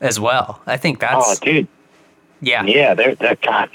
as 0.00 0.20
well. 0.20 0.60
I 0.66 0.76
think 0.76 1.00
that's. 1.00 1.40
Oh, 1.40 1.44
dude. 1.44 1.68
Yeah. 2.40 2.64
Yeah. 2.64 2.94
There. 2.94 3.14
That 3.16 3.40
God. 3.40 3.70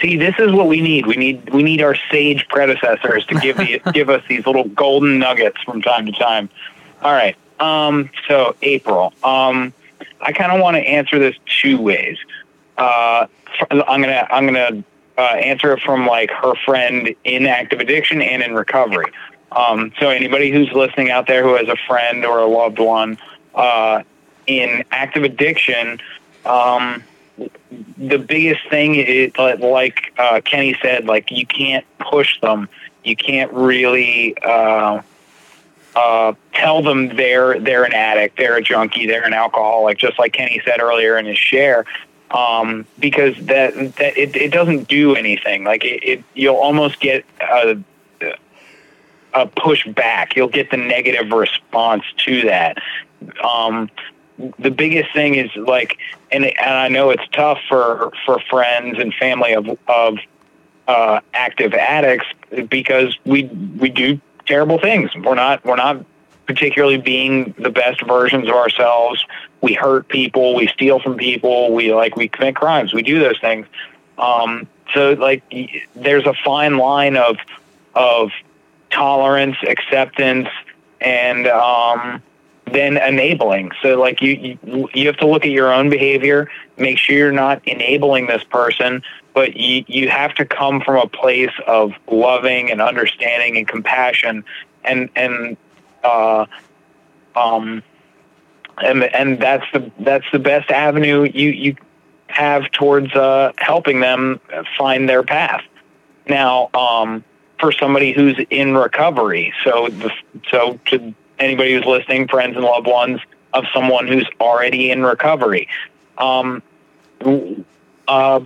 See, 0.00 0.16
this 0.16 0.36
is 0.38 0.52
what 0.52 0.68
we 0.68 0.80
need. 0.80 1.06
We 1.06 1.16
need 1.16 1.52
we 1.52 1.62
need 1.62 1.82
our 1.82 1.96
sage 2.10 2.46
predecessors 2.48 3.26
to 3.26 3.34
give 3.40 3.56
the, 3.56 3.80
give 3.92 4.08
us 4.08 4.22
these 4.28 4.46
little 4.46 4.68
golden 4.68 5.18
nuggets 5.18 5.60
from 5.62 5.82
time 5.82 6.06
to 6.06 6.12
time. 6.12 6.48
All 7.02 7.12
right. 7.12 7.36
Um. 7.60 8.10
So 8.28 8.56
April. 8.62 9.12
Um. 9.22 9.72
I 10.20 10.32
kind 10.32 10.52
of 10.52 10.60
want 10.60 10.76
to 10.76 10.80
answer 10.80 11.18
this 11.18 11.36
two 11.60 11.80
ways. 11.80 12.18
Uh. 12.76 13.26
I'm 13.70 14.00
gonna 14.00 14.26
I'm 14.30 14.46
gonna 14.46 14.84
uh, 15.16 15.20
answer 15.20 15.72
it 15.72 15.80
from 15.80 16.06
like 16.06 16.30
her 16.30 16.54
friend 16.64 17.14
in 17.24 17.46
active 17.46 17.80
addiction 17.80 18.20
and 18.20 18.42
in 18.42 18.54
recovery. 18.54 19.06
Um, 19.52 19.92
so 20.00 20.08
anybody 20.08 20.50
who's 20.50 20.70
listening 20.72 21.10
out 21.10 21.26
there 21.26 21.42
who 21.42 21.54
has 21.54 21.68
a 21.68 21.76
friend 21.86 22.24
or 22.24 22.40
a 22.40 22.46
loved 22.46 22.78
one 22.78 23.18
uh, 23.54 24.02
in 24.46 24.84
active 24.90 25.22
addiction, 25.22 26.00
um, 26.44 27.02
the 27.98 28.18
biggest 28.18 28.68
thing 28.68 28.94
is 28.94 29.32
like 29.36 30.12
uh, 30.18 30.40
Kenny 30.44 30.76
said, 30.80 31.06
like 31.06 31.30
you 31.30 31.46
can't 31.46 31.84
push 31.98 32.40
them. 32.40 32.68
You 33.02 33.16
can't 33.16 33.52
really 33.52 34.36
uh, 34.42 35.02
uh, 35.96 36.32
tell 36.52 36.82
them 36.82 37.16
they're 37.16 37.58
they're 37.60 37.84
an 37.84 37.92
addict, 37.92 38.36
they're 38.36 38.56
a 38.56 38.62
junkie, 38.62 39.06
they're 39.06 39.24
an 39.24 39.34
alcoholic. 39.34 39.98
Just 39.98 40.18
like 40.18 40.32
Kenny 40.32 40.60
said 40.64 40.80
earlier 40.80 41.18
in 41.18 41.26
his 41.26 41.38
share, 41.38 41.84
um, 42.30 42.86
because 42.98 43.36
that 43.46 43.74
that 43.96 44.16
it, 44.16 44.34
it 44.36 44.52
doesn't 44.52 44.88
do 44.88 45.14
anything. 45.14 45.64
Like 45.64 45.84
it, 45.84 46.02
it 46.02 46.24
you'll 46.34 46.56
almost 46.56 47.00
get 47.00 47.24
a, 47.40 47.78
a 49.34 49.46
push 49.46 49.86
back. 49.88 50.36
You'll 50.36 50.48
get 50.48 50.70
the 50.70 50.76
negative 50.76 51.30
response 51.30 52.04
to 52.24 52.42
that. 52.42 52.78
Um, 53.42 53.90
the 54.58 54.70
biggest 54.70 55.12
thing 55.12 55.34
is 55.36 55.50
like, 55.56 55.98
and, 56.32 56.44
and 56.44 56.74
I 56.74 56.88
know 56.88 57.10
it's 57.10 57.26
tough 57.32 57.58
for 57.68 58.12
for 58.24 58.40
friends 58.50 58.98
and 58.98 59.14
family 59.14 59.52
of 59.52 59.78
of 59.88 60.18
uh, 60.88 61.20
active 61.32 61.74
addicts 61.74 62.26
because 62.68 63.16
we 63.24 63.44
we 63.44 63.90
do 63.90 64.20
terrible 64.46 64.78
things. 64.78 65.10
We're 65.14 65.34
not 65.34 65.64
we're 65.64 65.76
not 65.76 66.04
particularly 66.46 66.98
being 66.98 67.54
the 67.58 67.70
best 67.70 68.04
versions 68.06 68.48
of 68.48 68.54
ourselves. 68.54 69.24
We 69.60 69.74
hurt 69.74 70.08
people. 70.08 70.54
We 70.54 70.66
steal 70.68 71.00
from 71.00 71.16
people. 71.16 71.72
We 71.72 71.94
like 71.94 72.16
we 72.16 72.28
commit 72.28 72.56
crimes. 72.56 72.92
We 72.92 73.02
do 73.02 73.18
those 73.18 73.40
things. 73.40 73.66
Um, 74.18 74.68
so 74.92 75.12
like, 75.12 75.42
there's 75.94 76.26
a 76.26 76.34
fine 76.44 76.76
line 76.76 77.16
of 77.16 77.36
of 77.94 78.30
tolerance, 78.90 79.56
acceptance, 79.66 80.48
and 81.00 81.46
um, 81.46 82.22
then 82.66 82.96
enabling. 82.96 83.72
So 83.82 83.98
like 84.00 84.22
you, 84.22 84.58
you 84.62 84.88
you 84.94 85.06
have 85.06 85.16
to 85.18 85.26
look 85.26 85.44
at 85.44 85.50
your 85.50 85.72
own 85.72 85.90
behavior, 85.90 86.50
make 86.76 86.98
sure 86.98 87.16
you're 87.16 87.32
not 87.32 87.66
enabling 87.66 88.26
this 88.26 88.44
person, 88.44 89.02
but 89.34 89.56
you 89.56 89.84
you 89.86 90.08
have 90.08 90.34
to 90.34 90.44
come 90.44 90.80
from 90.80 90.96
a 90.96 91.08
place 91.08 91.52
of 91.66 91.92
loving 92.10 92.70
and 92.70 92.80
understanding 92.80 93.56
and 93.56 93.68
compassion 93.68 94.44
and 94.84 95.10
and 95.14 95.56
uh 96.02 96.46
um 97.36 97.82
and 98.82 99.04
and 99.04 99.38
that's 99.38 99.66
the 99.72 99.90
that's 100.00 100.26
the 100.32 100.38
best 100.38 100.70
avenue 100.70 101.22
you 101.22 101.50
you 101.50 101.76
have 102.28 102.70
towards 102.70 103.14
uh 103.14 103.52
helping 103.58 104.00
them 104.00 104.40
find 104.76 105.08
their 105.08 105.22
path. 105.22 105.62
Now, 106.26 106.70
um 106.74 107.24
for 107.60 107.72
somebody 107.72 108.12
who's 108.12 108.38
in 108.50 108.76
recovery. 108.76 109.52
So 109.64 109.88
the 109.88 110.10
so 110.50 110.78
to 110.86 111.14
anybody 111.44 111.74
who's 111.74 111.84
listening, 111.84 112.28
friends 112.28 112.56
and 112.56 112.64
loved 112.64 112.86
ones 112.86 113.20
of 113.52 113.64
someone 113.72 114.06
who's 114.08 114.28
already 114.40 114.90
in 114.90 115.02
recovery. 115.02 115.68
Um, 116.18 116.62
uh, 118.08 118.40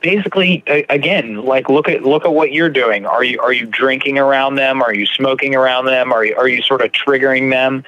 basically, 0.00 0.62
again, 0.66 1.36
like 1.36 1.68
look 1.68 1.88
at 1.88 2.02
look 2.02 2.24
at 2.24 2.32
what 2.32 2.52
you're 2.52 2.68
doing. 2.68 3.06
Are 3.06 3.22
you 3.24 3.40
are 3.40 3.52
you 3.52 3.66
drinking 3.66 4.18
around 4.18 4.56
them? 4.56 4.82
Are 4.82 4.94
you 4.94 5.06
smoking 5.06 5.54
around 5.54 5.86
them? 5.86 6.12
Are 6.12 6.24
you 6.24 6.36
are 6.36 6.48
you 6.48 6.62
sort 6.62 6.82
of 6.82 6.92
triggering 6.92 7.50
them? 7.50 7.84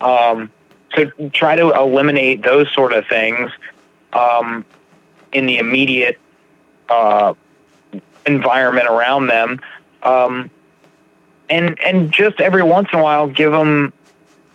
Um, 0.00 0.50
so 0.94 1.10
try 1.32 1.56
to 1.56 1.72
eliminate 1.72 2.42
those 2.42 2.72
sort 2.72 2.92
of 2.92 3.06
things 3.06 3.50
um, 4.12 4.64
in 5.32 5.46
the 5.46 5.58
immediate 5.58 6.18
uh, 6.88 7.34
environment 8.26 8.88
around 8.88 9.26
them. 9.26 9.60
Um, 10.02 10.50
and 11.48 11.78
and 11.80 12.12
just 12.12 12.40
every 12.40 12.62
once 12.62 12.88
in 12.92 12.98
a 12.98 13.02
while 13.02 13.26
give 13.26 13.52
them 13.52 13.92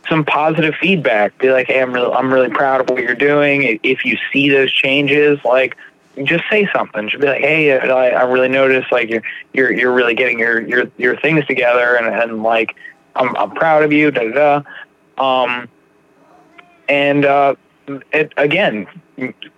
some 0.10 0.26
positive 0.26 0.76
feedback. 0.76 1.38
Be 1.38 1.52
like, 1.52 1.68
hey, 1.68 1.82
I'm 1.82 1.94
really 1.94 2.14
I'm 2.14 2.34
really 2.34 2.50
proud 2.50 2.82
of 2.82 2.90
what 2.90 3.02
you're 3.02 3.16
doing. 3.16 3.80
If 3.84 4.06
you 4.06 4.18
see 4.32 4.50
those 4.50 4.72
changes, 4.72 5.40
like 5.46 5.78
just 6.24 6.44
say 6.50 6.68
something. 6.74 7.10
Just 7.10 7.22
be 7.22 7.28
like, 7.28 7.42
hey, 7.42 7.78
I, 7.80 8.10
I 8.10 8.24
really 8.24 8.50
noticed 8.50 8.92
like 8.92 9.10
you're 9.10 9.24
you're 9.54 9.72
you're 9.72 9.94
really 9.94 10.14
getting 10.16 10.40
your 10.40 10.62
your 10.62 10.92
your 10.98 11.18
things 11.18 11.46
together, 11.46 11.96
and 11.96 12.08
and 12.08 12.44
like 12.44 12.76
I'm 13.16 13.36
I'm 13.38 13.52
proud 13.52 13.84
of 13.84 13.92
you. 13.92 14.12
Da 14.12 14.32
da. 14.32 14.62
Um, 15.18 15.70
and 16.90 17.26
uh, 17.26 17.56
it, 18.12 18.34
again, 18.38 18.88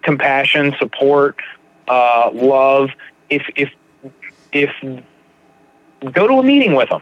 compassion, 0.03 0.75
support, 0.77 1.39
uh, 1.87 2.29
love. 2.33 2.89
If 3.29 3.43
if 3.55 3.71
if 4.51 4.71
go 6.11 6.27
to 6.27 6.33
a 6.35 6.43
meeting 6.43 6.75
with 6.75 6.89
them, 6.89 7.01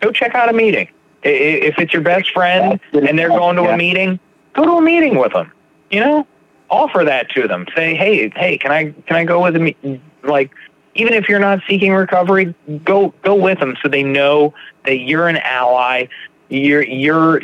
go 0.00 0.10
check 0.12 0.34
out 0.34 0.48
a 0.48 0.52
meeting. 0.52 0.88
If 1.22 1.78
it's 1.78 1.92
your 1.92 2.02
best 2.02 2.30
friend 2.32 2.80
and 2.92 3.18
they're 3.18 3.28
going 3.28 3.56
to 3.56 3.62
a 3.62 3.76
meeting, 3.76 4.20
go 4.54 4.64
to 4.64 4.72
a 4.72 4.82
meeting 4.82 5.18
with 5.18 5.32
them. 5.32 5.52
You 5.90 6.00
know, 6.00 6.26
offer 6.70 7.04
that 7.04 7.30
to 7.30 7.48
them. 7.48 7.66
Say, 7.74 7.94
hey, 7.94 8.30
hey, 8.36 8.58
can 8.58 8.70
I 8.70 8.92
can 9.06 9.16
I 9.16 9.24
go 9.24 9.42
with 9.42 9.56
a 9.56 9.58
me? 9.58 10.00
Like, 10.22 10.52
even 10.94 11.14
if 11.14 11.28
you're 11.28 11.40
not 11.40 11.60
seeking 11.68 11.92
recovery, 11.92 12.54
go 12.84 13.12
go 13.22 13.34
with 13.34 13.58
them 13.58 13.76
so 13.82 13.88
they 13.88 14.02
know 14.02 14.54
that 14.84 14.98
you're 14.98 15.28
an 15.28 15.38
ally. 15.38 16.06
You're 16.48 16.82
you're 16.82 17.42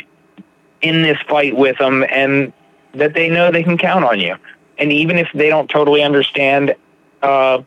in 0.81 1.01
this 1.01 1.17
fight 1.27 1.55
with 1.55 1.77
them, 1.77 2.05
and 2.09 2.53
that 2.93 3.13
they 3.13 3.29
know 3.29 3.51
they 3.51 3.63
can 3.63 3.77
count 3.77 4.05
on 4.05 4.19
you. 4.19 4.35
And 4.77 4.91
even 4.91 5.17
if 5.17 5.27
they 5.33 5.49
don't 5.49 5.69
totally 5.69 6.03
understand 6.03 6.75
uh, 7.21 7.61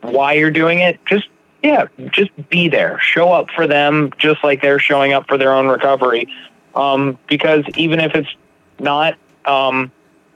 why 0.00 0.32
you're 0.34 0.50
doing 0.50 0.80
it, 0.80 0.98
just 1.06 1.28
yeah, 1.62 1.86
just 2.10 2.30
be 2.48 2.68
there. 2.68 2.98
Show 3.00 3.32
up 3.32 3.50
for 3.50 3.66
them, 3.66 4.12
just 4.18 4.44
like 4.44 4.62
they're 4.62 4.78
showing 4.78 5.12
up 5.12 5.26
for 5.26 5.36
their 5.36 5.52
own 5.52 5.66
recovery. 5.66 6.28
Um, 6.74 7.18
because 7.28 7.64
even 7.76 7.98
if 7.98 8.14
it's 8.14 8.28
not 8.78 9.16
um, 9.44 9.90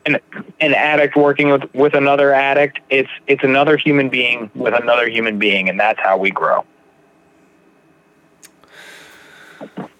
an 0.06 0.18
an 0.60 0.74
addict 0.74 1.16
working 1.16 1.50
with 1.50 1.62
with 1.74 1.94
another 1.94 2.32
addict, 2.32 2.80
it's 2.90 3.10
it's 3.26 3.44
another 3.44 3.76
human 3.76 4.08
being 4.08 4.50
with 4.54 4.74
another 4.74 5.08
human 5.08 5.38
being, 5.38 5.68
and 5.68 5.78
that's 5.78 6.00
how 6.00 6.16
we 6.18 6.30
grow. 6.30 6.64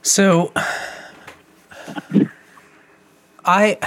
So 0.03 0.53
I 3.45 3.79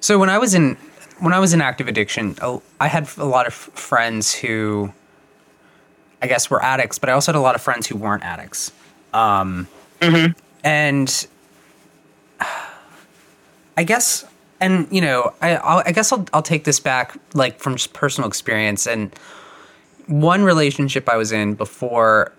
So 0.00 0.18
when 0.18 0.28
I 0.28 0.38
was 0.38 0.54
in 0.54 0.74
when 1.20 1.32
I 1.32 1.38
was 1.38 1.54
in 1.54 1.60
active 1.60 1.86
addiction, 1.86 2.36
oh, 2.42 2.62
I 2.80 2.88
had 2.88 3.08
a 3.16 3.24
lot 3.24 3.46
of 3.46 3.54
friends 3.54 4.34
who 4.34 4.92
I 6.24 6.26
guess 6.26 6.48
we 6.48 6.54
were 6.54 6.64
addicts, 6.64 6.98
but 6.98 7.10
I 7.10 7.12
also 7.12 7.32
had 7.32 7.38
a 7.38 7.42
lot 7.42 7.54
of 7.54 7.60
friends 7.60 7.86
who 7.86 7.96
weren't 7.96 8.24
addicts. 8.24 8.72
Um 9.12 9.68
and 10.64 11.26
I 13.76 13.84
guess 13.84 14.24
and 14.58 14.88
you 14.90 15.02
know, 15.02 15.34
I 15.42 15.56
I'll, 15.56 15.82
I 15.84 15.92
guess 15.92 16.12
I'll 16.12 16.26
I'll 16.32 16.42
take 16.42 16.64
this 16.64 16.80
back 16.80 17.16
like 17.34 17.60
from 17.60 17.74
just 17.74 17.92
personal 17.92 18.26
experience 18.26 18.86
and 18.86 19.14
one 20.06 20.44
relationship 20.44 21.08
I 21.08 21.16
was 21.16 21.30
in 21.30 21.54
before 21.54 22.32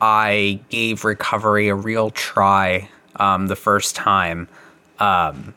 I 0.00 0.60
gave 0.68 1.04
recovery 1.04 1.68
a 1.68 1.76
real 1.76 2.10
try 2.10 2.88
um, 3.16 3.46
the 3.46 3.56
first 3.56 3.94
time. 3.94 4.48
Um, 4.98 5.54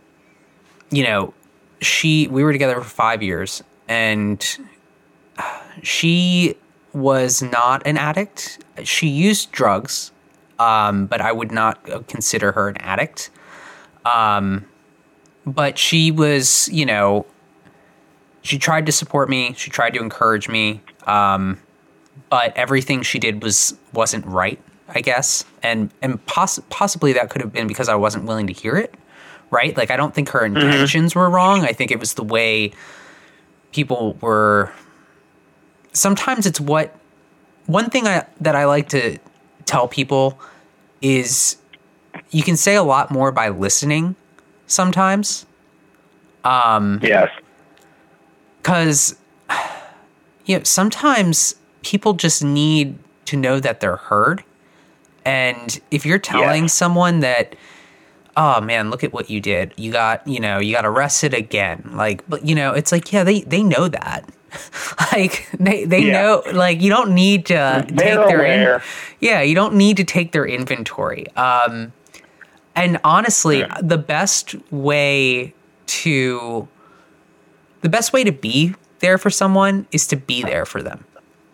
you 0.92 1.04
know, 1.04 1.34
she 1.82 2.28
we 2.28 2.44
were 2.44 2.52
together 2.52 2.76
for 2.76 2.88
five 2.88 3.24
years, 3.24 3.64
and 3.88 4.46
she 5.82 6.56
was 6.96 7.42
not 7.42 7.86
an 7.86 7.98
addict. 7.98 8.64
She 8.84 9.08
used 9.08 9.52
drugs, 9.52 10.12
um, 10.58 11.06
but 11.06 11.22
I 11.22 11.32
would 11.32 11.52
not 11.52 12.08
consider 12.08 12.54
her 12.54 12.70
an 12.70 12.78
addict. 12.78 13.30
Um, 14.06 14.66
but 15.46 15.78
she 15.78 16.10
was, 16.10 16.70
you 16.70 16.86
know, 16.86 17.26
she 18.42 18.58
tried 18.58 18.86
to 18.86 18.92
support 18.92 19.30
me. 19.30 19.54
She 19.58 19.70
tried 19.70 19.92
to 19.92 20.00
encourage 20.00 20.48
me. 20.48 20.82
Um, 21.06 21.60
but 22.30 22.56
everything 22.56 23.02
she 23.02 23.20
did 23.20 23.44
was 23.44 23.76
wasn't 23.94 24.26
right, 24.26 24.60
I 24.90 25.02
guess, 25.02 25.44
and 25.62 25.92
and 26.02 26.24
poss- 26.26 26.60
possibly 26.70 27.14
that 27.14 27.30
could 27.30 27.42
have 27.42 27.52
been 27.52 27.68
because 27.68 27.90
I 27.90 27.96
wasn't 27.96 28.26
willing 28.26 28.48
to 28.48 28.54
hear 28.54 28.78
it, 28.78 28.96
right? 29.52 29.76
Like 29.76 29.92
I 29.92 29.98
don't 29.98 30.14
think 30.14 30.30
her 30.30 30.46
intentions 30.46 31.14
were 31.14 31.30
wrong. 31.30 31.62
I 31.62 31.74
think 31.74 31.92
it 31.92 32.00
was 32.00 32.14
the 32.14 32.24
way 32.24 32.72
people 33.74 34.18
were. 34.22 34.72
Sometimes 35.96 36.46
it's 36.46 36.60
what 36.60 36.96
one 37.66 37.90
thing 37.90 38.06
I 38.08 38.26
that 38.42 38.56
I 38.56 38.66
like 38.66 38.90
to 38.90 39.18
tell 39.66 39.88
people 39.88 40.40
is 41.02 41.58
you 42.32 42.44
can 42.44 42.58
say 42.58 42.76
a 42.76 42.84
lot 42.84 43.10
more 43.12 43.32
by 43.32 43.50
listening 43.50 44.16
sometimes. 44.68 45.46
Um, 46.44 47.00
yes. 47.02 47.30
because 48.58 49.16
you 50.46 50.58
know 50.58 50.64
sometimes 50.64 51.56
people 51.82 52.14
just 52.14 52.44
need 52.44 52.98
to 53.26 53.36
know 53.38 53.60
that 53.60 53.80
they're 53.80 53.96
heard. 53.96 54.44
And 55.26 55.80
if 55.90 56.06
you're 56.06 56.20
telling 56.20 56.64
Yeah. 56.64 56.68
someone 56.68 57.22
that 57.22 57.56
oh 58.38 58.62
man 58.62 58.90
look 58.92 59.04
at 59.04 59.12
what 59.14 59.30
you 59.30 59.40
did. 59.42 59.74
You 59.78 59.92
got 59.92 60.28
you 60.28 60.40
know 60.40 60.60
you 60.60 60.72
got 60.74 60.86
arrested 60.86 61.34
again. 61.34 61.90
Like 61.94 62.28
but 62.30 62.46
you 62.46 62.54
know 62.54 62.74
it's 62.74 62.92
like 62.92 63.12
yeah 63.12 63.24
they 63.24 63.42
they 63.42 63.64
know 63.64 63.88
that 63.88 64.30
like 65.14 65.48
they 65.60 65.86
they 65.86 65.99
Yeah. 65.99 66.14
know 66.22 66.44
like 66.53 66.82
you 66.82 66.90
don't 66.90 67.14
need 67.14 67.45
to 67.48 67.84
take 67.88 67.95
They're 67.95 68.27
their 68.27 68.45
in, 68.76 68.82
yeah 69.19 69.41
you 69.41 69.56
don't 69.56 69.76
need 69.76 69.98
to 69.98 70.03
take 70.03 70.32
their 70.32 70.45
inventory 70.45 71.27
um 71.36 71.91
and 72.76 72.99
honestly 73.03 73.60
Yeah. 73.60 73.77
the 73.82 73.98
best 73.98 74.56
way 74.72 75.53
to 75.88 76.68
the 77.82 77.90
best 77.90 78.14
way 78.14 78.23
to 78.23 78.32
be 78.32 78.73
there 78.99 79.18
for 79.18 79.30
someone 79.30 79.86
is 79.91 80.07
to 80.07 80.15
be 80.15 80.41
there 80.41 80.65
for 80.65 80.82
them. 80.82 81.06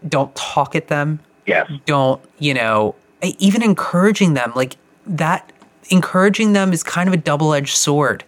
Don't 0.07 0.33
talk 0.35 0.75
at 0.75 0.87
them. 0.87 1.19
Yes. 1.45 1.69
Don't, 1.85 2.21
you 2.39 2.53
know, 2.53 2.95
even 3.39 3.61
encouraging 3.61 4.33
them 4.35 4.53
like 4.55 4.77
that 5.05 5.51
encouraging 5.89 6.53
them 6.53 6.71
is 6.71 6.83
kind 6.83 7.09
of 7.09 7.13
a 7.13 7.17
double-edged 7.17 7.75
sword. 7.75 8.23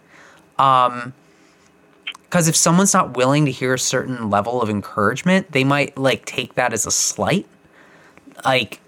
Um 0.58 1.14
cuz 2.34 2.48
if 2.48 2.56
someone's 2.56 2.92
not 2.92 3.16
willing 3.16 3.44
to 3.46 3.52
hear 3.52 3.74
a 3.74 3.78
certain 3.78 4.28
level 4.30 4.60
of 4.60 4.68
encouragement, 4.68 5.52
they 5.52 5.64
might 5.64 5.96
like 5.96 6.24
take 6.24 6.54
that 6.54 6.72
as 6.72 6.86
a 6.86 6.90
slight. 6.90 7.46
Like 8.44 8.80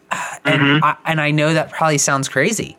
and 0.44 0.84
I, 0.84 0.96
and 1.04 1.20
I 1.20 1.30
know 1.30 1.54
that 1.54 1.70
probably 1.70 1.98
sounds 1.98 2.28
crazy. 2.28 2.76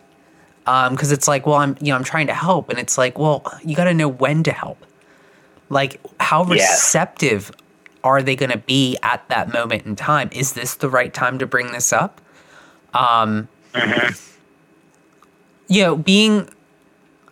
Um 0.65 0.95
cuz 0.97 1.11
it's 1.11 1.27
like, 1.27 1.45
well, 1.45 1.55
I'm 1.55 1.77
you 1.79 1.91
know, 1.91 1.95
I'm 1.95 2.03
trying 2.03 2.27
to 2.27 2.33
help 2.33 2.69
and 2.69 2.79
it's 2.79 2.97
like, 2.97 3.17
well, 3.17 3.43
you 3.63 3.75
got 3.75 3.85
to 3.85 3.93
know 3.93 4.07
when 4.09 4.43
to 4.43 4.51
help. 4.51 4.85
Like 5.69 5.99
how 6.19 6.43
receptive 6.43 7.51
are 8.03 8.21
they 8.21 8.35
going 8.35 8.51
to 8.51 8.57
be 8.57 8.97
at 9.03 9.27
that 9.29 9.51
moment 9.51 9.85
in 9.85 9.95
time? 9.95 10.29
Is 10.31 10.53
this 10.53 10.75
the 10.75 10.89
right 10.89 11.13
time 11.13 11.39
to 11.39 11.47
bring 11.47 11.71
this 11.71 11.91
up? 11.91 12.21
Um 12.93 13.47
you 15.67 15.83
know 15.83 15.95
being 15.95 16.49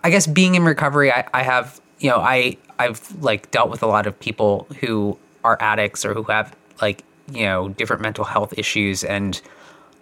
i 0.03 0.10
guess 0.10 0.28
being 0.28 0.56
in 0.56 0.64
recovery 0.64 1.12
I, 1.12 1.26
I 1.34 1.44
have 1.44 1.80
you 2.00 2.10
know 2.10 2.18
i 2.18 2.58
i've 2.80 3.02
like 3.24 3.50
dealt 3.52 3.70
with 3.70 3.82
a 3.84 3.88
lot 3.88 4.06
of 4.08 4.20
people 4.20 4.68
who 4.80 5.18
are 5.44 5.58
addicts 5.62 6.06
or 6.06 6.14
who 6.14 6.24
have 6.24 6.56
like 6.82 7.04
you 7.32 7.44
know 7.46 7.70
different 7.70 8.02
mental 8.02 8.26
health 8.26 8.54
issues 8.58 9.04
and 9.04 9.42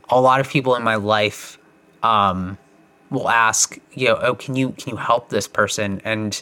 a 0.10 0.20
lot 0.20 0.40
of 0.40 0.50
people 0.50 0.76
in 0.76 0.84
my 0.84 0.96
life 0.96 1.58
um 2.04 2.58
will 3.10 3.30
ask 3.30 3.78
you 3.94 4.08
know 4.08 4.20
oh 4.22 4.34
can 4.36 4.56
you 4.56 4.72
can 4.72 4.92
you 4.92 4.96
help 4.98 5.30
this 5.30 5.48
person 5.48 6.02
and 6.04 6.42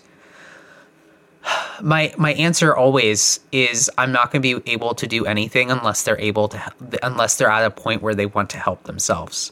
my 1.82 2.14
my 2.18 2.34
answer 2.34 2.76
always 2.76 3.40
is 3.52 3.90
I'm 3.98 4.12
not 4.12 4.32
going 4.32 4.42
to 4.44 4.62
be 4.62 4.72
able 4.72 4.94
to 4.96 5.08
do 5.08 5.26
anything 5.26 5.72
unless 5.72 6.04
they're 6.04 6.20
able 6.20 6.48
to 6.50 6.72
unless 7.02 7.38
they're 7.38 7.50
at 7.50 7.66
a 7.66 7.72
point 7.72 8.02
where 8.02 8.14
they 8.14 8.28
want 8.28 8.50
to 8.52 8.58
help 8.58 8.84
themselves. 8.84 9.52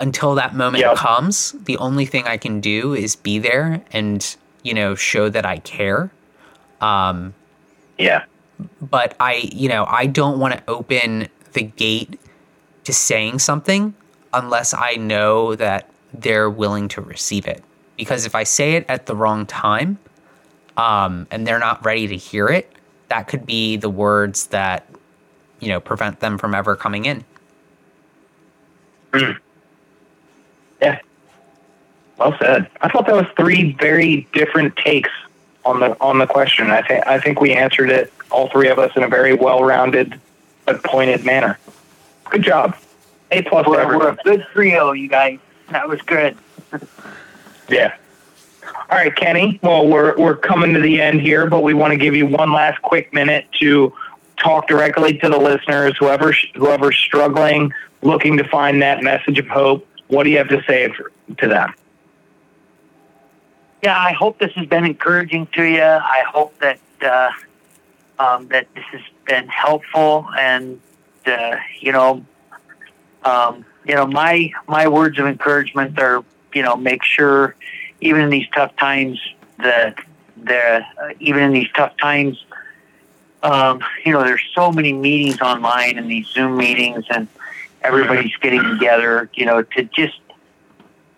Until 0.00 0.34
that 0.36 0.54
moment 0.54 0.80
Yeah. 0.80 0.94
comes, 0.94 1.52
the 1.52 1.76
only 1.76 2.06
thing 2.06 2.26
I 2.26 2.38
can 2.38 2.60
do 2.60 2.94
is 2.94 3.16
be 3.16 3.38
there 3.38 3.82
and 3.92 4.34
you 4.62 4.74
know 4.74 4.94
show 4.94 5.28
that 5.28 5.46
I 5.46 5.58
care. 5.58 6.10
Um, 6.80 7.34
Yeah. 7.98 8.24
but 8.80 9.14
I 9.20 9.48
you 9.52 9.68
know 9.68 9.84
I 9.88 10.06
don't 10.06 10.38
want 10.38 10.54
to 10.54 10.62
open 10.68 11.28
the 11.52 11.62
gate 11.62 12.18
to 12.84 12.92
saying 12.92 13.38
something 13.38 13.94
unless 14.32 14.72
I 14.74 14.94
know 14.94 15.54
that 15.56 15.90
they're 16.14 16.50
willing 16.50 16.88
to 16.88 17.00
receive 17.00 17.46
it. 17.46 17.62
Because 17.96 18.26
if 18.26 18.34
I 18.34 18.44
say 18.44 18.74
it 18.74 18.86
at 18.88 19.06
the 19.06 19.14
wrong 19.14 19.46
time, 19.46 19.98
um, 20.76 21.26
and 21.30 21.46
they're 21.46 21.58
not 21.58 21.84
ready 21.84 22.06
to 22.08 22.16
hear 22.16 22.48
it, 22.48 22.72
that 23.08 23.28
could 23.28 23.44
be 23.44 23.76
the 23.76 23.90
words 23.90 24.46
that, 24.48 24.86
you 25.60 25.68
know, 25.68 25.80
prevent 25.80 26.20
them 26.20 26.38
from 26.38 26.54
ever 26.54 26.76
coming 26.76 27.04
in. 27.04 27.24
Yeah. 30.80 31.00
Well 32.20 32.36
said. 32.38 32.68
I 32.82 32.90
thought 32.90 33.06
that 33.06 33.14
was 33.14 33.26
three 33.34 33.72
very 33.72 34.28
different 34.34 34.76
takes 34.76 35.08
on 35.64 35.80
the 35.80 35.98
on 36.02 36.18
the 36.18 36.26
question. 36.26 36.70
I 36.70 36.82
think 36.82 37.06
I 37.06 37.18
think 37.18 37.40
we 37.40 37.54
answered 37.54 37.90
it 37.90 38.12
all 38.30 38.50
three 38.50 38.68
of 38.68 38.78
us 38.78 38.92
in 38.94 39.02
a 39.02 39.08
very 39.08 39.32
well 39.32 39.64
rounded 39.64 40.20
but 40.66 40.84
pointed 40.84 41.24
manner. 41.24 41.58
Good 42.28 42.42
job. 42.42 42.76
A 43.30 43.40
plus 43.42 43.66
We're, 43.66 43.96
we're 43.96 44.10
a 44.10 44.16
good 44.22 44.46
trio, 44.52 44.92
you 44.92 45.08
guys. 45.08 45.38
That 45.70 45.88
was 45.88 46.00
good. 46.02 46.36
Yeah. 47.68 47.94
All 48.64 48.98
right, 48.98 49.14
Kenny. 49.14 49.60
Well, 49.62 49.86
we're 49.86 50.18
we're 50.18 50.34
coming 50.34 50.74
to 50.74 50.80
the 50.80 51.00
end 51.00 51.20
here, 51.20 51.46
but 51.46 51.62
we 51.62 51.72
want 51.72 51.92
to 51.92 51.96
give 51.96 52.16
you 52.16 52.26
one 52.26 52.52
last 52.52 52.82
quick 52.82 53.14
minute 53.14 53.46
to 53.60 53.94
talk 54.36 54.66
directly 54.66 55.16
to 55.18 55.28
the 55.28 55.38
listeners, 55.38 55.96
whoever 55.96 56.34
whoever's 56.56 56.96
struggling, 56.96 57.72
looking 58.02 58.36
to 58.38 58.44
find 58.48 58.82
that 58.82 59.04
message 59.04 59.38
of 59.38 59.46
hope. 59.46 59.86
what 60.08 60.24
do 60.24 60.30
you 60.30 60.38
have 60.38 60.48
to 60.48 60.60
say 60.64 60.92
for, 60.92 61.12
to 61.36 61.46
them? 61.46 61.72
Yeah, 63.82 63.98
I 63.98 64.12
hope 64.12 64.38
this 64.38 64.52
has 64.52 64.66
been 64.66 64.84
encouraging 64.84 65.46
to 65.54 65.64
you. 65.64 65.82
I 65.82 66.22
hope 66.28 66.58
that 66.58 66.78
uh, 67.02 67.30
um, 68.18 68.48
that 68.48 68.72
this 68.74 68.84
has 68.92 69.00
been 69.26 69.48
helpful, 69.48 70.26
and 70.38 70.80
uh, 71.26 71.56
you 71.80 71.92
know, 71.92 72.24
um, 73.24 73.64
you 73.86 73.94
know, 73.94 74.06
my 74.06 74.52
my 74.68 74.86
words 74.86 75.18
of 75.18 75.26
encouragement 75.26 75.98
are, 75.98 76.22
you 76.52 76.62
know, 76.62 76.76
make 76.76 77.02
sure 77.02 77.56
even 78.02 78.20
in 78.20 78.30
these 78.30 78.46
tough 78.54 78.76
times 78.76 79.18
that 79.58 79.98
the 80.36 80.84
uh, 81.02 81.14
even 81.18 81.42
in 81.42 81.52
these 81.52 81.68
tough 81.74 81.96
times, 81.96 82.44
um, 83.42 83.82
you 84.04 84.12
know, 84.12 84.22
there's 84.22 84.44
so 84.54 84.70
many 84.70 84.92
meetings 84.92 85.40
online 85.40 85.96
and 85.96 86.10
these 86.10 86.26
Zoom 86.26 86.58
meetings, 86.58 87.06
and 87.08 87.28
everybody's 87.80 88.36
getting 88.36 88.62
together. 88.62 89.30
You 89.32 89.46
know, 89.46 89.62
to 89.62 89.84
just 89.84 90.20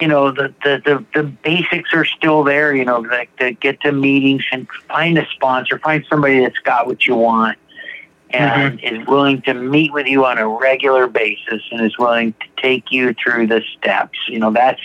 you 0.02 0.08
know 0.08 0.32
the, 0.32 0.52
the, 0.64 0.82
the, 0.84 1.04
the 1.14 1.22
basics 1.22 1.94
are 1.94 2.04
still 2.04 2.42
there 2.42 2.74
you 2.74 2.84
know 2.84 2.98
like 2.98 3.34
to 3.36 3.52
get 3.52 3.80
to 3.82 3.92
meetings 3.92 4.42
and 4.50 4.66
find 4.88 5.16
a 5.16 5.24
sponsor 5.26 5.78
find 5.78 6.04
somebody 6.10 6.40
that's 6.40 6.58
got 6.58 6.88
what 6.88 7.06
you 7.06 7.14
want 7.14 7.56
and 8.30 8.80
mm-hmm. 8.80 8.96
is 8.96 9.06
willing 9.06 9.40
to 9.42 9.54
meet 9.54 9.92
with 9.92 10.08
you 10.08 10.24
on 10.24 10.38
a 10.38 10.48
regular 10.48 11.06
basis 11.06 11.62
and 11.70 11.80
is 11.86 11.96
willing 11.98 12.32
to 12.32 12.46
take 12.60 12.90
you 12.90 13.14
through 13.14 13.46
the 13.46 13.62
steps 13.78 14.18
you 14.26 14.40
know 14.40 14.50
that's 14.50 14.80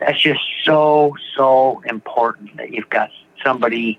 that's 0.00 0.20
just 0.20 0.42
so 0.64 1.16
so 1.34 1.80
important 1.86 2.54
that 2.58 2.70
you've 2.74 2.90
got 2.90 3.08
somebody 3.42 3.98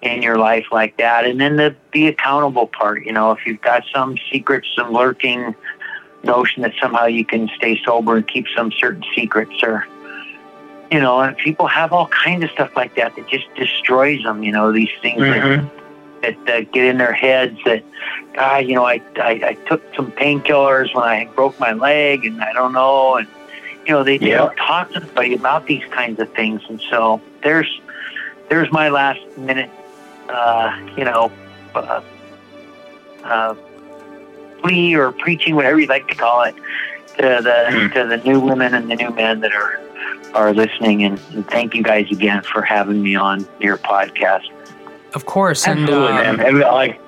in 0.00 0.22
your 0.22 0.38
life 0.38 0.64
like 0.72 0.96
that 0.96 1.26
and 1.26 1.38
then 1.38 1.56
the 1.56 1.76
the 1.92 2.06
accountable 2.06 2.68
part 2.68 3.04
you 3.04 3.12
know 3.12 3.32
if 3.32 3.40
you've 3.44 3.60
got 3.60 3.84
some 3.94 4.16
secrets 4.32 4.66
some 4.74 4.94
lurking 4.94 5.54
notion 6.22 6.62
that 6.62 6.72
somehow 6.80 7.06
you 7.06 7.24
can 7.24 7.48
stay 7.56 7.80
sober 7.84 8.16
and 8.16 8.26
keep 8.26 8.46
some 8.54 8.70
certain 8.72 9.04
secrets 9.14 9.62
or 9.62 9.86
you 10.90 11.00
know 11.00 11.20
and 11.20 11.36
people 11.36 11.66
have 11.66 11.92
all 11.92 12.08
kinds 12.08 12.44
of 12.44 12.50
stuff 12.50 12.74
like 12.76 12.94
that 12.96 13.14
that 13.16 13.28
just 13.28 13.52
destroys 13.54 14.22
them 14.22 14.42
you 14.42 14.52
know 14.52 14.72
these 14.72 14.90
things 15.00 15.20
mm-hmm. 15.20 15.66
that, 16.22 16.46
that, 16.46 16.72
get 16.72 16.84
in 16.84 16.98
their 16.98 17.12
heads 17.12 17.58
that 17.64 17.82
ah 18.38 18.58
you 18.58 18.74
know 18.74 18.84
I, 18.84 19.00
I 19.16 19.30
i 19.44 19.54
took 19.66 19.82
some 19.94 20.12
painkillers 20.12 20.94
when 20.94 21.04
i 21.04 21.24
broke 21.34 21.58
my 21.58 21.72
leg 21.72 22.26
and 22.26 22.42
i 22.42 22.52
don't 22.52 22.72
know 22.72 23.16
and 23.16 23.28
you 23.86 23.94
know 23.94 24.04
they, 24.04 24.18
they 24.18 24.30
don't 24.30 24.56
talk 24.56 24.90
to 24.92 24.96
anybody 24.96 25.34
about 25.34 25.66
these 25.66 25.84
kinds 25.90 26.20
of 26.20 26.32
things 26.34 26.60
and 26.68 26.80
so 26.90 27.20
there's 27.42 27.80
there's 28.48 28.70
my 28.72 28.88
last 28.88 29.20
minute 29.38 29.70
uh 30.28 30.76
you 30.96 31.04
know 31.04 31.32
uh, 31.74 32.02
uh 33.24 33.54
plea 34.62 34.94
or 34.94 35.12
preaching, 35.12 35.54
whatever 35.54 35.78
you'd 35.78 35.88
like 35.88 36.08
to 36.08 36.14
call 36.14 36.42
it, 36.42 36.54
to 37.16 37.40
the 37.42 37.66
mm. 37.68 37.92
to 37.92 38.06
the 38.06 38.16
new 38.18 38.40
women 38.40 38.74
and 38.74 38.90
the 38.90 38.96
new 38.96 39.10
men 39.10 39.40
that 39.40 39.52
are 39.52 39.80
are 40.34 40.52
listening. 40.54 41.02
And, 41.02 41.20
and, 41.32 41.46
thank 41.48 41.74
you 41.74 41.82
guys 41.82 42.10
again 42.10 42.42
for 42.42 42.62
having 42.62 43.02
me 43.02 43.16
on 43.16 43.46
your 43.58 43.78
podcast. 43.78 44.48
Of 45.14 45.26
course, 45.26 45.66
absolutely, 45.66 45.94
and, 45.94 46.40
uh, 46.40 46.44
man. 46.44 46.46
And 46.46 46.58
like, 46.60 47.00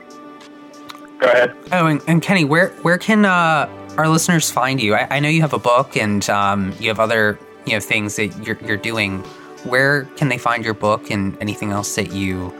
go 1.18 1.28
ahead. 1.28 1.56
Oh, 1.70 1.86
and, 1.86 2.02
and 2.08 2.22
Kenny, 2.22 2.44
where 2.44 2.70
where 2.82 2.98
can 2.98 3.24
uh, 3.24 3.68
our 3.96 4.08
listeners 4.08 4.50
find 4.50 4.80
you? 4.80 4.94
I, 4.94 5.16
I, 5.16 5.20
know 5.20 5.28
you 5.28 5.40
have 5.42 5.52
a 5.52 5.58
book 5.58 5.96
and 5.96 6.28
um, 6.28 6.74
you 6.80 6.88
have 6.88 6.98
other 6.98 7.38
you 7.64 7.74
know 7.74 7.80
things 7.80 8.16
that 8.16 8.28
you're 8.44 8.58
you're 8.62 8.76
doing. 8.76 9.20
Where 9.64 10.04
can 10.16 10.28
they 10.28 10.38
find 10.38 10.64
your 10.64 10.74
book 10.74 11.10
and 11.10 11.38
anything 11.40 11.70
else 11.70 11.94
that 11.94 12.10
you 12.10 12.52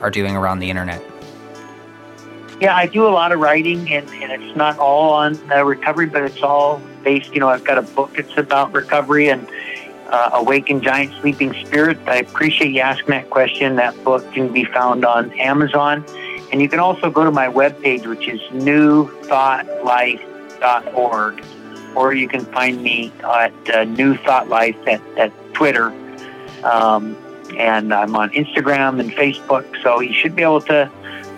are 0.00 0.10
doing 0.10 0.36
around 0.36 0.60
the 0.60 0.70
internet? 0.70 1.02
Yeah, 2.60 2.76
I 2.76 2.86
do 2.86 3.04
a 3.06 3.10
lot 3.10 3.32
of 3.32 3.40
writing, 3.40 3.92
and, 3.92 4.08
and 4.10 4.30
it's 4.30 4.56
not 4.56 4.78
all 4.78 5.12
on 5.12 5.36
uh, 5.50 5.64
recovery, 5.64 6.06
but 6.06 6.22
it's 6.22 6.40
all 6.42 6.80
based. 7.02 7.34
You 7.34 7.40
know, 7.40 7.48
I've 7.48 7.64
got 7.64 7.78
a 7.78 7.82
book 7.82 8.14
that's 8.16 8.38
about 8.38 8.72
recovery 8.72 9.28
and 9.28 9.48
uh, 10.08 10.30
Awaken 10.34 10.80
Giant 10.80 11.12
Sleeping 11.20 11.52
Spirit. 11.66 11.98
I 12.06 12.18
appreciate 12.18 12.70
you 12.70 12.78
asking 12.80 13.08
that 13.08 13.28
question. 13.30 13.74
That 13.76 14.04
book 14.04 14.32
can 14.32 14.52
be 14.52 14.64
found 14.64 15.04
on 15.04 15.32
Amazon. 15.32 16.04
And 16.52 16.62
you 16.62 16.68
can 16.68 16.78
also 16.78 17.10
go 17.10 17.24
to 17.24 17.32
my 17.32 17.48
webpage, 17.48 18.06
which 18.06 18.28
is 18.28 18.40
newthoughtlife.org, 18.52 21.44
or 21.96 22.14
you 22.14 22.28
can 22.28 22.44
find 22.44 22.80
me 22.80 23.12
at 23.24 23.70
uh, 23.70 23.82
New 23.84 24.16
Thought 24.18 24.48
Life 24.48 24.76
at, 24.86 25.00
at 25.18 25.32
Twitter. 25.54 25.88
Um, 26.62 27.16
and 27.56 27.92
I'm 27.92 28.14
on 28.14 28.30
Instagram 28.30 29.00
and 29.00 29.10
Facebook, 29.10 29.66
so 29.82 29.98
you 30.00 30.14
should 30.14 30.36
be 30.36 30.42
able 30.42 30.60
to 30.62 30.88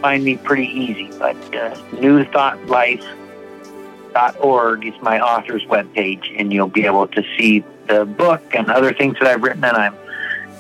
find 0.00 0.24
me 0.24 0.36
pretty 0.36 0.66
easy. 0.66 1.10
But 1.18 1.36
uh, 1.54 1.74
newthoughtlife.org 1.92 4.86
is 4.86 4.94
my 5.02 5.20
author's 5.20 5.64
webpage, 5.64 6.34
and 6.38 6.52
you'll 6.52 6.68
be 6.68 6.86
able 6.86 7.08
to 7.08 7.24
see 7.36 7.64
the 7.88 8.04
book 8.04 8.54
and 8.54 8.70
other 8.70 8.92
things 8.92 9.18
that 9.18 9.26
I've 9.28 9.42
written. 9.42 9.64
And 9.64 9.76
I'm 9.76 9.96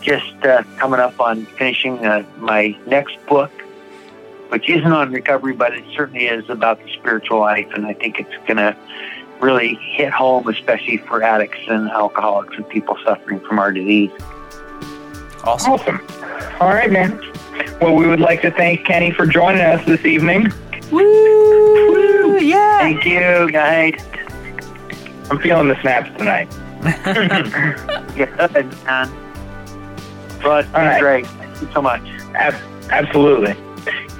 just 0.02 0.44
uh, 0.44 0.64
coming 0.76 0.98
up 1.00 1.20
on 1.20 1.46
finishing 1.46 2.04
uh, 2.04 2.24
my 2.38 2.76
next 2.86 3.24
book, 3.26 3.50
which 4.48 4.68
isn't 4.68 4.92
on 4.92 5.12
recovery, 5.12 5.54
but 5.54 5.74
it 5.74 5.84
certainly 5.94 6.26
is 6.26 6.48
about 6.48 6.82
the 6.82 6.92
spiritual 6.92 7.40
life. 7.40 7.68
And 7.74 7.86
I 7.86 7.94
think 7.94 8.20
it's 8.20 8.36
going 8.46 8.58
to 8.58 8.76
really 9.40 9.74
hit 9.74 10.12
home, 10.12 10.46
especially 10.48 10.98
for 10.98 11.22
addicts 11.22 11.60
and 11.68 11.90
alcoholics 11.90 12.56
and 12.56 12.68
people 12.68 12.96
suffering 13.04 13.40
from 13.40 13.58
our 13.58 13.72
disease. 13.72 14.10
Awesome. 15.46 15.72
Awesome. 15.72 16.00
All 16.60 16.68
right, 16.68 16.90
man. 16.90 17.20
Well, 17.80 17.94
we 17.94 18.06
would 18.06 18.20
like 18.20 18.42
to 18.42 18.50
thank 18.50 18.84
Kenny 18.84 19.10
for 19.10 19.26
joining 19.26 19.60
us 19.62 19.84
this 19.86 20.04
evening. 20.04 20.52
Woo! 20.90 21.00
Woo! 21.00 22.38
Yeah. 22.38 22.80
Thank 22.80 23.04
you, 23.04 23.50
guys. 23.50 23.94
I'm 25.30 25.38
feeling 25.40 25.68
the 25.68 25.80
snaps 25.80 26.10
tonight. 26.18 26.48
Good, 28.16 28.84
man. 28.84 29.10
But 30.42 30.72
right. 30.72 31.00
great. 31.00 31.26
Thank 31.26 31.60
you 31.62 31.68
so 31.72 31.82
much. 31.82 32.02
Ab- 32.34 32.54
absolutely. 32.90 33.54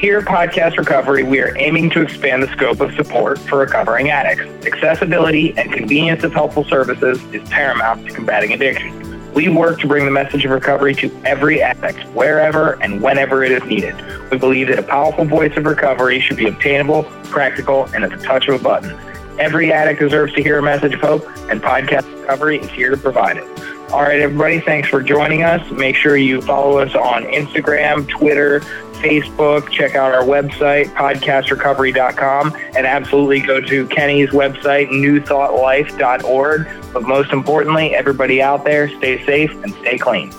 Here 0.01 0.19
at 0.19 0.24
Podcast 0.24 0.77
Recovery, 0.77 1.23
we 1.23 1.40
are 1.40 1.57
aiming 1.57 1.90
to 1.90 2.03
expand 2.03 2.43
the 2.43 2.48
scope 2.48 2.81
of 2.81 2.94
support 2.94 3.39
for 3.39 3.59
recovering 3.59 4.11
addicts. 4.11 4.66
Accessibility 4.66 5.57
and 5.57 5.73
convenience 5.73 6.23
of 6.24 6.32
helpful 6.32 6.65
services 6.65 7.23
is 7.32 7.48
paramount 7.48 8.07
to 8.07 8.12
combating 8.12 8.53
addiction. 8.53 9.05
We 9.35 9.48
work 9.48 9.81
to 9.81 9.86
bring 9.86 10.05
the 10.05 10.11
message 10.11 10.44
of 10.44 10.51
recovery 10.51 10.94
to 10.97 11.11
every 11.24 11.62
addict, 11.62 11.98
wherever 12.15 12.81
and 12.82 13.03
whenever 13.03 13.44
it 13.44 13.53
is 13.53 13.62
needed. 13.65 13.94
We 14.31 14.39
believe 14.39 14.69
that 14.69 14.78
a 14.78 14.82
powerful 14.82 15.24
voice 15.24 15.57
of 15.57 15.66
recovery 15.66 16.20
should 16.20 16.39
be 16.39 16.48
obtainable, 16.48 17.05
practical, 17.24 17.85
and 17.94 18.03
at 18.05 18.11
the 18.11 18.16
touch 18.16 18.48
of 18.48 18.61
a 18.61 18.65
button. 18.65 18.98
Every 19.39 19.73
addict 19.73 20.01
deserves 20.01 20.32
to 20.35 20.43
hear 20.43 20.59
a 20.59 20.62
message 20.62 20.94
of 20.94 21.01
hope, 21.01 21.27
and 21.51 21.61
Podcast 21.62 22.11
Recovery 22.20 22.59
is 22.59 22.70
here 22.70 22.90
to 22.90 22.97
provide 22.97 23.36
it. 23.36 23.44
All 23.93 24.03
right, 24.03 24.19
everybody, 24.19 24.61
thanks 24.61 24.89
for 24.89 25.03
joining 25.03 25.43
us. 25.43 25.70
Make 25.70 25.94
sure 25.94 26.16
you 26.16 26.40
follow 26.40 26.78
us 26.78 26.94
on 26.94 27.24
Instagram, 27.24 28.09
Twitter, 28.09 28.61
Facebook. 28.97 29.70
Check 29.70 29.94
out 29.94 30.14
our 30.14 30.23
website, 30.23 30.86
podcastrecovery.com, 30.94 32.55
and 32.77 32.86
absolutely 32.86 33.40
go 33.40 33.60
to 33.60 33.86
Kenny's 33.89 34.31
website, 34.31 34.89
newthoughtlife.org. 34.89 36.68
But 36.93 37.02
most 37.02 37.32
importantly, 37.32 37.94
everybody 37.94 38.43
out 38.43 38.64
there, 38.64 38.89
stay 38.89 39.24
safe 39.24 39.52
and 39.62 39.73
stay 39.74 39.98
clean. 39.98 40.32